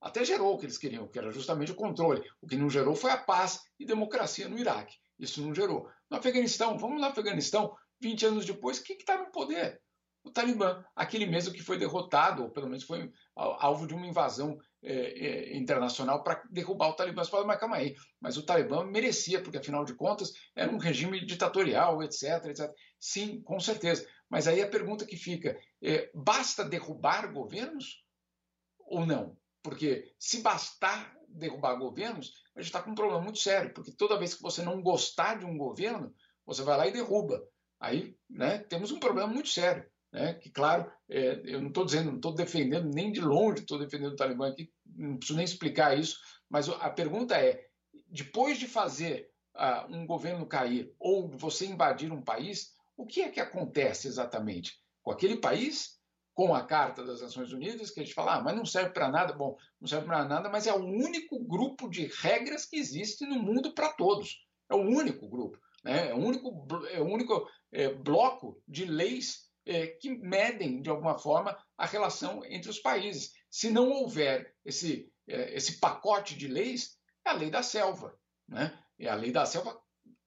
até 0.00 0.24
gerou 0.24 0.54
o 0.54 0.58
que 0.58 0.64
eles 0.64 0.78
queriam, 0.78 1.06
que 1.06 1.18
era 1.18 1.30
justamente 1.30 1.72
o 1.72 1.76
controle. 1.76 2.24
O 2.40 2.46
que 2.46 2.56
não 2.56 2.70
gerou 2.70 2.96
foi 2.96 3.10
a 3.10 3.18
paz 3.18 3.60
e 3.78 3.84
democracia 3.84 4.48
no 4.48 4.58
Iraque. 4.58 4.96
Isso 5.18 5.42
não 5.42 5.54
gerou. 5.54 5.88
No 6.10 6.16
Afeganistão, 6.16 6.78
vamos 6.78 7.00
no 7.00 7.06
Afeganistão, 7.06 7.76
20 8.00 8.26
anos 8.26 8.46
depois, 8.46 8.78
o 8.78 8.82
que 8.82 8.94
está 8.94 9.18
no 9.18 9.30
poder? 9.30 9.80
O 10.22 10.30
Talibã, 10.30 10.84
aquele 10.94 11.26
mesmo 11.26 11.52
que 11.52 11.62
foi 11.62 11.78
derrotado, 11.78 12.42
ou 12.42 12.50
pelo 12.50 12.68
menos 12.68 12.84
foi 12.84 13.10
alvo 13.34 13.86
de 13.86 13.94
uma 13.94 14.06
invasão 14.06 14.58
é, 14.82 14.92
é, 14.92 15.56
internacional 15.56 16.22
para 16.22 16.42
derrubar 16.50 16.88
o 16.88 16.94
Talibã. 16.94 17.24
Você 17.24 17.30
fala, 17.30 17.46
mas 17.46 17.58
calma 17.58 17.76
aí, 17.76 17.94
mas 18.20 18.36
o 18.36 18.44
Talibã 18.44 18.84
merecia, 18.84 19.42
porque 19.42 19.58
afinal 19.58 19.84
de 19.84 19.94
contas 19.94 20.32
era 20.54 20.70
um 20.70 20.78
regime 20.78 21.24
ditatorial, 21.24 22.02
etc, 22.02 22.44
etc. 22.46 22.70
Sim, 22.98 23.42
com 23.42 23.58
certeza. 23.58 24.06
Mas 24.28 24.46
aí 24.46 24.60
a 24.62 24.68
pergunta 24.68 25.06
que 25.06 25.16
fica, 25.16 25.58
é, 25.82 26.10
basta 26.14 26.64
derrubar 26.64 27.32
governos 27.32 28.04
ou 28.78 29.06
não? 29.06 29.36
Porque 29.62 30.14
se 30.18 30.42
bastar 30.42 31.14
derrubar 31.28 31.76
governos, 31.76 32.32
a 32.56 32.60
gente 32.60 32.68
está 32.68 32.82
com 32.82 32.90
um 32.90 32.94
problema 32.94 33.20
muito 33.20 33.38
sério, 33.38 33.72
porque 33.72 33.92
toda 33.92 34.18
vez 34.18 34.34
que 34.34 34.42
você 34.42 34.62
não 34.62 34.82
gostar 34.82 35.38
de 35.38 35.46
um 35.46 35.56
governo, 35.56 36.14
você 36.44 36.62
vai 36.62 36.76
lá 36.76 36.86
e 36.86 36.92
derruba. 36.92 37.42
Aí 37.78 38.16
né, 38.28 38.58
temos 38.58 38.90
um 38.90 39.00
problema 39.00 39.28
muito 39.28 39.48
sério. 39.48 39.88
Né, 40.12 40.34
que, 40.34 40.50
claro, 40.50 40.90
é, 41.08 41.40
eu 41.44 41.60
não 41.60 41.68
estou 41.68 41.84
dizendo, 41.84 42.10
não 42.10 42.16
estou 42.16 42.34
defendendo, 42.34 42.90
nem 42.92 43.12
de 43.12 43.20
longe 43.20 43.60
estou 43.60 43.78
defendendo 43.78 44.12
o 44.12 44.16
Talibã 44.16 44.48
aqui, 44.48 44.68
não 44.84 45.16
preciso 45.16 45.36
nem 45.36 45.44
explicar 45.44 45.96
isso, 45.96 46.18
mas 46.48 46.68
a 46.68 46.90
pergunta 46.90 47.36
é: 47.36 47.64
depois 48.08 48.58
de 48.58 48.66
fazer 48.66 49.30
uh, 49.54 49.94
um 49.94 50.04
governo 50.04 50.46
cair 50.46 50.92
ou 50.98 51.28
você 51.28 51.66
invadir 51.66 52.12
um 52.12 52.22
país, 52.22 52.74
o 52.96 53.06
que 53.06 53.22
é 53.22 53.28
que 53.28 53.40
acontece 53.40 54.08
exatamente 54.08 54.80
com 55.02 55.12
aquele 55.12 55.36
país 55.36 56.00
com 56.34 56.54
a 56.54 56.64
Carta 56.64 57.04
das 57.04 57.20
Nações 57.20 57.52
Unidas, 57.52 57.90
que 57.90 58.00
a 58.00 58.02
gente 58.02 58.14
fala, 58.14 58.36
ah, 58.36 58.40
mas 58.42 58.56
não 58.56 58.64
serve 58.64 58.90
para 58.90 59.10
nada. 59.10 59.32
Bom, 59.32 59.56
não 59.80 59.86
serve 59.86 60.06
para 60.06 60.24
nada, 60.24 60.48
mas 60.48 60.66
é 60.66 60.72
o 60.72 60.82
único 60.82 61.38
grupo 61.44 61.88
de 61.88 62.06
regras 62.22 62.64
que 62.64 62.76
existe 62.76 63.26
no 63.26 63.38
mundo 63.38 63.74
para 63.74 63.92
todos. 63.92 64.46
É 64.70 64.74
o 64.74 64.80
único 64.80 65.28
grupo. 65.28 65.58
Né? 65.84 66.08
É 66.08 66.14
o 66.14 66.18
único, 66.18 66.66
é 66.92 67.00
o 67.00 67.04
único 67.04 67.46
é, 67.72 67.92
bloco 67.92 68.62
de 68.66 68.86
leis 68.86 69.49
é, 69.70 69.86
que 69.86 70.10
medem, 70.10 70.82
de 70.82 70.90
alguma 70.90 71.16
forma, 71.16 71.56
a 71.78 71.86
relação 71.86 72.44
entre 72.44 72.68
os 72.68 72.80
países. 72.80 73.32
Se 73.48 73.70
não 73.70 73.88
houver 73.88 74.52
esse, 74.64 75.08
é, 75.28 75.54
esse 75.54 75.78
pacote 75.78 76.36
de 76.36 76.48
leis, 76.48 76.98
é 77.24 77.30
a 77.30 77.34
lei 77.34 77.50
da 77.50 77.62
selva. 77.62 78.18
Né? 78.48 78.76
É 78.98 79.08
a 79.08 79.14
lei 79.14 79.30
da 79.30 79.46
selva 79.46 79.80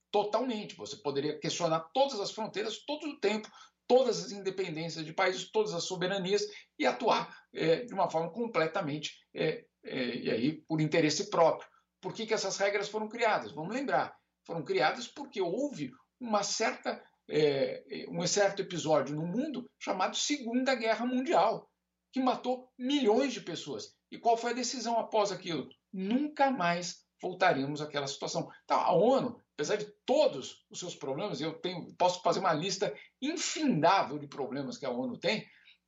totalmente. 0.09 0.77
Você 0.77 0.95
poderia 0.95 1.37
questionar 1.37 1.81
todas 1.93 2.21
as 2.21 2.31
fronteiras 2.31 2.85
todo 2.85 3.05
o 3.05 3.19
tempo, 3.19 3.51
todas 3.85 4.23
as 4.23 4.31
independências 4.31 5.05
de 5.05 5.11
países, 5.11 5.51
todas 5.51 5.73
as 5.73 5.83
soberanias 5.83 6.43
e 6.79 6.85
atuar 6.85 7.37
é, 7.53 7.83
de 7.83 7.93
uma 7.93 8.09
forma 8.09 8.31
completamente 8.31 9.11
é, 9.33 9.65
é, 9.83 10.15
e 10.15 10.31
aí 10.31 10.53
por 10.53 10.79
interesse 10.79 11.29
próprio. 11.29 11.67
Por 11.99 12.13
que, 12.13 12.25
que 12.25 12.33
essas 12.33 12.55
regras 12.57 12.87
foram 12.87 13.09
criadas? 13.09 13.51
Vamos 13.51 13.75
lembrar, 13.75 14.15
foram 14.45 14.63
criadas 14.63 15.05
porque 15.05 15.41
houve 15.41 15.91
uma 16.17 16.43
certa 16.43 17.03
é, 17.29 18.05
um 18.09 18.25
certo 18.27 18.61
episódio 18.61 19.15
no 19.15 19.25
mundo 19.25 19.69
chamado 19.79 20.15
Segunda 20.15 20.75
Guerra 20.75 21.05
Mundial, 21.05 21.69
que 22.11 22.21
matou 22.21 22.71
milhões 22.77 23.33
de 23.33 23.41
pessoas. 23.41 23.95
E 24.11 24.17
qual 24.17 24.37
foi 24.37 24.51
a 24.51 24.55
decisão 24.55 24.99
após 24.99 25.31
aquilo? 25.31 25.67
Nunca 25.91 26.51
mais 26.51 27.03
voltaremos 27.21 27.81
àquela 27.81 28.07
situação. 28.07 28.49
Então, 28.63 28.79
a 28.79 28.93
ONU 28.93 29.41
apesar 29.53 29.77
de 29.77 29.85
todos 30.05 30.65
os 30.69 30.79
seus 30.79 30.95
problemas, 30.95 31.39
eu 31.39 31.53
tenho, 31.59 31.93
posso 31.95 32.21
fazer 32.21 32.39
uma 32.39 32.53
lista 32.53 32.93
infindável 33.21 34.17
de 34.17 34.27
problemas 34.27 34.77
que 34.77 34.85
a 34.85 34.89
ONU 34.89 35.17
tem, 35.17 35.47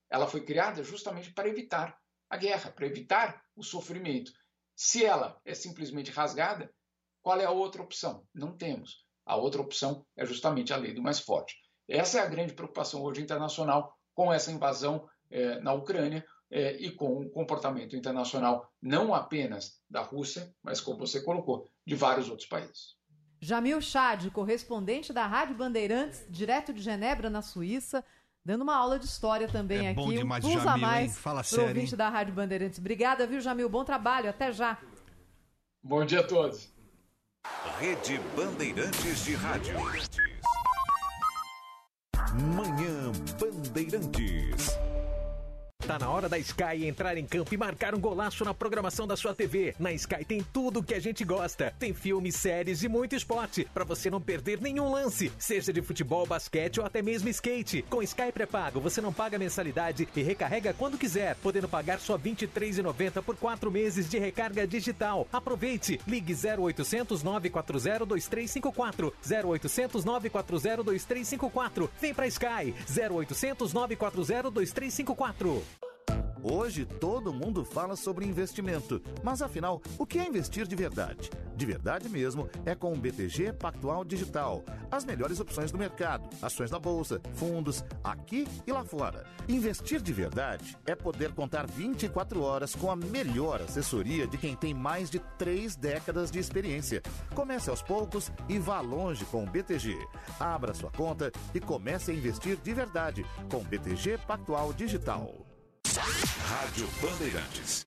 ela 0.09 0.27
foi 0.27 0.45
criada 0.45 0.83
justamente 0.83 1.33
para 1.33 1.49
evitar 1.49 1.97
a 2.29 2.37
guerra, 2.37 2.71
para 2.71 2.85
evitar 2.85 3.43
o 3.55 3.63
sofrimento. 3.63 4.31
Se 4.75 5.03
ela 5.03 5.39
é 5.43 5.53
simplesmente 5.53 6.11
rasgada, 6.11 6.73
qual 7.21 7.39
é 7.39 7.45
a 7.45 7.51
outra 7.51 7.81
opção? 7.81 8.27
Não 8.33 8.55
temos. 8.55 9.04
A 9.25 9.35
outra 9.35 9.61
opção 9.61 10.05
é 10.15 10.25
justamente 10.25 10.71
a 10.71 10.77
lei 10.77 10.93
do 10.93 11.01
mais 11.01 11.19
forte. 11.19 11.55
Essa 11.87 12.19
é 12.19 12.21
a 12.21 12.27
grande 12.27 12.53
preocupação 12.53 13.01
hoje 13.03 13.21
internacional 13.21 13.97
com 14.13 14.31
essa 14.31 14.51
invasão 14.51 15.07
eh, 15.29 15.59
na 15.61 15.73
Ucrânia 15.73 16.25
eh, 16.51 16.77
e 16.79 16.91
com 16.91 17.21
o 17.21 17.29
comportamento 17.29 17.95
internacional 17.95 18.71
não 18.81 19.13
apenas 19.13 19.79
da 19.89 20.01
Rússia, 20.01 20.53
mas 20.63 20.79
como 20.79 20.99
você 20.99 21.21
colocou, 21.21 21.67
de 21.85 21.95
vários 21.95 22.29
outros 22.29 22.47
países. 22.47 22.95
Jamil 23.41 23.81
Chad, 23.81 24.29
correspondente 24.31 25.11
da 25.11 25.27
Rádio 25.27 25.55
Bandeirantes, 25.55 26.25
direto 26.29 26.73
de 26.73 26.81
Genebra, 26.81 27.29
na 27.29 27.41
Suíça, 27.41 28.03
dando 28.43 28.61
uma 28.61 28.75
aula 28.75 28.97
de 28.97 29.05
história 29.05 29.47
também 29.47 29.87
é 29.87 29.91
aqui. 29.91 30.01
Bom 30.01 30.13
demais, 30.13 30.43
um 30.43 30.51
plus 30.51 30.63
Jamil, 30.63 30.69
a 30.69 30.77
mais 30.77 31.11
hein? 31.11 31.21
Fala 31.21 31.43
sério, 31.43 31.67
ouvinte 31.67 31.93
hein? 31.93 31.97
da 31.97 32.09
Rádio 32.09 32.33
Bandeirantes. 32.33 32.79
Obrigada, 32.79 33.27
viu, 33.27 33.39
Jamil? 33.39 33.69
Bom 33.69 33.83
trabalho, 33.83 34.29
até 34.29 34.51
já. 34.51 34.79
Bom 35.83 36.03
dia 36.05 36.21
a 36.21 36.23
todos. 36.27 36.74
Rede 37.79 38.19
Bandeirantes 38.35 39.25
de 39.25 39.35
Rádio. 39.35 39.75
Manhã 42.55 43.11
Bandeirantes. 43.39 44.84
Tá 45.87 45.99
na 45.99 46.09
hora 46.09 46.27
da 46.27 46.39
Sky 46.39 46.87
entrar 46.87 47.15
em 47.15 47.25
campo 47.27 47.53
e 47.53 47.57
marcar 47.57 47.93
um 47.93 47.99
golaço 47.99 48.43
na 48.43 48.55
programação 48.55 49.05
da 49.05 49.15
sua 49.15 49.35
TV. 49.35 49.75
Na 49.77 49.93
Sky 49.93 50.25
tem 50.25 50.41
tudo 50.41 50.79
o 50.79 50.83
que 50.83 50.95
a 50.95 50.99
gente 50.99 51.23
gosta. 51.23 51.75
Tem 51.77 51.93
filmes, 51.93 52.35
séries 52.35 52.81
e 52.81 52.89
muito 52.89 53.15
esporte, 53.15 53.67
para 53.71 53.83
você 53.83 54.09
não 54.09 54.19
perder 54.19 54.59
nenhum 54.59 54.91
lance, 54.91 55.31
seja 55.37 55.71
de 55.71 55.83
futebol, 55.83 56.25
basquete 56.25 56.79
ou 56.79 56.87
até 56.87 57.03
mesmo 57.03 57.29
skate. 57.29 57.83
Com 57.83 58.01
Sky 58.01 58.31
pré-pago, 58.33 58.79
você 58.79 58.99
não 58.99 59.13
paga 59.13 59.37
mensalidade 59.37 60.07
e 60.15 60.23
recarrega 60.23 60.73
quando 60.73 60.97
quiser, 60.97 61.35
podendo 61.35 61.69
pagar 61.69 61.99
só 61.99 62.15
R$ 62.15 62.31
23,90 62.31 63.21
por 63.21 63.35
quatro 63.35 63.69
meses 63.69 64.09
de 64.09 64.17
recarga 64.17 64.65
digital. 64.65 65.27
Aproveite! 65.31 66.01
Ligue 66.07 66.33
0800 66.33 67.21
940 67.21 68.05
2354 68.07 69.13
0800 69.23 70.03
940 70.03 70.83
2354. 70.83 71.91
Vem 72.01 72.13
pra 72.13 72.25
Sky 72.25 72.73
0800 72.89 73.71
940 73.71 74.49
2354. 74.49 75.74
Hoje 76.47 76.85
todo 76.85 77.33
mundo 77.33 77.65
fala 77.65 77.95
sobre 77.95 78.23
investimento, 78.23 79.01
mas 79.23 79.41
afinal, 79.41 79.81
o 79.97 80.05
que 80.05 80.19
é 80.19 80.27
investir 80.27 80.67
de 80.67 80.75
verdade? 80.75 81.31
De 81.55 81.65
verdade 81.65 82.07
mesmo 82.07 82.47
é 82.63 82.75
com 82.75 82.93
o 82.93 82.95
BTG 82.95 83.53
Pactual 83.53 84.05
Digital. 84.05 84.63
As 84.91 85.03
melhores 85.03 85.39
opções 85.39 85.71
do 85.71 85.77
mercado, 85.79 86.29
ações 86.43 86.69
da 86.69 86.77
bolsa, 86.77 87.19
fundos, 87.33 87.83
aqui 88.03 88.47
e 88.67 88.71
lá 88.71 88.83
fora. 88.83 89.25
Investir 89.49 89.99
de 89.99 90.13
verdade 90.13 90.77
é 90.85 90.93
poder 90.93 91.33
contar 91.33 91.65
24 91.65 92.39
horas 92.43 92.75
com 92.75 92.91
a 92.91 92.95
melhor 92.95 93.59
assessoria 93.59 94.27
de 94.27 94.37
quem 94.37 94.55
tem 94.55 94.71
mais 94.71 95.09
de 95.09 95.17
três 95.39 95.75
décadas 95.75 96.29
de 96.29 96.37
experiência. 96.37 97.01
Comece 97.33 97.71
aos 97.71 97.81
poucos 97.81 98.31
e 98.47 98.59
vá 98.59 98.81
longe 98.81 99.25
com 99.25 99.43
o 99.43 99.49
BTG. 99.49 99.97
Abra 100.39 100.75
sua 100.75 100.91
conta 100.91 101.31
e 101.55 101.59
comece 101.59 102.11
a 102.11 102.13
investir 102.13 102.55
de 102.57 102.71
verdade 102.71 103.25
com 103.49 103.57
o 103.57 103.63
BTG 103.63 104.19
Pactual 104.27 104.71
Digital. 104.73 105.54
Rádio 105.95 106.87
Bandeirantes. 106.99 107.85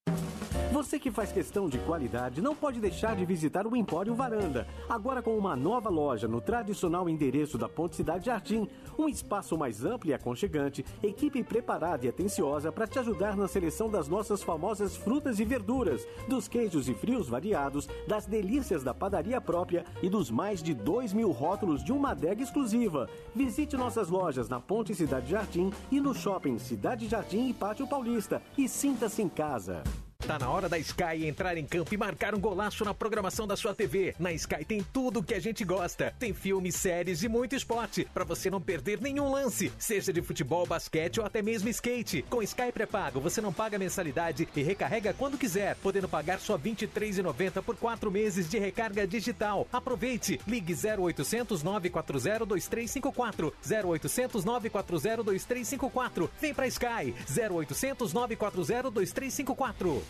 Você 0.73 0.99
que 0.99 1.11
faz 1.11 1.33
questão 1.33 1.69
de 1.69 1.79
qualidade 1.79 2.41
não 2.41 2.55
pode 2.55 2.79
deixar 2.79 3.16
de 3.16 3.25
visitar 3.25 3.66
o 3.66 3.75
Empório 3.75 4.15
Varanda. 4.15 4.69
Agora 4.89 5.20
com 5.20 5.37
uma 5.37 5.57
nova 5.57 5.89
loja 5.89 6.29
no 6.29 6.41
tradicional 6.41 7.09
endereço 7.09 7.57
da 7.57 7.69
Ponte 7.69 7.97
Cidade 7.97 8.27
Jardim. 8.27 8.69
Um 8.99 9.09
espaço 9.09 9.57
mais 9.57 9.85
amplo 9.85 10.11
e 10.11 10.15
aconchegante, 10.15 10.85
equipe 11.03 11.43
preparada 11.43 12.05
e 12.05 12.09
atenciosa 12.09 12.70
para 12.70 12.87
te 12.87 12.99
ajudar 12.99 13.37
na 13.37 13.49
seleção 13.49 13.91
das 13.91 14.09
nossas 14.09 14.43
famosas 14.43 14.97
frutas 14.97 15.41
e 15.41 15.45
verduras, 15.45 16.07
dos 16.29 16.47
queijos 16.47 16.89
e 16.89 16.95
frios 16.95 17.29
variados, 17.29 17.89
das 18.07 18.27
delícias 18.27 18.85
da 18.85 18.93
padaria 18.95 19.41
própria 19.41 19.85
e 20.03 20.09
dos 20.09 20.31
mais 20.31 20.62
de 20.62 20.75
2 20.75 21.12
mil 21.12 21.33
rótulos 21.33 21.83
de 21.83 21.93
uma 21.93 22.11
adega 22.11 22.43
exclusiva. 22.43 23.09
Visite 23.35 23.77
nossas 23.77 24.09
lojas 24.09 24.49
na 24.49 24.61
Ponte 24.61 24.95
Cidade 24.95 25.31
Jardim 25.31 25.73
e 25.91 25.99
no 25.99 26.15
shopping 26.15 26.59
Cidade 26.59 27.09
Jardim 27.09 27.49
e 27.49 27.55
Pátio 27.55 27.87
Paulista 27.89 28.43
e 28.56 28.69
sinta-se 28.69 29.23
em 29.23 29.28
casa. 29.28 29.82
Tá 30.28 30.39
na 30.39 30.51
hora 30.51 30.69
da 30.69 30.78
Sky 30.78 31.27
entrar 31.27 31.57
em 31.57 31.65
campo 31.65 31.95
e 31.95 31.97
marcar 31.97 32.35
um 32.35 32.39
golaço 32.39 32.85
na 32.85 32.93
programação 32.93 33.47
da 33.47 33.57
sua 33.57 33.74
TV. 33.74 34.15
Na 34.19 34.31
Sky 34.32 34.62
tem 34.62 34.82
tudo 34.93 35.20
o 35.20 35.23
que 35.23 35.32
a 35.32 35.40
gente 35.40 35.65
gosta. 35.65 36.12
Tem 36.19 36.35
filmes, 36.35 36.74
séries 36.74 37.23
e 37.23 37.28
muito 37.28 37.57
esporte, 37.57 38.07
para 38.12 38.24
você 38.24 38.51
não 38.51 38.61
perder 38.61 39.01
nenhum 39.01 39.31
lance, 39.31 39.73
seja 39.78 40.12
de 40.12 40.20
futebol, 40.20 40.66
basquete 40.66 41.19
ou 41.19 41.24
até 41.24 41.40
mesmo 41.40 41.70
skate. 41.70 42.27
Com 42.28 42.43
Sky 42.43 42.70
pré-pago, 42.70 43.20
você 43.20 43.40
não 43.40 43.55
paga 43.55 43.78
mensalidade 43.78 44.47
e 44.55 44.62
recarrega 44.62 45.15
quando 45.15 45.39
quiser, 45.39 45.77
podendo 45.77 46.09
pagar 46.09 46.40
só 46.40 46.57
R$ 46.57 46.73
23,90 46.73 47.62
por 47.62 47.77
quatro 47.77 48.11
meses 48.11 48.51
de 48.51 48.59
recarga 48.59 49.07
digital. 49.07 49.66
Aproveite! 49.73 50.39
Ligue 50.47 50.74
0800 50.74 51.62
940 51.62 52.45
2354 52.45 53.55
0800 53.65 54.45
940 54.45 55.23
2354. 55.23 56.31
Vem 56.39 56.53
pra 56.53 56.66
Sky 56.66 57.15
0800 57.31 58.12
940 58.12 58.90
2354. 58.90 60.07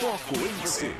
Foco 0.00 0.34
em 0.34 0.52
você. 0.62 0.94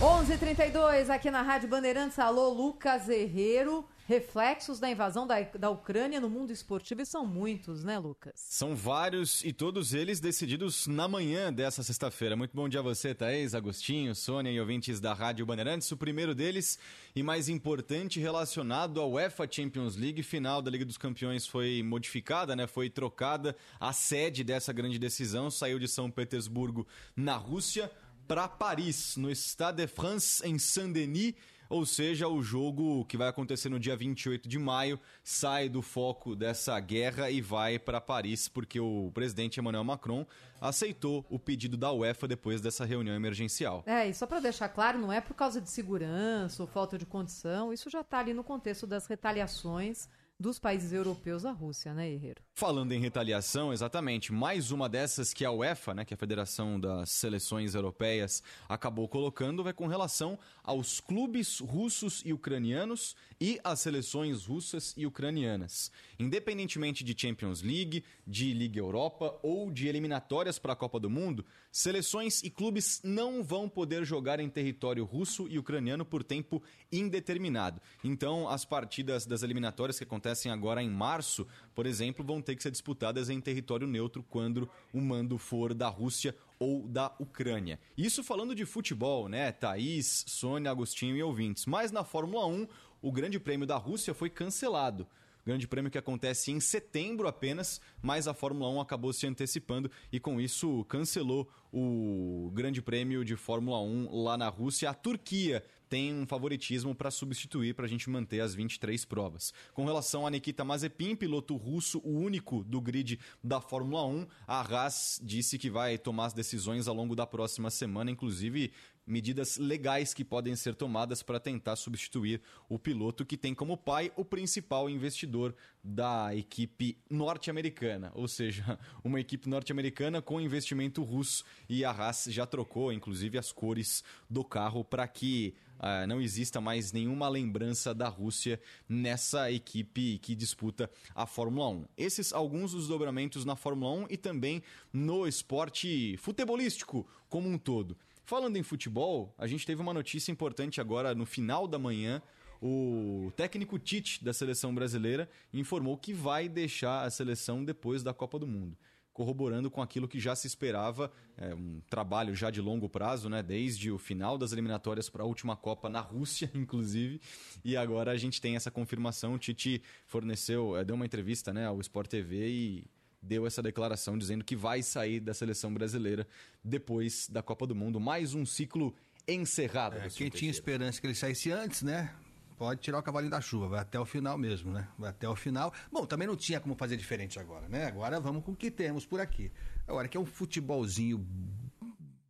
11:32 0.00 1.10
aqui 1.10 1.30
na 1.30 1.42
Rádio 1.42 1.68
Bandeirantes. 1.68 2.18
Alô, 2.18 2.48
Lucas 2.48 3.08
Herrero. 3.08 3.84
Reflexos 4.12 4.78
da 4.78 4.90
invasão 4.90 5.26
da, 5.26 5.40
da 5.40 5.70
Ucrânia 5.70 6.20
no 6.20 6.28
mundo 6.28 6.52
esportivo 6.52 7.00
e 7.00 7.06
são 7.06 7.24
muitos, 7.24 7.82
né, 7.82 7.98
Lucas? 7.98 8.34
São 8.36 8.76
vários 8.76 9.42
e 9.42 9.54
todos 9.54 9.94
eles 9.94 10.20
decididos 10.20 10.86
na 10.86 11.08
manhã 11.08 11.50
dessa 11.50 11.82
sexta-feira. 11.82 12.36
Muito 12.36 12.54
bom 12.54 12.68
dia 12.68 12.80
a 12.80 12.82
você, 12.82 13.14
Thaís, 13.14 13.54
Agostinho, 13.54 14.14
Sônia 14.14 14.50
e 14.50 14.60
ouvintes 14.60 15.00
da 15.00 15.14
Rádio 15.14 15.46
Bandeirantes. 15.46 15.90
O 15.90 15.96
primeiro 15.96 16.34
deles 16.34 16.78
e 17.16 17.22
mais 17.22 17.48
importante 17.48 18.20
relacionado 18.20 19.00
ao 19.00 19.12
UEFA 19.12 19.48
Champions 19.50 19.96
League. 19.96 20.22
Final 20.22 20.60
da 20.60 20.70
Liga 20.70 20.84
dos 20.84 20.98
Campeões 20.98 21.46
foi 21.46 21.82
modificada, 21.82 22.54
né? 22.54 22.66
Foi 22.66 22.90
trocada. 22.90 23.56
A 23.80 23.94
sede 23.94 24.44
dessa 24.44 24.74
grande 24.74 24.98
decisão 24.98 25.50
saiu 25.50 25.78
de 25.78 25.88
São 25.88 26.10
Petersburgo, 26.10 26.86
na 27.16 27.36
Rússia, 27.36 27.90
para 28.28 28.46
Paris, 28.46 29.16
no 29.16 29.30
Stade 29.30 29.78
de 29.78 29.86
France, 29.86 30.46
em 30.46 30.58
Saint-Denis 30.58 31.34
ou 31.72 31.86
seja, 31.86 32.28
o 32.28 32.42
jogo 32.42 33.02
que 33.06 33.16
vai 33.16 33.28
acontecer 33.28 33.70
no 33.70 33.80
dia 33.80 33.96
28 33.96 34.46
de 34.46 34.58
maio 34.58 35.00
sai 35.24 35.70
do 35.70 35.80
foco 35.80 36.36
dessa 36.36 36.78
guerra 36.78 37.30
e 37.30 37.40
vai 37.40 37.78
para 37.78 37.98
Paris, 37.98 38.46
porque 38.46 38.78
o 38.78 39.10
presidente 39.14 39.58
Emmanuel 39.58 39.82
Macron 39.82 40.26
aceitou 40.60 41.24
o 41.30 41.38
pedido 41.38 41.74
da 41.78 41.90
UEFA 41.90 42.28
depois 42.28 42.60
dessa 42.60 42.84
reunião 42.84 43.16
emergencial. 43.16 43.82
É, 43.86 44.06
e 44.06 44.12
só 44.12 44.26
para 44.26 44.40
deixar 44.40 44.68
claro, 44.68 44.98
não 44.98 45.10
é 45.10 45.22
por 45.22 45.32
causa 45.32 45.62
de 45.62 45.70
segurança 45.70 46.62
ou 46.62 46.66
falta 46.66 46.98
de 46.98 47.06
condição, 47.06 47.72
isso 47.72 47.88
já 47.88 48.02
está 48.02 48.18
ali 48.18 48.34
no 48.34 48.44
contexto 48.44 48.86
das 48.86 49.06
retaliações 49.06 50.10
dos 50.42 50.58
países 50.58 50.92
europeus 50.92 51.46
à 51.46 51.52
Rússia, 51.52 51.94
né, 51.94 52.10
Herreiro? 52.10 52.42
Falando 52.54 52.92
em 52.92 53.00
retaliação, 53.00 53.72
exatamente, 53.72 54.32
mais 54.32 54.70
uma 54.70 54.88
dessas 54.88 55.32
que 55.32 55.44
a 55.44 55.50
UEFA, 55.50 55.94
né, 55.94 56.04
que 56.04 56.12
é 56.12 56.16
a 56.16 56.18
Federação 56.18 56.78
das 56.78 57.10
Seleções 57.10 57.74
Europeias, 57.74 58.42
acabou 58.68 59.08
colocando 59.08 59.62
vai 59.62 59.72
com 59.72 59.86
relação 59.86 60.38
aos 60.62 61.00
clubes 61.00 61.60
russos 61.60 62.22
e 62.26 62.32
ucranianos 62.32 63.16
e 63.40 63.58
às 63.64 63.80
seleções 63.80 64.44
russas 64.44 64.92
e 64.96 65.06
ucranianas. 65.06 65.90
Independentemente 66.18 67.02
de 67.02 67.18
Champions 67.18 67.62
League, 67.62 68.04
de 68.26 68.52
Liga 68.52 68.78
Europa 68.78 69.38
ou 69.42 69.70
de 69.70 69.88
eliminatórias 69.88 70.58
para 70.58 70.72
a 70.72 70.76
Copa 70.76 71.00
do 71.00 71.08
Mundo, 71.08 71.44
seleções 71.70 72.42
e 72.42 72.50
clubes 72.50 73.00
não 73.02 73.42
vão 73.42 73.68
poder 73.68 74.04
jogar 74.04 74.40
em 74.40 74.48
território 74.48 75.04
russo 75.04 75.46
e 75.48 75.58
ucraniano 75.58 76.04
por 76.04 76.22
tempo 76.22 76.62
indeterminado. 76.90 77.80
Então, 78.04 78.48
as 78.48 78.64
partidas 78.64 79.24
das 79.24 79.42
eliminatórias 79.42 79.98
que 79.98 80.04
acontecem 80.04 80.31
acontecem 80.32 80.50
agora 80.50 80.82
em 80.82 80.88
março, 80.88 81.46
por 81.74 81.86
exemplo, 81.86 82.24
vão 82.24 82.40
ter 82.40 82.56
que 82.56 82.62
ser 82.62 82.70
disputadas 82.70 83.28
em 83.28 83.40
território 83.40 83.86
neutro 83.86 84.24
quando 84.28 84.68
o 84.92 85.00
mando 85.00 85.38
for 85.38 85.74
da 85.74 85.88
Rússia 85.88 86.34
ou 86.58 86.88
da 86.88 87.14
Ucrânia. 87.18 87.78
Isso 87.96 88.24
falando 88.24 88.54
de 88.54 88.64
futebol, 88.64 89.28
né? 89.28 89.52
Thaís, 89.52 90.24
Sônia, 90.26 90.70
Agostinho 90.70 91.16
e 91.16 91.22
ouvintes. 91.22 91.66
Mas 91.66 91.92
na 91.92 92.02
Fórmula 92.02 92.46
1, 92.46 92.66
o 93.02 93.12
Grande 93.12 93.38
Prêmio 93.38 93.66
da 93.66 93.76
Rússia 93.76 94.14
foi 94.14 94.30
cancelado. 94.30 95.06
Grande 95.44 95.66
Prêmio 95.66 95.90
que 95.90 95.98
acontece 95.98 96.52
em 96.52 96.60
setembro 96.60 97.26
apenas, 97.26 97.80
mas 98.00 98.28
a 98.28 98.34
Fórmula 98.34 98.70
1 98.70 98.80
acabou 98.80 99.12
se 99.12 99.26
antecipando 99.26 99.90
e 100.12 100.20
com 100.20 100.40
isso 100.40 100.84
cancelou 100.84 101.50
o 101.72 102.50
Grande 102.54 102.80
Prêmio 102.80 103.24
de 103.24 103.34
Fórmula 103.34 103.80
1 103.80 104.22
lá 104.22 104.38
na 104.38 104.48
Rússia. 104.48 104.88
A 104.88 104.94
Turquia 104.94 105.64
tem 105.92 106.14
um 106.14 106.26
favoritismo 106.26 106.94
para 106.94 107.10
substituir 107.10 107.74
para 107.74 107.84
a 107.84 107.88
gente 107.88 108.08
manter 108.08 108.40
as 108.40 108.54
23 108.54 109.04
provas. 109.04 109.52
Com 109.74 109.84
relação 109.84 110.26
a 110.26 110.30
Nikita 110.30 110.64
Mazepin, 110.64 111.14
piloto 111.14 111.54
russo, 111.54 111.98
o 112.02 112.18
único 112.18 112.64
do 112.64 112.80
grid 112.80 113.20
da 113.44 113.60
Fórmula 113.60 114.06
1, 114.06 114.26
a 114.46 114.60
Haas 114.62 115.20
disse 115.22 115.58
que 115.58 115.68
vai 115.68 115.98
tomar 115.98 116.24
as 116.24 116.32
decisões 116.32 116.88
ao 116.88 116.94
longo 116.94 117.14
da 117.14 117.26
próxima 117.26 117.68
semana, 117.68 118.10
inclusive 118.10 118.72
medidas 119.06 119.58
legais 119.58 120.14
que 120.14 120.24
podem 120.24 120.54
ser 120.56 120.74
tomadas 120.74 121.22
para 121.22 121.40
tentar 121.40 121.76
substituir 121.76 122.40
o 122.68 122.78
piloto 122.78 123.26
que 123.26 123.36
tem 123.36 123.54
como 123.54 123.76
pai 123.76 124.12
o 124.16 124.24
principal 124.24 124.88
investidor 124.88 125.54
da 125.82 126.34
equipe 126.34 126.96
norte-americana, 127.10 128.12
ou 128.14 128.28
seja, 128.28 128.78
uma 129.02 129.20
equipe 129.20 129.48
norte-americana 129.48 130.22
com 130.22 130.40
investimento 130.40 131.02
russo 131.02 131.44
e 131.68 131.84
a 131.84 131.90
Haas 131.90 132.28
já 132.30 132.46
trocou 132.46 132.92
inclusive 132.92 133.36
as 133.36 133.52
cores 133.52 134.04
do 134.30 134.44
carro 134.44 134.84
para 134.84 135.06
que 135.08 135.54
uh, 135.82 136.06
não 136.06 136.20
exista 136.20 136.60
mais 136.60 136.92
nenhuma 136.92 137.28
lembrança 137.28 137.92
da 137.92 138.08
Rússia 138.08 138.60
nessa 138.88 139.50
equipe 139.50 140.18
que 140.18 140.34
disputa 140.34 140.88
a 141.14 141.26
Fórmula 141.26 141.68
1. 141.68 141.84
Esses 141.96 142.32
alguns 142.32 142.72
dos 142.72 142.88
dobramentos 142.88 143.44
na 143.44 143.56
Fórmula 143.56 144.04
1 144.04 144.06
e 144.10 144.16
também 144.16 144.62
no 144.92 145.26
esporte 145.26 146.16
futebolístico 146.18 147.06
como 147.28 147.48
um 147.48 147.58
todo. 147.58 147.96
Falando 148.24 148.56
em 148.56 148.62
futebol, 148.62 149.34
a 149.36 149.46
gente 149.46 149.66
teve 149.66 149.82
uma 149.82 149.92
notícia 149.92 150.30
importante 150.30 150.80
agora 150.80 151.14
no 151.14 151.26
final 151.26 151.66
da 151.66 151.78
manhã. 151.78 152.22
O 152.64 153.32
técnico 153.36 153.76
Tite 153.76 154.22
da 154.24 154.32
seleção 154.32 154.72
brasileira 154.72 155.28
informou 155.52 155.98
que 155.98 156.14
vai 156.14 156.48
deixar 156.48 157.04
a 157.04 157.10
seleção 157.10 157.64
depois 157.64 158.04
da 158.04 158.14
Copa 158.14 158.38
do 158.38 158.46
Mundo 158.46 158.76
corroborando 159.12 159.70
com 159.70 159.82
aquilo 159.82 160.08
que 160.08 160.18
já 160.18 160.34
se 160.34 160.46
esperava, 160.46 161.12
é, 161.36 161.54
um 161.54 161.80
trabalho 161.88 162.34
já 162.34 162.50
de 162.50 162.60
longo 162.60 162.88
prazo, 162.88 163.28
né, 163.28 163.42
desde 163.42 163.90
o 163.90 163.98
final 163.98 164.38
das 164.38 164.52
eliminatórias 164.52 165.08
para 165.08 165.22
a 165.22 165.26
última 165.26 165.56
Copa 165.56 165.88
na 165.88 166.00
Rússia, 166.00 166.50
inclusive, 166.54 167.20
e 167.64 167.76
agora 167.76 168.10
a 168.10 168.16
gente 168.16 168.40
tem 168.40 168.56
essa 168.56 168.70
confirmação. 168.70 169.34
O 169.34 169.38
Tite 169.38 169.82
forneceu, 170.06 170.76
é, 170.76 170.84
deu 170.84 170.96
uma 170.96 171.06
entrevista 171.06 171.52
né, 171.52 171.66
ao 171.66 171.80
Sport 171.80 172.08
TV 172.08 172.48
e 172.48 172.84
deu 173.22 173.46
essa 173.46 173.62
declaração 173.62 174.18
dizendo 174.18 174.44
que 174.44 174.56
vai 174.56 174.82
sair 174.82 175.20
da 175.20 175.32
seleção 175.32 175.72
brasileira 175.72 176.26
depois 176.64 177.28
da 177.28 177.42
Copa 177.42 177.66
do 177.66 177.74
Mundo. 177.74 178.00
Mais 178.00 178.34
um 178.34 178.44
ciclo 178.44 178.94
encerrado. 179.28 179.96
É, 179.96 180.08
quem 180.08 180.28
tinha 180.28 180.50
esperança 180.50 181.00
que 181.00 181.06
ele 181.06 181.14
saísse 181.14 181.52
antes, 181.52 181.82
né? 181.82 182.12
Pode 182.56 182.80
tirar 182.80 182.98
o 182.98 183.02
cavalinho 183.02 183.30
da 183.30 183.40
chuva, 183.40 183.68
vai 183.68 183.80
até 183.80 183.98
o 183.98 184.04
final 184.04 184.38
mesmo, 184.38 184.72
né? 184.72 184.88
Vai 184.98 185.10
até 185.10 185.28
o 185.28 185.34
final. 185.34 185.72
Bom, 185.90 186.06
também 186.06 186.26
não 186.28 186.36
tinha 186.36 186.60
como 186.60 186.74
fazer 186.74 186.96
diferente 186.96 187.38
agora, 187.38 187.68
né? 187.68 187.86
Agora 187.86 188.20
vamos 188.20 188.44
com 188.44 188.52
o 188.52 188.56
que 188.56 188.70
temos 188.70 189.04
por 189.04 189.20
aqui. 189.20 189.50
Agora 189.86 190.08
que 190.08 190.16
é 190.16 190.20
um 190.20 190.26
futebolzinho 190.26 191.26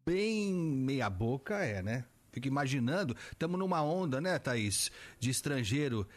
bem 0.05 0.55
meia 0.55 1.09
boca, 1.11 1.65
é, 1.65 1.83
né? 1.83 2.05
Fico 2.33 2.49
imaginando, 2.49 3.15
estamos 3.31 3.59
numa 3.59 3.83
onda, 3.83 4.19
né, 4.21 4.39
Thaís, 4.39 4.91
de 5.19 5.29
estrangeiro 5.29 6.09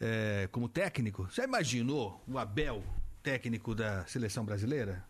é, 0.00 0.48
como 0.52 0.68
técnico. 0.68 1.28
Já 1.32 1.42
imaginou 1.42 2.22
o 2.26 2.38
Abel 2.38 2.84
técnico 3.22 3.74
da 3.74 4.06
seleção 4.06 4.44
brasileira? 4.44 5.04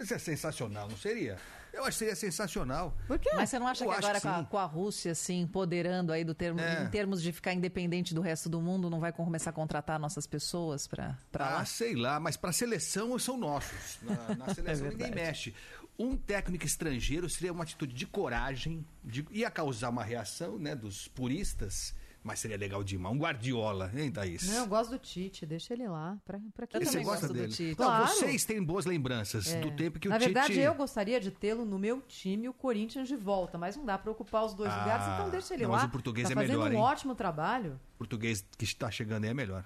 Isso 0.00 0.14
é 0.14 0.18
sensacional, 0.18 0.88
não 0.88 0.96
seria? 0.96 1.36
Eu 1.72 1.82
acho 1.82 1.92
que 1.92 1.98
seria 1.98 2.16
sensacional. 2.16 2.96
Por 3.06 3.18
quê? 3.18 3.30
Mas 3.34 3.50
você 3.50 3.58
não 3.58 3.66
acha 3.66 3.84
Eu 3.84 3.90
que 3.90 3.96
agora 3.96 4.14
que 4.14 4.26
com, 4.26 4.34
a, 4.34 4.44
com, 4.44 4.58
a, 4.58 4.64
Rússia, 4.64 5.12
assim, 5.12 5.40
empoderando 5.40 6.12
aí 6.12 6.24
do 6.24 6.34
termo, 6.34 6.60
é. 6.60 6.84
em 6.84 6.88
termos 6.88 7.22
de 7.22 7.32
ficar 7.32 7.52
independente 7.52 8.14
do 8.14 8.20
resto 8.20 8.48
do 8.48 8.60
mundo, 8.60 8.90
não 8.90 9.00
vai 9.00 9.12
começar 9.12 9.50
a 9.50 9.52
contratar 9.52 9.98
nossas 9.98 10.26
pessoas 10.26 10.86
para 10.86 11.16
ah, 11.34 11.38
lá? 11.38 11.64
sei 11.64 11.94
lá, 11.94 12.18
mas 12.18 12.36
para 12.36 12.50
a 12.50 12.52
seleção 12.52 13.18
são 13.18 13.36
nossos. 13.36 13.98
Na, 14.02 14.34
na 14.34 14.52
seleção 14.54 14.86
é 14.86 14.90
ninguém 14.90 15.10
mexe. 15.10 15.54
Um 15.98 16.16
técnico 16.16 16.64
estrangeiro 16.64 17.28
seria 17.28 17.52
uma 17.52 17.62
atitude 17.62 17.94
de 17.94 18.06
coragem, 18.06 18.86
de, 19.04 19.26
ia 19.30 19.50
causar 19.50 19.90
uma 19.90 20.02
reação 20.02 20.58
né, 20.58 20.74
dos 20.74 21.08
puristas 21.08 21.94
mas 22.22 22.38
seria 22.38 22.56
legal 22.56 22.84
demais. 22.84 23.14
Um 23.14 23.18
Guardiola, 23.18 23.90
hein, 23.94 24.10
Thaís? 24.10 24.46
Não, 24.48 24.56
eu 24.56 24.66
gosto 24.66 24.90
do 24.90 24.98
Tite, 24.98 25.46
deixa 25.46 25.72
ele 25.72 25.88
lá. 25.88 26.18
Pra, 26.24 26.38
pra 26.54 26.66
que 26.66 26.76
eu 26.76 26.84
Você 26.84 27.00
gosta 27.00 27.28
dele? 27.28 27.48
do 27.48 27.52
Tite. 27.52 27.80
Não, 27.80 28.06
vocês 28.06 28.44
têm 28.44 28.62
boas 28.62 28.84
lembranças 28.84 29.52
é. 29.52 29.60
do 29.60 29.70
tempo 29.70 29.98
que 29.98 30.08
o 30.08 30.10
Na 30.10 30.18
Tite... 30.18 30.32
Na 30.32 30.40
verdade, 30.42 30.60
eu 30.60 30.74
gostaria 30.74 31.20
de 31.20 31.30
tê-lo 31.30 31.64
no 31.64 31.78
meu 31.78 32.00
time, 32.02 32.48
o 32.48 32.52
Corinthians, 32.52 33.08
de 33.08 33.16
volta, 33.16 33.56
mas 33.56 33.76
não 33.76 33.84
dá 33.84 33.96
para 33.96 34.10
ocupar 34.10 34.44
os 34.44 34.54
dois 34.54 34.70
ah, 34.70 34.78
lugares, 34.80 35.06
então 35.14 35.30
deixa 35.30 35.54
ele 35.54 35.64
não, 35.64 35.70
lá. 35.70 35.78
Mas 35.78 35.86
o 35.86 35.90
português 35.90 36.28
tá 36.28 36.32
é 36.32 36.36
melhor, 36.36 36.56
fazendo 36.56 36.74
um 36.74 36.78
hein? 36.78 36.84
ótimo 36.84 37.14
trabalho. 37.14 37.80
O 37.94 37.98
português 37.98 38.44
que 38.56 38.64
está 38.64 38.90
chegando 38.90 39.24
aí 39.24 39.30
é 39.30 39.34
melhor. 39.34 39.64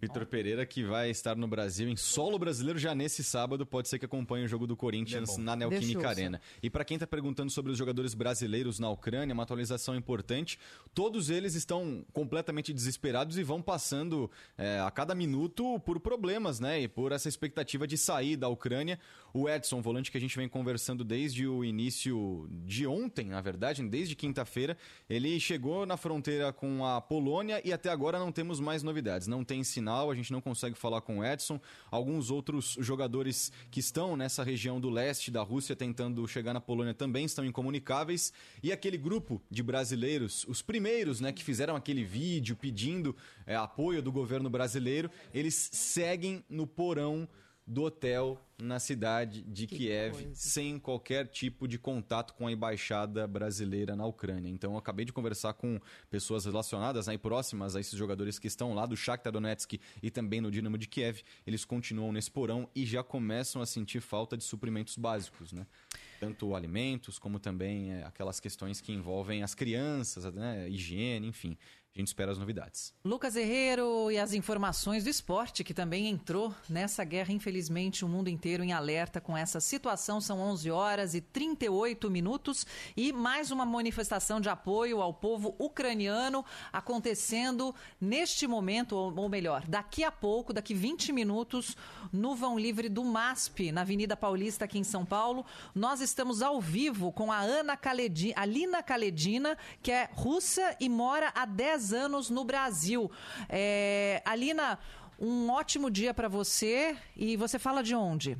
Vitor 0.00 0.26
Pereira, 0.26 0.66
que 0.66 0.84
vai 0.84 1.10
estar 1.10 1.36
no 1.36 1.48
Brasil 1.48 1.88
em 1.88 1.96
solo 1.96 2.38
brasileiro 2.38 2.78
já 2.78 2.94
nesse 2.94 3.24
sábado, 3.24 3.64
pode 3.64 3.88
ser 3.88 3.98
que 3.98 4.04
acompanhe 4.04 4.44
o 4.44 4.48
jogo 4.48 4.66
do 4.66 4.76
Corinthians 4.76 5.38
é 5.38 5.40
na 5.40 5.56
Neoquímica 5.56 6.08
Arena. 6.08 6.40
E 6.62 6.68
para 6.68 6.84
quem 6.84 6.96
está 6.96 7.06
perguntando 7.06 7.50
sobre 7.50 7.72
os 7.72 7.78
jogadores 7.78 8.14
brasileiros 8.14 8.78
na 8.78 8.90
Ucrânia, 8.90 9.32
uma 9.32 9.42
atualização 9.42 9.94
importante: 9.94 10.58
todos 10.94 11.30
eles 11.30 11.54
estão 11.54 12.04
completamente 12.12 12.72
desesperados 12.72 13.38
e 13.38 13.42
vão 13.42 13.62
passando 13.62 14.30
é, 14.58 14.80
a 14.80 14.90
cada 14.90 15.14
minuto 15.14 15.80
por 15.80 16.00
problemas, 16.00 16.60
né? 16.60 16.82
E 16.82 16.88
por 16.88 17.12
essa 17.12 17.28
expectativa 17.28 17.86
de 17.86 17.96
sair 17.96 18.36
da 18.36 18.48
Ucrânia. 18.48 18.98
O 19.32 19.50
Edson, 19.50 19.82
volante 19.82 20.10
que 20.10 20.16
a 20.16 20.20
gente 20.20 20.34
vem 20.34 20.48
conversando 20.48 21.04
desde 21.04 21.46
o 21.46 21.62
início 21.62 22.48
de 22.64 22.86
ontem, 22.86 23.26
na 23.26 23.40
verdade, 23.42 23.86
desde 23.86 24.16
quinta-feira, 24.16 24.78
ele 25.10 25.38
chegou 25.38 25.84
na 25.84 25.98
fronteira 25.98 26.52
com 26.54 26.86
a 26.86 27.02
Polônia 27.02 27.60
e 27.62 27.70
até 27.70 27.90
agora 27.90 28.18
não 28.18 28.32
temos 28.32 28.60
mais 28.60 28.82
novidades. 28.82 29.26
Não 29.26 29.44
tem 29.44 29.62
sinal, 29.62 29.85
a 29.94 30.14
gente 30.14 30.32
não 30.32 30.40
consegue 30.40 30.76
falar 30.76 31.00
com 31.00 31.18
o 31.18 31.24
Edson. 31.24 31.60
Alguns 31.90 32.30
outros 32.30 32.76
jogadores 32.80 33.52
que 33.70 33.80
estão 33.80 34.16
nessa 34.16 34.42
região 34.42 34.80
do 34.80 34.90
leste 34.90 35.30
da 35.30 35.42
Rússia 35.42 35.76
tentando 35.76 36.26
chegar 36.26 36.52
na 36.52 36.60
Polônia 36.60 36.94
também 36.94 37.24
estão 37.24 37.44
incomunicáveis. 37.44 38.32
E 38.62 38.72
aquele 38.72 38.98
grupo 38.98 39.40
de 39.50 39.62
brasileiros, 39.62 40.44
os 40.48 40.62
primeiros 40.62 41.20
né, 41.20 41.32
que 41.32 41.44
fizeram 41.44 41.76
aquele 41.76 42.04
vídeo 42.04 42.56
pedindo 42.56 43.14
é, 43.46 43.54
apoio 43.54 44.02
do 44.02 44.10
governo 44.10 44.50
brasileiro, 44.50 45.10
eles 45.32 45.70
seguem 45.72 46.44
no 46.48 46.66
porão 46.66 47.28
do 47.66 47.82
hotel 47.82 48.40
na 48.58 48.78
cidade 48.78 49.42
de 49.42 49.66
que 49.66 49.76
Kiev, 49.76 50.12
coisa. 50.12 50.30
sem 50.34 50.78
qualquer 50.78 51.26
tipo 51.26 51.66
de 51.66 51.78
contato 51.78 52.32
com 52.34 52.46
a 52.46 52.52
embaixada 52.52 53.26
brasileira 53.26 53.96
na 53.96 54.06
Ucrânia. 54.06 54.48
Então, 54.48 54.72
eu 54.72 54.78
acabei 54.78 55.04
de 55.04 55.12
conversar 55.12 55.52
com 55.54 55.80
pessoas 56.08 56.44
relacionadas 56.44 57.06
né, 57.06 57.14
e 57.14 57.18
próximas 57.18 57.74
a 57.74 57.80
esses 57.80 57.98
jogadores 57.98 58.38
que 58.38 58.46
estão 58.46 58.72
lá 58.72 58.86
do 58.86 58.96
Shakhtar 58.96 59.32
Donetsk 59.32 59.78
e 60.02 60.10
também 60.10 60.40
no 60.40 60.50
Dinamo 60.50 60.78
de 60.78 60.86
Kiev. 60.86 61.22
Eles 61.46 61.64
continuam 61.64 62.12
nesse 62.12 62.30
porão 62.30 62.68
e 62.74 62.86
já 62.86 63.02
começam 63.02 63.60
a 63.60 63.66
sentir 63.66 64.00
falta 64.00 64.36
de 64.36 64.44
suprimentos 64.44 64.96
básicos, 64.96 65.52
né? 65.52 65.66
Tanto 66.20 66.54
alimentos 66.54 67.18
como 67.18 67.38
também 67.38 67.92
é, 67.92 68.04
aquelas 68.04 68.40
questões 68.40 68.80
que 68.80 68.92
envolvem 68.92 69.42
as 69.42 69.54
crianças, 69.54 70.24
né, 70.32 70.68
higiene, 70.68 71.26
enfim. 71.26 71.58
A 71.96 71.98
gente 71.98 72.08
espera 72.08 72.30
as 72.30 72.36
novidades. 72.36 72.92
Lucas 73.02 73.36
Herrero 73.36 74.10
e 74.10 74.18
as 74.18 74.34
informações 74.34 75.04
do 75.04 75.08
esporte, 75.08 75.64
que 75.64 75.72
também 75.72 76.08
entrou 76.08 76.54
nessa 76.68 77.02
guerra. 77.04 77.32
Infelizmente, 77.32 78.04
o 78.04 78.08
mundo 78.08 78.28
inteiro 78.28 78.62
em 78.62 78.74
alerta 78.74 79.18
com 79.18 79.34
essa 79.34 79.60
situação. 79.60 80.20
São 80.20 80.38
11 80.38 80.70
horas 80.70 81.14
e 81.14 81.22
38 81.22 82.10
minutos. 82.10 82.66
E 82.94 83.14
mais 83.14 83.50
uma 83.50 83.64
manifestação 83.64 84.42
de 84.42 84.50
apoio 84.50 85.00
ao 85.00 85.14
povo 85.14 85.56
ucraniano 85.58 86.44
acontecendo 86.70 87.74
neste 87.98 88.46
momento, 88.46 88.94
ou 88.94 89.28
melhor, 89.30 89.66
daqui 89.66 90.04
a 90.04 90.12
pouco, 90.12 90.52
daqui 90.52 90.74
20 90.74 91.14
minutos, 91.14 91.78
no 92.12 92.36
Vão 92.36 92.58
Livre 92.58 92.90
do 92.90 93.02
MASP, 93.04 93.72
na 93.72 93.80
Avenida 93.80 94.14
Paulista, 94.14 94.66
aqui 94.66 94.78
em 94.78 94.84
São 94.84 95.06
Paulo. 95.06 95.46
Nós 95.74 96.02
estamos 96.02 96.42
ao 96.42 96.60
vivo 96.60 97.10
com 97.10 97.32
a 97.32 97.38
Ana 97.38 97.74
Kaledina, 97.74 98.34
a 98.36 98.44
Lina 98.44 98.82
Kaledina, 98.82 99.56
que 99.82 99.90
é 99.90 100.10
russa 100.12 100.76
e 100.78 100.90
mora 100.90 101.32
há 101.34 101.46
10 101.46 101.85
anos 101.92 102.30
no 102.30 102.44
Brasil. 102.44 103.10
É, 103.48 104.22
Alina, 104.24 104.78
um 105.18 105.50
ótimo 105.50 105.90
dia 105.90 106.12
para 106.12 106.28
você 106.28 106.96
e 107.16 107.36
você 107.36 107.58
fala 107.58 107.82
de 107.82 107.94
onde? 107.94 108.36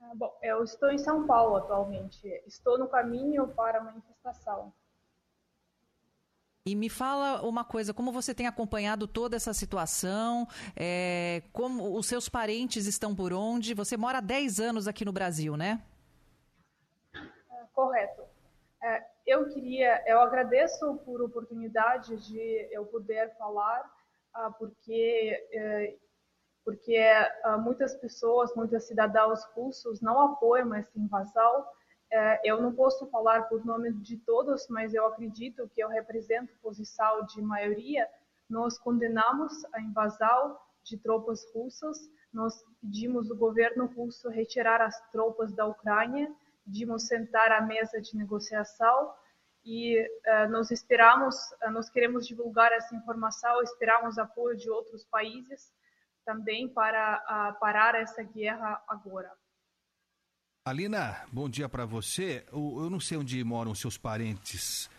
Ah, 0.00 0.12
bom, 0.14 0.38
eu 0.42 0.62
estou 0.62 0.90
em 0.90 0.98
São 0.98 1.26
Paulo 1.26 1.56
atualmente. 1.56 2.28
Estou 2.46 2.78
no 2.78 2.86
caminho 2.88 3.48
para 3.48 3.78
a 3.78 3.84
manifestação. 3.84 4.72
E 6.66 6.74
me 6.74 6.90
fala 6.90 7.42
uma 7.46 7.64
coisa, 7.64 7.94
como 7.94 8.10
você 8.10 8.34
tem 8.34 8.48
acompanhado 8.48 9.06
toda 9.06 9.36
essa 9.36 9.54
situação? 9.54 10.48
É, 10.74 11.44
como 11.52 11.96
os 11.96 12.06
seus 12.06 12.28
parentes 12.28 12.86
estão 12.86 13.14
por 13.14 13.32
onde? 13.32 13.72
Você 13.72 13.96
mora 13.96 14.18
há 14.18 14.20
10 14.20 14.58
anos 14.58 14.88
aqui 14.88 15.04
no 15.04 15.12
Brasil, 15.12 15.56
né? 15.56 15.80
É, 17.14 17.64
correto. 17.72 18.22
É, 18.82 19.06
eu 19.26 19.48
queria, 19.48 20.02
eu 20.06 20.20
agradeço 20.20 20.96
por 21.04 21.20
oportunidade 21.20 22.16
de 22.28 22.68
eu 22.70 22.86
poder 22.86 23.36
falar, 23.36 23.82
uh, 24.36 24.52
porque 24.58 25.48
uh, 25.52 26.06
porque 26.66 27.00
uh, 27.44 27.62
muitas 27.62 27.94
pessoas, 27.94 28.52
muitos 28.56 28.88
cidadãos 28.88 29.44
russos 29.54 30.00
não 30.00 30.20
apoiam 30.20 30.74
essa 30.74 30.98
invasão. 30.98 31.60
Uh, 31.60 32.38
eu 32.42 32.60
não 32.60 32.74
posso 32.74 33.06
falar 33.06 33.42
por 33.42 33.64
nome 33.64 33.92
de 33.92 34.16
todos, 34.16 34.66
mas 34.68 34.92
eu 34.92 35.06
acredito 35.06 35.70
que 35.72 35.80
eu 35.80 35.88
represento 35.88 36.52
a 36.52 36.60
posição 36.60 37.24
de 37.26 37.40
maioria. 37.40 38.08
Nós 38.50 38.76
condenamos 38.80 39.64
a 39.72 39.80
invasão 39.80 40.58
de 40.82 40.98
tropas 40.98 41.48
russas. 41.54 41.96
Nós 42.32 42.64
pedimos 42.80 43.30
ao 43.30 43.36
governo 43.36 43.86
russo 43.86 44.28
retirar 44.28 44.80
as 44.82 45.00
tropas 45.12 45.54
da 45.54 45.66
Ucrânia 45.66 46.34
pedimos 46.66 47.06
sentar 47.06 47.52
à 47.52 47.60
mesa 47.60 48.00
de 48.00 48.16
negociação 48.16 49.14
e 49.64 50.00
uh, 50.00 50.50
nós 50.50 50.70
esperamos, 50.70 51.34
uh, 51.64 51.70
nós 51.70 51.88
queremos 51.88 52.26
divulgar 52.26 52.70
essa 52.72 52.94
informação, 52.94 53.62
esperamos 53.62 54.18
apoio 54.18 54.56
de 54.56 54.68
outros 54.68 55.04
países 55.04 55.72
também 56.24 56.68
para 56.68 57.22
uh, 57.54 57.60
parar 57.60 57.94
essa 57.94 58.22
guerra 58.22 58.82
agora. 58.88 59.32
Alina, 60.64 61.24
bom 61.32 61.48
dia 61.48 61.68
para 61.68 61.86
você. 61.86 62.44
Eu, 62.52 62.82
eu, 62.82 62.90
não 62.90 62.98
sei 62.98 63.16
onde 63.16 63.42
moram 63.44 63.72
seus 63.72 63.96
parentes 63.96 64.90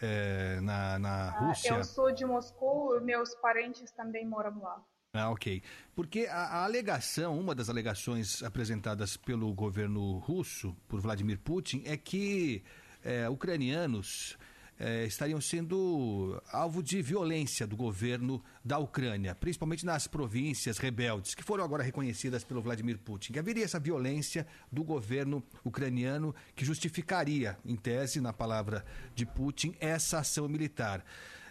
é, 0.00 0.60
na, 0.60 0.98
na 0.98 1.30
Rússia. 1.30 1.74
eu 1.74 1.84
sou 1.84 2.10
de 2.12 2.24
Moscou, 2.24 3.00
meus 3.00 3.32
parentes 3.36 3.92
também 3.92 4.26
moram 4.26 4.60
lá. 4.60 4.84
Ah, 5.14 5.30
ok. 5.30 5.62
Porque 5.94 6.20
a, 6.20 6.38
a, 6.38 6.64
alegação, 6.64 7.38
uma 7.38 7.54
das 7.54 7.68
alegações 7.68 8.42
apresentadas 8.42 9.14
pelo 9.14 9.52
governo 9.52 10.16
russo, 10.16 10.74
por 10.88 11.02
Vladimir 11.02 11.38
Putin, 11.38 11.82
é 11.84 11.98
que 11.98 12.62
é, 13.04 13.28
ucranianos 13.28 14.38
é, 14.80 15.04
estariam 15.04 15.38
sendo 15.38 16.42
alvo 16.50 16.82
de 16.82 17.02
violência 17.02 17.66
do 17.66 17.76
governo 17.76 18.42
da 18.64 18.78
Ucrânia, 18.78 19.34
principalmente 19.34 19.84
nas 19.84 20.06
províncias 20.06 20.78
rebeldes, 20.78 21.34
que 21.34 21.42
foram 21.42 21.62
agora 21.62 21.82
reconhecidas 21.82 22.42
pelo 22.42 22.62
Vladimir 22.62 22.96
Putin. 22.98 23.34
Que 23.34 23.38
haveria 23.38 23.66
essa 23.66 23.78
violência 23.78 24.46
do 24.72 24.82
governo 24.82 25.42
ucraniano 25.62 26.34
que 26.56 26.64
justificaria, 26.64 27.58
em 27.66 27.76
tese, 27.76 28.18
na 28.18 28.32
palavra 28.32 28.82
de 29.14 29.26
Putin, 29.26 29.76
essa 29.78 30.20
ação 30.20 30.48
militar. 30.48 31.04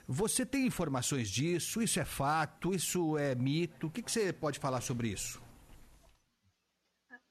Você 0.07 0.45
tem 0.45 0.65
informações 0.65 1.30
disso? 1.30 1.82
Isso 1.82 1.99
é 1.99 2.06
fato? 2.06 2.73
Isso 2.73 3.18
é 3.18 3.36
mito? 3.36 3.88
O 3.88 3.91
que, 3.91 4.02
que 4.02 4.11
você 4.11 4.34
pode 4.34 4.60
falar 4.60 4.82
sobre 4.82 5.10
isso? 5.10 5.41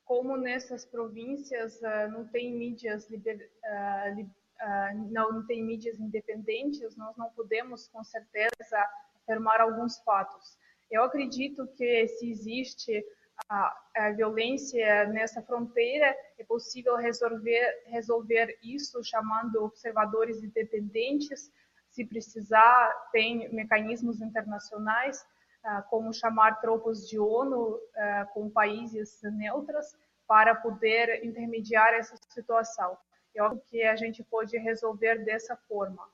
Como 0.05 0.37
nessas 0.37 0.85
províncias 0.85 1.77
uh, 1.81 2.11
não 2.11 2.27
tem 2.27 2.53
mídias 2.53 3.09
liber, 3.09 3.51
uh, 3.65 4.15
li, 4.15 4.23
uh, 4.23 5.13
não, 5.13 5.33
não 5.33 5.47
tem 5.47 5.63
mídias 5.63 6.01
independentes, 6.01 6.97
nós 6.97 7.17
não 7.17 7.31
podemos 7.31 7.89
com 7.89 8.03
certeza 8.03 8.89
afirmar 9.23 9.61
alguns 9.61 9.99
fatos. 10.01 10.59
Eu 10.91 11.05
acredito 11.05 11.67
que 11.77 12.09
se 12.09 12.29
existe 12.29 13.05
a, 13.49 13.81
a, 13.97 14.11
violência 14.11 15.07
nessa 15.07 15.41
fronteira, 15.43 16.15
é 16.39 16.45
possível 16.45 16.97
resolver, 16.97 17.83
resolver 17.87 18.59
isso 18.63 19.03
chamando 19.05 19.63
observadores 19.63 20.43
independentes 20.43 21.51
se 22.01 22.07
precisar, 22.07 23.11
tem 23.13 23.53
mecanismos 23.53 24.21
internacionais, 24.23 25.27
ah, 25.63 25.83
como 25.83 26.13
chamar 26.15 26.61
tropas 26.61 27.07
de 27.07 27.19
ONU 27.19 27.79
ah, 27.95 28.27
com 28.33 28.49
países 28.49 29.21
neutros 29.23 29.95
para 30.27 30.55
poder 30.55 31.23
intermediar 31.25 31.93
essa 31.93 32.17
situação. 32.29 32.97
Eu 33.35 33.45
acho 33.45 33.61
que 33.69 33.83
a 33.83 33.97
gente 33.97 34.23
pode 34.25 34.57
resolver 34.57 35.25
dessa 35.25 35.57
forma. 35.69 36.09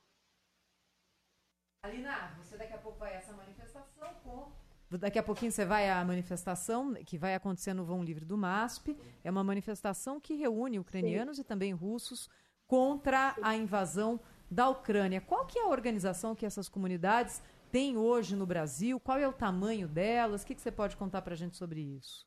Alina, 1.82 2.34
você 2.38 2.56
daqui 2.56 2.72
a 2.72 2.78
pouco 2.78 2.98
vai 2.98 3.14
a 3.14 3.18
essa 3.18 3.32
manifestação 3.32 4.14
com 4.24 4.50
Daqui 4.88 5.18
a 5.18 5.22
pouquinho 5.22 5.50
você 5.50 5.64
vai 5.64 5.90
à 5.90 6.04
manifestação 6.04 6.94
que 6.94 7.18
vai 7.18 7.34
acontecer 7.34 7.74
no 7.74 7.84
Vão 7.84 8.04
Livre 8.04 8.24
do 8.24 8.38
MASP. 8.38 8.96
É 9.24 9.30
uma 9.30 9.42
manifestação 9.42 10.20
que 10.20 10.34
reúne 10.34 10.78
ucranianos 10.78 11.36
Sim. 11.36 11.42
e 11.42 11.44
também 11.44 11.72
russos 11.72 12.30
contra 12.68 13.34
a 13.42 13.56
invasão 13.56 14.20
da 14.50 14.68
Ucrânia. 14.68 15.20
Qual 15.20 15.46
que 15.46 15.58
é 15.58 15.62
a 15.62 15.68
organização 15.68 16.34
que 16.34 16.46
essas 16.46 16.68
comunidades 16.68 17.42
têm 17.70 17.96
hoje 17.96 18.36
no 18.36 18.46
Brasil? 18.46 19.00
Qual 19.00 19.18
é 19.18 19.28
o 19.28 19.32
tamanho 19.32 19.88
delas? 19.88 20.42
O 20.42 20.46
que, 20.46 20.54
que 20.54 20.60
você 20.60 20.72
pode 20.72 20.96
contar 20.96 21.22
para 21.22 21.34
a 21.34 21.36
gente 21.36 21.56
sobre 21.56 21.80
isso? 21.80 22.26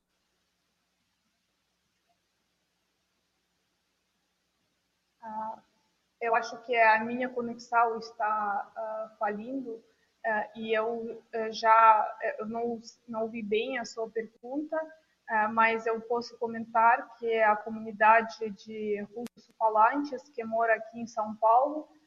Uh, 5.23 5.61
eu 6.21 6.35
acho 6.35 6.57
que 6.65 6.75
a 6.75 7.03
minha 7.03 7.29
conexão 7.29 7.97
está 7.99 8.71
uh, 8.75 9.17
falindo 9.17 9.71
uh, 9.71 10.59
e 10.59 10.73
eu 10.73 11.23
já 11.51 12.17
eu 12.37 12.45
não, 12.45 12.81
não 13.07 13.21
ouvi 13.23 13.41
bem 13.41 13.77
a 13.77 13.85
sua 13.85 14.09
pergunta, 14.09 14.77
mas 15.53 15.85
eu 15.85 16.01
posso 16.01 16.35
comentar 16.39 17.15
que 17.17 17.39
a 17.41 17.55
comunidade 17.55 18.49
de 18.49 18.99
russos 19.13 19.55
falantes 19.59 20.27
que 20.29 20.43
mora 20.43 20.73
aqui 20.73 20.99
em 20.99 21.05
São 21.05 21.35
Paulo 21.35 21.87
eh, 21.87 21.98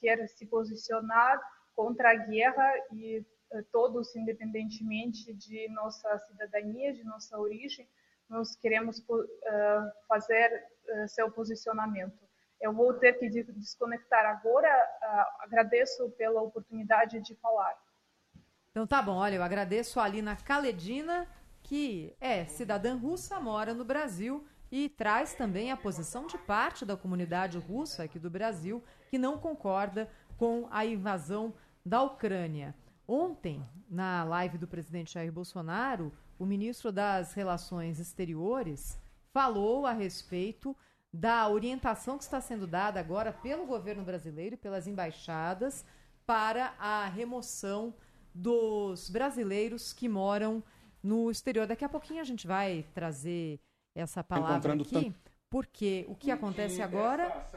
quer 0.00 0.26
se 0.28 0.46
posicionar 0.46 1.40
contra 1.74 2.10
a 2.10 2.14
guerra 2.14 2.72
e 2.92 3.24
eh, 3.52 3.62
todos, 3.72 4.14
independentemente 4.16 5.32
de 5.34 5.68
nossa 5.68 6.18
cidadania, 6.20 6.92
de 6.92 7.04
nossa 7.04 7.38
origem, 7.38 7.88
nós 8.28 8.56
queremos 8.56 9.04
eh, 9.44 9.92
fazer 10.08 10.64
seu 11.08 11.30
posicionamento. 11.30 12.26
Eu 12.60 12.72
vou 12.72 12.94
ter 12.94 13.14
que 13.14 13.28
desconectar 13.28 14.24
agora. 14.24 14.68
agradeço 15.40 16.08
pela 16.10 16.40
oportunidade 16.40 17.20
de 17.20 17.34
falar. 17.34 17.76
Então 18.70 18.86
tá 18.86 19.02
bom, 19.02 19.16
olha, 19.16 19.36
eu 19.36 19.42
agradeço 19.42 19.98
a 19.98 20.04
Alina 20.04 20.36
Kaledina, 20.36 21.26
que 21.62 22.16
é 22.20 22.44
cidadã 22.44 22.94
russa, 22.94 23.40
mora 23.40 23.74
no 23.74 23.84
Brasil 23.84 24.46
e 24.70 24.88
traz 24.88 25.34
também 25.34 25.70
a 25.70 25.76
posição 25.76 26.26
de 26.26 26.36
parte 26.38 26.84
da 26.84 26.96
comunidade 26.96 27.58
russa 27.58 28.04
aqui 28.04 28.18
do 28.18 28.30
Brasil 28.30 28.82
que 29.08 29.18
não 29.18 29.38
concorda 29.38 30.10
com 30.36 30.68
a 30.70 30.84
invasão 30.84 31.54
da 31.84 32.02
Ucrânia. 32.02 32.74
Ontem, 33.06 33.64
na 33.88 34.24
live 34.24 34.58
do 34.58 34.66
presidente 34.66 35.14
Jair 35.14 35.32
Bolsonaro, 35.32 36.12
o 36.38 36.44
ministro 36.44 36.90
das 36.90 37.32
Relações 37.32 38.00
Exteriores 38.00 38.98
falou 39.32 39.86
a 39.86 39.92
respeito 39.92 40.76
da 41.12 41.48
orientação 41.48 42.18
que 42.18 42.24
está 42.24 42.40
sendo 42.40 42.66
dada 42.66 43.00
agora 43.00 43.32
pelo 43.32 43.64
governo 43.64 44.02
brasileiro 44.04 44.54
e 44.54 44.58
pelas 44.58 44.86
embaixadas 44.86 45.84
para 46.26 46.74
a 46.78 47.06
remoção 47.06 47.94
dos 48.34 49.08
brasileiros 49.08 49.92
que 49.92 50.08
moram 50.08 50.62
no 51.02 51.30
exterior. 51.30 51.66
Daqui 51.66 51.84
a 51.84 51.88
pouquinho 51.88 52.20
a 52.20 52.24
gente 52.24 52.46
vai 52.46 52.84
trazer 52.92 53.60
essa 53.94 54.22
palavra 54.22 54.74
aqui, 54.74 55.14
porque 55.48 56.04
o 56.08 56.14
que 56.14 56.30
acontece 56.30 56.82
agora, 56.82 57.48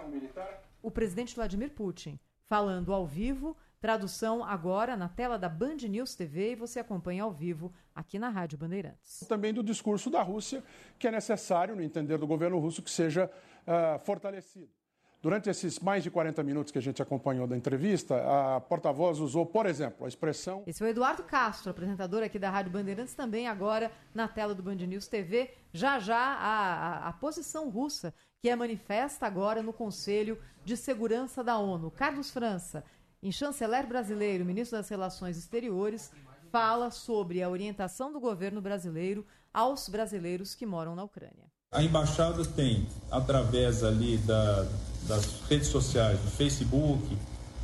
o 0.81 0.91
presidente 0.91 1.35
Vladimir 1.35 1.71
Putin 1.71 2.19
falando 2.47 2.91
ao 2.91 3.05
vivo, 3.05 3.55
tradução 3.79 4.43
agora 4.43 4.97
na 4.97 5.07
tela 5.07 5.37
da 5.37 5.47
Band 5.47 5.77
News 5.87 6.15
TV 6.15 6.53
e 6.53 6.55
você 6.55 6.79
acompanha 6.79 7.23
ao 7.23 7.31
vivo 7.31 7.71
aqui 7.93 8.17
na 8.17 8.29
Rádio 8.29 8.57
Bandeirantes. 8.57 9.19
Também 9.29 9.53
do 9.53 9.63
discurso 9.63 10.09
da 10.09 10.21
Rússia, 10.23 10.63
que 10.97 11.07
é 11.07 11.11
necessário, 11.11 11.75
no 11.75 11.81
entender 11.83 12.17
do 12.17 12.25
governo 12.25 12.57
russo, 12.57 12.81
que 12.81 12.89
seja 12.89 13.29
uh, 13.67 13.99
fortalecido. 14.03 14.78
Durante 15.21 15.49
esses 15.49 15.79
mais 15.79 16.01
de 16.01 16.09
40 16.09 16.41
minutos 16.43 16.71
que 16.71 16.77
a 16.77 16.81
gente 16.81 17.01
acompanhou 17.01 17.45
da 17.45 17.57
entrevista, 17.57 18.15
a 18.55 18.61
porta-voz 18.61 19.19
usou, 19.19 19.45
por 19.45 19.65
exemplo, 19.65 20.05
a 20.05 20.07
expressão. 20.07 20.63
Esse 20.65 20.81
é 20.81 20.85
o 20.85 20.89
Eduardo 20.89 21.23
Castro, 21.23 21.71
apresentador 21.71 22.23
aqui 22.23 22.39
da 22.39 22.49
Rádio 22.49 22.71
Bandeirantes, 22.71 23.13
também 23.13 23.45
agora 23.45 23.91
na 24.15 24.29
tela 24.29 24.55
do 24.55 24.63
Band 24.63 24.75
News 24.75 25.09
TV. 25.09 25.53
Já 25.73 25.99
já 25.99 26.15
a, 26.15 27.07
a, 27.07 27.09
a 27.09 27.13
posição 27.13 27.69
russa, 27.69 28.13
que 28.41 28.47
é 28.47 28.55
manifesta 28.55 29.25
agora 29.25 29.61
no 29.61 29.73
Conselho 29.73 30.41
de 30.63 30.77
Segurança 30.77 31.43
da 31.43 31.57
ONU. 31.57 31.91
Carlos 31.91 32.31
França, 32.31 32.81
em 33.21 33.29
chanceler 33.29 33.85
brasileiro, 33.85 34.45
ministro 34.45 34.77
das 34.77 34.87
Relações 34.87 35.37
Exteriores, 35.37 36.13
fala 36.49 36.89
sobre 36.91 37.43
a 37.43 37.49
orientação 37.49 38.13
do 38.13 38.21
governo 38.21 38.61
brasileiro 38.61 39.27
aos 39.53 39.89
brasileiros 39.89 40.55
que 40.55 40.65
moram 40.65 40.95
na 40.95 41.03
Ucrânia. 41.03 41.51
A 41.71 41.83
embaixada 41.83 42.43
tem, 42.43 42.87
através 43.11 43.83
ali 43.83 44.17
da, 44.17 44.65
das 45.07 45.23
redes 45.47 45.67
sociais, 45.67 46.19
do 46.19 46.31
Facebook, 46.31 47.15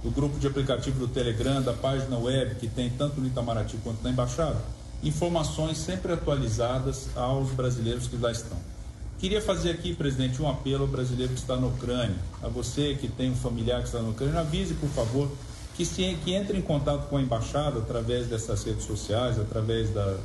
do 0.03 0.11
grupo 0.11 0.37
de 0.37 0.45
aplicativo 0.45 0.99
do 0.99 1.07
Telegram, 1.07 1.59
da 1.59 1.73
página 1.73 2.15
web 2.15 2.53
que 2.53 2.67
tem 2.67 2.87
tanto 2.87 3.19
no 3.19 3.25
Itamaraty 3.25 3.77
quanto 3.77 4.03
na 4.03 4.11
embaixada, 4.11 4.61
informações 5.01 5.79
sempre 5.79 6.13
atualizadas 6.13 7.07
aos 7.15 7.49
brasileiros 7.49 8.07
que 8.07 8.15
lá 8.17 8.31
estão. 8.31 8.59
Queria 9.17 9.41
fazer 9.41 9.71
aqui, 9.71 9.95
presidente, 9.95 10.39
um 10.39 10.47
apelo 10.47 10.83
ao 10.83 10.87
brasileiro 10.87 11.33
que 11.33 11.39
está 11.39 11.55
na 11.55 11.65
Ucrânia, 11.65 12.19
a 12.43 12.47
você 12.47 12.93
que 12.93 13.07
tem 13.07 13.31
um 13.31 13.35
familiar 13.35 13.79
que 13.79 13.87
está 13.87 14.03
na 14.03 14.09
Ucrânia, 14.09 14.41
avise, 14.41 14.75
por 14.75 14.89
favor, 14.89 15.31
que, 15.75 15.83
se, 15.83 16.15
que 16.23 16.31
entre 16.31 16.55
em 16.55 16.61
contato 16.61 17.07
com 17.07 17.17
a 17.17 17.21
embaixada 17.23 17.79
através 17.79 18.27
dessas 18.27 18.63
redes 18.65 18.85
sociais, 18.85 19.39
através 19.39 19.89
da, 19.89 20.15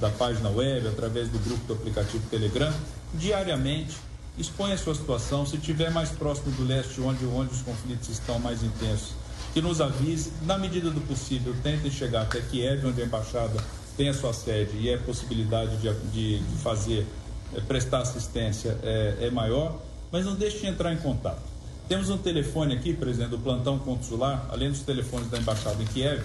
da 0.00 0.10
página 0.10 0.50
web, 0.50 0.86
através 0.86 1.28
do 1.28 1.38
grupo 1.40 1.64
do 1.66 1.72
aplicativo 1.72 2.24
Telegram, 2.30 2.72
diariamente, 3.14 3.96
exponha 4.38 4.74
a 4.74 4.78
sua 4.78 4.94
situação. 4.94 5.46
Se 5.46 5.56
estiver 5.56 5.90
mais 5.90 6.10
próximo 6.10 6.50
do 6.52 6.64
leste, 6.64 7.00
onde, 7.00 7.24
onde 7.26 7.52
os 7.52 7.62
conflitos 7.62 8.08
estão 8.08 8.38
mais 8.38 8.62
intensos, 8.62 9.14
que 9.52 9.62
nos 9.62 9.80
avise. 9.80 10.32
Na 10.42 10.58
medida 10.58 10.90
do 10.90 11.00
possível, 11.00 11.54
tentem 11.62 11.90
chegar 11.90 12.22
até 12.22 12.40
Kiev, 12.40 12.86
onde 12.86 13.00
a 13.00 13.04
embaixada 13.04 13.62
tem 13.96 14.08
a 14.08 14.14
sua 14.14 14.32
sede 14.32 14.76
e 14.76 14.92
a 14.92 14.98
possibilidade 14.98 15.76
de, 15.76 15.92
de, 16.10 16.38
de 16.40 16.56
fazer, 16.56 17.06
é, 17.54 17.60
prestar 17.60 18.00
assistência 18.00 18.76
é, 18.82 19.18
é 19.22 19.30
maior, 19.30 19.80
mas 20.10 20.24
não 20.24 20.34
deixe 20.34 20.58
de 20.58 20.66
entrar 20.66 20.92
em 20.92 20.96
contato. 20.96 21.42
Temos 21.88 22.10
um 22.10 22.18
telefone 22.18 22.74
aqui, 22.74 22.94
presidente, 22.94 23.30
do 23.30 23.38
plantão 23.38 23.78
consular, 23.78 24.46
além 24.50 24.70
dos 24.70 24.80
telefones 24.80 25.30
da 25.30 25.38
embaixada 25.38 25.80
em 25.82 25.86
Kiev, 25.86 26.24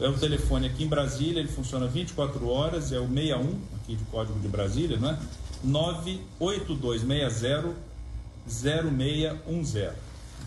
é 0.00 0.08
o 0.08 0.14
telefone 0.14 0.66
aqui 0.66 0.84
em 0.84 0.88
Brasília, 0.88 1.40
ele 1.40 1.48
funciona 1.48 1.86
24 1.86 2.48
horas, 2.48 2.92
é 2.92 2.98
o 2.98 3.06
61, 3.06 3.60
aqui 3.76 3.94
de 3.94 4.04
código 4.04 4.38
de 4.40 4.48
Brasília, 4.48 4.96
não 4.96 5.10
é? 5.10 5.18
98260 5.64 7.74
0610. 8.46 9.94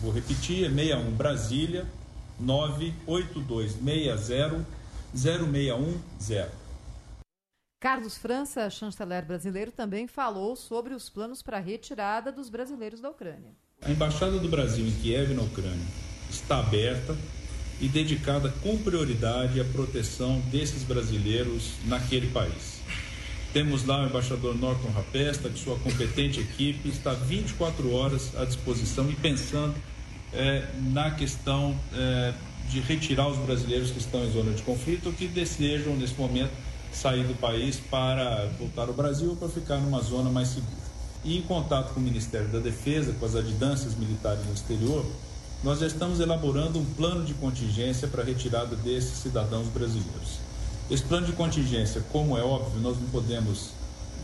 Vou 0.00 0.12
repetir, 0.12 0.64
é 0.64 0.68
61 0.68 1.10
Brasília, 1.10 1.84
98260 2.38 4.64
0610. 5.14 6.48
Carlos 7.80 8.18
França, 8.18 8.68
chanceler 8.70 9.24
brasileiro, 9.24 9.70
também 9.70 10.08
falou 10.08 10.56
sobre 10.56 10.94
os 10.94 11.08
planos 11.08 11.42
para 11.42 11.58
a 11.58 11.60
retirada 11.60 12.32
dos 12.32 12.48
brasileiros 12.48 13.00
da 13.00 13.10
Ucrânia. 13.10 13.52
A 13.80 13.90
Embaixada 13.90 14.36
do 14.38 14.48
Brasil 14.48 14.84
em 14.84 14.90
Kiev, 14.90 15.32
na 15.32 15.42
Ucrânia, 15.42 15.86
está 16.28 16.58
aberta 16.58 17.16
e 17.80 17.88
dedicada 17.88 18.52
com 18.62 18.76
prioridade 18.78 19.60
à 19.60 19.64
proteção 19.64 20.40
desses 20.50 20.82
brasileiros 20.82 21.74
naquele 21.86 22.28
país. 22.32 22.77
Temos 23.52 23.84
lá 23.86 24.02
o 24.02 24.06
embaixador 24.06 24.54
Norton 24.54 24.90
Rapesta, 24.90 25.48
que 25.48 25.58
sua 25.58 25.78
competente 25.78 26.40
equipe 26.40 26.88
está 26.88 27.14
24 27.14 27.94
horas 27.94 28.30
à 28.36 28.44
disposição 28.44 29.10
e 29.10 29.14
pensando 29.14 29.74
é, 30.32 30.66
na 30.92 31.10
questão 31.12 31.74
é, 31.94 32.34
de 32.68 32.80
retirar 32.80 33.26
os 33.28 33.38
brasileiros 33.38 33.90
que 33.90 33.98
estão 33.98 34.22
em 34.22 34.30
zona 34.30 34.52
de 34.52 34.62
conflito 34.62 35.06
ou 35.06 35.12
que 35.12 35.26
desejam, 35.26 35.96
nesse 35.96 36.14
momento, 36.14 36.52
sair 36.92 37.24
do 37.24 37.34
país 37.34 37.80
para 37.90 38.50
voltar 38.58 38.88
ao 38.88 38.94
Brasil 38.94 39.30
ou 39.30 39.36
para 39.36 39.48
ficar 39.48 39.78
numa 39.78 40.02
zona 40.02 40.28
mais 40.28 40.48
segura. 40.48 40.88
E 41.24 41.38
em 41.38 41.42
contato 41.42 41.94
com 41.94 42.00
o 42.00 42.02
Ministério 42.02 42.48
da 42.48 42.58
Defesa, 42.58 43.14
com 43.18 43.24
as 43.24 43.34
adjudâncias 43.34 43.94
militares 43.96 44.44
no 44.46 44.52
exterior, 44.52 45.06
nós 45.64 45.80
já 45.80 45.86
estamos 45.86 46.20
elaborando 46.20 46.78
um 46.78 46.84
plano 46.84 47.24
de 47.24 47.34
contingência 47.34 48.06
para 48.06 48.22
a 48.22 48.24
retirada 48.24 48.76
desses 48.76 49.18
cidadãos 49.18 49.68
brasileiros. 49.68 50.47
Esse 50.90 51.02
plano 51.02 51.26
de 51.26 51.32
contingência, 51.32 52.02
como 52.10 52.36
é 52.36 52.42
óbvio, 52.42 52.80
nós 52.80 52.96
não 52.98 53.08
podemos 53.08 53.70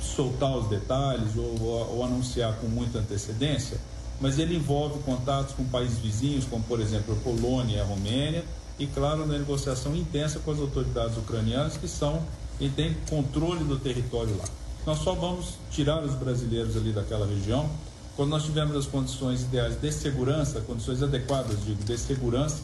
soltar 0.01 0.57
os 0.57 0.69
detalhes 0.69 1.37
ou, 1.37 1.61
ou, 1.61 1.97
ou 1.97 2.05
anunciar 2.05 2.55
com 2.57 2.67
muita 2.67 2.99
antecedência, 2.99 3.79
mas 4.21 4.39
ele 4.39 4.57
envolve 4.57 4.99
contatos 5.01 5.55
com 5.55 5.65
países 5.65 5.99
vizinhos, 5.99 6.45
como 6.45 6.63
por 6.65 6.81
exemplo 6.81 7.15
a 7.15 7.17
Polônia 7.23 7.77
e 7.77 7.81
a 7.81 7.85
Romênia, 7.85 8.45
e 8.79 8.87
claro, 8.87 9.27
na 9.27 9.39
negociação 9.39 9.95
intensa 9.95 10.41
com 10.41 10.51
as 10.51 10.59
autoridades 10.59 11.17
ucranianas 11.17 11.77
que 11.77 11.87
são 11.87 12.23
e 12.59 12.69
têm 12.69 12.97
controle 13.09 13.65
do 13.65 13.79
território 13.79 14.37
lá. 14.37 14.45
Nós 14.87 14.99
só 14.99 15.15
vamos 15.15 15.55
tirar 15.71 16.03
os 16.03 16.15
brasileiros 16.15 16.77
ali 16.77 16.93
daquela 16.93 17.27
região 17.27 17.69
quando 18.17 18.31
nós 18.31 18.45
tivermos 18.45 18.77
as 18.77 18.87
condições 18.87 19.43
ideais 19.43 19.81
de 19.81 19.91
segurança, 19.91 20.61
condições 20.61 21.03
adequadas, 21.03 21.57
digo, 21.65 21.83
de 21.83 21.99
segurança, 21.99 22.63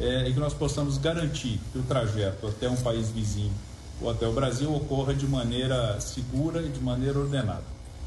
é, 0.00 0.28
e 0.28 0.32
que 0.32 0.40
nós 0.40 0.54
possamos 0.54 0.98
garantir 0.98 1.60
que 1.72 1.78
o 1.78 1.82
trajeto 1.82 2.46
até 2.46 2.68
um 2.68 2.76
país 2.76 3.10
vizinho 3.10 3.52
ou 4.00 4.10
até 4.10 4.26
o 4.26 4.32
Brasil 4.32 4.72
ocorra 4.74 5.12
de 5.12 5.26
maneira 5.26 6.00
segura 6.00 6.62
e 6.62 6.68
de 6.68 6.80
maneira 6.80 7.18
ordenada. 7.18 7.64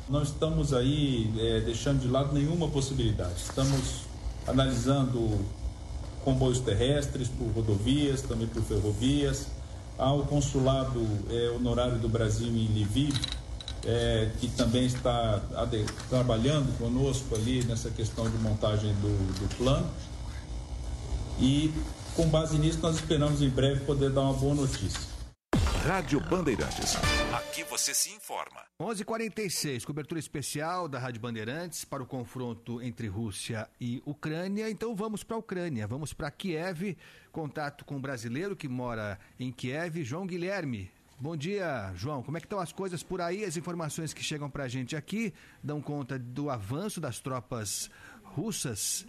Não 0.10 0.24
estamos 0.24 0.74
aí 0.74 1.32
é, 1.38 1.60
deixando 1.62 2.02
de 2.02 2.08
lado 2.08 2.34
nenhuma 2.34 2.68
possibilidade. 2.68 3.36
Estamos 3.38 4.02
analisando 4.48 5.40
comboios 6.24 6.60
terrestres 6.60 7.28
por 7.28 7.48
rodovias, 7.48 8.22
também 8.22 8.48
por 8.48 8.62
ferrovias. 8.64 9.48
Há 9.98 10.12
o 10.14 10.26
consulado 10.26 11.06
é, 11.30 11.50
honorário 11.56 11.98
do 12.00 12.10
Brasil 12.10 12.48
em 12.48 12.68
Lviv, 12.82 13.14
é, 13.86 14.30
que 14.40 14.48
também 14.48 14.86
está 14.86 15.42
trabalhando 16.10 16.78
conosco 16.78 17.36
ali 17.36 17.64
nessa 17.64 17.90
questão 17.90 18.30
de 18.30 18.38
montagem 18.38 18.94
do, 18.96 19.40
do 19.40 19.56
plano. 19.58 19.88
E 21.42 21.74
com 22.16 22.30
base 22.30 22.60
nisso, 22.60 22.80
nós 22.82 22.98
esperamos 22.98 23.42
em 23.42 23.50
breve 23.50 23.84
poder 23.84 24.12
dar 24.12 24.22
uma 24.22 24.34
boa 24.34 24.54
notícia. 24.54 25.02
Rádio 25.84 26.20
Bandeirantes. 26.20 26.96
Aqui 27.34 27.64
você 27.64 27.96
se 27.96 28.12
informa. 28.12 28.62
11:46 28.80 29.84
cobertura 29.84 30.20
especial 30.20 30.88
da 30.88 31.00
Rádio 31.00 31.20
Bandeirantes 31.20 31.84
para 31.84 32.04
o 32.04 32.06
confronto 32.06 32.80
entre 32.80 33.08
Rússia 33.08 33.68
e 33.80 34.00
Ucrânia. 34.06 34.70
Então 34.70 34.96
vamos 34.96 35.24
para 35.24 35.36
a 35.36 35.40
Ucrânia, 35.40 35.88
vamos 35.88 36.14
para 36.14 36.30
Kiev. 36.30 36.96
Contato 37.32 37.84
com 37.86 37.96
um 37.96 38.02
brasileiro 38.02 38.56
que 38.56 38.68
mora 38.68 39.18
em 39.40 39.52
Kiev, 39.52 40.04
João 40.04 40.28
Guilherme. 40.28 40.92
Bom 41.20 41.36
dia, 41.36 41.92
João. 41.96 42.22
Como 42.22 42.38
é 42.38 42.40
que 42.40 42.46
estão 42.46 42.60
as 42.60 42.72
coisas 42.72 43.02
por 43.02 43.20
aí? 43.20 43.44
As 43.44 43.58
informações 43.58 44.14
que 44.14 44.24
chegam 44.24 44.50
para 44.50 44.66
a 44.66 44.68
gente 44.68 44.96
aqui 44.96 45.34
dão 45.64 45.82
conta 45.82 46.20
do 46.20 46.52
avanço 46.52 47.02
das 47.02 47.20
tropas 47.20 47.90
russas, 48.24 49.08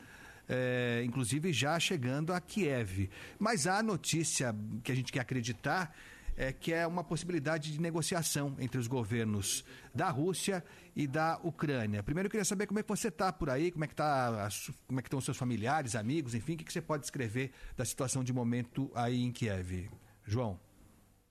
é, 0.52 1.02
inclusive 1.04 1.52
já 1.52 1.78
chegando 1.80 2.32
a 2.32 2.40
Kiev. 2.40 3.08
Mas 3.38 3.66
há 3.66 3.82
notícia 3.82 4.54
que 4.84 4.92
a 4.92 4.94
gente 4.94 5.10
quer 5.10 5.20
acreditar 5.20 5.94
é 6.36 6.52
que 6.52 6.72
é 6.72 6.86
uma 6.86 7.04
possibilidade 7.04 7.72
de 7.72 7.80
negociação 7.80 8.56
entre 8.58 8.78
os 8.78 8.86
governos 8.86 9.64
da 9.94 10.08
Rússia 10.08 10.64
e 10.96 11.06
da 11.06 11.38
Ucrânia. 11.42 12.02
Primeiro 12.02 12.26
eu 12.26 12.30
queria 12.30 12.44
saber 12.44 12.66
como 12.66 12.78
é 12.78 12.82
que 12.82 12.88
você 12.88 13.08
está 13.08 13.32
por 13.32 13.50
aí, 13.50 13.70
como 13.70 13.84
é 13.84 13.88
que 13.88 13.94
tá, 13.94 14.48
como 14.86 14.98
é 14.98 15.02
que 15.02 15.08
estão 15.08 15.18
os 15.18 15.24
seus 15.24 15.36
familiares, 15.36 15.94
amigos, 15.94 16.34
enfim, 16.34 16.54
o 16.54 16.56
que, 16.56 16.64
que 16.64 16.72
você 16.72 16.80
pode 16.80 17.04
escrever 17.04 17.52
da 17.76 17.84
situação 17.84 18.24
de 18.24 18.32
momento 18.32 18.90
aí 18.94 19.22
em 19.22 19.30
Kiev, 19.30 19.90
João. 20.24 20.58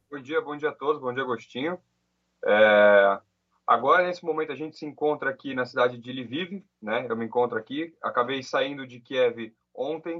Bom 0.10 0.20
dia, 0.20 0.42
bom 0.42 0.56
dia 0.56 0.70
a 0.70 0.74
todos, 0.74 1.02
bom 1.02 1.14
dia 1.14 1.24
Agostinho. 1.24 1.80
É, 2.46 3.20
agora, 3.72 4.06
nesse 4.06 4.24
momento, 4.24 4.52
a 4.52 4.56
gente 4.56 4.78
se 4.78 4.86
encontra 4.86 5.30
aqui 5.30 5.54
na 5.54 5.66
cidade 5.66 5.98
de 5.98 6.12
Lviv, 6.12 6.64
né? 6.82 7.06
Eu 7.10 7.16
me 7.16 7.26
encontro 7.26 7.58
aqui, 7.58 7.96
acabei 8.02 8.44
saindo 8.44 8.86
de 8.86 9.00
Kiev 9.00 9.56
ontem. 9.74 10.20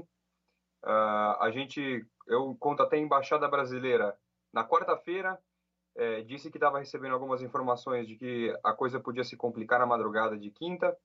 Uh, 0.84 1.36
a 1.38 1.50
gente, 1.52 2.04
eu 2.26 2.56
conto 2.58 2.82
até 2.82 2.96
a 2.96 3.00
Embaixada 3.00 3.46
Brasileira 3.48 4.16
na 4.52 4.66
quarta-feira, 4.66 5.38
é, 5.94 6.22
disse 6.22 6.50
que 6.50 6.56
estava 6.56 6.78
recebendo 6.78 7.12
algumas 7.12 7.42
informações 7.42 8.06
de 8.08 8.16
que 8.16 8.58
a 8.64 8.72
coisa 8.72 8.98
podia 8.98 9.24
se 9.24 9.36
complicar 9.36 9.78
na 9.78 9.86
madrugada 9.86 10.38
de 10.38 10.50
quinta. 10.50 10.96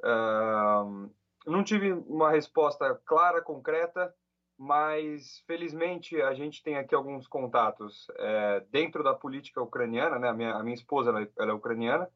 Uh, 0.00 1.10
não 1.46 1.64
tive 1.64 1.92
uma 1.92 2.30
resposta 2.30 2.94
clara, 3.06 3.40
concreta, 3.40 4.14
mas 4.58 5.42
felizmente 5.46 6.20
a 6.20 6.34
gente 6.34 6.62
tem 6.62 6.76
aqui 6.76 6.94
alguns 6.94 7.26
contatos 7.26 8.06
é, 8.16 8.60
dentro 8.70 9.02
da 9.02 9.14
política 9.14 9.62
ucraniana, 9.62 10.18
né? 10.18 10.28
A 10.28 10.32
minha, 10.32 10.54
a 10.54 10.62
minha 10.62 10.74
esposa 10.74 11.10
ela, 11.10 11.28
ela 11.38 11.50
é 11.52 11.54
ucraniana 11.54 12.08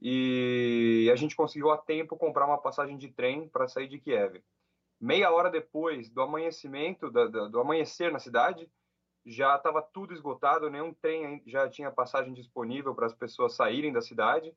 e 0.00 1.08
a 1.12 1.16
gente 1.16 1.36
conseguiu 1.36 1.70
a 1.70 1.78
tempo 1.78 2.16
comprar 2.16 2.46
uma 2.46 2.58
passagem 2.58 2.98
de 2.98 3.08
trem 3.08 3.48
para 3.48 3.68
sair 3.68 3.88
de 3.88 4.00
Kiev. 4.00 4.42
Meia 5.00 5.30
hora 5.30 5.50
depois 5.50 6.10
do 6.10 6.20
amanhecimento, 6.20 7.10
do, 7.10 7.30
do, 7.30 7.48
do 7.48 7.60
amanhecer 7.60 8.10
na 8.10 8.18
cidade, 8.18 8.68
já 9.24 9.56
estava 9.56 9.80
tudo 9.80 10.12
esgotado, 10.12 10.68
nenhum 10.68 10.92
trem 10.92 11.42
já 11.46 11.68
tinha 11.68 11.90
passagem 11.90 12.34
disponível 12.34 12.94
para 12.94 13.06
as 13.06 13.14
pessoas 13.14 13.54
saírem 13.54 13.92
da 13.92 14.00
cidade. 14.00 14.52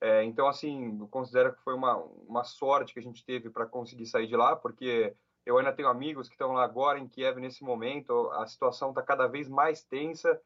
É, 0.00 0.22
então, 0.24 0.46
assim, 0.46 0.98
eu 1.00 1.08
considero 1.08 1.54
que 1.54 1.62
foi 1.62 1.74
uma, 1.74 1.96
uma 1.96 2.44
sorte 2.44 2.92
que 2.92 3.00
a 3.00 3.02
gente 3.02 3.24
teve 3.24 3.50
para 3.50 3.66
conseguir 3.66 4.06
sair 4.06 4.26
de 4.26 4.36
lá, 4.36 4.54
porque 4.54 5.16
eu 5.46 5.58
ainda 5.58 5.72
tenho 5.72 5.88
amigos 5.88 6.28
que 6.28 6.34
estão 6.34 6.52
lá 6.52 6.64
agora 6.64 6.98
em 6.98 7.08
Kiev 7.08 7.38
nesse 7.38 7.62
momento, 7.62 8.30
a 8.32 8.46
situação 8.46 8.90
está 8.90 9.02
cada 9.02 9.26
vez 9.26 9.48
mais 9.48 9.82
tensa, 9.82 10.40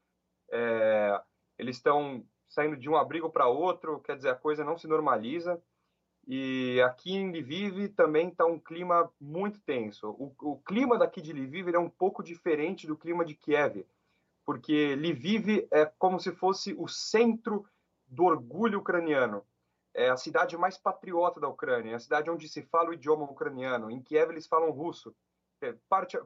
é, 0.51 1.21
eles 1.57 1.77
estão 1.77 2.25
saindo 2.47 2.75
de 2.75 2.89
um 2.89 2.97
abrigo 2.97 3.29
para 3.29 3.47
outro, 3.47 3.99
quer 3.99 4.15
dizer, 4.15 4.29
a 4.29 4.35
coisa 4.35 4.63
não 4.63 4.77
se 4.77 4.87
normaliza. 4.87 5.61
E 6.27 6.79
aqui 6.81 7.15
em 7.15 7.31
Lviv 7.31 7.89
também 7.95 8.29
está 8.29 8.45
um 8.45 8.59
clima 8.59 9.11
muito 9.19 9.59
tenso. 9.61 10.09
O, 10.11 10.33
o, 10.41 10.59
clima 10.59 10.97
daqui 10.97 11.21
de 11.21 11.33
Lviv 11.33 11.73
é 11.73 11.79
um 11.79 11.89
pouco 11.89 12.21
diferente 12.21 12.85
do 12.85 12.97
clima 12.97 13.25
de 13.25 13.33
Kiev, 13.33 13.85
porque 14.45 14.95
Lviv 14.95 15.67
é 15.71 15.85
como 15.85 16.19
se 16.19 16.31
fosse 16.31 16.73
o 16.77 16.87
centro 16.87 17.65
do 18.07 18.25
orgulho 18.25 18.79
ucraniano. 18.79 19.43
É 19.93 20.09
a 20.09 20.17
cidade 20.17 20.57
mais 20.57 20.77
patriota 20.77 21.39
da 21.39 21.47
Ucrânia, 21.47 21.91
é 21.91 21.95
a 21.95 21.99
cidade 21.99 22.29
onde 22.29 22.47
se 22.47 22.61
fala 22.63 22.89
o 22.89 22.93
idioma 22.93 23.23
ucraniano. 23.23 23.89
Em 23.89 24.01
Kiev 24.01 24.31
eles 24.31 24.47
falam 24.47 24.71
russo, 24.71 25.15
é, 25.61 25.75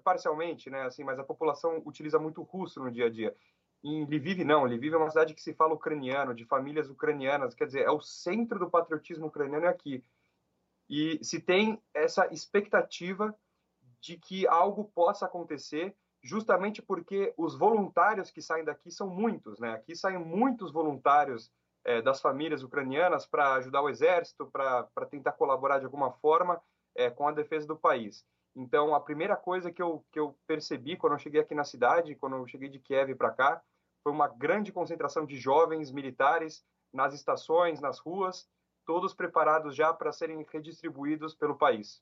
parcialmente, 0.04 0.70
né? 0.70 0.84
Assim, 0.84 1.04
mas 1.04 1.18
a 1.18 1.24
população 1.24 1.82
utiliza 1.86 2.20
muito 2.20 2.42
russo 2.42 2.80
no 2.84 2.92
dia 2.92 3.06
a 3.06 3.10
dia. 3.10 3.36
Em 3.84 4.06
Lviv, 4.06 4.44
não. 4.44 4.66
Lviv 4.66 4.94
é 4.94 4.98
uma 4.98 5.10
cidade 5.10 5.34
que 5.34 5.42
se 5.42 5.54
fala 5.54 5.74
ucraniano, 5.74 6.34
de 6.34 6.46
famílias 6.46 6.90
ucranianas, 6.90 7.54
quer 7.54 7.66
dizer, 7.66 7.82
é 7.82 7.92
o 7.92 8.02
centro 8.02 8.60
do 8.60 8.70
patriotismo 8.70 9.28
ucraniano 9.28 9.68
aqui. 9.68 10.04
E 10.90 11.20
se 11.24 11.40
tem 11.40 11.82
essa 11.94 12.28
expectativa 12.32 13.36
de 14.00 14.18
que 14.18 14.48
algo 14.48 14.86
possa 14.94 15.26
acontecer, 15.26 15.96
justamente 16.22 16.82
porque 16.82 17.34
os 17.38 17.58
voluntários 17.58 18.32
que 18.32 18.42
saem 18.42 18.64
daqui 18.64 18.92
são 18.92 19.08
muitos, 19.10 19.60
né? 19.60 19.74
Aqui 19.74 19.96
saem 19.96 20.20
muitos 20.20 20.72
voluntários 20.72 21.52
é, 21.86 22.02
das 22.02 22.22
famílias 22.22 22.64
ucranianas 22.64 23.26
para 23.26 23.54
ajudar 23.56 23.82
o 23.82 23.90
exército, 23.90 24.46
para 24.48 25.06
tentar 25.10 25.34
colaborar 25.34 25.80
de 25.80 25.86
alguma 25.86 26.12
forma 26.12 26.62
é, 26.96 27.10
com 27.10 27.28
a 27.28 27.32
defesa 27.32 27.68
do 27.68 27.76
país. 27.76 28.26
Então, 28.56 28.94
a 28.94 29.00
primeira 29.00 29.36
coisa 29.36 29.72
que 29.72 29.82
eu, 29.82 30.06
que 30.12 30.20
eu 30.20 30.38
percebi 30.46 30.96
quando 30.96 31.14
eu 31.14 31.20
cheguei 31.20 31.42
aqui 31.42 31.56
na 31.56 31.64
cidade, 31.64 32.16
quando 32.16 32.36
eu 32.36 32.48
cheguei 32.48 32.70
de 32.70 32.80
Kiev 32.80 33.16
para 33.16 33.32
cá, 33.32 33.62
foi 34.04 34.12
uma 34.12 34.28
grande 34.28 34.72
concentração 34.72 35.26
de 35.26 35.38
jovens 35.38 35.92
militares 35.92 36.64
nas 36.94 37.14
estações, 37.14 37.82
nas 37.82 37.98
ruas, 38.00 38.48
todos 38.86 39.14
preparados 39.14 39.76
já 39.76 39.94
para 39.94 40.12
serem 40.12 40.46
redistribuídos 40.52 41.34
pelo 41.34 41.58
país. 41.58 42.02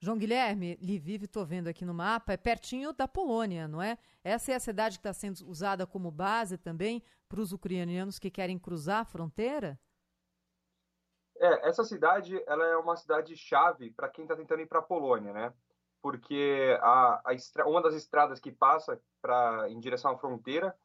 João 0.00 0.16
Guilherme, 0.16 0.78
Lviv, 0.80 1.24
estou 1.24 1.44
vendo 1.44 1.68
aqui 1.68 1.84
no 1.84 1.92
mapa, 1.92 2.32
é 2.32 2.36
pertinho 2.36 2.92
da 2.92 3.08
Polônia, 3.08 3.66
não 3.66 3.82
é? 3.82 3.98
Essa 4.22 4.52
é 4.52 4.54
a 4.54 4.60
cidade 4.60 4.96
que 4.96 5.00
está 5.00 5.12
sendo 5.12 5.38
usada 5.48 5.86
como 5.86 6.10
base 6.10 6.56
também 6.56 7.02
para 7.28 7.40
os 7.40 7.52
ucranianos 7.52 8.18
que 8.18 8.30
querem 8.30 8.58
cruzar 8.58 9.00
a 9.00 9.04
fronteira? 9.04 9.78
É, 11.36 11.68
essa 11.68 11.84
cidade 11.84 12.42
ela 12.46 12.64
é 12.64 12.76
uma 12.76 12.96
cidade 12.96 13.36
chave 13.36 13.90
para 13.90 14.08
quem 14.08 14.24
está 14.24 14.36
tentando 14.36 14.62
ir 14.62 14.66
para 14.66 14.78
a 14.78 14.82
Polônia, 14.82 15.32
né? 15.32 15.52
porque 16.00 16.78
a, 16.80 17.20
a 17.24 17.34
estra... 17.34 17.66
uma 17.66 17.82
das 17.82 17.94
estradas 17.94 18.40
que 18.40 18.52
passa 18.52 19.00
para 19.20 19.68
em 19.68 19.78
direção 19.78 20.12
à 20.12 20.18
fronteira 20.18 20.76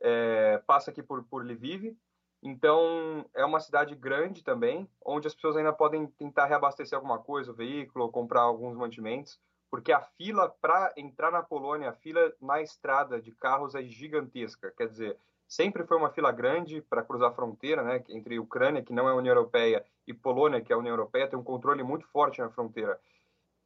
é, 0.00 0.58
passa 0.66 0.90
aqui 0.90 1.02
por, 1.02 1.24
por 1.24 1.44
Lviv. 1.44 1.96
Então, 2.42 3.24
é 3.34 3.44
uma 3.44 3.60
cidade 3.60 3.94
grande 3.94 4.42
também, 4.42 4.88
onde 5.04 5.28
as 5.28 5.34
pessoas 5.34 5.56
ainda 5.56 5.72
podem 5.72 6.06
tentar 6.06 6.46
reabastecer 6.46 6.96
alguma 6.96 7.18
coisa, 7.18 7.52
o 7.52 7.54
veículo, 7.54 8.10
comprar 8.10 8.40
alguns 8.40 8.76
mantimentos, 8.76 9.40
porque 9.70 9.92
a 9.92 10.00
fila 10.00 10.48
para 10.60 10.92
entrar 10.96 11.30
na 11.30 11.42
Polônia, 11.42 11.90
a 11.90 11.94
fila 11.94 12.32
na 12.40 12.60
estrada 12.60 13.20
de 13.22 13.30
carros 13.32 13.76
é 13.76 13.82
gigantesca. 13.84 14.72
Quer 14.76 14.88
dizer, 14.88 15.16
sempre 15.46 15.86
foi 15.86 15.96
uma 15.96 16.10
fila 16.10 16.32
grande 16.32 16.82
para 16.82 17.04
cruzar 17.04 17.30
a 17.30 17.34
fronteira, 17.34 17.82
né, 17.82 18.02
entre 18.08 18.38
Ucrânia, 18.40 18.82
que 18.82 18.92
não 18.92 19.08
é 19.08 19.12
a 19.12 19.16
União 19.16 19.34
Europeia, 19.34 19.84
e 20.06 20.12
Polônia, 20.12 20.60
que 20.60 20.72
é 20.72 20.74
a 20.74 20.78
União 20.78 20.92
Europeia, 20.94 21.28
tem 21.28 21.38
um 21.38 21.44
controle 21.44 21.84
muito 21.84 22.06
forte 22.08 22.40
na 22.40 22.50
fronteira. 22.50 23.00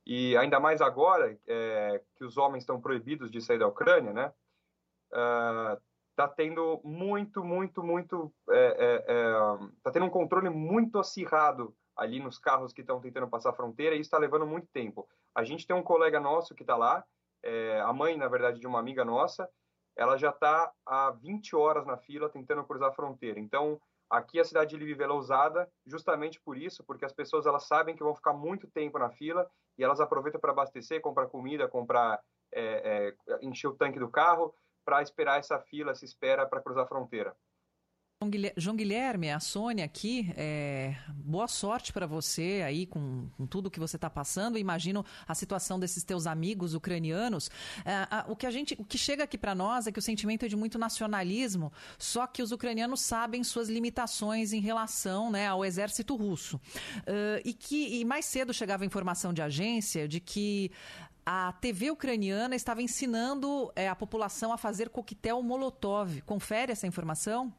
E 0.05 0.37
ainda 0.37 0.61
mais 0.61 0.83
agora 0.83 1.37
é, 1.47 2.01
que 2.15 2.25
os 2.25 2.37
homens 2.37 2.63
estão 2.63 2.81
proibidos 2.81 3.31
de 3.31 3.41
sair 3.41 3.59
da 3.59 3.67
Ucrânia, 3.67 4.13
né? 4.13 4.33
Está 6.17 6.27
tendo 6.27 6.81
muito, 6.83 7.45
muito, 7.45 7.83
muito. 7.83 8.33
Está 8.49 8.57
é, 8.57 8.75
é, 8.79 9.05
é 9.07 9.69
tá 9.83 9.91
tendo 9.91 10.07
um 10.07 10.11
controle 10.11 10.49
muito 10.49 10.99
acirrado 10.99 11.77
ali 11.95 12.21
nos 12.21 12.39
carros 12.39 12.73
que 12.73 12.81
estão 12.81 12.99
tentando 13.03 13.29
passar 13.29 13.51
a 13.51 13.53
fronteira 13.53 13.95
e 13.95 14.01
isso 14.01 14.09
está 14.09 14.17
levando 14.17 14.47
muito 14.47 14.67
tempo. 14.69 15.07
A 15.35 15.45
gente 15.45 15.67
tem 15.67 15.77
um 15.77 15.83
colega 15.83 16.19
nosso 16.19 16.55
que 16.55 16.63
está 16.63 16.75
lá, 16.75 17.05
é, 17.43 17.83
a 17.83 17.93
mãe, 17.93 18.17
na 18.17 18.29
verdade, 18.29 18.59
de 18.59 18.67
uma 18.67 18.79
amiga 18.79 19.05
nossa, 19.05 19.47
ela 19.95 20.17
já 20.17 20.31
está 20.31 20.73
há 20.87 21.11
20 21.11 21.55
horas 21.55 21.85
na 21.85 21.99
fila 21.99 22.31
tentando 22.31 22.65
cruzar 22.65 22.89
a 22.89 22.95
fronteira. 22.95 23.39
Então, 23.39 23.79
aqui 24.09 24.41
a 24.41 24.45
cidade 24.45 24.71
de 24.71 24.83
Lviv 24.83 25.03
é 25.03 25.13
usada 25.13 25.71
justamente 25.85 26.41
por 26.41 26.57
isso, 26.57 26.83
porque 26.83 27.05
as 27.05 27.13
pessoas 27.13 27.45
elas 27.45 27.67
sabem 27.67 27.95
que 27.95 28.03
vão 28.03 28.15
ficar 28.15 28.33
muito 28.33 28.67
tempo 28.69 28.99
na 28.99 29.11
fila 29.11 29.47
e 29.77 29.85
elas 29.85 30.01
aproveitam 30.01 30.41
para 30.41 30.53
abastecer, 30.53 31.03
comprar 31.03 31.27
comida, 31.27 31.69
comprar 31.69 32.19
é, 32.55 33.15
é, 33.29 33.39
encher 33.43 33.69
o 33.69 33.75
tanque 33.75 33.99
do 33.99 34.09
carro 34.09 34.55
para 34.87 35.03
esperar 35.03 35.41
essa 35.41 35.59
fila, 35.59 35.97
se 35.97 36.05
espera 36.05 36.47
para 36.47 36.63
cruzar 36.63 36.85
a 36.85 36.87
fronteira. 36.87 37.37
João 38.57 38.75
Guilherme, 38.75 39.31
a 39.31 39.39
Sônia 39.39 39.85
aqui, 39.85 40.33
é, 40.39 40.97
boa 41.13 41.47
sorte 41.47 41.93
para 41.93 42.07
você 42.07 42.63
aí 42.65 42.87
com, 42.87 43.29
com, 43.37 43.47
tudo 43.47 43.71
que 43.71 43.79
você 43.79 43.97
está 43.97 44.09
passando. 44.09 44.57
Imagino 44.57 45.05
a 45.29 45.35
situação 45.35 45.79
desses 45.79 46.03
teus 46.03 46.27
amigos 46.27 46.73
ucranianos. 46.73 47.51
É, 47.85 47.93
a, 48.11 48.25
o 48.27 48.35
que 48.35 48.47
a 48.47 48.51
gente, 48.51 48.75
o 48.79 48.87
que 48.87 48.97
chega 48.97 49.25
aqui 49.25 49.37
para 49.37 49.55
nós 49.55 49.87
é 49.87 49.93
que 49.93 49.99
o 49.99 50.03
sentimento 50.03 50.47
é 50.47 50.49
de 50.49 50.57
muito 50.57 50.79
nacionalismo, 50.79 51.71
só 51.99 52.27
que 52.27 52.43
os 52.43 52.53
ucranianos 52.53 53.03
sabem 53.03 53.45
suas 53.45 53.69
limitações 53.69 54.55
em 54.55 54.61
relação 54.61 55.31
né, 55.31 55.47
ao 55.47 55.63
exército 55.63 56.17
russo. 56.17 56.57
Uh, 56.57 57.43
e 57.45 57.53
que 57.53 58.01
e 58.01 58.05
mais 58.07 58.25
cedo 58.25 58.55
chegava 58.55 58.87
informação 58.87 59.31
de 59.31 59.43
agência 59.43 60.09
de 60.09 60.21
que 60.21 60.73
a 61.27 61.53
TV 61.55 61.91
ucraniana 61.91 62.55
estava 62.55 62.81
ensinando 62.81 63.73
é, 63.75 63.89
a 63.89 63.97
população 63.97 64.53
a 64.53 64.57
fazer 64.57 64.91
coquetel 64.91 65.43
Molotov. 65.43 66.23
Confere 66.23 66.71
essa 66.71 66.87
informação? 66.87 67.53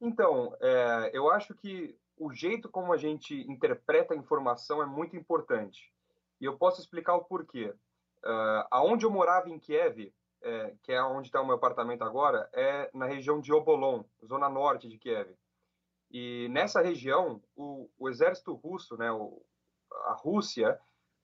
Então, 0.00 0.56
é, 0.60 1.10
eu 1.12 1.28
acho 1.28 1.52
que 1.56 1.98
o 2.16 2.32
jeito 2.32 2.68
como 2.68 2.92
a 2.92 2.96
gente 2.96 3.34
interpreta 3.50 4.14
a 4.14 4.16
informação 4.16 4.80
é 4.80 4.86
muito 4.86 5.16
importante. 5.16 5.92
E 6.40 6.44
eu 6.44 6.56
posso 6.56 6.80
explicar 6.80 7.16
o 7.16 7.24
porquê. 7.24 7.74
Uh, 8.24 8.64
aonde 8.70 9.04
eu 9.04 9.10
morava 9.10 9.50
em 9.50 9.58
Kiev, 9.58 10.12
é, 10.42 10.74
que 10.84 10.92
é 10.92 11.02
onde 11.02 11.28
está 11.28 11.40
o 11.40 11.46
meu 11.46 11.56
apartamento 11.56 12.02
agora, 12.02 12.48
é 12.52 12.88
na 12.94 13.06
região 13.06 13.40
de 13.40 13.52
Obolon, 13.52 14.04
zona 14.24 14.48
norte 14.48 14.88
de 14.88 14.98
Kiev. 14.98 15.34
E 16.10 16.48
nessa 16.50 16.80
região, 16.80 17.42
o, 17.56 17.90
o 17.98 18.08
exército 18.08 18.54
russo, 18.54 18.96
né, 18.96 19.10
o, 19.10 19.42
a 20.06 20.12
Rússia, 20.12 20.78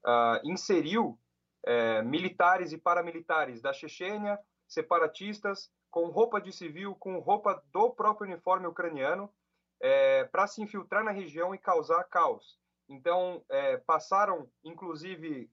uh, 0.07 0.41
inseriu 0.45 1.19
é, 1.67 2.01
militares 2.03 2.73
e 2.73 2.79
paramilitares 2.79 3.61
da 3.61 3.73
Chechênia, 3.73 4.39
separatistas, 4.69 5.71
com 5.91 6.07
roupa 6.09 6.41
de 6.41 6.53
civil, 6.53 6.95
com 6.95 7.19
roupa 7.19 7.63
do 7.73 7.91
próprio 7.91 8.31
uniforme 8.31 8.67
ucraniano, 8.67 9.33
é, 9.81 10.25
para 10.25 10.47
se 10.47 10.63
infiltrar 10.63 11.03
na 11.03 11.11
região 11.11 11.55
e 11.55 11.59
causar 11.59 12.05
caos. 12.05 12.59
Então, 12.89 13.45
é, 13.51 13.79
passaram, 13.79 14.49
inclusive, 14.63 15.51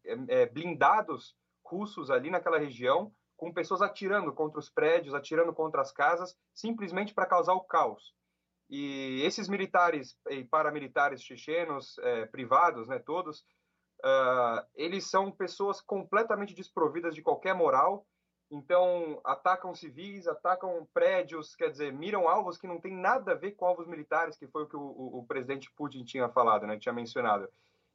blindados 0.54 1.36
russos 1.66 2.12
ali 2.12 2.30
naquela 2.30 2.60
região, 2.60 3.12
com 3.36 3.52
pessoas 3.52 3.82
atirando 3.82 4.32
contra 4.32 4.60
os 4.60 4.70
prédios, 4.70 5.16
atirando 5.16 5.52
contra 5.52 5.82
as 5.82 5.92
casas, 5.92 6.38
simplesmente 6.54 7.14
para 7.14 7.26
causar 7.26 7.54
o 7.54 7.62
caos. 7.62 8.14
E 8.70 9.22
esses 9.24 9.50
militares 9.50 10.16
e 10.30 10.44
paramilitares 10.44 11.24
chechenos, 11.24 11.96
privados, 12.32 12.88
né, 12.88 13.00
todos, 13.00 13.44
uh, 14.04 14.66
eles 14.76 15.10
são 15.10 15.32
pessoas 15.32 15.82
completamente 15.82 16.54
desprovidas 16.54 17.16
de 17.16 17.22
qualquer 17.22 17.54
moral, 17.54 18.06
então, 18.52 19.20
atacam 19.24 19.74
civis, 19.74 20.28
atacam 20.28 20.88
prédios, 20.94 21.56
quer 21.56 21.72
dizer, 21.72 21.92
miram 21.92 22.30
alvos 22.30 22.56
que 22.56 22.68
não 22.68 22.80
tem 22.80 22.94
nada 22.94 23.32
a 23.32 23.36
ver 23.36 23.54
com 23.54 23.66
alvos 23.66 23.88
militares, 23.88 24.38
que 24.38 24.48
foi 24.48 24.64
o 24.64 24.68
que 24.68 24.76
o, 24.76 24.80
o, 24.80 25.20
o 25.20 25.26
presidente 25.26 25.72
Putin 25.76 26.04
tinha 26.04 26.30
falado, 26.30 26.68
né, 26.68 26.78
tinha 26.78 26.94
mencionado. 26.94 27.50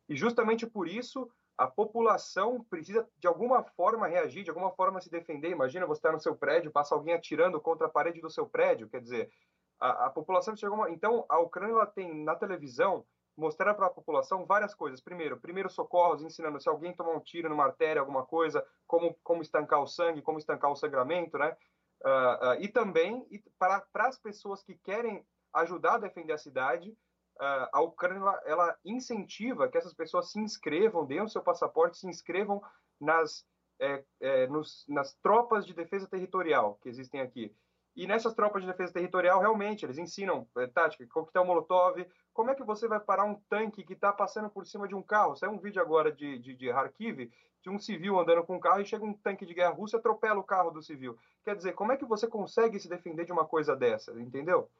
E 0.09 0.17
justamente 0.17 0.67
por 0.67 0.89
isso, 0.89 1.31
a 1.57 1.69
população 1.69 2.65
precisa, 2.65 3.09
de 3.19 3.29
alguma 3.29 3.63
forma, 3.63 4.09
reagir, 4.09 4.43
de 4.43 4.51
alguma 4.51 4.73
forma 4.73 5.01
se 5.01 5.09
defender. 5.09 5.51
Imagina 5.51 5.87
você 5.87 6.01
estar 6.01 6.13
no 6.13 6.21
seu 6.21 6.35
prédio, 6.35 6.73
passa 6.73 6.95
alguém 6.95 7.15
atirando 7.15 7.61
contra 7.61 7.87
a 7.87 7.91
parede 7.91 8.21
do 8.21 8.31
seu 8.31 8.45
prédio, 8.45 8.89
quer 8.89 9.01
dizer, 9.01 9.31
a, 9.79 10.07
a 10.07 10.11
população 10.11 10.57
chegou. 10.57 10.77
Uma... 10.77 10.91
Então, 10.91 11.25
a 11.29 11.39
Ucrânia 11.39 11.75
ela 11.75 11.87
tem 11.87 12.13
na 12.25 12.35
televisão 12.35 13.05
mostrar 13.39 13.73
para 13.75 13.87
a 13.87 13.91
população 13.91 14.45
várias 14.45 14.75
coisas. 14.75 15.01
Primeiro, 15.01 15.39
primeiros 15.39 15.73
socorros, 15.73 16.23
ensinando 16.23 16.61
se 16.61 16.69
alguém 16.69 16.95
tomar 16.95 17.13
um 17.13 17.21
tiro 17.21 17.49
numa 17.49 17.65
artéria, 17.65 18.01
alguma 18.01 18.27
coisa, 18.27 18.67
como, 18.87 19.17
como 19.23 19.43
estancar 19.43 19.81
o 19.81 19.87
sangue, 19.87 20.23
como 20.23 20.39
estancar 20.39 20.71
o 20.71 20.77
sangramento, 20.77 21.39
né? 21.39 21.57
Uh, 22.05 22.49
uh, 22.51 22.55
e 22.61 22.69
também 22.69 23.27
para, 23.59 23.81
para 23.93 24.09
as 24.09 24.19
pessoas 24.19 24.63
que 24.63 24.75
querem 24.77 25.25
ajudar 25.55 25.95
a 25.95 25.99
defender 25.99 26.33
a 26.33 26.39
cidade, 26.39 26.91
uh, 26.91 27.69
a 27.73 27.81
Ucrânia 27.81 28.21
ela, 28.21 28.43
ela, 28.45 28.79
incentiva 28.85 29.69
que 29.69 29.79
essas 29.79 29.95
pessoas 29.95 30.31
se 30.31 30.39
inscrevam, 30.39 31.07
deem 31.07 31.23
o 31.23 31.29
seu 31.29 31.43
passaporte, 31.43 31.99
se 31.99 32.09
inscrevam 32.09 32.63
nas, 33.01 33.45
é, 33.81 34.05
é, 34.21 34.47
nos, 34.49 34.85
nas 34.89 35.15
tropas 35.15 35.65
de 35.65 35.75
defesa 35.75 36.09
territorial 36.09 36.79
que 36.83 36.89
existem 36.89 37.21
aqui. 37.21 37.55
E 37.99 38.07
nessas 38.07 38.33
tropas 38.33 38.63
de 38.63 38.69
defesa 38.69 38.93
territorial, 38.93 39.41
realmente, 39.41 39.85
eles 39.85 39.99
ensinam 39.99 40.47
é, 40.57 40.69
tática, 40.69 41.05
coquetel 41.09 41.45
molotov, 41.45 42.07
como 42.33 42.49
é 42.49 42.55
que 42.55 42.63
você 42.63 42.87
vai 42.87 43.01
parar 43.01 43.25
um 43.25 43.35
tanque 43.51 43.83
que 43.83 43.95
está 43.95 44.13
passando 44.13 44.49
por 44.49 44.65
cima 44.65 44.87
de 44.87 44.95
um 44.95 45.03
carro? 45.03 45.35
Saiu 45.35 45.51
um 45.51 45.59
vídeo 45.59 45.83
agora 45.83 46.13
de, 46.13 46.39
de, 46.39 46.55
de 46.55 46.69
Kharkiv, 46.69 47.29
de 47.61 47.69
um 47.69 47.77
civil 47.77 48.17
andando 48.17 48.45
com 48.45 48.55
um 48.55 48.61
carro 48.61 48.81
e 48.81 48.87
chega 48.87 49.05
um 49.05 49.13
tanque 49.13 49.45
de 49.45 49.53
guerra 49.53 49.75
russa 49.75 49.97
e 49.97 49.99
atropela 49.99 50.39
o 50.39 50.45
carro 50.45 50.71
do 50.71 50.81
civil. 50.81 51.19
Quer 51.45 51.57
dizer, 51.57 51.73
como 51.73 51.91
é 51.91 51.97
que 51.97 52.05
você 52.05 52.29
consegue 52.29 52.79
se 52.79 52.89
defender 52.89 53.25
de 53.25 53.33
uma 53.33 53.45
coisa 53.45 53.75
dessa, 53.75 54.13
entendeu? 54.13 54.71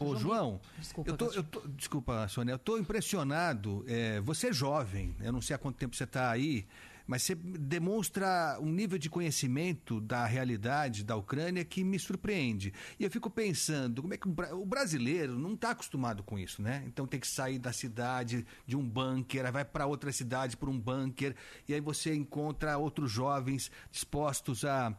Ô, 0.00 0.16
João, 0.16 0.60
desculpa, 0.76 1.08
eu 1.08 1.16
tô, 1.16 1.32
eu 1.34 1.44
tô, 1.44 1.60
desculpa, 1.68 2.26
Sônia, 2.26 2.54
eu 2.54 2.56
estou 2.56 2.80
impressionado. 2.80 3.84
É, 3.86 4.20
você 4.22 4.48
é 4.48 4.52
jovem, 4.52 5.14
eu 5.20 5.30
não 5.30 5.40
sei 5.40 5.54
há 5.54 5.58
quanto 5.58 5.78
tempo 5.78 5.94
você 5.94 6.02
está 6.02 6.32
aí, 6.32 6.66
mas 7.06 7.22
você 7.22 7.34
demonstra 7.34 8.58
um 8.60 8.70
nível 8.70 8.98
de 8.98 9.10
conhecimento 9.10 10.00
da 10.00 10.24
realidade 10.24 11.04
da 11.04 11.16
Ucrânia 11.16 11.64
que 11.64 11.84
me 11.84 11.98
surpreende. 11.98 12.72
E 12.98 13.04
eu 13.04 13.10
fico 13.10 13.28
pensando, 13.28 14.02
como 14.02 14.14
é 14.14 14.16
que 14.16 14.28
o 14.28 14.66
brasileiro 14.66 15.38
não 15.38 15.54
está 15.54 15.70
acostumado 15.70 16.22
com 16.22 16.38
isso, 16.38 16.62
né? 16.62 16.82
Então 16.86 17.06
tem 17.06 17.20
que 17.20 17.28
sair 17.28 17.58
da 17.58 17.72
cidade 17.72 18.46
de 18.66 18.76
um 18.76 18.88
bunker, 18.88 19.50
vai 19.52 19.64
para 19.64 19.86
outra 19.86 20.12
cidade 20.12 20.56
por 20.56 20.68
um 20.68 20.78
bunker, 20.78 21.34
e 21.68 21.74
aí 21.74 21.80
você 21.80 22.14
encontra 22.14 22.78
outros 22.78 23.10
jovens 23.10 23.70
dispostos 23.90 24.64
a, 24.64 24.96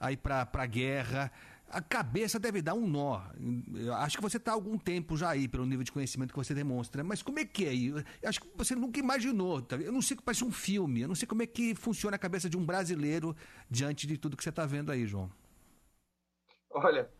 a 0.00 0.12
ir 0.12 0.16
para 0.16 0.48
a 0.52 0.66
guerra 0.66 1.30
a 1.68 1.80
cabeça 1.82 2.38
deve 2.38 2.62
dar 2.62 2.74
um 2.74 2.86
nó. 2.86 3.20
Eu 3.74 3.94
acho 3.94 4.16
que 4.16 4.22
você 4.22 4.36
está 4.36 4.52
há 4.52 4.54
algum 4.54 4.78
tempo 4.78 5.16
já 5.16 5.30
aí, 5.30 5.48
pelo 5.48 5.66
nível 5.66 5.84
de 5.84 5.92
conhecimento 5.92 6.32
que 6.32 6.38
você 6.38 6.54
demonstra. 6.54 7.02
Mas 7.02 7.22
como 7.22 7.38
é 7.38 7.44
que 7.44 7.66
é? 7.66 7.74
Eu 8.22 8.28
acho 8.28 8.40
que 8.40 8.48
você 8.54 8.74
nunca 8.74 8.98
imaginou. 9.00 9.60
Tá? 9.60 9.76
Eu 9.76 9.92
não 9.92 10.02
sei, 10.02 10.16
parece 10.24 10.44
um 10.44 10.52
filme. 10.52 11.02
Eu 11.02 11.08
não 11.08 11.14
sei 11.14 11.26
como 11.26 11.42
é 11.42 11.46
que 11.46 11.74
funciona 11.74 12.16
a 12.16 12.18
cabeça 12.18 12.48
de 12.48 12.56
um 12.56 12.64
brasileiro 12.64 13.34
diante 13.68 14.06
de 14.06 14.16
tudo 14.16 14.36
que 14.36 14.42
você 14.42 14.50
está 14.50 14.64
vendo 14.64 14.92
aí, 14.92 15.06
João. 15.06 15.30
Olha, 16.70 17.10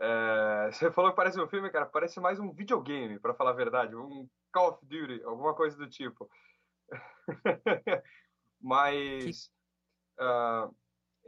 é, 0.00 0.70
você 0.70 0.90
falou 0.90 1.10
que 1.10 1.16
parece 1.16 1.40
um 1.40 1.48
filme, 1.48 1.70
cara. 1.70 1.86
Parece 1.86 2.20
mais 2.20 2.38
um 2.38 2.52
videogame, 2.52 3.18
para 3.18 3.34
falar 3.34 3.50
a 3.50 3.54
verdade. 3.54 3.96
Um 3.96 4.28
Call 4.52 4.70
of 4.70 4.86
Duty, 4.86 5.22
alguma 5.24 5.54
coisa 5.54 5.76
do 5.76 5.88
tipo. 5.88 6.30
Mas... 8.60 9.24
Que... 9.46 9.58
Uh, 10.24 10.74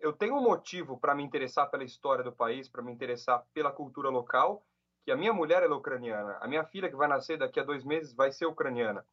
eu 0.00 0.12
tenho 0.12 0.34
um 0.36 0.42
motivo 0.42 0.98
para 0.98 1.14
me 1.14 1.22
interessar 1.22 1.70
pela 1.70 1.84
história 1.84 2.24
do 2.24 2.32
país, 2.32 2.68
para 2.68 2.82
me 2.82 2.92
interessar 2.92 3.44
pela 3.52 3.72
cultura 3.72 4.08
local, 4.08 4.64
que 5.04 5.10
a 5.10 5.16
minha 5.16 5.32
mulher 5.32 5.62
é 5.62 5.68
ucraniana, 5.68 6.38
a 6.40 6.48
minha 6.48 6.64
filha 6.64 6.88
que 6.88 6.96
vai 6.96 7.08
nascer 7.08 7.38
daqui 7.38 7.58
a 7.60 7.64
dois 7.64 7.84
meses 7.84 8.14
vai 8.14 8.32
ser 8.32 8.46
ucraniana. 8.46 9.04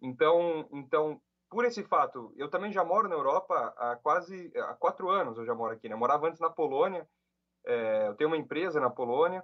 Então, 0.00 0.68
então, 0.72 1.20
por 1.50 1.64
esse 1.64 1.82
fato, 1.82 2.32
eu 2.36 2.48
também 2.48 2.72
já 2.72 2.84
moro 2.84 3.08
na 3.08 3.14
Europa 3.14 3.74
há 3.76 3.96
quase 3.96 4.52
há 4.56 4.74
quatro 4.74 5.08
anos. 5.08 5.38
Eu 5.38 5.46
já 5.46 5.54
moro 5.54 5.72
aqui. 5.72 5.88
Né? 5.88 5.94
Eu 5.94 5.98
morava 5.98 6.28
antes 6.28 6.40
na 6.40 6.50
Polônia. 6.50 7.08
É, 7.64 8.08
eu 8.08 8.14
tenho 8.14 8.30
uma 8.30 8.36
empresa 8.36 8.80
na 8.80 8.90
Polônia 8.90 9.42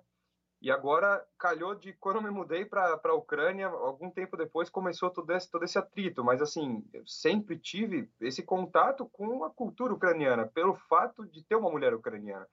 e 0.65 0.71
agora 0.71 1.23
calhou 1.39 1.75
de 1.75 1.93
quando 1.93 2.17
eu 2.17 2.23
me 2.23 2.31
mudei 2.31 2.65
para 2.65 2.99
a 3.05 3.13
Ucrânia, 3.13 3.67
algum 3.67 4.11
tempo 4.11 4.35
depois 4.35 4.71
começou 4.71 5.11
todo 5.11 5.31
esse, 5.31 5.51
todo 5.51 5.63
esse 5.63 5.79
atrito. 5.79 6.25
Mas 6.25 6.41
assim, 6.41 6.83
eu 6.91 7.07
sempre 7.07 7.59
tive 7.59 8.11
esse 8.19 8.43
contato 8.43 9.05
com 9.11 9.45
a 9.45 9.51
cultura 9.51 9.93
ucraniana, 9.93 10.47
pelo 10.47 10.75
fato 10.75 11.27
de 11.27 11.45
ter 11.45 11.55
uma 11.55 11.71
mulher 11.71 11.93
ucraniana. 11.93 12.49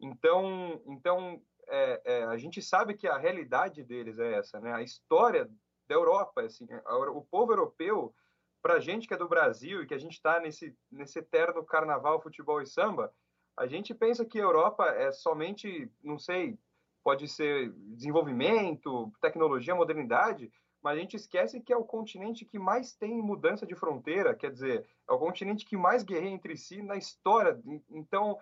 Então, 0.00 0.82
então 0.86 1.40
é, 1.68 2.02
é, 2.04 2.24
a 2.24 2.36
gente 2.36 2.60
sabe 2.60 2.94
que 2.94 3.06
a 3.06 3.16
realidade 3.16 3.84
deles 3.84 4.18
é 4.18 4.32
essa, 4.38 4.58
né? 4.58 4.72
A 4.72 4.82
história 4.82 5.48
da 5.86 5.94
Europa, 5.94 6.42
assim, 6.42 6.66
o 7.14 7.22
povo 7.22 7.52
europeu, 7.52 8.12
para 8.60 8.74
a 8.74 8.80
gente 8.80 9.06
que 9.06 9.14
é 9.14 9.16
do 9.16 9.28
Brasil 9.28 9.84
e 9.84 9.86
que 9.86 9.94
a 9.94 9.98
gente 9.98 10.14
está 10.14 10.40
nesse, 10.40 10.76
nesse 10.90 11.20
eterno 11.20 11.64
carnaval, 11.64 12.20
futebol 12.20 12.60
e 12.60 12.66
samba, 12.66 13.14
a 13.56 13.68
gente 13.68 13.94
pensa 13.94 14.24
que 14.24 14.40
a 14.40 14.42
Europa 14.42 14.88
é 14.88 15.12
somente, 15.12 15.88
não 16.02 16.18
sei, 16.18 16.58
pode 17.02 17.28
ser 17.28 17.72
desenvolvimento, 17.94 19.12
tecnologia, 19.20 19.74
modernidade, 19.74 20.50
mas 20.82 20.96
a 20.96 21.00
gente 21.00 21.16
esquece 21.16 21.60
que 21.60 21.72
é 21.72 21.76
o 21.76 21.84
continente 21.84 22.44
que 22.44 22.58
mais 22.58 22.92
tem 22.94 23.16
mudança 23.22 23.64
de 23.64 23.74
fronteira, 23.74 24.34
quer 24.34 24.50
dizer, 24.50 24.84
é 25.08 25.12
o 25.12 25.18
continente 25.18 25.64
que 25.64 25.76
mais 25.76 26.02
guerreia 26.02 26.30
entre 26.30 26.56
si 26.56 26.82
na 26.82 26.96
história. 26.96 27.60
Então, 27.90 28.38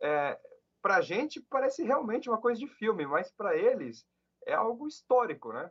é, 0.00 0.38
para 0.80 0.96
a 0.96 1.00
gente 1.00 1.40
parece 1.40 1.82
realmente 1.82 2.28
uma 2.28 2.38
coisa 2.38 2.60
de 2.60 2.66
filme, 2.66 3.04
mas 3.06 3.30
para 3.32 3.56
eles 3.56 4.06
é 4.46 4.54
algo 4.54 4.86
histórico, 4.86 5.52
né? 5.52 5.70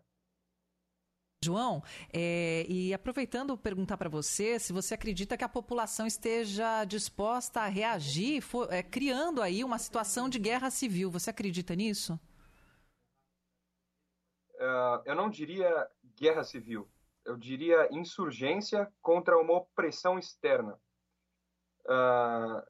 João, 1.41 1.81
é, 2.11 2.65
e 2.67 2.93
aproveitando 2.93 3.57
perguntar 3.57 3.95
para 3.95 4.09
você 4.09 4.59
se 4.59 4.73
você 4.73 4.93
acredita 4.93 5.37
que 5.37 5.43
a 5.43 5.47
população 5.47 6.05
esteja 6.05 6.83
disposta 6.83 7.61
a 7.61 7.67
reagir, 7.67 8.41
for, 8.41 8.67
é, 8.69 8.83
criando 8.83 9.41
aí 9.41 9.63
uma 9.63 9.79
situação 9.79 10.27
de 10.27 10.37
guerra 10.37 10.69
civil. 10.69 11.09
Você 11.09 11.29
acredita 11.29 11.73
nisso? 11.75 12.19
Uh, 14.59 15.01
eu 15.05 15.15
não 15.15 15.29
diria 15.29 15.87
guerra 16.15 16.43
civil, 16.43 16.87
eu 17.25 17.35
diria 17.35 17.87
insurgência 17.91 18.91
contra 19.01 19.37
uma 19.37 19.53
opressão 19.53 20.19
externa. 20.19 20.79
Uh, 21.85 22.61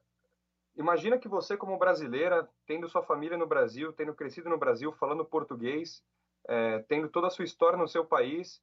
imagina 0.76 1.18
que 1.18 1.28
você, 1.28 1.56
como 1.56 1.78
brasileira, 1.78 2.48
tendo 2.66 2.88
sua 2.88 3.02
família 3.02 3.36
no 3.36 3.46
Brasil, 3.46 3.92
tendo 3.92 4.14
crescido 4.14 4.48
no 4.48 4.58
Brasil, 4.58 4.92
falando 4.92 5.24
português, 5.24 6.02
é, 6.48 6.78
tendo 6.80 7.08
toda 7.08 7.26
a 7.26 7.30
sua 7.30 7.44
história 7.44 7.78
no 7.78 7.88
seu 7.88 8.04
país, 8.04 8.62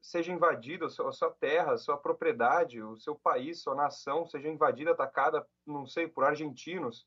seja 0.00 0.32
invadido, 0.32 0.86
a 0.86 0.90
sua 0.90 1.30
terra, 1.38 1.72
a 1.72 1.78
sua 1.78 1.96
propriedade, 1.96 2.82
o 2.82 2.96
seu 2.96 3.14
país, 3.14 3.62
sua 3.62 3.74
nação, 3.74 4.26
seja 4.26 4.48
invadida, 4.48 4.90
atacada, 4.90 5.46
não 5.64 5.86
sei, 5.86 6.08
por 6.08 6.24
argentinos, 6.24 7.06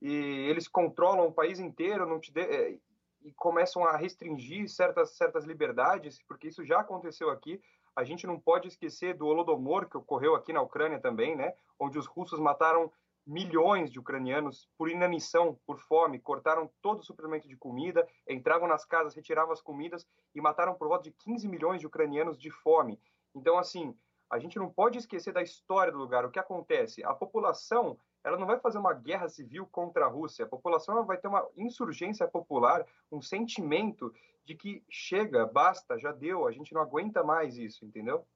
e 0.00 0.10
eles 0.48 0.66
controlam 0.66 1.26
o 1.26 1.32
país 1.32 1.60
inteiro, 1.60 2.06
não 2.06 2.18
te 2.18 2.32
de... 2.32 2.80
E 3.24 3.32
começam 3.32 3.84
a 3.84 3.96
restringir 3.96 4.68
certas, 4.68 5.16
certas 5.16 5.44
liberdades, 5.44 6.20
porque 6.26 6.48
isso 6.48 6.64
já 6.64 6.80
aconteceu 6.80 7.30
aqui. 7.30 7.60
A 7.94 8.04
gente 8.04 8.26
não 8.26 8.38
pode 8.38 8.68
esquecer 8.68 9.14
do 9.16 9.26
Holodomor, 9.26 9.88
que 9.88 9.96
ocorreu 9.96 10.34
aqui 10.34 10.52
na 10.52 10.62
Ucrânia 10.62 11.00
também, 11.00 11.36
né? 11.36 11.54
onde 11.78 11.98
os 11.98 12.06
russos 12.06 12.38
mataram 12.38 12.90
milhões 13.26 13.90
de 13.90 13.98
ucranianos 13.98 14.68
por 14.76 14.90
inanição, 14.90 15.58
por 15.66 15.78
fome, 15.78 16.18
cortaram 16.18 16.70
todo 16.80 17.00
o 17.00 17.04
suprimento 17.04 17.48
de 17.48 17.56
comida, 17.56 18.06
entravam 18.28 18.66
nas 18.66 18.84
casas, 18.84 19.14
retiravam 19.14 19.52
as 19.52 19.60
comidas 19.60 20.06
e 20.34 20.40
mataram 20.40 20.74
por 20.74 20.88
volta 20.88 21.04
de 21.04 21.12
15 21.12 21.46
milhões 21.48 21.80
de 21.80 21.86
ucranianos 21.86 22.38
de 22.38 22.50
fome. 22.50 23.00
Então, 23.34 23.58
assim, 23.58 23.96
a 24.30 24.38
gente 24.38 24.58
não 24.58 24.70
pode 24.70 24.98
esquecer 24.98 25.32
da 25.32 25.42
história 25.42 25.92
do 25.92 25.98
lugar. 25.98 26.24
O 26.24 26.30
que 26.30 26.38
acontece? 26.38 27.04
A 27.04 27.14
população 27.14 27.98
ela 28.24 28.38
não 28.38 28.46
vai 28.46 28.58
fazer 28.58 28.78
uma 28.78 28.94
guerra 28.94 29.28
civil 29.28 29.66
contra 29.66 30.04
a 30.04 30.08
Rússia. 30.08 30.44
A 30.44 30.48
população 30.48 31.04
vai 31.04 31.16
ter 31.16 31.28
uma 31.28 31.46
insurgência 31.56 32.26
popular, 32.26 32.86
um 33.10 33.20
sentimento 33.20 34.12
de 34.44 34.54
que 34.54 34.82
chega, 34.88 35.46
basta, 35.46 35.98
já 35.98 36.12
deu, 36.12 36.46
a 36.46 36.52
gente 36.52 36.72
não 36.72 36.80
aguenta 36.80 37.22
mais 37.22 37.56
isso, 37.56 37.84
entendeu? 37.84 38.26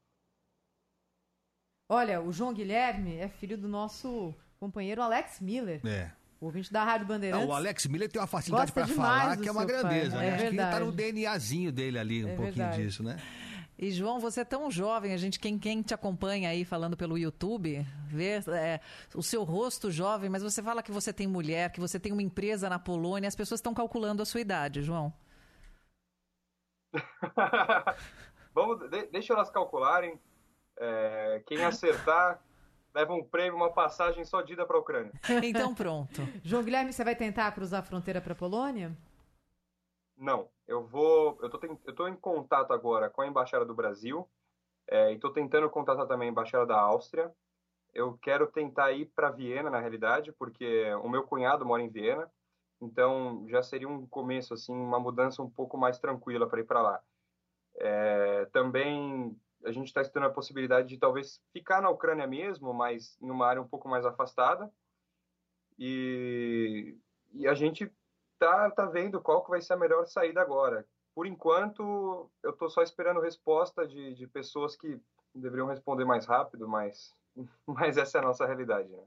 Olha, 1.88 2.20
o 2.20 2.32
João 2.32 2.52
Guilherme 2.52 3.16
é 3.16 3.28
filho 3.28 3.56
do 3.56 3.68
nosso 3.68 4.34
companheiro 4.58 5.02
Alex 5.02 5.40
Miller. 5.40 5.80
É. 5.86 6.10
O 6.40 6.46
ouvinte 6.46 6.72
da 6.72 6.84
Rádio 6.84 7.06
Bandeirantes. 7.06 7.46
Não, 7.46 7.52
o 7.52 7.56
Alex 7.56 7.86
Miller 7.86 8.10
tem 8.10 8.20
uma 8.20 8.26
facilidade 8.26 8.72
para 8.72 8.86
falar 8.86 9.36
que 9.38 9.48
é 9.48 9.52
uma 9.52 9.64
grandeza, 9.64 10.16
pai, 10.16 10.26
né? 10.26 10.28
É 10.28 10.34
Acho 10.34 10.50
que 10.50 10.56
tá 10.56 10.80
no 10.80 10.92
DNAzinho 10.92 11.72
dele 11.72 11.98
ali, 11.98 12.24
um 12.24 12.28
é 12.28 12.36
pouquinho 12.36 12.54
verdade. 12.56 12.82
disso, 12.82 13.02
né? 13.02 13.16
E 13.78 13.90
João, 13.90 14.19
você 14.19 14.40
é 14.40 14.44
tão 14.44 14.70
jovem, 14.70 15.12
a 15.12 15.19
gente 15.19 15.39
quem, 15.39 15.59
quem 15.59 15.82
te 15.82 15.93
acompanha 15.93 16.48
aí 16.48 16.65
falando 16.65 16.97
pelo 16.97 17.19
YouTube, 17.19 17.86
vê 18.07 18.40
é, 18.48 18.81
o 19.15 19.23
seu 19.23 19.44
rosto 19.44 19.90
jovem, 19.90 20.31
mas 20.31 20.43
você 20.43 20.62
fala 20.62 20.82
que 20.82 20.90
você 20.90 21.12
tem 21.12 21.27
mulher, 21.27 21.70
que 21.70 21.81
você 21.81 22.01
tem 22.01 22.11
uma 22.11 22.23
empresa 22.23 22.70
na 22.70 22.78
Polônia, 22.78 23.28
as 23.28 23.36
pessoas 23.36 23.59
estão 23.59 23.74
calculando 23.74 24.23
a 24.23 24.27
sua 24.27 24.40
idade, 24.40 24.82
João. 24.82 25.12
Vamos, 28.55 28.89
de, 28.89 29.07
deixa 29.09 29.35
elas 29.35 29.51
calcularem. 29.51 30.19
É, 30.78 31.43
quem 31.47 31.62
acertar 31.62 32.40
leva 32.94 33.12
um 33.12 33.23
prêmio, 33.23 33.57
uma 33.57 33.70
passagem 33.70 34.24
só 34.24 34.40
de 34.40 34.55
ida 34.55 34.65
para 34.65 34.78
a 34.78 34.81
Ucrânia. 34.81 35.12
Então 35.44 35.74
pronto. 35.74 36.23
João 36.43 36.62
Guilherme, 36.62 36.94
você 36.94 37.05
vai 37.05 37.15
tentar 37.15 37.53
cruzar 37.53 37.81
a 37.81 37.82
fronteira 37.82 38.23
para 38.23 38.32
a 38.32 38.36
Polônia? 38.36 38.97
Não, 40.16 40.48
eu 40.66 40.86
vou. 40.86 41.38
Eu 41.43 41.51
tô, 41.51 41.60
eu 41.84 41.94
tô 41.94 42.09
em 42.09 42.16
contato 42.16 42.72
agora 42.72 43.10
com 43.10 43.22
a 43.22 43.26
Embaixada 43.26 43.64
do 43.64 43.74
Brasil 43.74 44.28
é, 44.88 45.12
e 45.12 45.14
estou 45.14 45.32
tentando 45.32 45.70
contatar 45.70 46.06
também 46.06 46.28
a 46.28 46.30
Embaixada 46.32 46.66
da 46.66 46.78
Áustria. 46.80 47.32
Eu 47.94 48.18
quero 48.18 48.47
tentar 48.47 48.93
ir 48.93 49.06
para 49.06 49.30
Viena, 49.30 49.70
na 49.70 49.80
realidade, 49.80 50.32
porque 50.32 50.84
o 51.02 51.09
meu 51.09 51.22
cunhado 51.22 51.64
mora 51.64 51.82
em 51.82 51.88
Viena 51.88 52.30
então 52.80 53.47
já 53.48 53.62
seria 53.62 53.88
um 53.88 54.06
começo, 54.06 54.55
assim, 54.55 54.72
uma 54.72 55.01
mudança 55.01 55.43
um 55.43 55.51
pouco 55.51 55.78
mais 55.78 55.98
tranquila 55.98 56.48
para 56.48 56.60
ir 56.60 56.64
para 56.64 56.82
lá. 56.82 57.02
É, 57.76 58.47
também 58.47 59.36
a 59.64 59.72
gente 59.72 59.86
está 59.86 60.02
estudando 60.02 60.28
a 60.28 60.32
possibilidade 60.34 60.88
de 60.88 60.98
talvez 60.98 61.43
ficar 61.52 61.80
na 61.80 61.90
Ucrânia 61.90 62.26
mesmo, 62.26 62.72
mas 62.72 63.18
em 63.20 63.30
uma 63.30 63.47
área 63.47 63.62
um 63.62 63.68
pouco 63.68 63.88
mais 63.88 64.05
afastada. 64.05 64.70
E, 65.78 66.97
e 67.32 67.47
a 67.47 67.55
gente 67.55 67.90
tá, 68.38 68.70
tá 68.70 68.86
vendo 68.86 69.20
qual 69.20 69.44
que 69.44 69.50
vai 69.50 69.60
ser 69.60 69.74
a 69.74 69.78
melhor 69.78 70.06
saída 70.06 70.40
agora. 70.40 70.86
Por 71.14 71.26
enquanto, 71.26 72.30
eu 72.42 72.50
estou 72.50 72.68
só 72.68 72.82
esperando 72.82 73.20
resposta 73.20 73.86
de, 73.86 74.14
de 74.14 74.26
pessoas 74.26 74.76
que 74.76 75.00
deveriam 75.34 75.66
responder 75.66 76.04
mais 76.04 76.26
rápido, 76.26 76.68
mas, 76.68 77.14
mas 77.66 77.96
essa 77.96 78.18
é 78.18 78.20
a 78.20 78.24
nossa 78.24 78.46
realidade. 78.46 78.88
Né? 78.88 79.02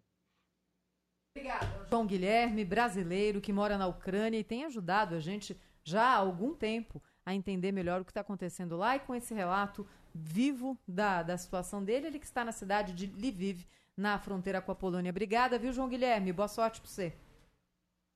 Obrigada. 1.35 1.87
João 1.89 2.05
Guilherme, 2.05 2.65
brasileiro 2.65 3.41
que 3.41 3.53
mora 3.53 3.77
na 3.77 3.87
Ucrânia 3.87 4.39
e 4.39 4.43
tem 4.43 4.65
ajudado 4.65 5.15
a 5.15 5.19
gente 5.19 5.59
já 5.83 6.03
há 6.03 6.15
algum 6.15 6.53
tempo 6.53 7.01
a 7.25 7.33
entender 7.33 7.71
melhor 7.71 8.01
o 8.01 8.05
que 8.05 8.11
está 8.11 8.21
acontecendo 8.21 8.75
lá 8.75 8.95
e 8.95 8.99
com 8.99 9.13
esse 9.13 9.33
relato 9.33 9.87
vivo 10.13 10.77
da, 10.87 11.21
da 11.21 11.37
situação 11.37 11.83
dele, 11.83 12.07
ele 12.07 12.19
que 12.19 12.25
está 12.25 12.43
na 12.43 12.51
cidade 12.51 12.93
de 12.93 13.05
Lviv, 13.05 13.67
na 13.95 14.17
fronteira 14.17 14.61
com 14.61 14.71
a 14.71 14.75
Polônia. 14.75 15.11
Obrigada, 15.11 15.59
viu, 15.59 15.71
João 15.71 15.89
Guilherme? 15.89 16.33
Boa 16.33 16.47
sorte 16.47 16.81
para 16.81 16.89
você. 16.89 17.13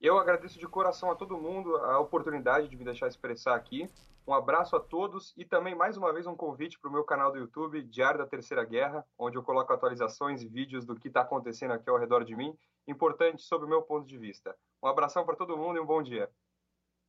Eu 0.03 0.17
agradeço 0.17 0.59
de 0.59 0.67
coração 0.67 1.09
a 1.09 1.15
todo 1.15 1.37
mundo 1.37 1.77
a 1.77 1.97
oportunidade 1.97 2.67
de 2.67 2.75
me 2.75 2.83
deixar 2.83 3.07
expressar 3.07 3.55
aqui. 3.55 3.89
Um 4.27 4.33
abraço 4.33 4.75
a 4.75 4.79
todos 4.81 5.33
e 5.37 5.45
também 5.45 5.73
mais 5.73 5.95
uma 5.95 6.11
vez 6.11 6.27
um 6.27 6.35
convite 6.35 6.77
para 6.77 6.89
o 6.89 6.91
meu 6.93 7.05
canal 7.05 7.31
do 7.31 7.37
YouTube, 7.37 7.81
Diário 7.83 8.19
da 8.19 8.27
Terceira 8.27 8.65
Guerra, 8.65 9.05
onde 9.17 9.37
eu 9.37 9.43
coloco 9.43 9.71
atualizações 9.71 10.41
e 10.41 10.47
vídeos 10.49 10.83
do 10.85 10.93
que 10.93 11.07
está 11.07 11.21
acontecendo 11.21 11.71
aqui 11.71 11.89
ao 11.89 11.97
redor 11.97 12.25
de 12.25 12.35
mim, 12.35 12.53
importante 12.85 13.43
sob 13.43 13.63
o 13.63 13.67
meu 13.67 13.81
ponto 13.81 14.05
de 14.05 14.17
vista. 14.17 14.53
Um 14.83 14.89
abração 14.89 15.25
para 15.25 15.37
todo 15.37 15.57
mundo 15.57 15.77
e 15.77 15.79
um 15.79 15.85
bom 15.85 16.03
dia. 16.03 16.29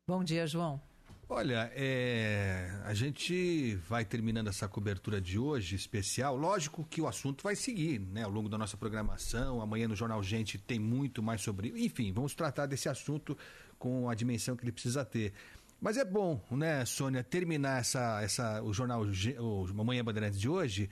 Bom 0.06 0.22
dia, 0.22 0.46
João. 0.46 0.80
Olha, 1.28 1.72
é, 1.74 2.70
a 2.84 2.92
gente 2.92 3.76
vai 3.88 4.04
terminando 4.04 4.48
essa 4.48 4.68
cobertura 4.68 5.20
de 5.20 5.38
hoje 5.38 5.74
especial. 5.74 6.36
Lógico 6.36 6.84
que 6.84 7.00
o 7.00 7.08
assunto 7.08 7.42
vai 7.42 7.56
seguir, 7.56 7.98
né, 7.98 8.24
ao 8.24 8.30
longo 8.30 8.48
da 8.48 8.58
nossa 8.58 8.76
programação. 8.76 9.62
Amanhã 9.62 9.88
no 9.88 9.96
Jornal 9.96 10.22
Gente 10.22 10.58
tem 10.58 10.78
muito 10.78 11.22
mais 11.22 11.40
sobre. 11.40 11.72
Enfim, 11.82 12.12
vamos 12.12 12.34
tratar 12.34 12.66
desse 12.66 12.90
assunto 12.90 13.36
com 13.78 14.10
a 14.10 14.14
dimensão 14.14 14.54
que 14.54 14.64
ele 14.64 14.72
precisa 14.72 15.02
ter. 15.02 15.32
Mas 15.80 15.96
é 15.96 16.04
bom, 16.04 16.42
né, 16.50 16.84
Sônia, 16.84 17.24
terminar 17.24 17.80
essa, 17.80 18.22
essa, 18.22 18.62
o 18.62 18.72
jornal 18.72 19.02
o 19.38 19.66
Amanhã 19.80 20.04
Bandeirantes 20.04 20.38
de 20.38 20.48
hoje 20.48 20.90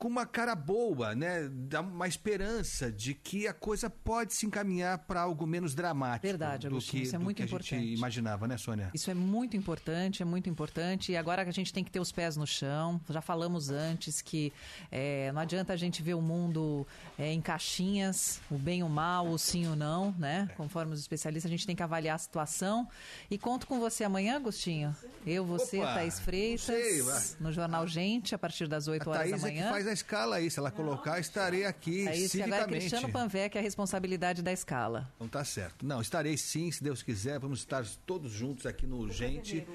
com 0.00 0.08
uma 0.08 0.24
cara 0.24 0.54
boa, 0.54 1.14
né? 1.14 1.46
Dá 1.52 1.82
uma 1.82 2.08
esperança 2.08 2.90
de 2.90 3.12
que 3.12 3.46
a 3.46 3.52
coisa 3.52 3.90
pode 3.90 4.32
se 4.32 4.46
encaminhar 4.46 4.96
para 5.00 5.20
algo 5.20 5.46
menos 5.46 5.74
dramático. 5.74 6.26
Verdade, 6.26 6.66
Agostinho, 6.66 7.02
que, 7.02 7.06
isso 7.06 7.14
é 7.14 7.18
muito 7.18 7.42
importante. 7.42 7.74
a 7.74 7.78
gente 7.78 7.98
imaginava, 7.98 8.48
né, 8.48 8.56
Sônia? 8.56 8.90
Isso 8.94 9.10
é 9.10 9.14
muito 9.14 9.58
importante, 9.58 10.22
é 10.22 10.24
muito 10.24 10.48
importante. 10.48 11.12
E 11.12 11.18
agora 11.18 11.44
que 11.44 11.50
a 11.50 11.52
gente 11.52 11.70
tem 11.70 11.84
que 11.84 11.90
ter 11.90 12.00
os 12.00 12.10
pés 12.10 12.34
no 12.34 12.46
chão, 12.46 12.98
já 13.10 13.20
falamos 13.20 13.68
antes 13.68 14.22
que 14.22 14.50
é, 14.90 15.30
não 15.32 15.42
adianta 15.42 15.74
a 15.74 15.76
gente 15.76 16.02
ver 16.02 16.14
o 16.14 16.22
mundo 16.22 16.86
é, 17.18 17.30
em 17.30 17.40
caixinhas, 17.42 18.40
o 18.50 18.56
bem, 18.56 18.82
o 18.82 18.88
mal, 18.88 19.28
o 19.28 19.38
sim 19.38 19.68
ou 19.68 19.76
não, 19.76 20.14
né? 20.18 20.48
É. 20.50 20.54
Conforme 20.54 20.94
os 20.94 21.00
especialistas, 21.00 21.50
a 21.50 21.54
gente 21.54 21.66
tem 21.66 21.76
que 21.76 21.82
avaliar 21.82 22.16
a 22.16 22.18
situação. 22.18 22.88
E 23.30 23.36
conto 23.36 23.66
com 23.66 23.78
você 23.78 24.02
amanhã, 24.02 24.36
Agostinho. 24.36 24.96
Eu, 25.26 25.44
você, 25.44 25.80
Opa, 25.80 25.92
Thaís 25.92 26.18
Freitas, 26.18 26.62
sei, 26.62 27.02
no 27.38 27.52
Jornal 27.52 27.86
Gente, 27.86 28.34
a 28.34 28.38
partir 28.38 28.66
das 28.66 28.88
8 28.88 29.10
horas 29.10 29.30
da 29.30 29.36
manhã. 29.36 29.70
É 29.90 29.92
a 29.92 29.94
escala 29.94 30.36
aí. 30.36 30.48
Se 30.48 30.58
ela 30.60 30.70
colocar, 30.70 31.18
estarei 31.18 31.66
aqui 31.66 32.06
é 32.06 32.16
isso, 32.16 32.30
civicamente. 32.30 32.62
Agora 32.62 32.78
Cristiano 32.78 33.10
Panvec 33.10 33.56
é 33.56 33.60
a 33.60 33.62
responsabilidade 33.62 34.40
da 34.40 34.52
escala. 34.52 35.12
Não 35.18 35.26
tá 35.26 35.44
certo. 35.44 35.84
Não, 35.84 36.00
estarei 36.00 36.36
sim, 36.36 36.70
se 36.70 36.82
Deus 36.82 37.02
quiser. 37.02 37.40
Vamos 37.40 37.58
estar 37.58 37.84
todos 38.06 38.30
juntos 38.30 38.66
aqui 38.66 38.86
no 38.86 39.10
Gente. 39.10 39.66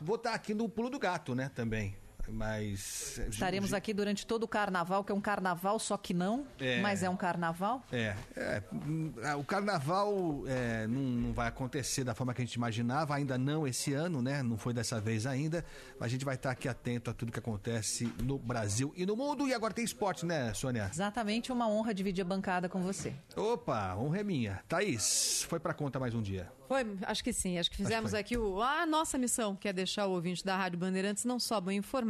Vou 0.00 0.16
estar 0.16 0.34
aqui 0.34 0.54
no 0.54 0.68
Pulo 0.68 0.90
do 0.90 0.98
Gato, 0.98 1.36
né, 1.36 1.50
também. 1.54 1.94
Mas. 2.28 3.18
Estaremos 3.28 3.72
aqui 3.72 3.92
durante 3.92 4.26
todo 4.26 4.44
o 4.44 4.48
carnaval, 4.48 5.04
que 5.04 5.12
é 5.12 5.14
um 5.14 5.20
carnaval, 5.20 5.78
só 5.78 5.96
que 5.96 6.12
não, 6.12 6.46
é, 6.58 6.80
mas 6.80 7.02
é 7.02 7.10
um 7.10 7.16
carnaval? 7.16 7.82
É. 7.92 8.14
é 8.36 9.34
o 9.34 9.44
carnaval 9.44 10.42
é, 10.46 10.86
não, 10.86 11.00
não, 11.00 11.32
vai 11.32 11.48
acontecer 11.48 12.04
da 12.04 12.14
forma 12.14 12.34
que 12.34 12.42
a 12.42 12.44
gente 12.44 12.54
imaginava, 12.54 13.14
ainda 13.14 13.38
não 13.38 13.66
esse 13.66 13.92
ano, 13.92 14.22
né? 14.22 14.42
Não 14.42 14.56
foi 14.56 14.72
dessa 14.72 15.00
vez 15.00 15.26
ainda. 15.26 15.64
Mas 15.98 16.06
a 16.06 16.10
gente 16.10 16.24
vai 16.24 16.34
estar 16.34 16.50
aqui 16.50 16.68
atento 16.68 17.10
a 17.10 17.14
tudo 17.14 17.32
que 17.32 17.38
acontece 17.38 18.12
no 18.22 18.38
Brasil 18.38 18.92
e 18.96 19.04
no 19.06 19.16
mundo. 19.16 19.48
E 19.48 19.54
agora 19.54 19.72
tem 19.72 19.84
esporte, 19.84 20.26
né, 20.26 20.52
Sônia? 20.54 20.90
Exatamente, 20.92 21.52
uma 21.52 21.68
honra 21.68 21.94
dividir 21.94 22.22
a 22.22 22.24
bancada 22.24 22.68
com 22.68 22.80
você. 22.80 23.14
Opa, 23.36 23.94
honra 23.96 24.20
é 24.20 24.24
minha. 24.24 24.60
Thaís, 24.68 25.42
foi 25.48 25.60
pra 25.60 25.74
conta 25.74 25.98
mais 25.98 26.14
um 26.14 26.22
dia. 26.22 26.50
Foi, 26.70 26.86
acho 27.02 27.24
que 27.24 27.32
sim. 27.32 27.58
Acho 27.58 27.68
que 27.68 27.76
fizemos 27.76 28.14
acho 28.14 28.24
que 28.24 28.34
aqui 28.34 28.38
o, 28.38 28.62
a 28.62 28.86
nossa 28.86 29.18
missão, 29.18 29.56
que 29.56 29.66
é 29.66 29.72
deixar 29.72 30.06
o 30.06 30.12
ouvinte 30.12 30.44
da 30.44 30.56
Rádio 30.56 30.78
Bandeirantes 30.78 31.24
não 31.24 31.40
só 31.40 31.60
bem 31.60 31.78
informado, 31.78 32.09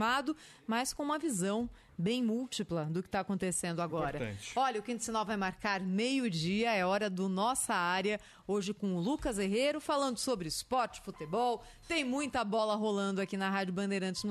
mas 0.66 0.92
com 0.92 1.02
uma 1.02 1.18
visão 1.18 1.68
bem 1.96 2.22
múltipla 2.24 2.86
do 2.86 3.02
que 3.02 3.08
está 3.08 3.20
acontecendo 3.20 3.80
agora. 3.80 4.16
Importante. 4.16 4.52
Olha, 4.56 4.80
o 4.80 4.82
Quinto 4.82 5.04
Sinal 5.04 5.24
vai 5.24 5.36
marcar 5.36 5.80
meio-dia, 5.80 6.72
é 6.72 6.84
hora 6.84 7.10
do 7.10 7.28
Nossa 7.28 7.74
Área, 7.74 8.18
hoje 8.46 8.72
com 8.72 8.94
o 8.94 9.00
Lucas 9.00 9.38
Herreiro, 9.38 9.80
falando 9.80 10.18
sobre 10.18 10.48
esporte, 10.48 11.00
futebol. 11.02 11.62
Tem 11.86 12.02
muita 12.02 12.42
bola 12.42 12.74
rolando 12.74 13.20
aqui 13.20 13.36
na 13.36 13.50
Rádio 13.50 13.74
Bandeirantes 13.74 14.22
no 14.22 14.28